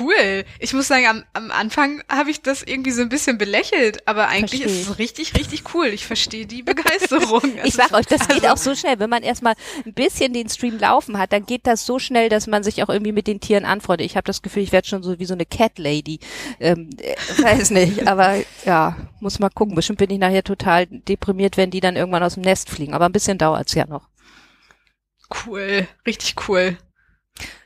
Cool. 0.00 0.44
Ich 0.58 0.72
muss 0.72 0.88
sagen, 0.88 1.06
am, 1.06 1.24
am 1.32 1.50
Anfang 1.50 2.02
habe 2.08 2.30
ich 2.30 2.42
das 2.42 2.62
irgendwie 2.62 2.90
so 2.90 3.02
ein 3.02 3.08
bisschen 3.08 3.38
belächelt, 3.38 4.06
aber 4.08 4.28
eigentlich 4.28 4.62
Versteh 4.62 4.80
ist 4.80 4.88
es 4.88 4.98
richtig, 4.98 5.34
richtig 5.36 5.74
cool. 5.74 5.86
Ich 5.86 6.06
verstehe 6.06 6.46
die 6.46 6.62
Begeisterung. 6.62 7.42
Ich 7.64 7.70
Es 7.70 7.74
sag 7.74 7.92
euch, 7.92 8.06
das 8.06 8.26
geht 8.28 8.46
auch 8.46 8.56
so 8.56 8.74
schnell. 8.74 8.98
Wenn 8.98 9.10
man 9.10 9.22
erstmal 9.22 9.54
ein 9.84 9.94
bisschen 9.94 10.32
den 10.32 10.48
Stream 10.48 10.78
laufen 10.78 11.18
hat, 11.18 11.32
dann 11.32 11.46
geht 11.46 11.66
das 11.66 11.86
so 11.86 11.98
schnell, 11.98 12.28
dass 12.28 12.46
man 12.46 12.62
sich 12.62 12.82
auch 12.82 12.88
irgendwie 12.88 13.12
mit 13.12 13.26
den 13.26 13.40
Tieren 13.40 13.64
anfreundet. 13.64 14.06
Ich 14.06 14.16
habe 14.16 14.26
das 14.26 14.42
Gefühl, 14.42 14.62
ich 14.62 14.72
werde 14.72 14.88
schon 14.88 15.02
so 15.02 15.18
wie 15.18 15.24
so 15.24 15.34
eine 15.34 15.46
Cat 15.46 15.78
Lady. 15.78 16.18
Ähm, 16.60 16.90
äh, 17.00 17.14
weiß 17.42 17.70
nicht, 17.70 18.06
aber 18.08 18.36
ja, 18.64 18.96
muss 19.20 19.38
mal 19.38 19.50
gucken. 19.50 19.74
Bestimmt 19.74 19.98
bin 19.98 20.10
ich 20.10 20.18
nachher 20.18 20.44
total 20.44 20.86
deprimiert, 20.86 21.56
wenn 21.56 21.70
die 21.70 21.80
dann 21.80 21.96
irgendwann 21.96 22.22
aus 22.22 22.34
dem 22.34 22.42
Nest 22.42 22.70
fliegen. 22.70 22.94
Aber 22.94 23.06
ein 23.06 23.12
bisschen 23.12 23.38
dauert's 23.38 23.74
ja 23.74 23.86
noch. 23.86 24.08
Cool, 25.46 25.86
richtig 26.06 26.48
cool. 26.48 26.76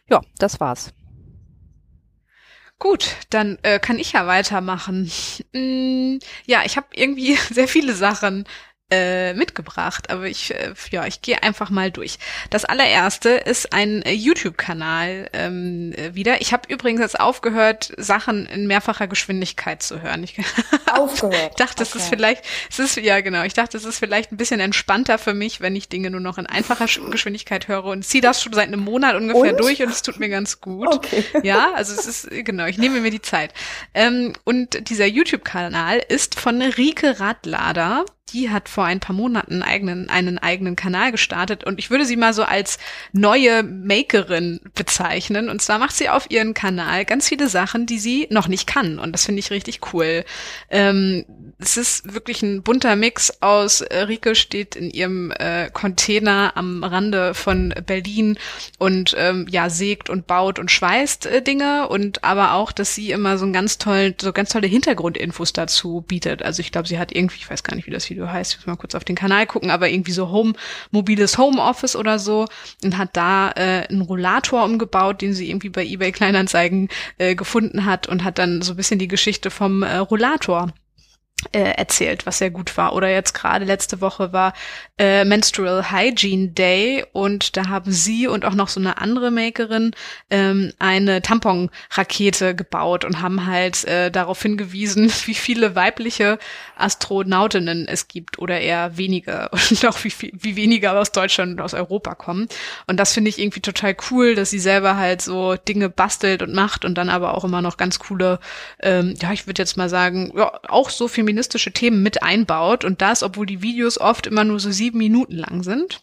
Ja, 0.08 0.20
das 0.38 0.60
war's. 0.60 0.92
Gut, 2.80 3.16
dann 3.28 3.58
äh, 3.62 3.78
kann 3.78 3.98
ich 3.98 4.12
ja 4.12 4.26
weitermachen. 4.26 5.12
Mm, 5.52 6.18
ja, 6.46 6.62
ich 6.64 6.78
habe 6.78 6.86
irgendwie 6.94 7.34
sehr 7.50 7.68
viele 7.68 7.92
Sachen 7.94 8.44
äh, 8.90 9.34
mitgebracht, 9.34 10.10
aber 10.10 10.24
ich 10.26 10.54
äh, 10.54 10.74
ja, 10.90 11.06
ich 11.06 11.22
gehe 11.22 11.42
einfach 11.42 11.70
mal 11.70 11.90
durch. 11.90 12.18
Das 12.50 12.64
allererste 12.64 13.30
ist 13.30 13.72
ein 13.72 14.02
äh, 14.02 14.12
YouTube-Kanal 14.12 15.28
ähm, 15.32 15.92
äh, 15.96 16.14
wieder. 16.14 16.40
Ich 16.40 16.52
habe 16.52 16.62
übrigens 16.72 17.00
jetzt 17.00 17.18
aufgehört, 17.20 17.92
Sachen 17.96 18.46
in 18.46 18.66
mehrfacher 18.66 19.06
Geschwindigkeit 19.06 19.82
zu 19.82 20.02
hören. 20.02 20.24
Ich 20.24 20.36
Aufgehört. 20.92 21.58
Dachte, 21.60 21.82
es 21.82 21.94
ist 21.94 22.00
Okay. 22.06 22.16
vielleicht, 22.16 22.44
es 22.70 22.78
ist, 22.78 22.96
ja 22.96 23.20
genau, 23.20 23.42
ich 23.44 23.54
dachte, 23.54 23.76
es 23.76 23.84
ist 23.84 23.98
vielleicht 23.98 24.32
ein 24.32 24.36
bisschen 24.36 24.60
entspannter 24.60 25.18
für 25.18 25.34
mich, 25.34 25.60
wenn 25.60 25.76
ich 25.76 25.88
Dinge 25.88 26.10
nur 26.10 26.20
noch 26.20 26.38
in 26.38 26.46
einfacher 26.46 26.86
Sch- 26.86 27.08
Geschwindigkeit 27.10 27.68
höre 27.68 27.84
und 27.84 28.04
ziehe 28.04 28.22
das 28.22 28.42
schon 28.42 28.52
seit 28.52 28.68
einem 28.68 28.80
Monat 28.80 29.14
ungefähr 29.16 29.52
Und? 29.52 29.60
durch 29.60 29.82
und 29.82 29.90
es 29.90 30.02
tut 30.02 30.18
mir 30.18 30.28
ganz 30.28 30.60
gut. 30.60 30.88
Okay. 30.88 31.24
Ja, 31.42 31.72
also 31.74 31.94
es 31.94 32.06
ist, 32.06 32.28
genau, 32.44 32.66
ich 32.66 32.76
nehme 32.78 33.00
mir 33.00 33.10
die 33.10 33.22
Zeit. 33.22 33.54
Ähm, 33.94 34.32
und 34.44 34.88
dieser 34.90 35.06
YouTube-Kanal 35.06 36.02
ist 36.08 36.38
von 36.38 36.60
Rike 36.60 37.18
Radlader. 37.20 38.04
Die 38.32 38.50
hat 38.50 38.68
vor 38.68 38.84
ein 38.84 39.00
paar 39.00 39.14
Monaten 39.16 39.54
einen 39.54 39.62
eigenen, 39.62 40.10
einen 40.10 40.38
eigenen 40.38 40.76
Kanal 40.76 41.12
gestartet 41.12 41.64
und 41.64 41.78
ich 41.78 41.90
würde 41.90 42.04
sie 42.04 42.16
mal 42.16 42.32
so 42.32 42.44
als 42.44 42.78
neue 43.12 43.62
Makerin 43.62 44.60
bezeichnen. 44.74 45.48
Und 45.48 45.62
zwar 45.62 45.78
macht 45.78 45.96
sie 45.96 46.08
auf 46.08 46.30
ihren 46.30 46.54
Kanal 46.54 47.04
ganz 47.04 47.28
viele 47.28 47.48
Sachen, 47.48 47.86
die 47.86 47.98
sie 47.98 48.26
noch 48.30 48.48
nicht 48.48 48.66
kann. 48.66 48.98
Und 48.98 49.12
das 49.12 49.24
finde 49.26 49.40
ich 49.40 49.50
richtig 49.50 49.80
cool. 49.92 50.24
Ähm, 50.70 51.24
es 51.58 51.76
ist 51.76 52.14
wirklich 52.14 52.42
ein 52.42 52.62
bunter 52.62 52.96
Mix 52.96 53.42
aus, 53.42 53.80
äh, 53.80 53.98
Rike 54.00 54.34
steht 54.34 54.76
in 54.76 54.90
ihrem 54.90 55.30
äh, 55.32 55.70
Container 55.70 56.52
am 56.54 56.82
Rande 56.82 57.34
von 57.34 57.74
Berlin 57.86 58.38
und 58.78 59.14
ähm, 59.18 59.46
ja, 59.50 59.68
sägt 59.68 60.10
und 60.10 60.26
baut 60.26 60.58
und 60.58 60.70
schweißt 60.70 61.26
äh, 61.26 61.42
Dinge 61.42 61.88
und 61.88 62.24
aber 62.24 62.54
auch, 62.54 62.72
dass 62.72 62.94
sie 62.94 63.10
immer 63.10 63.38
so 63.38 63.44
einen 63.44 63.52
ganz 63.52 63.78
tollen, 63.78 64.14
so 64.20 64.32
ganz 64.32 64.50
tolle 64.50 64.66
Hintergrundinfos 64.66 65.52
dazu 65.52 66.04
bietet. 66.06 66.42
Also 66.42 66.60
ich 66.60 66.72
glaube, 66.72 66.88
sie 66.88 66.98
hat 66.98 67.12
irgendwie, 67.14 67.36
ich 67.38 67.50
weiß 67.50 67.62
gar 67.62 67.74
nicht, 67.76 67.86
wie 67.86 67.90
das 67.92 68.08
Video 68.08 68.19
heißt, 68.28 68.52
ich 68.52 68.58
muss 68.58 68.66
mal 68.66 68.76
kurz 68.76 68.94
auf 68.94 69.04
den 69.04 69.16
Kanal 69.16 69.46
gucken, 69.46 69.70
aber 69.70 69.88
irgendwie 69.88 70.12
so 70.12 70.30
Home, 70.30 70.54
mobiles 70.90 71.38
Homeoffice 71.38 71.96
oder 71.96 72.18
so. 72.18 72.46
Und 72.82 72.98
hat 72.98 73.10
da 73.12 73.50
äh, 73.52 73.86
einen 73.88 74.02
Rollator 74.02 74.64
umgebaut, 74.64 75.22
den 75.22 75.32
sie 75.34 75.48
irgendwie 75.48 75.68
bei 75.68 75.84
eBay 75.84 76.12
Kleinanzeigen 76.12 76.88
äh, 77.18 77.34
gefunden 77.34 77.84
hat 77.84 78.06
und 78.06 78.24
hat 78.24 78.38
dann 78.38 78.62
so 78.62 78.72
ein 78.72 78.76
bisschen 78.76 78.98
die 78.98 79.08
Geschichte 79.08 79.50
vom 79.50 79.82
äh, 79.82 79.96
Rollator 79.98 80.72
äh, 81.52 81.60
erzählt, 81.60 82.26
was 82.26 82.38
sehr 82.38 82.50
gut 82.50 82.76
war. 82.76 82.94
Oder 82.94 83.10
jetzt 83.10 83.32
gerade 83.32 83.64
letzte 83.64 84.00
Woche 84.00 84.32
war 84.32 84.52
äh, 84.98 85.24
Menstrual 85.24 85.90
Hygiene 85.90 86.48
Day 86.48 87.04
und 87.12 87.56
da 87.56 87.68
haben 87.68 87.90
sie 87.90 88.26
und 88.26 88.44
auch 88.44 88.54
noch 88.54 88.68
so 88.68 88.80
eine 88.80 88.98
andere 88.98 89.30
Makerin 89.30 89.92
ähm, 90.28 90.72
eine 90.78 91.22
Tamponrakete 91.22 92.54
gebaut 92.54 93.04
und 93.04 93.22
haben 93.22 93.46
halt 93.46 93.84
äh, 93.84 94.10
darauf 94.10 94.42
hingewiesen, 94.42 95.10
wie 95.24 95.34
viele 95.34 95.74
weibliche 95.74 96.38
Astronautinnen 96.76 97.88
es 97.88 98.08
gibt 98.08 98.38
oder 98.38 98.60
eher 98.60 98.96
wenige 98.96 99.48
und 99.70 99.84
auch 99.86 100.04
wie, 100.04 100.10
viel, 100.10 100.32
wie 100.34 100.56
wenige 100.56 100.92
aus 100.92 101.12
Deutschland 101.12 101.52
und 101.52 101.60
aus 101.60 101.74
Europa 101.74 102.14
kommen. 102.14 102.48
Und 102.86 102.98
das 102.98 103.14
finde 103.14 103.30
ich 103.30 103.38
irgendwie 103.38 103.60
total 103.60 103.96
cool, 104.10 104.34
dass 104.34 104.50
sie 104.50 104.58
selber 104.58 104.96
halt 104.96 105.22
so 105.22 105.56
Dinge 105.56 105.88
bastelt 105.88 106.42
und 106.42 106.52
macht 106.52 106.84
und 106.84 106.96
dann 106.96 107.08
aber 107.08 107.34
auch 107.34 107.44
immer 107.44 107.62
noch 107.62 107.76
ganz 107.76 107.98
coole, 107.98 108.38
ähm, 108.80 109.14
ja, 109.20 109.32
ich 109.32 109.46
würde 109.46 109.62
jetzt 109.62 109.76
mal 109.76 109.88
sagen, 109.88 110.32
ja, 110.36 110.52
auch 110.68 110.90
so 110.90 111.08
feministische 111.30 111.72
Themen 111.72 112.02
mit 112.02 112.24
einbaut 112.24 112.84
und 112.84 113.00
das, 113.00 113.22
obwohl 113.22 113.46
die 113.46 113.62
Videos 113.62 114.00
oft 114.00 114.26
immer 114.26 114.42
nur 114.42 114.58
so 114.58 114.72
sieben 114.72 114.98
Minuten 114.98 115.36
lang 115.36 115.62
sind. 115.62 116.02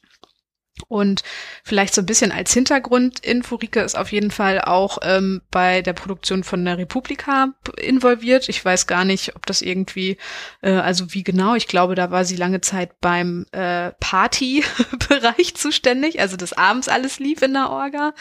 Und 0.87 1.23
vielleicht 1.63 1.93
so 1.93 2.01
ein 2.01 2.05
bisschen 2.05 2.31
als 2.31 2.53
Hintergrundinfo, 2.53 3.55
Rike 3.55 3.81
ist 3.81 3.97
auf 3.97 4.11
jeden 4.11 4.31
Fall 4.31 4.61
auch 4.61 4.99
ähm, 5.01 5.41
bei 5.49 5.81
der 5.81 5.93
Produktion 5.93 6.43
von 6.43 6.63
der 6.63 6.77
Republika 6.77 7.53
involviert. 7.77 8.47
Ich 8.47 8.63
weiß 8.63 8.85
gar 8.85 9.03
nicht, 9.03 9.35
ob 9.35 9.45
das 9.47 9.61
irgendwie, 9.61 10.17
äh, 10.61 10.71
also 10.71 11.13
wie 11.13 11.23
genau, 11.23 11.55
ich 11.55 11.67
glaube, 11.67 11.95
da 11.95 12.11
war 12.11 12.25
sie 12.25 12.35
lange 12.35 12.61
Zeit 12.61 13.01
beim 13.01 13.47
äh, 13.51 13.91
Party-Bereich 13.99 15.55
zuständig, 15.55 16.21
also 16.21 16.37
das 16.37 16.53
abends 16.53 16.87
alles 16.87 17.19
lief 17.19 17.41
in 17.41 17.53
der 17.53 17.69
Orga 17.71 18.13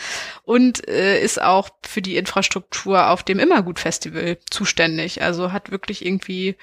und 0.42 0.88
äh, 0.88 1.22
ist 1.22 1.40
auch 1.40 1.68
für 1.86 2.00
die 2.00 2.16
Infrastruktur 2.16 3.10
auf 3.10 3.22
dem 3.22 3.38
Immergut-Festival 3.38 4.38
zuständig. 4.50 5.22
Also 5.22 5.52
hat 5.52 5.70
wirklich 5.70 6.04
irgendwie 6.04 6.56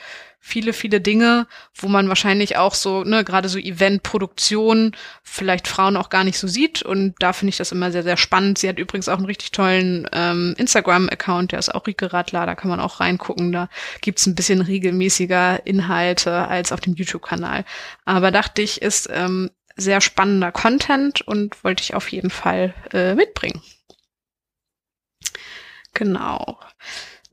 viele, 0.46 0.74
viele 0.74 1.00
Dinge, 1.00 1.48
wo 1.74 1.88
man 1.88 2.10
wahrscheinlich 2.10 2.58
auch 2.58 2.74
so, 2.74 3.06
ne, 3.06 3.24
gerade 3.24 3.48
so 3.48 3.58
Eventproduktion 3.58 4.92
vielleicht 5.24 5.70
Frauen 5.70 5.96
auch 5.96 6.10
gar 6.10 6.26
nicht 6.26 6.38
so 6.38 6.50
sieht. 6.50 6.84
Und 6.84 7.16
da 7.20 7.32
finde 7.32 7.52
ich 7.52 7.58
das 7.58 7.72
immer 7.72 7.94
sehr, 7.94 8.04
sehr 8.04 8.18
spannend. 8.18 8.58
Sie 8.58 8.68
hat 8.68 8.78
übrigens 8.78 9.08
auch 9.08 9.16
einen 9.16 9.26
richtig 9.26 9.52
tollen 9.52 10.06
ähm, 10.12 10.54
Instagram-Account, 10.58 11.54
der 11.54 11.60
ist 11.60 11.74
auch 11.74 11.88
Rike 11.88 12.12
Radler, 12.12 12.46
da 12.46 12.56
kann 12.56 12.70
man 12.70 12.82
auch 12.82 13.00
reingucken. 13.00 13.54
Da 13.54 13.70
gibt's 14.02 14.26
ein 14.26 14.36
bisschen 14.36 14.60
regelmäßiger 14.60 15.66
Inhalte 15.66 16.34
als 16.50 16.74
auf 16.74 16.82
dem 16.82 16.96
YouTube-Kanal. 16.96 17.64
Aber 18.04 18.30
dachte 18.30 18.62
ich, 18.62 18.82
ist 18.82 19.10
ähm, 19.14 19.50
sehr 19.78 20.02
spannender 20.02 20.52
Content 20.52 21.22
und 21.22 21.64
wollte 21.64 21.84
ich 21.84 21.96
auf 21.96 22.10
jeden 22.10 22.30
Fall 22.30 22.74
äh, 22.92 23.16
mitbringen. 23.16 23.62
Genau. 25.94 26.60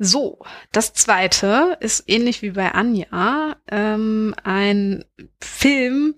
So, 0.02 0.38
das 0.72 0.94
zweite 0.94 1.76
ist 1.80 2.04
ähnlich 2.06 2.40
wie 2.40 2.52
bei 2.52 2.72
Anja, 2.72 3.56
ähm, 3.70 4.34
ein 4.44 5.04
Film 5.42 6.14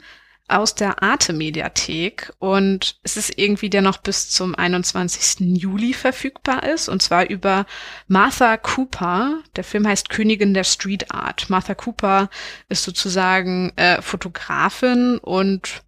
aus 0.46 0.76
der 0.76 1.02
Arte-Mediathek 1.02 2.32
und 2.38 3.00
es 3.02 3.16
ist 3.16 3.36
irgendwie 3.36 3.70
der 3.70 3.82
noch 3.82 3.98
bis 3.98 4.30
zum 4.30 4.54
21. 4.54 5.60
Juli 5.60 5.94
verfügbar 5.94 6.62
ist 6.62 6.88
und 6.88 7.02
zwar 7.02 7.28
über 7.28 7.66
Martha 8.06 8.56
Cooper. 8.56 9.40
Der 9.56 9.64
Film 9.64 9.88
heißt 9.88 10.10
Königin 10.10 10.54
der 10.54 10.62
Street 10.62 11.12
Art. 11.12 11.50
Martha 11.50 11.74
Cooper 11.74 12.30
ist 12.68 12.84
sozusagen 12.84 13.72
äh, 13.74 14.00
Fotografin 14.00 15.18
und 15.18 15.82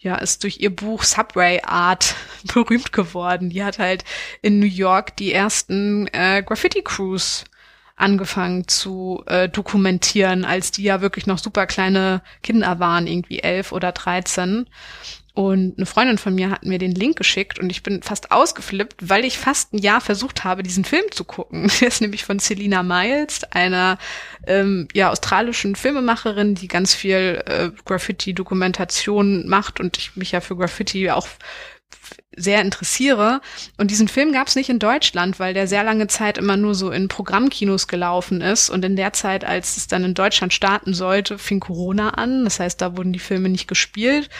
ja, 0.00 0.16
ist 0.16 0.42
durch 0.44 0.60
ihr 0.60 0.74
Buch 0.74 1.02
Subway 1.02 1.60
Art 1.62 2.14
berühmt 2.54 2.92
geworden. 2.92 3.50
Die 3.50 3.62
hat 3.62 3.78
halt 3.78 4.04
in 4.42 4.58
New 4.58 4.66
York 4.66 5.16
die 5.16 5.32
ersten 5.32 6.06
äh, 6.08 6.42
Graffiti-Crews 6.44 7.44
angefangen 7.96 8.66
zu 8.66 9.22
äh, 9.26 9.48
dokumentieren, 9.50 10.46
als 10.46 10.70
die 10.70 10.84
ja 10.84 11.02
wirklich 11.02 11.26
noch 11.26 11.38
super 11.38 11.66
kleine 11.66 12.22
Kinder 12.42 12.78
waren, 12.78 13.06
irgendwie 13.06 13.40
elf 13.40 13.72
oder 13.72 13.92
dreizehn. 13.92 14.66
Und 15.34 15.74
eine 15.76 15.86
Freundin 15.86 16.18
von 16.18 16.34
mir 16.34 16.50
hat 16.50 16.64
mir 16.64 16.78
den 16.78 16.94
Link 16.94 17.16
geschickt 17.16 17.58
und 17.58 17.70
ich 17.70 17.82
bin 17.82 18.02
fast 18.02 18.32
ausgeflippt, 18.32 19.08
weil 19.08 19.24
ich 19.24 19.38
fast 19.38 19.72
ein 19.72 19.78
Jahr 19.78 20.00
versucht 20.00 20.42
habe, 20.42 20.62
diesen 20.62 20.84
Film 20.84 21.04
zu 21.12 21.24
gucken. 21.24 21.70
Der 21.80 21.88
ist 21.88 22.00
nämlich 22.00 22.24
von 22.24 22.38
Selina 22.38 22.82
Miles, 22.82 23.44
einer 23.44 23.98
ähm, 24.46 24.88
ja, 24.92 25.10
australischen 25.10 25.76
Filmemacherin, 25.76 26.56
die 26.56 26.68
ganz 26.68 26.94
viel 26.94 27.42
äh, 27.46 27.70
Graffiti-Dokumentation 27.84 29.48
macht 29.48 29.80
und 29.80 29.98
ich 29.98 30.16
mich 30.16 30.32
ja 30.32 30.40
für 30.40 30.56
Graffiti 30.56 31.10
auch 31.10 31.28
sehr 32.36 32.60
interessiere. 32.60 33.40
Und 33.76 33.90
diesen 33.90 34.08
Film 34.08 34.32
gab 34.32 34.48
es 34.48 34.56
nicht 34.56 34.70
in 34.70 34.78
Deutschland, 34.78 35.38
weil 35.38 35.54
der 35.54 35.66
sehr 35.66 35.84
lange 35.84 36.06
Zeit 36.06 36.38
immer 36.38 36.56
nur 36.56 36.74
so 36.74 36.90
in 36.90 37.08
Programmkinos 37.08 37.88
gelaufen 37.88 38.40
ist. 38.40 38.70
Und 38.70 38.84
in 38.84 38.96
der 38.96 39.12
Zeit, 39.12 39.44
als 39.44 39.76
es 39.76 39.88
dann 39.88 40.04
in 40.04 40.14
Deutschland 40.14 40.52
starten 40.52 40.94
sollte, 40.94 41.38
fing 41.38 41.60
Corona 41.60 42.10
an. 42.10 42.44
Das 42.44 42.60
heißt, 42.60 42.80
da 42.80 42.96
wurden 42.96 43.12
die 43.12 43.18
Filme 43.18 43.48
nicht 43.48 43.68
gespielt. 43.68 44.30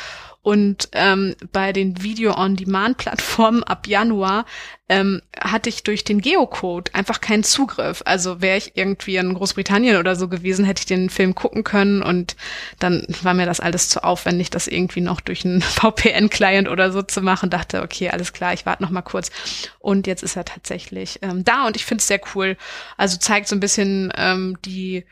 Und 0.43 0.89
ähm, 0.93 1.35
bei 1.53 1.73
den 1.73 2.03
Video-on-Demand-Plattformen 2.03 3.63
ab 3.63 3.87
Januar 3.87 4.47
ähm, 4.89 5.21
hatte 5.39 5.69
ich 5.69 5.83
durch 5.83 6.03
den 6.03 6.23
Geocode 6.23 6.95
einfach 6.95 7.21
keinen 7.21 7.45
Zugriff. 7.45 8.03
Also 8.07 8.41
wäre 8.41 8.57
ich 8.57 8.73
irgendwie 8.75 9.17
in 9.17 9.35
Großbritannien 9.35 9.99
oder 9.99 10.17
so 10.17 10.29
gewesen, 10.29 10.65
hätte 10.65 10.81
ich 10.81 10.87
den 10.87 11.11
Film 11.11 11.35
gucken 11.35 11.63
können 11.63 12.03
und 12.03 12.37
dann 12.79 13.07
war 13.23 13.35
mir 13.35 13.45
das 13.45 13.61
alles 13.61 13.91
zu 13.91 14.03
aufwendig, 14.03 14.49
das 14.49 14.67
irgendwie 14.67 15.03
noch 15.03 15.21
durch 15.21 15.45
einen 15.45 15.61
VPN-Client 15.63 16.69
oder 16.69 16.91
so 16.91 17.03
zu 17.03 17.21
machen. 17.21 17.51
Dachte, 17.51 17.83
okay, 17.83 18.09
alles 18.09 18.33
klar, 18.33 18.55
ich 18.55 18.65
warte 18.65 18.83
noch 18.83 18.91
mal 18.91 19.03
kurz. 19.03 19.31
Und 19.79 20.07
jetzt 20.07 20.23
ist 20.23 20.37
er 20.37 20.47
tatsächlich 20.47 21.19
ähm, 21.21 21.45
da 21.45 21.67
und 21.67 21.77
ich 21.77 21.85
finde 21.85 22.01
es 22.01 22.09
sehr 22.09 22.21
cool. 22.35 22.57
Also 22.97 23.19
zeigt 23.19 23.47
so 23.47 23.55
ein 23.55 23.61
bisschen 23.61 24.11
ähm, 24.17 24.57
die 24.65 25.05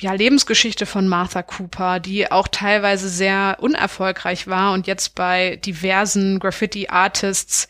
ja, 0.00 0.12
Lebensgeschichte 0.12 0.86
von 0.86 1.08
Martha 1.08 1.42
Cooper, 1.42 2.00
die 2.00 2.30
auch 2.30 2.48
teilweise 2.48 3.08
sehr 3.08 3.56
unerfolgreich 3.60 4.46
war 4.46 4.72
und 4.72 4.86
jetzt 4.86 5.14
bei 5.14 5.56
diversen 5.56 6.38
Graffiti-Artists 6.38 7.68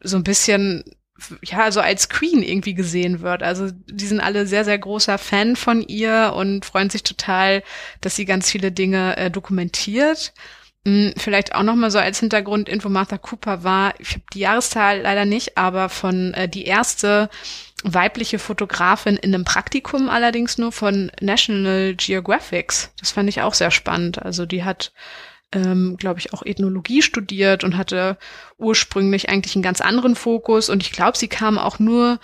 so 0.00 0.16
ein 0.16 0.24
bisschen, 0.24 0.84
ja, 1.42 1.70
so 1.70 1.80
als 1.80 2.08
Queen 2.08 2.42
irgendwie 2.42 2.74
gesehen 2.74 3.20
wird. 3.20 3.42
Also 3.42 3.70
die 3.70 4.06
sind 4.06 4.20
alle 4.20 4.46
sehr, 4.46 4.64
sehr 4.64 4.78
großer 4.78 5.18
Fan 5.18 5.56
von 5.56 5.82
ihr 5.82 6.32
und 6.36 6.64
freuen 6.64 6.90
sich 6.90 7.02
total, 7.02 7.62
dass 8.00 8.16
sie 8.16 8.24
ganz 8.24 8.50
viele 8.50 8.72
Dinge 8.72 9.16
äh, 9.16 9.30
dokumentiert. 9.30 10.32
Hm, 10.86 11.12
vielleicht 11.16 11.54
auch 11.54 11.64
noch 11.64 11.74
mal 11.74 11.90
so 11.90 11.98
als 11.98 12.20
Hintergrundinfo, 12.20 12.88
Martha 12.88 13.18
Cooper 13.18 13.64
war, 13.64 13.94
ich 13.98 14.12
habe 14.12 14.22
die 14.32 14.40
Jahreszahl 14.40 15.00
leider 15.00 15.24
nicht, 15.24 15.58
aber 15.58 15.88
von 15.88 16.34
äh, 16.34 16.48
die 16.48 16.64
erste 16.64 17.28
weibliche 17.84 18.38
Fotografin 18.38 19.16
in 19.16 19.34
einem 19.34 19.44
Praktikum 19.44 20.08
allerdings 20.08 20.58
nur 20.58 20.72
von 20.72 21.12
National 21.20 21.94
Geographics. 21.94 22.92
Das 22.98 23.12
fand 23.12 23.28
ich 23.28 23.42
auch 23.42 23.54
sehr 23.54 23.70
spannend. 23.70 24.20
Also 24.20 24.46
die 24.46 24.64
hat, 24.64 24.92
ähm, 25.52 25.96
glaube 25.96 26.18
ich, 26.18 26.32
auch 26.32 26.44
Ethnologie 26.44 27.02
studiert 27.02 27.62
und 27.62 27.76
hatte 27.76 28.18
ursprünglich 28.58 29.28
eigentlich 29.28 29.54
einen 29.54 29.62
ganz 29.62 29.80
anderen 29.80 30.16
Fokus. 30.16 30.68
Und 30.68 30.82
ich 30.82 30.92
glaube, 30.92 31.16
sie 31.16 31.28
kam 31.28 31.58
auch 31.58 31.78
nur 31.78 32.18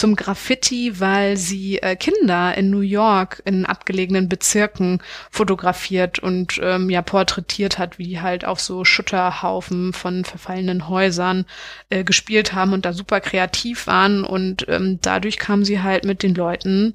zum 0.00 0.16
Graffiti, 0.16 0.98
weil 0.98 1.36
sie 1.36 1.76
äh, 1.82 1.94
Kinder 1.94 2.56
in 2.56 2.70
New 2.70 2.80
York 2.80 3.42
in 3.44 3.66
abgelegenen 3.66 4.30
Bezirken 4.30 5.02
fotografiert 5.30 6.18
und 6.18 6.58
ähm, 6.62 6.88
ja 6.88 7.02
porträtiert 7.02 7.78
hat, 7.78 7.98
wie 7.98 8.04
die 8.04 8.22
halt 8.22 8.46
auf 8.46 8.60
so 8.60 8.86
Schutterhaufen 8.86 9.92
von 9.92 10.24
verfallenen 10.24 10.88
Häusern 10.88 11.44
äh, 11.90 12.02
gespielt 12.02 12.54
haben 12.54 12.72
und 12.72 12.86
da 12.86 12.94
super 12.94 13.20
kreativ 13.20 13.86
waren 13.86 14.24
und 14.24 14.64
ähm, 14.70 15.00
dadurch 15.02 15.36
kam 15.36 15.66
sie 15.66 15.82
halt 15.82 16.06
mit 16.06 16.22
den 16.22 16.34
Leuten 16.34 16.94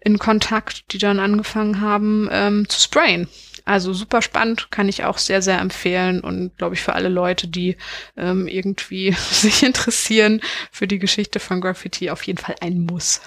in 0.00 0.18
Kontakt, 0.18 0.92
die 0.92 0.98
dann 0.98 1.20
angefangen 1.20 1.80
haben 1.80 2.28
ähm, 2.32 2.68
zu 2.68 2.80
sprayen. 2.80 3.28
Also 3.64 3.92
super 3.92 4.22
spannend, 4.22 4.70
kann 4.70 4.88
ich 4.88 5.04
auch 5.04 5.18
sehr, 5.18 5.42
sehr 5.42 5.58
empfehlen 5.58 6.20
und 6.20 6.56
glaube 6.58 6.74
ich 6.74 6.82
für 6.82 6.94
alle 6.94 7.08
Leute, 7.08 7.48
die 7.48 7.76
ähm, 8.16 8.46
irgendwie 8.48 9.12
sich 9.30 9.62
interessieren 9.62 10.40
für 10.70 10.86
die 10.86 10.98
Geschichte 10.98 11.40
von 11.40 11.60
Graffiti 11.60 12.10
auf 12.10 12.22
jeden 12.22 12.38
Fall 12.38 12.56
ein 12.60 12.80
Muss. 12.84 13.20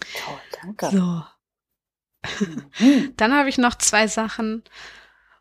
Toll, 0.00 0.40
danke. 0.62 0.90
So. 0.90 1.22
Mhm. 2.78 3.12
Dann 3.16 3.34
habe 3.34 3.48
ich 3.48 3.58
noch 3.58 3.76
zwei 3.76 4.06
Sachen. 4.08 4.62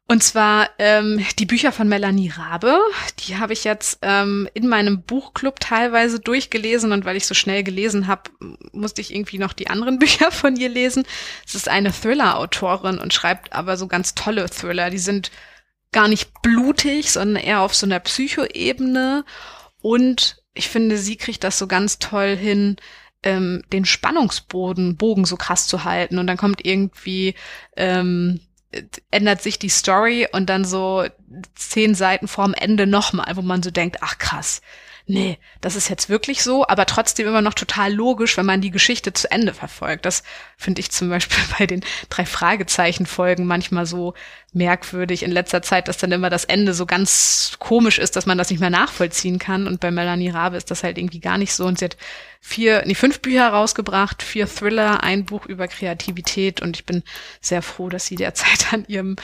Und 0.07 0.21
zwar 0.21 0.69
ähm, 0.77 1.25
die 1.39 1.47
Bücher 1.47 1.71
von 1.71 1.89
Melanie 1.89 2.29
Rabe. 2.29 2.79
Die 3.19 3.37
habe 3.37 3.53
ich 3.53 3.63
jetzt 3.63 3.99
ähm, 4.03 4.47
in 4.53 4.67
meinem 4.67 5.01
Buchclub 5.01 5.59
teilweise 5.59 6.19
durchgelesen 6.19 6.91
und 6.91 7.05
weil 7.05 7.17
ich 7.17 7.25
so 7.25 7.33
schnell 7.33 7.63
gelesen 7.63 8.05
habe, 8.05 8.29
musste 8.71 9.01
ich 9.01 9.13
irgendwie 9.13 9.39
noch 9.39 9.53
die 9.53 9.67
anderen 9.67 9.97
Bücher 9.99 10.31
von 10.31 10.55
ihr 10.57 10.69
lesen. 10.69 11.05
Es 11.45 11.55
ist 11.55 11.67
eine 11.67 11.91
Thriller-Autorin 11.91 12.99
und 12.99 13.15
schreibt 13.15 13.53
aber 13.53 13.77
so 13.77 13.87
ganz 13.87 14.13
tolle 14.13 14.47
Thriller. 14.47 14.91
Die 14.91 14.99
sind 14.99 15.31
gar 15.91 16.07
nicht 16.07 16.29
blutig, 16.43 17.11
sondern 17.11 17.43
eher 17.43 17.61
auf 17.61 17.73
so 17.73 17.87
einer 17.87 17.99
Psychoebene. 17.99 19.25
Und 19.81 20.43
ich 20.53 20.69
finde, 20.69 20.97
sie 20.97 21.15
kriegt 21.15 21.43
das 21.43 21.57
so 21.57 21.65
ganz 21.65 21.97
toll 21.97 22.35
hin, 22.35 22.75
ähm, 23.23 23.63
den 23.73 23.85
Spannungsboden, 23.85 24.97
Bogen 24.97 25.25
so 25.25 25.35
krass 25.35 25.65
zu 25.65 25.83
halten. 25.83 26.19
Und 26.19 26.27
dann 26.27 26.37
kommt 26.37 26.63
irgendwie 26.63 27.33
ähm, 27.75 28.39
ändert 29.11 29.41
sich 29.41 29.59
die 29.59 29.69
Story 29.69 30.27
und 30.31 30.47
dann 30.47 30.65
so 30.65 31.05
zehn 31.55 31.95
Seiten 31.95 32.27
vorm 32.27 32.53
Ende 32.53 32.87
nochmal, 32.87 33.35
wo 33.35 33.41
man 33.41 33.63
so 33.63 33.71
denkt, 33.71 33.97
ach 34.01 34.17
krass, 34.17 34.61
nee, 35.07 35.37
das 35.61 35.75
ist 35.75 35.89
jetzt 35.89 36.09
wirklich 36.09 36.41
so, 36.43 36.67
aber 36.67 36.85
trotzdem 36.85 37.27
immer 37.27 37.41
noch 37.41 37.53
total 37.53 37.93
logisch, 37.93 38.37
wenn 38.37 38.45
man 38.45 38.61
die 38.61 38.71
Geschichte 38.71 39.13
zu 39.13 39.29
Ende 39.29 39.53
verfolgt. 39.53 40.05
Das 40.05 40.23
finde 40.57 40.81
ich 40.81 40.91
zum 40.91 41.09
Beispiel 41.09 41.43
bei 41.59 41.67
den 41.67 41.83
drei 42.09 42.25
Fragezeichen-Folgen 42.25 43.45
manchmal 43.45 43.85
so 43.85 44.13
merkwürdig 44.55 45.21
in 45.23 45.31
letzter 45.31 45.61
Zeit, 45.61 45.87
dass 45.87 45.97
dann 45.97 46.13
immer 46.13 46.29
das 46.29 46.45
Ende 46.45 46.73
so 46.73 46.85
ganz 46.85 47.57
komisch 47.59 47.99
ist, 47.99 48.15
dass 48.15 48.25
man 48.25 48.37
das 48.37 48.49
nicht 48.49 48.61
mehr 48.61 48.69
nachvollziehen 48.69 49.37
kann. 49.37 49.67
Und 49.67 49.81
bei 49.81 49.91
Melanie 49.91 50.29
Rabe 50.29 50.55
ist 50.55 50.71
das 50.71 50.83
halt 50.83 50.97
irgendwie 50.97 51.19
gar 51.19 51.37
nicht 51.37 51.53
so. 51.53 51.65
Und 51.65 51.77
sie 51.77 51.85
hat 51.85 51.97
vier, 52.39 52.83
nee, 52.85 52.95
fünf 52.95 53.19
Bücher 53.19 53.49
rausgebracht, 53.49 54.23
vier 54.23 54.47
Thriller, 54.47 55.03
ein 55.03 55.25
Buch 55.25 55.45
über 55.45 55.67
Kreativität. 55.67 56.61
Und 56.61 56.77
ich 56.77 56.85
bin 56.85 57.03
sehr 57.41 57.61
froh, 57.61 57.89
dass 57.89 58.05
sie 58.05 58.15
derzeit 58.15 58.71
an 58.73 58.85
ihrem, 58.87 59.17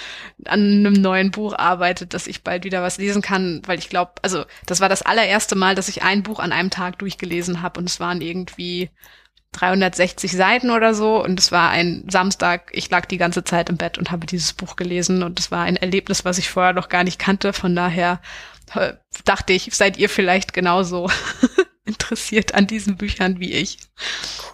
an 0.45 0.59
einem 0.59 0.93
neuen 0.93 1.31
Buch 1.31 1.53
arbeitet, 1.57 2.13
dass 2.13 2.27
ich 2.27 2.43
bald 2.43 2.65
wieder 2.65 2.83
was 2.83 2.97
lesen 2.97 3.21
kann, 3.21 3.61
weil 3.65 3.79
ich 3.79 3.87
glaube, 3.87 4.11
also 4.21 4.43
das 4.65 4.81
war 4.81 4.89
das 4.89 5.01
allererste 5.01 5.55
Mal, 5.55 5.75
dass 5.75 5.87
ich 5.87 6.03
ein 6.03 6.23
Buch 6.23 6.39
an 6.39 6.51
einem 6.51 6.69
Tag 6.69 6.99
durchgelesen 6.99 7.61
habe 7.61 7.79
und 7.79 7.89
es 7.89 8.01
waren 8.01 8.21
irgendwie 8.21 8.89
360 9.53 10.31
Seiten 10.31 10.69
oder 10.69 10.93
so 10.93 11.21
und 11.23 11.39
es 11.39 11.51
war 11.51 11.69
ein 11.69 12.05
Samstag, 12.09 12.71
ich 12.73 12.89
lag 12.89 13.05
die 13.05 13.17
ganze 13.17 13.43
Zeit 13.43 13.69
im 13.69 13.77
Bett 13.77 13.97
und 13.97 14.11
habe 14.11 14.25
dieses 14.25 14.53
Buch 14.53 14.75
gelesen 14.75 15.23
und 15.23 15.39
es 15.39 15.51
war 15.51 15.63
ein 15.63 15.75
Erlebnis, 15.75 16.23
was 16.23 16.37
ich 16.37 16.49
vorher 16.49 16.73
noch 16.73 16.89
gar 16.89 17.03
nicht 17.03 17.19
kannte. 17.19 17.51
Von 17.51 17.75
daher 17.75 18.21
äh, 18.73 18.93
dachte 19.25 19.53
ich, 19.53 19.69
seid 19.73 19.97
ihr 19.97 20.09
vielleicht 20.09 20.53
genauso 20.53 21.09
interessiert 21.85 22.55
an 22.55 22.67
diesen 22.67 22.95
Büchern 22.95 23.39
wie 23.39 23.51
ich. 23.51 23.77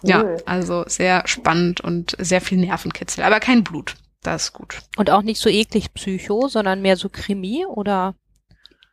Cool. 0.02 0.10
Ja, 0.10 0.24
also 0.46 0.84
sehr 0.86 1.22
spannend 1.26 1.80
und 1.80 2.16
sehr 2.18 2.40
viel 2.40 2.58
Nervenkitzel, 2.58 3.22
aber 3.22 3.38
kein 3.38 3.62
Blut. 3.62 3.94
Das 4.22 4.44
ist 4.44 4.52
gut. 4.52 4.80
Und 4.96 5.10
auch 5.10 5.22
nicht 5.22 5.40
so 5.40 5.48
eklig 5.48 5.94
Psycho, 5.94 6.48
sondern 6.48 6.82
mehr 6.82 6.96
so 6.96 7.08
Krimi 7.08 7.64
oder? 7.66 8.16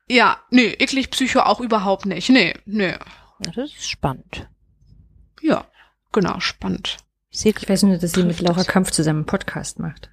Ja, 0.08 0.40
nee, 0.52 0.68
eklig 0.68 1.10
Psycho 1.10 1.40
auch 1.40 1.60
überhaupt 1.60 2.06
nicht. 2.06 2.30
Nee, 2.30 2.54
nee. 2.66 2.94
Das 3.40 3.58
ist 3.58 3.90
spannend. 3.90 4.48
Ja, 5.42 5.66
genau, 6.16 6.40
spannend. 6.40 6.98
Ich 7.30 7.42
sehe 7.42 7.54
Ich 7.60 7.70
weiß 7.70 7.84
nur, 7.84 7.98
dass 7.98 8.14
sie 8.14 8.24
mit 8.24 8.40
Laura. 8.40 8.64
Kampf 8.64 8.92
zusammen 8.92 9.20
einen 9.20 9.26
Podcast 9.26 9.80
macht. 9.80 10.10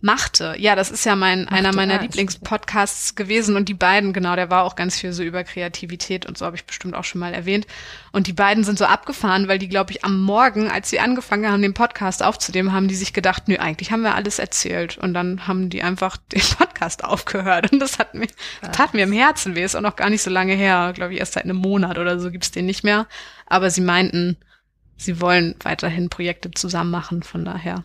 Machte, 0.00 0.54
ja, 0.58 0.74
das 0.74 0.90
ist 0.90 1.04
ja 1.04 1.14
mein 1.16 1.48
einer 1.48 1.68
Machte, 1.68 1.76
meiner 1.76 1.94
ah, 1.94 1.96
ist 1.96 2.02
Lieblingspodcasts 2.02 3.14
gewesen 3.14 3.56
und 3.56 3.68
die 3.68 3.74
beiden, 3.74 4.12
genau, 4.12 4.34
der 4.34 4.50
war 4.50 4.64
auch 4.64 4.74
ganz 4.74 4.98
viel 4.98 5.12
so 5.12 5.22
über 5.22 5.44
Kreativität 5.44 6.26
und 6.26 6.36
so 6.36 6.44
habe 6.44 6.56
ich 6.56 6.64
bestimmt 6.64 6.94
auch 6.94 7.04
schon 7.04 7.20
mal 7.20 7.32
erwähnt. 7.32 7.66
Und 8.12 8.26
die 8.26 8.32
beiden 8.32 8.64
sind 8.64 8.78
so 8.78 8.84
abgefahren, 8.84 9.48
weil 9.48 9.58
die, 9.58 9.68
glaube 9.68 9.92
ich, 9.92 10.04
am 10.04 10.20
Morgen, 10.20 10.70
als 10.70 10.90
sie 10.90 11.00
angefangen 11.00 11.50
haben, 11.50 11.62
den 11.62 11.74
Podcast 11.74 12.22
aufzunehmen, 12.22 12.72
haben 12.72 12.88
die 12.88 12.94
sich 12.94 13.12
gedacht, 13.12 13.48
nö, 13.48 13.56
eigentlich 13.56 13.92
haben 13.92 14.02
wir 14.02 14.14
alles 14.14 14.38
erzählt. 14.38 14.98
Und 14.98 15.14
dann 15.14 15.46
haben 15.46 15.70
die 15.70 15.82
einfach 15.82 16.16
den 16.32 16.42
Podcast 16.58 17.04
aufgehört. 17.04 17.72
Und 17.72 17.80
das 17.80 17.98
hat 17.98 18.14
mir, 18.14 18.28
tat 18.72 18.94
mir 18.94 19.04
im 19.04 19.12
Herzen 19.12 19.54
weh. 19.54 19.64
Ist 19.64 19.76
auch 19.76 19.80
noch 19.80 19.96
gar 19.96 20.10
nicht 20.10 20.22
so 20.22 20.30
lange 20.30 20.54
her, 20.54 20.92
glaube 20.94 21.14
ich, 21.14 21.20
erst 21.20 21.34
seit 21.34 21.44
einem 21.44 21.56
Monat 21.56 21.98
oder 21.98 22.18
so 22.18 22.30
gibt's 22.30 22.50
den 22.50 22.66
nicht 22.66 22.84
mehr. 22.84 23.06
Aber 23.46 23.70
sie 23.70 23.80
meinten, 23.82 24.36
sie 24.96 25.20
wollen 25.20 25.54
weiterhin 25.62 26.08
Projekte 26.08 26.50
zusammen 26.50 26.90
machen, 26.90 27.22
von 27.22 27.44
daher. 27.44 27.82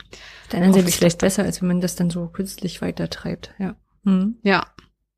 Seite 0.73 0.87
ich, 0.87 0.93
ist 0.93 0.99
vielleicht 0.99 1.19
besser, 1.19 1.43
als 1.43 1.61
wenn 1.61 1.67
man 1.67 1.81
das 1.81 1.95
dann 1.95 2.09
so 2.09 2.27
künstlich 2.27 2.81
weitertreibt. 2.81 3.53
Ja. 3.59 3.75
Mhm. 4.03 4.35
Ja, 4.43 4.65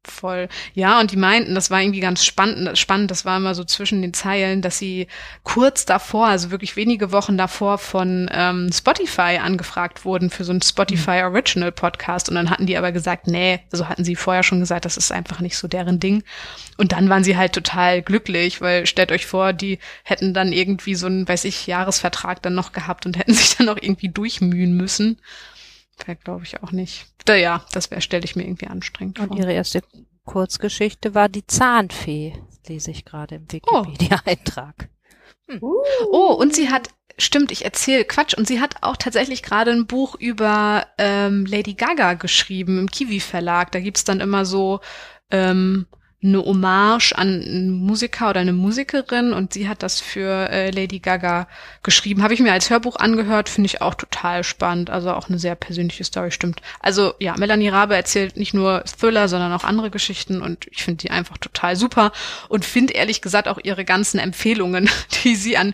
voll. 0.06 0.50
Ja, 0.74 1.00
und 1.00 1.12
die 1.12 1.18
meinten, 1.18 1.56
das 1.56 1.72
war 1.72 1.82
irgendwie 1.82 2.00
ganz 2.00 2.26
spannend, 2.26 2.78
spannend, 2.78 3.10
das 3.10 3.26
war 3.26 3.38
immer 3.38 3.56
so 3.56 3.64
zwischen 3.64 4.02
den 4.02 4.14
Zeilen, 4.14 4.62
dass 4.62 4.78
sie 4.78 5.08
kurz 5.44 5.86
davor, 5.86 6.28
also 6.28 6.52
wirklich 6.52 6.76
wenige 6.76 7.12
Wochen 7.12 7.38
davor 7.38 7.78
von 7.78 8.30
ähm, 8.34 8.70
Spotify 8.74 9.40
angefragt 9.42 10.06
wurden 10.06 10.30
für 10.30 10.44
so 10.44 10.52
einen 10.52 10.62
Spotify 10.62 11.22
Original 11.24 11.72
Podcast 11.72 12.30
und 12.30 12.36
dann 12.36 12.50
hatten 12.50 12.66
die 12.66 12.78
aber 12.78 12.92
gesagt, 12.92 13.28
nee, 13.28 13.60
also 13.72 13.88
hatten 13.88 14.04
sie 14.04 14.16
vorher 14.16 14.44
schon 14.44 14.60
gesagt, 14.60 14.86
das 14.86 14.98
ist 14.98 15.12
einfach 15.12 15.40
nicht 15.40 15.58
so 15.58 15.68
deren 15.68 16.00
Ding. 16.00 16.24
Und 16.78 16.92
dann 16.92 17.10
waren 17.10 17.24
sie 17.24 17.38
halt 17.38 17.54
total 17.54 18.02
glücklich, 18.02 18.60
weil 18.62 18.86
stellt 18.86 19.12
euch 19.12 19.26
vor, 19.26 19.54
die 19.54 19.80
hätten 20.04 20.34
dann 20.34 20.52
irgendwie 20.52 20.96
so 20.96 21.08
einen, 21.08 21.28
weiß 21.28 21.46
ich, 21.46 21.68
Jahresvertrag 21.68 22.42
dann 22.42 22.56
noch 22.56 22.74
gehabt 22.74 23.06
und 23.06 23.18
hätten 23.18 23.34
sich 23.34 23.56
dann 23.56 23.68
noch 23.68 23.78
irgendwie 23.82 24.10
durchmühen 24.10 24.76
müssen. 24.76 25.18
Wäre, 26.06 26.18
glaube 26.18 26.44
ich, 26.44 26.62
auch 26.64 26.72
nicht. 26.72 27.08
Da, 27.26 27.36
ja, 27.36 27.66
das 27.72 27.92
wäre, 27.92 28.02
stelle 28.02 28.26
ich 28.26 28.36
mir 28.36 28.44
irgendwie 28.44 28.68
anstrengend 28.68 29.20
Und 29.20 29.28
vor. 29.30 29.38
ihre 29.38 29.54
erste 29.54 29.82
Kurzgeschichte 30.26 31.14
war 31.16 31.30
die 31.30 31.46
Zahnfee, 31.48 32.34
lese 32.68 32.92
ich 32.92 33.06
gerade 33.06 33.36
im 33.36 33.44
Oh. 33.68 33.86
Wikipedia-Eintrag. 33.86 34.90
Oh, 35.62 36.34
und 36.40 36.56
sie 36.56 36.70
hat, 36.70 36.90
stimmt, 37.18 37.52
ich 37.52 37.66
erzähle 37.66 38.06
Quatsch, 38.06 38.34
und 38.36 38.48
sie 38.48 38.60
hat 38.60 38.78
auch 38.82 38.98
tatsächlich 38.98 39.44
gerade 39.44 39.72
ein 39.72 39.86
Buch 39.88 40.16
über 40.16 40.88
ähm, 40.98 41.46
Lady 41.46 41.74
Gaga 41.74 42.14
geschrieben 42.16 42.80
im 42.80 42.90
Kiwi 42.90 43.20
Verlag. 43.20 43.72
Da 43.72 43.80
gibt's 43.80 44.04
dann 44.04 44.20
immer 44.22 44.46
so, 44.46 44.80
ähm, 45.30 45.86
eine 46.24 46.44
Hommage 46.44 47.14
an 47.14 47.42
einen 47.42 47.72
Musiker 47.72 48.30
oder 48.30 48.40
eine 48.40 48.54
Musikerin 48.54 49.34
und 49.34 49.54
sie 49.54 49.68
hat 49.68 49.84
das 49.84 50.00
für 50.00 50.50
äh, 50.50 50.72
Lady 50.72 51.00
Gaga 51.00 51.48
geschrieben. 51.84 52.24
Habe 52.24 52.34
ich 52.34 52.40
mir 52.40 52.54
als 52.54 52.70
Hörbuch 52.70 52.96
angehört, 52.96 53.50
finde 53.50 53.68
ich 53.68 53.82
auch 53.82 53.94
total 53.94 54.44
spannend. 54.44 54.90
Also 54.90 55.12
auch 55.12 55.30
eine 55.30 55.40
sehr 55.40 55.56
persönliche 55.56 56.04
Story, 56.04 56.32
stimmt. 56.32 56.62
Also 56.80 57.14
ja, 57.20 57.36
Melanie 57.38 57.70
Rabe 57.70 57.96
erzählt 57.96 58.38
nicht 58.38 58.54
nur 58.54 58.84
Thriller, 58.86 59.28
sondern 59.28 59.52
auch 59.52 59.64
andere 59.64 59.90
Geschichten 59.90 60.42
und 60.42 60.68
ich 60.72 60.84
finde 60.84 61.02
die 61.02 61.12
einfach 61.12 61.38
total 61.38 61.76
super 61.76 62.12
und 62.48 62.64
finde 62.66 62.94
ehrlich 62.94 63.22
gesagt 63.22 63.48
auch 63.48 63.60
ihre 63.62 63.84
ganzen 63.84 64.20
Empfehlungen, 64.20 64.90
die 65.24 65.36
sie 65.36 65.58
an 65.58 65.74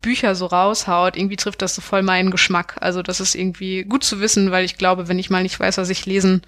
Bücher 0.00 0.34
so 0.34 0.46
raushaut, 0.46 1.16
irgendwie 1.16 1.36
trifft 1.36 1.62
das 1.62 1.74
so 1.74 1.82
voll 1.82 2.02
meinen 2.02 2.30
Geschmack. 2.30 2.76
Also 2.80 3.02
das 3.02 3.20
ist 3.20 3.34
irgendwie 3.34 3.84
gut 3.84 4.02
zu 4.02 4.20
wissen, 4.20 4.50
weil 4.50 4.64
ich 4.64 4.78
glaube, 4.78 5.08
wenn 5.08 5.18
ich 5.18 5.30
mal 5.30 5.42
nicht 5.42 5.60
weiß, 5.60 5.78
was 5.78 5.90
ich 5.90 6.06
lesen 6.06 6.42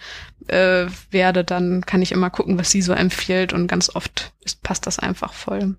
äh, 0.48 0.86
werde, 1.10 1.44
dann 1.44 1.84
kann 1.84 2.02
ich 2.02 2.12
immer 2.12 2.30
gucken, 2.30 2.58
was 2.58 2.70
sie 2.70 2.82
so 2.82 2.92
empfiehlt 2.92 3.52
und 3.52 3.66
ganz 3.66 3.94
oft 3.94 4.32
ist, 4.40 4.62
passt 4.62 4.86
das 4.86 4.98
einfach 4.98 5.34
voll. 5.34 5.76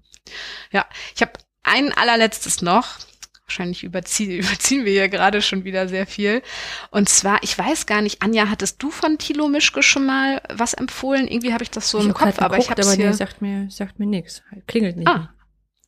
Ja, 0.71 0.85
ich 1.15 1.21
habe 1.21 1.33
ein 1.63 1.91
allerletztes 1.93 2.61
noch. 2.61 2.99
Wahrscheinlich 3.47 3.83
überziehen, 3.83 4.31
überziehen 4.39 4.85
wir 4.85 4.91
hier 4.91 5.09
gerade 5.09 5.41
schon 5.41 5.63
wieder 5.63 5.87
sehr 5.87 6.05
viel. 6.05 6.43
Und 6.91 7.09
zwar, 7.09 7.41
ich 7.41 7.57
weiß 7.57 7.87
gar 7.87 8.01
nicht, 8.03 8.21
Anja, 8.21 8.49
hattest 8.49 8.81
du 8.83 8.91
von 8.91 9.17
Thilo 9.17 9.47
Mischke 9.47 9.81
schon 9.81 10.05
mal 10.05 10.41
was 10.53 10.75
empfohlen? 10.75 11.27
Irgendwie 11.27 11.53
habe 11.53 11.63
ich 11.63 11.71
das 11.71 11.89
so 11.89 11.99
ich 11.99 12.05
im 12.05 12.13
Kopf, 12.13 12.25
halt 12.25 12.39
aber 12.39 12.57
ich 12.57 12.67
geguckt, 12.67 12.79
habe 12.79 12.87
aber 12.87 12.95
hier 12.95 13.09
nee, 13.09 13.15
sagt 13.15 13.41
mir, 13.41 13.67
sagt 13.71 13.99
mir 13.99 14.05
nichts. 14.05 14.43
Klingelt 14.67 14.97
nicht. 14.97 15.07
Ah, 15.07 15.33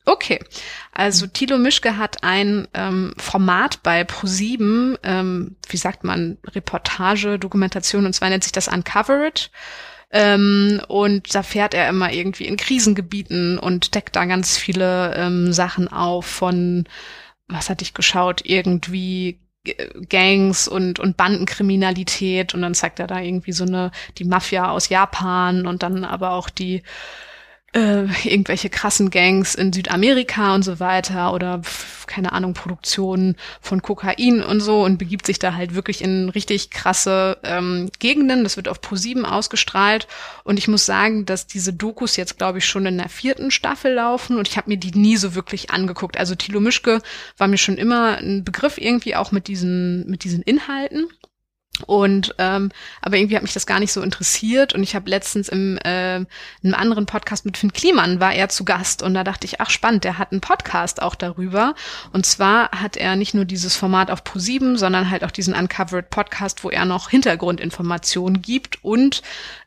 Okay, 0.06 0.40
also 0.91 1.26
Thilo 1.26 1.57
Mischke 1.57 1.98
hat 1.98 2.23
ein 2.23 2.68
ähm, 2.76 3.14
Format 3.18 3.82
bei 3.82 4.03
Pro7, 4.03 4.99
ähm, 5.02 5.56
wie 5.68 5.77
sagt 5.77 6.03
man, 6.03 6.38
Reportage, 6.45 7.40
Dokumentation, 7.40 8.06
und 8.06 8.14
zwar 8.14 8.30
nennt 8.30 8.44
sich 8.44 8.53
das 8.53 8.68
Uncovered. 8.68 9.49
Ähm, 10.11 10.80
und 10.88 11.34
da 11.34 11.41
fährt 11.41 11.73
er 11.73 11.90
immer 11.90 12.14
irgendwie 12.14 12.45
in 12.45 12.56
Krisengebieten 12.56 13.57
und 13.57 13.95
deckt 13.95 14.15
da 14.15 14.26
ganz 14.26 14.57
viele 14.57 15.15
ähm, 15.15 15.52
Sachen 15.52 15.88
auf 15.88 16.26
von, 16.26 16.88
was 17.48 17.69
hatte 17.72 17.84
ich 17.84 17.95
geschaut, 17.95 18.41
irgendwie 18.45 19.40
Gangs 20.10 20.68
und, 20.68 20.99
und 20.99 21.18
Bandenkriminalität. 21.18 22.53
Und 22.53 22.61
dann 22.61 22.76
zeigt 22.76 22.99
er 22.99 23.07
da 23.07 23.19
irgendwie 23.19 23.52
so 23.52 23.65
eine, 23.65 23.91
die 24.19 24.26
Mafia 24.26 24.69
aus 24.69 24.90
Japan 24.90 25.65
und 25.65 25.82
dann 25.82 26.03
aber 26.03 26.32
auch 26.32 26.49
die 26.49 26.84
äh, 27.76 28.06
irgendwelche 28.23 28.69
krassen 28.69 29.10
Gangs 29.10 29.53
in 29.53 29.73
Südamerika 29.73 30.56
und 30.56 30.64
so 30.64 30.80
weiter 30.80 31.34
oder 31.34 31.61
keine 32.07 32.31
Ahnung, 32.31 32.53
Produktionen 32.53 33.35
von 33.60 33.81
Kokain 33.81 34.41
und 34.41 34.61
so 34.61 34.84
und 34.84 34.97
begibt 34.97 35.26
sich 35.26 35.39
da 35.39 35.56
halt 35.56 35.76
wirklich 35.76 36.02
in 36.02 36.30
richtig 36.30 36.69
krasse 36.69 37.38
ähm, 37.43 37.89
Gegenden. 37.99 38.43
Das 38.43 38.56
wird 38.56 38.69
auf 38.69 38.80
Pro7 38.80 39.23
ausgestrahlt 39.23 40.07
und 40.43 40.57
ich 40.57 40.69
muss 40.69 40.85
sagen, 40.85 41.26
dass 41.26 41.47
diese 41.47 41.73
Dokus 41.73 42.15
jetzt, 42.15 42.38
glaube 42.38 42.60
ich, 42.60 42.65
schon 42.65 42.85
in 42.85 42.97
der 42.97 43.10
vierten 43.10 43.52
Staffel 43.52 43.93
laufen 43.93 44.38
und 44.38 44.47
ich 44.47 44.56
habe 44.56 44.69
mir 44.69 44.77
die 44.77 44.97
nie 44.97 45.18
so 45.18 45.35
wirklich 45.35 45.72
angeguckt. 45.72 46.18
Also 46.18 46.35
Thilo 46.35 46.61
Mischke 46.61 47.02
war 47.38 47.47
mir 47.47 47.57
schon 47.57 47.77
immer 47.77 48.18
ein 48.18 48.45
Begriff 48.45 48.77
irgendwie 48.77 49.18
auch 49.18 49.34
mit 49.34 49.49
diesen, 49.49 50.10
mit 50.10 50.23
diesen 50.23 50.41
Inhalten. 50.43 51.07
Und 51.85 52.34
ähm, 52.38 52.72
aber 53.02 53.18
irgendwie 53.18 53.35
hat 53.35 53.43
mich 53.43 53.53
das 53.53 53.65
gar 53.65 53.80
nicht 53.80 53.91
so 53.91 54.02
interessiert. 54.02 54.73
Und 54.73 54.84
ich 54.84 54.95
habe 54.95 55.10
letztens 55.10 55.49
im 55.49 55.77
äh, 55.80 56.23
einem 56.64 56.73
anderen 56.73 57.06
Podcast 57.06 57.45
mit 57.45 57.57
Finn 57.57 57.73
Kliman 57.73 58.19
war 58.19 58.34
er 58.34 58.49
zu 58.49 58.65
Gast. 58.65 59.03
Und 59.03 59.14
da 59.14 59.23
dachte 59.23 59.45
ich, 59.45 59.60
ach 59.61 59.69
spannend, 59.69 60.03
der 60.03 60.18
hat 60.18 60.31
einen 60.31 60.41
Podcast 60.41 61.02
auch 61.02 61.15
darüber. 61.15 61.76
Und 62.14 62.26
zwar 62.26 62.72
hat 62.72 62.97
er 62.97 63.15
nicht 63.15 63.34
nur 63.34 63.45
dieses 63.45 63.76
Format 63.76 64.10
auf 64.10 64.23
Pro7, 64.23 64.77
sondern 64.77 65.10
halt 65.10 65.23
auch 65.23 65.31
diesen 65.31 65.53
Uncovered 65.53 66.10
Podcast, 66.10 66.64
wo 66.64 66.69
er 66.69 66.85
noch 66.85 67.10
Hintergrundinformationen 67.10 68.41
gibt 68.41 68.84
und 68.84 69.22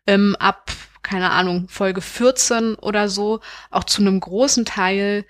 ähm, 0.06 0.36
ab 0.38 0.72
keine 1.02 1.30
Ahnung 1.30 1.68
Folge 1.68 2.02
14 2.02 2.74
oder 2.74 3.08
so 3.08 3.40
auch 3.70 3.84
zu 3.84 4.02
einem 4.02 4.20
großen 4.20 4.66
Teil 4.66 5.24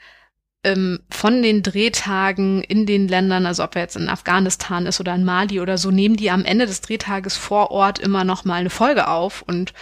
ähm, 0.64 1.00
von 1.10 1.42
den 1.42 1.62
Drehtagen 1.62 2.62
in 2.62 2.86
den 2.86 3.08
Ländern, 3.08 3.46
also 3.46 3.64
ob 3.64 3.76
er 3.76 3.82
jetzt 3.82 3.96
in 3.96 4.08
Afghanistan 4.08 4.86
ist 4.86 5.00
oder 5.00 5.14
in 5.14 5.24
Mali 5.24 5.60
oder 5.60 5.78
so, 5.78 5.90
nehmen 5.90 6.16
die 6.16 6.30
am 6.30 6.44
Ende 6.44 6.66
des 6.66 6.80
Drehtages 6.80 7.36
vor 7.36 7.70
Ort 7.70 7.98
immer 7.98 8.24
noch 8.24 8.44
mal 8.44 8.54
eine 8.54 8.70
Folge 8.70 9.08
auf 9.08 9.42
und 9.42 9.72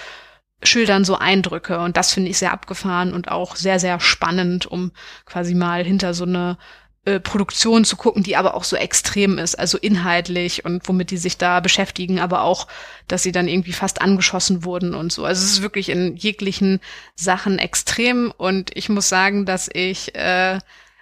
schildern 0.62 1.04
so 1.04 1.16
Eindrücke. 1.16 1.78
Und 1.78 1.96
das 1.96 2.12
finde 2.12 2.30
ich 2.30 2.38
sehr 2.38 2.52
abgefahren 2.52 3.12
und 3.12 3.30
auch 3.30 3.56
sehr 3.56 3.78
sehr 3.78 4.00
spannend, 4.00 4.66
um 4.66 4.92
quasi 5.24 5.54
mal 5.54 5.84
hinter 5.84 6.14
so 6.14 6.24
eine 6.24 6.58
äh, 7.06 7.20
Produktion 7.20 7.84
zu 7.84 7.96
gucken, 7.96 8.22
die 8.22 8.36
aber 8.36 8.54
auch 8.54 8.64
so 8.64 8.76
extrem 8.76 9.38
ist, 9.38 9.58
also 9.58 9.78
inhaltlich 9.78 10.64
und 10.64 10.86
womit 10.88 11.10
die 11.10 11.16
sich 11.16 11.38
da 11.38 11.60
beschäftigen, 11.60 12.18
aber 12.20 12.42
auch, 12.42 12.66
dass 13.08 13.22
sie 13.22 13.32
dann 13.32 13.48
irgendwie 13.48 13.72
fast 13.72 14.02
angeschossen 14.02 14.64
wurden 14.64 14.94
und 14.94 15.12
so. 15.12 15.24
Also 15.24 15.42
es 15.44 15.52
ist 15.52 15.62
wirklich 15.62 15.88
in 15.88 16.16
jeglichen 16.16 16.80
Sachen 17.14 17.58
extrem 17.58 18.32
und 18.36 18.76
ich 18.76 18.88
muss 18.88 19.08
sagen, 19.08 19.46
dass 19.46 19.70
ich 19.72 20.14
äh, 20.14 20.58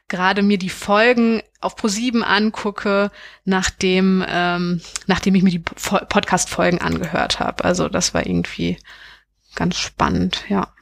gerade 0.09 0.43
mir 0.43 0.59
die 0.59 0.69
Folgen 0.69 1.43
auf 1.63 1.77
ProSieben 1.77 2.23
angucke, 2.23 3.11
nachdem 3.47 4.23
ähm, 4.29 4.83
nachdem 5.07 5.35
ich 5.35 5.43
mir 5.43 5.51
die 5.51 5.61
Po- 5.61 6.05
Podcast-Folgen 6.07 6.83
angehört 6.83 7.41
habe. 7.41 7.65
Also 7.65 7.89
das 7.89 8.13
war 8.13 8.27
irgendwie 8.27 8.77
ganz 9.55 9.79
spannend, 9.79 10.45
ja. 10.51 10.74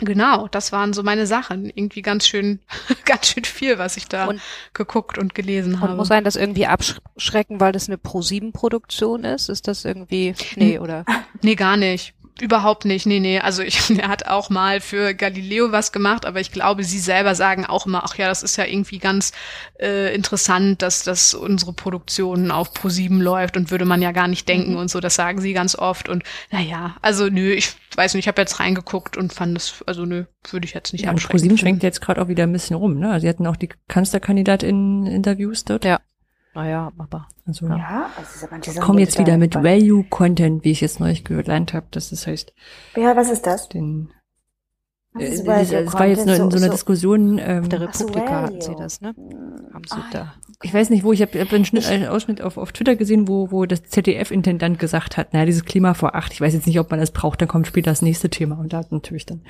Genau, 0.00 0.48
das 0.48 0.72
waren 0.72 0.92
so 0.92 1.02
meine 1.02 1.26
Sachen. 1.26 1.66
Irgendwie 1.66 2.02
ganz 2.02 2.26
schön, 2.26 2.60
ganz 3.04 3.28
schön 3.28 3.44
viel, 3.44 3.78
was 3.78 3.96
ich 3.96 4.06
da 4.08 4.26
Und- 4.26 4.40
geguckt 4.74 5.18
und 5.18 5.34
gelesen 5.34 5.74
Und 5.74 5.80
habe. 5.82 5.94
muss 5.94 6.10
einen 6.10 6.24
das 6.24 6.36
irgendwie 6.36 6.66
abschrecken, 6.66 7.60
weil 7.60 7.72
das 7.72 7.88
eine 7.88 7.98
Pro-7-Produktion 7.98 9.24
ist? 9.24 9.48
Ist 9.48 9.68
das 9.68 9.84
irgendwie, 9.84 10.34
nee, 10.56 10.78
oder? 10.78 11.04
Nee, 11.42 11.54
gar 11.54 11.76
nicht. 11.76 12.14
Überhaupt 12.40 12.86
nicht. 12.86 13.06
Nee, 13.06 13.20
nee. 13.20 13.38
Also 13.38 13.62
ich, 13.62 13.90
er 13.98 14.08
hat 14.08 14.26
auch 14.26 14.50
mal 14.50 14.80
für 14.80 15.14
Galileo 15.14 15.72
was 15.72 15.92
gemacht, 15.92 16.24
aber 16.24 16.40
ich 16.40 16.52
glaube, 16.52 16.84
sie 16.84 16.98
selber 16.98 17.34
sagen 17.34 17.66
auch 17.66 17.86
immer, 17.86 18.02
ach 18.04 18.16
ja, 18.16 18.28
das 18.28 18.42
ist 18.42 18.56
ja 18.56 18.64
irgendwie 18.64 18.98
ganz 18.98 19.32
äh, 19.78 20.14
interessant, 20.14 20.82
dass 20.82 21.02
dass 21.02 21.34
unsere 21.34 21.72
Produktion 21.72 22.50
auf 22.50 22.72
Pro7 22.72 23.20
läuft 23.20 23.56
und 23.56 23.70
würde 23.70 23.84
man 23.84 24.00
ja 24.00 24.12
gar 24.12 24.28
nicht 24.28 24.48
denken 24.48 24.76
und 24.76 24.90
so. 24.90 25.00
Das 25.00 25.14
sagen 25.14 25.40
sie 25.40 25.52
ganz 25.52 25.76
oft. 25.76 26.08
Und 26.08 26.24
naja, 26.50 26.96
also 27.02 27.26
nö, 27.26 27.52
ich 27.52 27.72
weiß 27.96 28.14
nicht, 28.14 28.24
ich 28.24 28.28
habe 28.28 28.40
jetzt 28.40 28.60
reingeguckt 28.60 29.16
und 29.16 29.32
fand 29.32 29.56
das, 29.56 29.84
also 29.86 30.06
nö, 30.06 30.24
würde 30.50 30.64
ich 30.64 30.72
jetzt 30.74 30.92
nicht 30.92 31.04
Ja, 31.04 31.10
abschrecken. 31.10 31.32
ProSieben 31.32 31.58
schwenkt 31.58 31.82
jetzt 31.82 32.00
gerade 32.00 32.22
auch 32.22 32.28
wieder 32.28 32.44
ein 32.44 32.52
bisschen 32.52 32.76
rum, 32.76 32.98
ne? 32.98 33.10
Also 33.10 33.22
sie 33.24 33.28
hatten 33.28 33.46
auch 33.46 33.56
die 33.56 33.68
Kanzlerkandidatin-Interviews 33.88 35.64
dort. 35.64 35.84
Ja. 35.84 36.00
Naja, 36.54 36.92
aber. 36.98 37.28
Also 37.46 37.66
Ja, 37.66 38.10
also 38.16 38.46
manche 38.50 38.70
Sachen 38.72 38.84
kommen 38.84 38.98
gibt 38.98 39.10
jetzt 39.10 39.18
wieder 39.18 39.38
mit 39.38 39.54
Value-Content, 39.54 40.64
wie 40.64 40.70
ich 40.72 40.80
jetzt 40.80 41.00
neulich 41.00 41.24
gelernt 41.24 41.72
habe. 41.74 41.86
Das 41.90 42.12
ist 42.12 42.26
heißt, 42.26 42.52
Ja, 42.96 43.16
was 43.16 43.30
ist 43.30 43.46
das? 43.46 43.68
den 43.68 44.10
Äh, 45.18 45.24
ist 45.24 45.40
es 45.40 45.46
war 45.46 45.58
jetzt 45.58 45.70
nur 45.72 45.78
in 45.80 45.86
Content? 45.86 46.52
so 46.52 46.56
einer 46.58 46.66
So- 46.66 46.70
Diskussion, 46.72 47.38
ähm, 47.38 47.68
der 47.68 47.80
so, 47.92 48.04
Republika 48.06 48.42
hatten 48.42 48.60
sie 48.60 48.74
das, 48.76 49.00
ne? 49.00 49.12
Haben 49.74 49.84
sie 49.84 49.96
Ah, 49.96 50.04
da. 50.12 50.34
ich 50.62 50.72
weiß 50.72 50.88
nicht 50.90 51.02
wo, 51.02 51.12
ich 51.12 51.20
habe 51.20 51.40
hab 51.40 51.52
einen, 51.52 51.64
Schnitt, 51.64 51.86
einen 51.88 52.06
Ausschnitt 52.06 52.40
auf, 52.42 52.56
auf 52.56 52.70
Twitter 52.70 52.94
gesehen, 52.94 53.26
wo, 53.26 53.50
wo 53.50 53.66
das 53.66 53.82
ZDF-Intendant 53.82 54.78
gesagt 54.78 55.16
hat, 55.16 55.32
naja, 55.32 55.46
dieses 55.46 55.64
Klima 55.64 55.94
vor 55.94 56.14
acht, 56.14 56.32
ich 56.32 56.40
weiß 56.40 56.54
jetzt 56.54 56.66
nicht, 56.68 56.78
ob 56.78 56.90
man 56.92 57.00
das 57.00 57.10
braucht, 57.10 57.40
dann 57.40 57.48
kommt 57.48 57.66
später 57.66 57.90
das 57.90 58.02
nächste 58.02 58.30
Thema. 58.30 58.56
Und 58.58 58.72
da 58.72 58.78
hat 58.78 58.92
natürlich 58.92 59.26
dann 59.26 59.42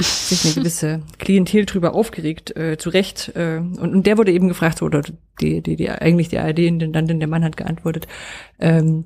sich 0.00 0.42
eine 0.46 0.54
gewisse 0.54 1.02
Klientel 1.18 1.66
drüber 1.66 1.94
aufgeregt, 1.94 2.56
äh, 2.56 2.78
zu 2.78 2.88
Recht. 2.88 3.32
Äh, 3.36 3.58
und, 3.58 3.78
und 3.78 4.06
der 4.06 4.16
wurde 4.16 4.32
eben 4.32 4.48
gefragt, 4.48 4.78
so, 4.78 4.86
oder 4.86 5.02
die, 5.40 5.60
die, 5.60 5.76
die 5.76 5.90
eigentlich 5.90 6.28
die 6.28 6.38
ARD-Intendantin, 6.38 7.18
der 7.20 7.28
Mann 7.28 7.44
hat 7.44 7.58
geantwortet, 7.58 8.06
ähm, 8.58 9.04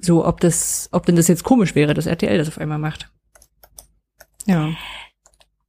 so, 0.00 0.24
ob 0.26 0.40
das, 0.40 0.88
ob 0.92 1.04
denn 1.04 1.16
das 1.16 1.28
jetzt 1.28 1.44
komisch 1.44 1.74
wäre, 1.74 1.92
dass 1.92 2.06
RTL 2.06 2.38
das 2.38 2.48
auf 2.48 2.58
einmal 2.58 2.78
macht. 2.78 3.10
Ja. 4.46 4.70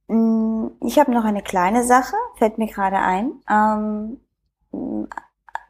Mm, 0.08 0.68
Ich 0.80 0.98
habe 0.98 1.12
noch 1.12 1.24
eine 1.24 1.42
kleine 1.42 1.82
Sache, 1.84 2.14
fällt 2.36 2.56
mir 2.58 2.66
gerade 2.68 2.98
ein. 2.98 3.32
Ähm, 3.50 4.20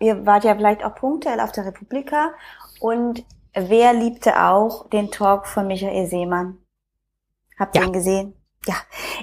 ihr 0.00 0.26
wart 0.26 0.44
ja 0.44 0.54
vielleicht 0.54 0.84
auch 0.84 0.94
punktuell 0.94 1.40
auf 1.40 1.52
der 1.52 1.64
Republika 1.66 2.32
und 2.80 3.24
wer 3.54 3.92
liebte 3.94 4.42
auch 4.42 4.88
den 4.90 5.10
Talk 5.10 5.46
von 5.46 5.66
Michael 5.66 6.06
Seemann? 6.06 6.58
Habt 7.58 7.74
ihr 7.76 7.80
Ja. 7.82 7.86
ihn 7.86 7.92
gesehen? 7.94 8.34
Ja, 8.66 8.74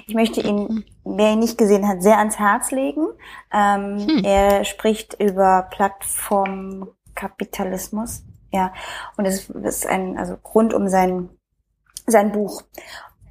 ich 0.06 0.14
möchte 0.14 0.40
ihn, 0.40 0.84
wer 1.04 1.32
ihn 1.32 1.38
nicht 1.40 1.58
gesehen 1.58 1.86
hat, 1.86 2.02
sehr 2.02 2.16
ans 2.18 2.38
Herz 2.38 2.70
legen. 2.70 3.06
Ähm, 3.52 3.98
Hm. 4.08 4.24
Er 4.24 4.64
spricht 4.64 5.20
über 5.20 5.68
Plattformkapitalismus. 5.70 8.22
Ja, 8.52 8.72
und 9.16 9.26
es 9.26 9.50
ist 9.50 9.86
ein, 9.86 10.16
also 10.18 10.36
rund 10.54 10.72
um 10.74 10.88
sein, 10.88 11.28
sein 12.06 12.32
Buch 12.32 12.62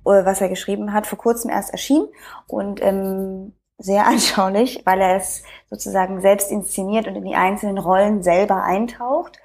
was 0.04 0.42
er 0.42 0.50
geschrieben 0.50 0.94
hat, 0.94 1.08
vor 1.08 1.18
kurzem 1.18 1.50
erst 1.50 1.72
erschienen 1.72 2.08
und 2.48 2.82
ähm, 2.82 3.54
sehr 3.78 4.06
anschaulich, 4.08 4.82
weil 4.86 5.02
er 5.02 5.18
es 5.18 5.44
sozusagen 5.70 6.22
selbst 6.22 6.52
inszeniert 6.52 7.08
und 7.08 7.16
in 7.16 7.26
die 7.26 7.36
einzelnen 7.36 7.78
Rollen 7.78 8.24
selber 8.24 8.64
eintaucht. 8.64 9.40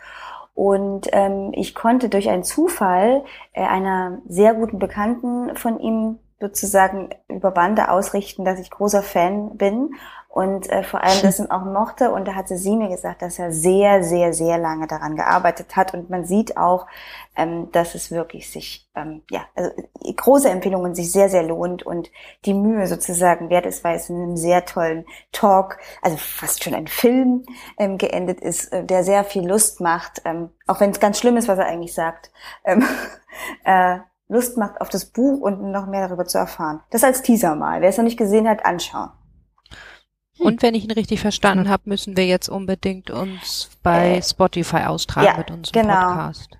Und 0.54 1.08
ähm, 1.12 1.52
ich 1.54 1.74
konnte 1.74 2.08
durch 2.08 2.28
einen 2.28 2.42
Zufall 2.42 3.24
äh, 3.52 3.62
einer 3.62 4.18
sehr 4.26 4.54
guten 4.54 4.80
Bekannten 4.80 5.54
von 5.54 5.78
ihm 5.78 6.18
sozusagen 6.40 7.10
über 7.28 7.52
Bande 7.52 7.90
ausrichten, 7.90 8.44
dass 8.44 8.58
ich 8.58 8.70
großer 8.70 9.02
Fan 9.02 9.56
bin 9.56 9.94
und 10.28 10.70
äh, 10.70 10.82
vor 10.82 11.02
allem 11.02 11.20
das 11.22 11.40
auch 11.50 11.64
mochte. 11.64 12.12
Und 12.12 12.28
da 12.28 12.34
hatte 12.34 12.56
sie 12.58 12.76
mir 12.76 12.88
gesagt, 12.88 13.22
dass 13.22 13.38
er 13.38 13.50
sehr, 13.50 14.04
sehr, 14.04 14.32
sehr 14.32 14.58
lange 14.58 14.86
daran 14.86 15.16
gearbeitet 15.16 15.74
hat. 15.74 15.94
Und 15.94 16.10
man 16.10 16.26
sieht 16.26 16.56
auch, 16.56 16.86
ähm, 17.34 17.72
dass 17.72 17.94
es 17.94 18.10
wirklich 18.10 18.50
sich, 18.50 18.88
ähm, 18.94 19.22
ja, 19.30 19.40
also 19.56 19.70
große 20.14 20.48
Empfehlungen 20.50 20.94
sich 20.94 21.10
sehr, 21.10 21.28
sehr 21.28 21.42
lohnt 21.42 21.82
und 21.82 22.10
die 22.44 22.54
Mühe 22.54 22.86
sozusagen 22.86 23.48
wert 23.48 23.66
ist, 23.66 23.82
weil 23.84 23.96
es 23.96 24.10
in 24.10 24.16
einem 24.16 24.36
sehr 24.36 24.64
tollen 24.64 25.06
Talk, 25.32 25.78
also 26.02 26.16
fast 26.18 26.62
schon 26.62 26.74
ein 26.74 26.88
Film 26.88 27.44
ähm, 27.78 27.96
geendet 27.96 28.40
ist, 28.40 28.72
äh, 28.72 28.84
der 28.84 29.04
sehr 29.04 29.24
viel 29.24 29.48
Lust 29.48 29.80
macht, 29.80 30.22
ähm, 30.24 30.50
auch 30.66 30.80
wenn 30.80 30.90
es 30.90 31.00
ganz 31.00 31.18
schlimm 31.18 31.36
ist, 31.36 31.48
was 31.48 31.58
er 31.58 31.66
eigentlich 31.66 31.94
sagt. 31.94 32.30
Ähm, 32.64 32.84
äh, 33.64 33.98
Lust 34.28 34.58
macht 34.58 34.80
auf 34.82 34.90
das 34.90 35.06
Buch 35.06 35.40
und 35.40 35.72
noch 35.72 35.86
mehr 35.86 36.06
darüber 36.06 36.26
zu 36.26 36.36
erfahren. 36.36 36.80
Das 36.90 37.02
als 37.02 37.22
Teaser 37.22 37.54
mal. 37.54 37.80
Wer 37.80 37.88
es 37.88 37.96
noch 37.96 38.04
nicht 38.04 38.18
gesehen 38.18 38.46
hat, 38.46 38.66
anschauen. 38.66 39.10
Hm. 40.38 40.46
Und 40.46 40.62
wenn 40.62 40.74
ich 40.74 40.84
ihn 40.84 40.90
richtig 40.90 41.20
verstanden 41.20 41.68
habe, 41.68 41.82
müssen 41.86 42.16
wir 42.16 42.26
jetzt 42.26 42.48
unbedingt 42.48 43.10
uns 43.10 43.70
bei 43.82 44.16
äh, 44.16 44.22
Spotify 44.22 44.84
austragen 44.86 45.26
ja, 45.26 45.38
mit 45.38 45.50
unserem 45.50 45.82
genau. 45.82 46.08
Podcast. 46.08 46.58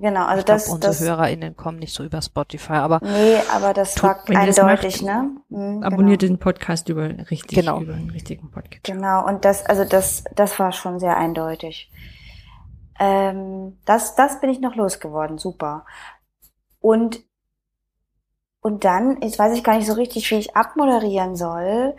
Genau, 0.00 0.24
also 0.24 0.38
ich 0.38 0.44
das, 0.46 0.64
glaub, 0.64 0.76
unsere 0.76 0.92
das, 0.92 1.00
HörerInnen 1.02 1.56
kommen 1.56 1.78
nicht 1.78 1.94
so 1.94 2.02
über 2.04 2.22
Spotify, 2.22 2.72
aber. 2.72 3.00
Nee, 3.02 3.36
aber 3.54 3.74
das 3.74 4.02
war 4.02 4.18
eindeutig, 4.28 5.02
ne? 5.02 5.30
Mhm, 5.50 5.82
abonniert 5.82 6.20
genau. 6.20 6.32
den 6.32 6.38
Podcast 6.38 6.88
über 6.88 7.08
richtig, 7.30 7.58
genau. 7.58 7.82
über 7.82 7.92
einen 7.92 8.08
richtigen 8.08 8.50
Podcast. 8.50 8.84
Genau, 8.84 9.26
und 9.26 9.44
das, 9.44 9.66
also 9.66 9.84
das, 9.84 10.24
das 10.34 10.58
war 10.58 10.72
schon 10.72 10.98
sehr 11.00 11.18
eindeutig. 11.18 11.90
Ähm, 12.98 13.78
das, 13.84 14.14
das 14.14 14.40
bin 14.40 14.48
ich 14.48 14.60
noch 14.60 14.74
losgeworden, 14.74 15.36
super. 15.36 15.84
Und 16.80 17.20
und 18.62 18.84
dann, 18.84 19.22
jetzt 19.22 19.38
weiß 19.38 19.56
ich 19.56 19.64
gar 19.64 19.76
nicht 19.76 19.86
so 19.86 19.94
richtig, 19.94 20.30
wie 20.30 20.36
ich 20.36 20.54
abmoderieren 20.54 21.34
soll. 21.34 21.96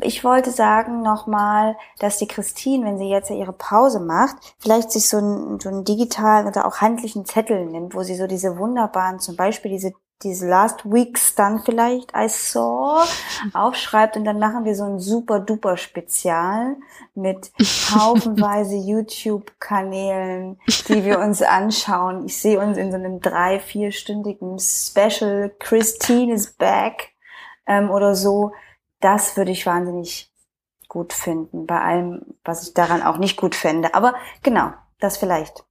Ich 0.00 0.22
wollte 0.24 0.50
sagen 0.50 1.00
nochmal, 1.02 1.76
dass 1.98 2.18
die 2.18 2.28
Christine, 2.28 2.84
wenn 2.84 2.98
sie 2.98 3.08
jetzt 3.08 3.30
ihre 3.30 3.54
Pause 3.54 3.98
macht, 4.00 4.36
vielleicht 4.58 4.90
sich 4.90 5.08
so 5.08 5.16
einen, 5.16 5.58
so 5.58 5.70
einen 5.70 5.84
digitalen 5.84 6.46
oder 6.46 6.66
auch 6.66 6.82
handlichen 6.82 7.24
Zettel 7.24 7.64
nimmt, 7.64 7.94
wo 7.94 8.02
sie 8.02 8.14
so 8.14 8.26
diese 8.26 8.58
wunderbaren, 8.58 9.20
zum 9.20 9.36
Beispiel 9.36 9.70
diese 9.70 9.92
diese 10.22 10.48
Last 10.48 10.84
Weeks 10.84 11.34
dann 11.34 11.62
vielleicht 11.62 12.12
I 12.14 12.28
saw 12.28 13.04
aufschreibt 13.54 14.16
und 14.16 14.24
dann 14.24 14.38
machen 14.38 14.64
wir 14.64 14.74
so 14.74 14.84
ein 14.84 14.98
super 14.98 15.40
duper 15.40 15.76
Spezial 15.76 16.76
mit 17.14 17.52
haufenweise 17.94 18.76
YouTube 18.86 19.52
Kanälen, 19.58 20.58
die 20.88 21.04
wir 21.04 21.20
uns 21.20 21.42
anschauen. 21.42 22.26
Ich 22.26 22.38
sehe 22.38 22.60
uns 22.60 22.76
in 22.76 22.90
so 22.90 22.96
einem 22.96 23.20
drei, 23.20 23.60
vierstündigen 23.60 24.58
Special 24.58 25.50
Christine 25.58 26.34
is 26.34 26.52
back 26.52 27.10
ähm, 27.66 27.90
oder 27.90 28.14
so. 28.14 28.52
Das 29.00 29.36
würde 29.36 29.52
ich 29.52 29.64
wahnsinnig 29.64 30.30
gut 30.88 31.12
finden, 31.12 31.66
bei 31.66 31.80
allem, 31.80 32.22
was 32.44 32.66
ich 32.66 32.74
daran 32.74 33.02
auch 33.02 33.16
nicht 33.16 33.36
gut 33.36 33.54
fände. 33.54 33.94
Aber 33.94 34.14
genau, 34.42 34.72
das 34.98 35.16
vielleicht. 35.16 35.64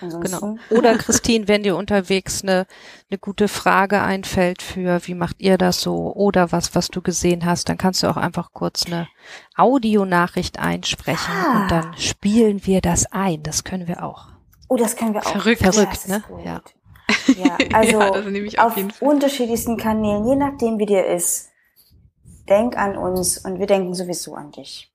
Genau. 0.00 0.56
Oder 0.70 0.98
Christine, 0.98 1.48
wenn 1.48 1.62
dir 1.62 1.76
unterwegs 1.76 2.42
eine, 2.42 2.66
eine 3.10 3.18
gute 3.18 3.48
Frage 3.48 4.02
einfällt 4.02 4.60
für, 4.60 5.00
wie 5.06 5.14
macht 5.14 5.40
ihr 5.40 5.56
das 5.56 5.80
so? 5.80 6.12
Oder 6.14 6.52
was, 6.52 6.74
was 6.74 6.88
du 6.88 7.00
gesehen 7.00 7.46
hast, 7.46 7.68
dann 7.68 7.78
kannst 7.78 8.02
du 8.02 8.08
auch 8.08 8.18
einfach 8.18 8.50
kurz 8.52 8.86
eine 8.86 9.08
Audionachricht 9.56 10.58
einsprechen 10.58 11.32
ah. 11.34 11.62
und 11.62 11.70
dann 11.70 11.96
spielen 11.96 12.66
wir 12.66 12.80
das 12.80 13.10
ein. 13.10 13.42
Das 13.42 13.64
können 13.64 13.88
wir 13.88 14.02
auch. 14.02 14.28
Oh, 14.68 14.76
das 14.76 14.96
können 14.96 15.14
wir 15.14 15.26
auch. 15.26 15.32
Verrückt, 15.32 15.62
Verrückt, 15.62 16.08
ne? 16.08 16.22
Ja. 16.44 16.60
Ja, 17.36 17.56
also 17.72 18.00
ja, 18.00 18.66
auf 18.66 18.76
unterschiedlichsten 19.00 19.76
Kanälen, 19.76 20.26
je 20.26 20.36
nachdem 20.36 20.78
wie 20.78 20.86
dir 20.86 21.06
ist. 21.06 21.50
Denk 22.48 22.76
an 22.76 22.96
uns 22.96 23.38
und 23.38 23.58
wir 23.58 23.66
denken 23.66 23.94
sowieso 23.94 24.34
an 24.34 24.52
dich. 24.52 24.92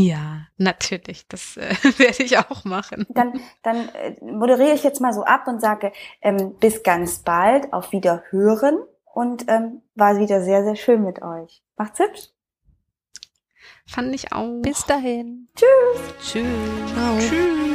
Ja, 0.00 0.46
natürlich. 0.58 1.26
Das 1.26 1.56
äh, 1.56 1.74
werde 1.98 2.22
ich 2.22 2.38
auch 2.38 2.64
machen. 2.64 3.04
Dann, 3.08 3.40
dann 3.64 3.88
äh, 3.88 4.14
moderiere 4.20 4.72
ich 4.74 4.84
jetzt 4.84 5.00
mal 5.00 5.12
so 5.12 5.24
ab 5.24 5.48
und 5.48 5.60
sage 5.60 5.90
ähm, 6.22 6.54
bis 6.60 6.84
ganz 6.84 7.18
bald, 7.18 7.72
auf 7.72 7.90
Wiederhören 7.90 8.78
und 9.12 9.46
ähm, 9.48 9.82
war 9.96 10.18
wieder 10.18 10.40
sehr, 10.44 10.62
sehr 10.62 10.76
schön 10.76 11.02
mit 11.02 11.20
euch. 11.20 11.64
Macht's 11.76 11.98
hübsch. 11.98 12.28
Fand 13.86 14.14
ich 14.14 14.32
auch. 14.32 14.62
Bis 14.62 14.86
dahin. 14.86 15.48
Tschüss. 15.56 16.14
Tschüss. 16.22 16.92
Ciao. 16.94 17.18
Tschüss. 17.18 17.67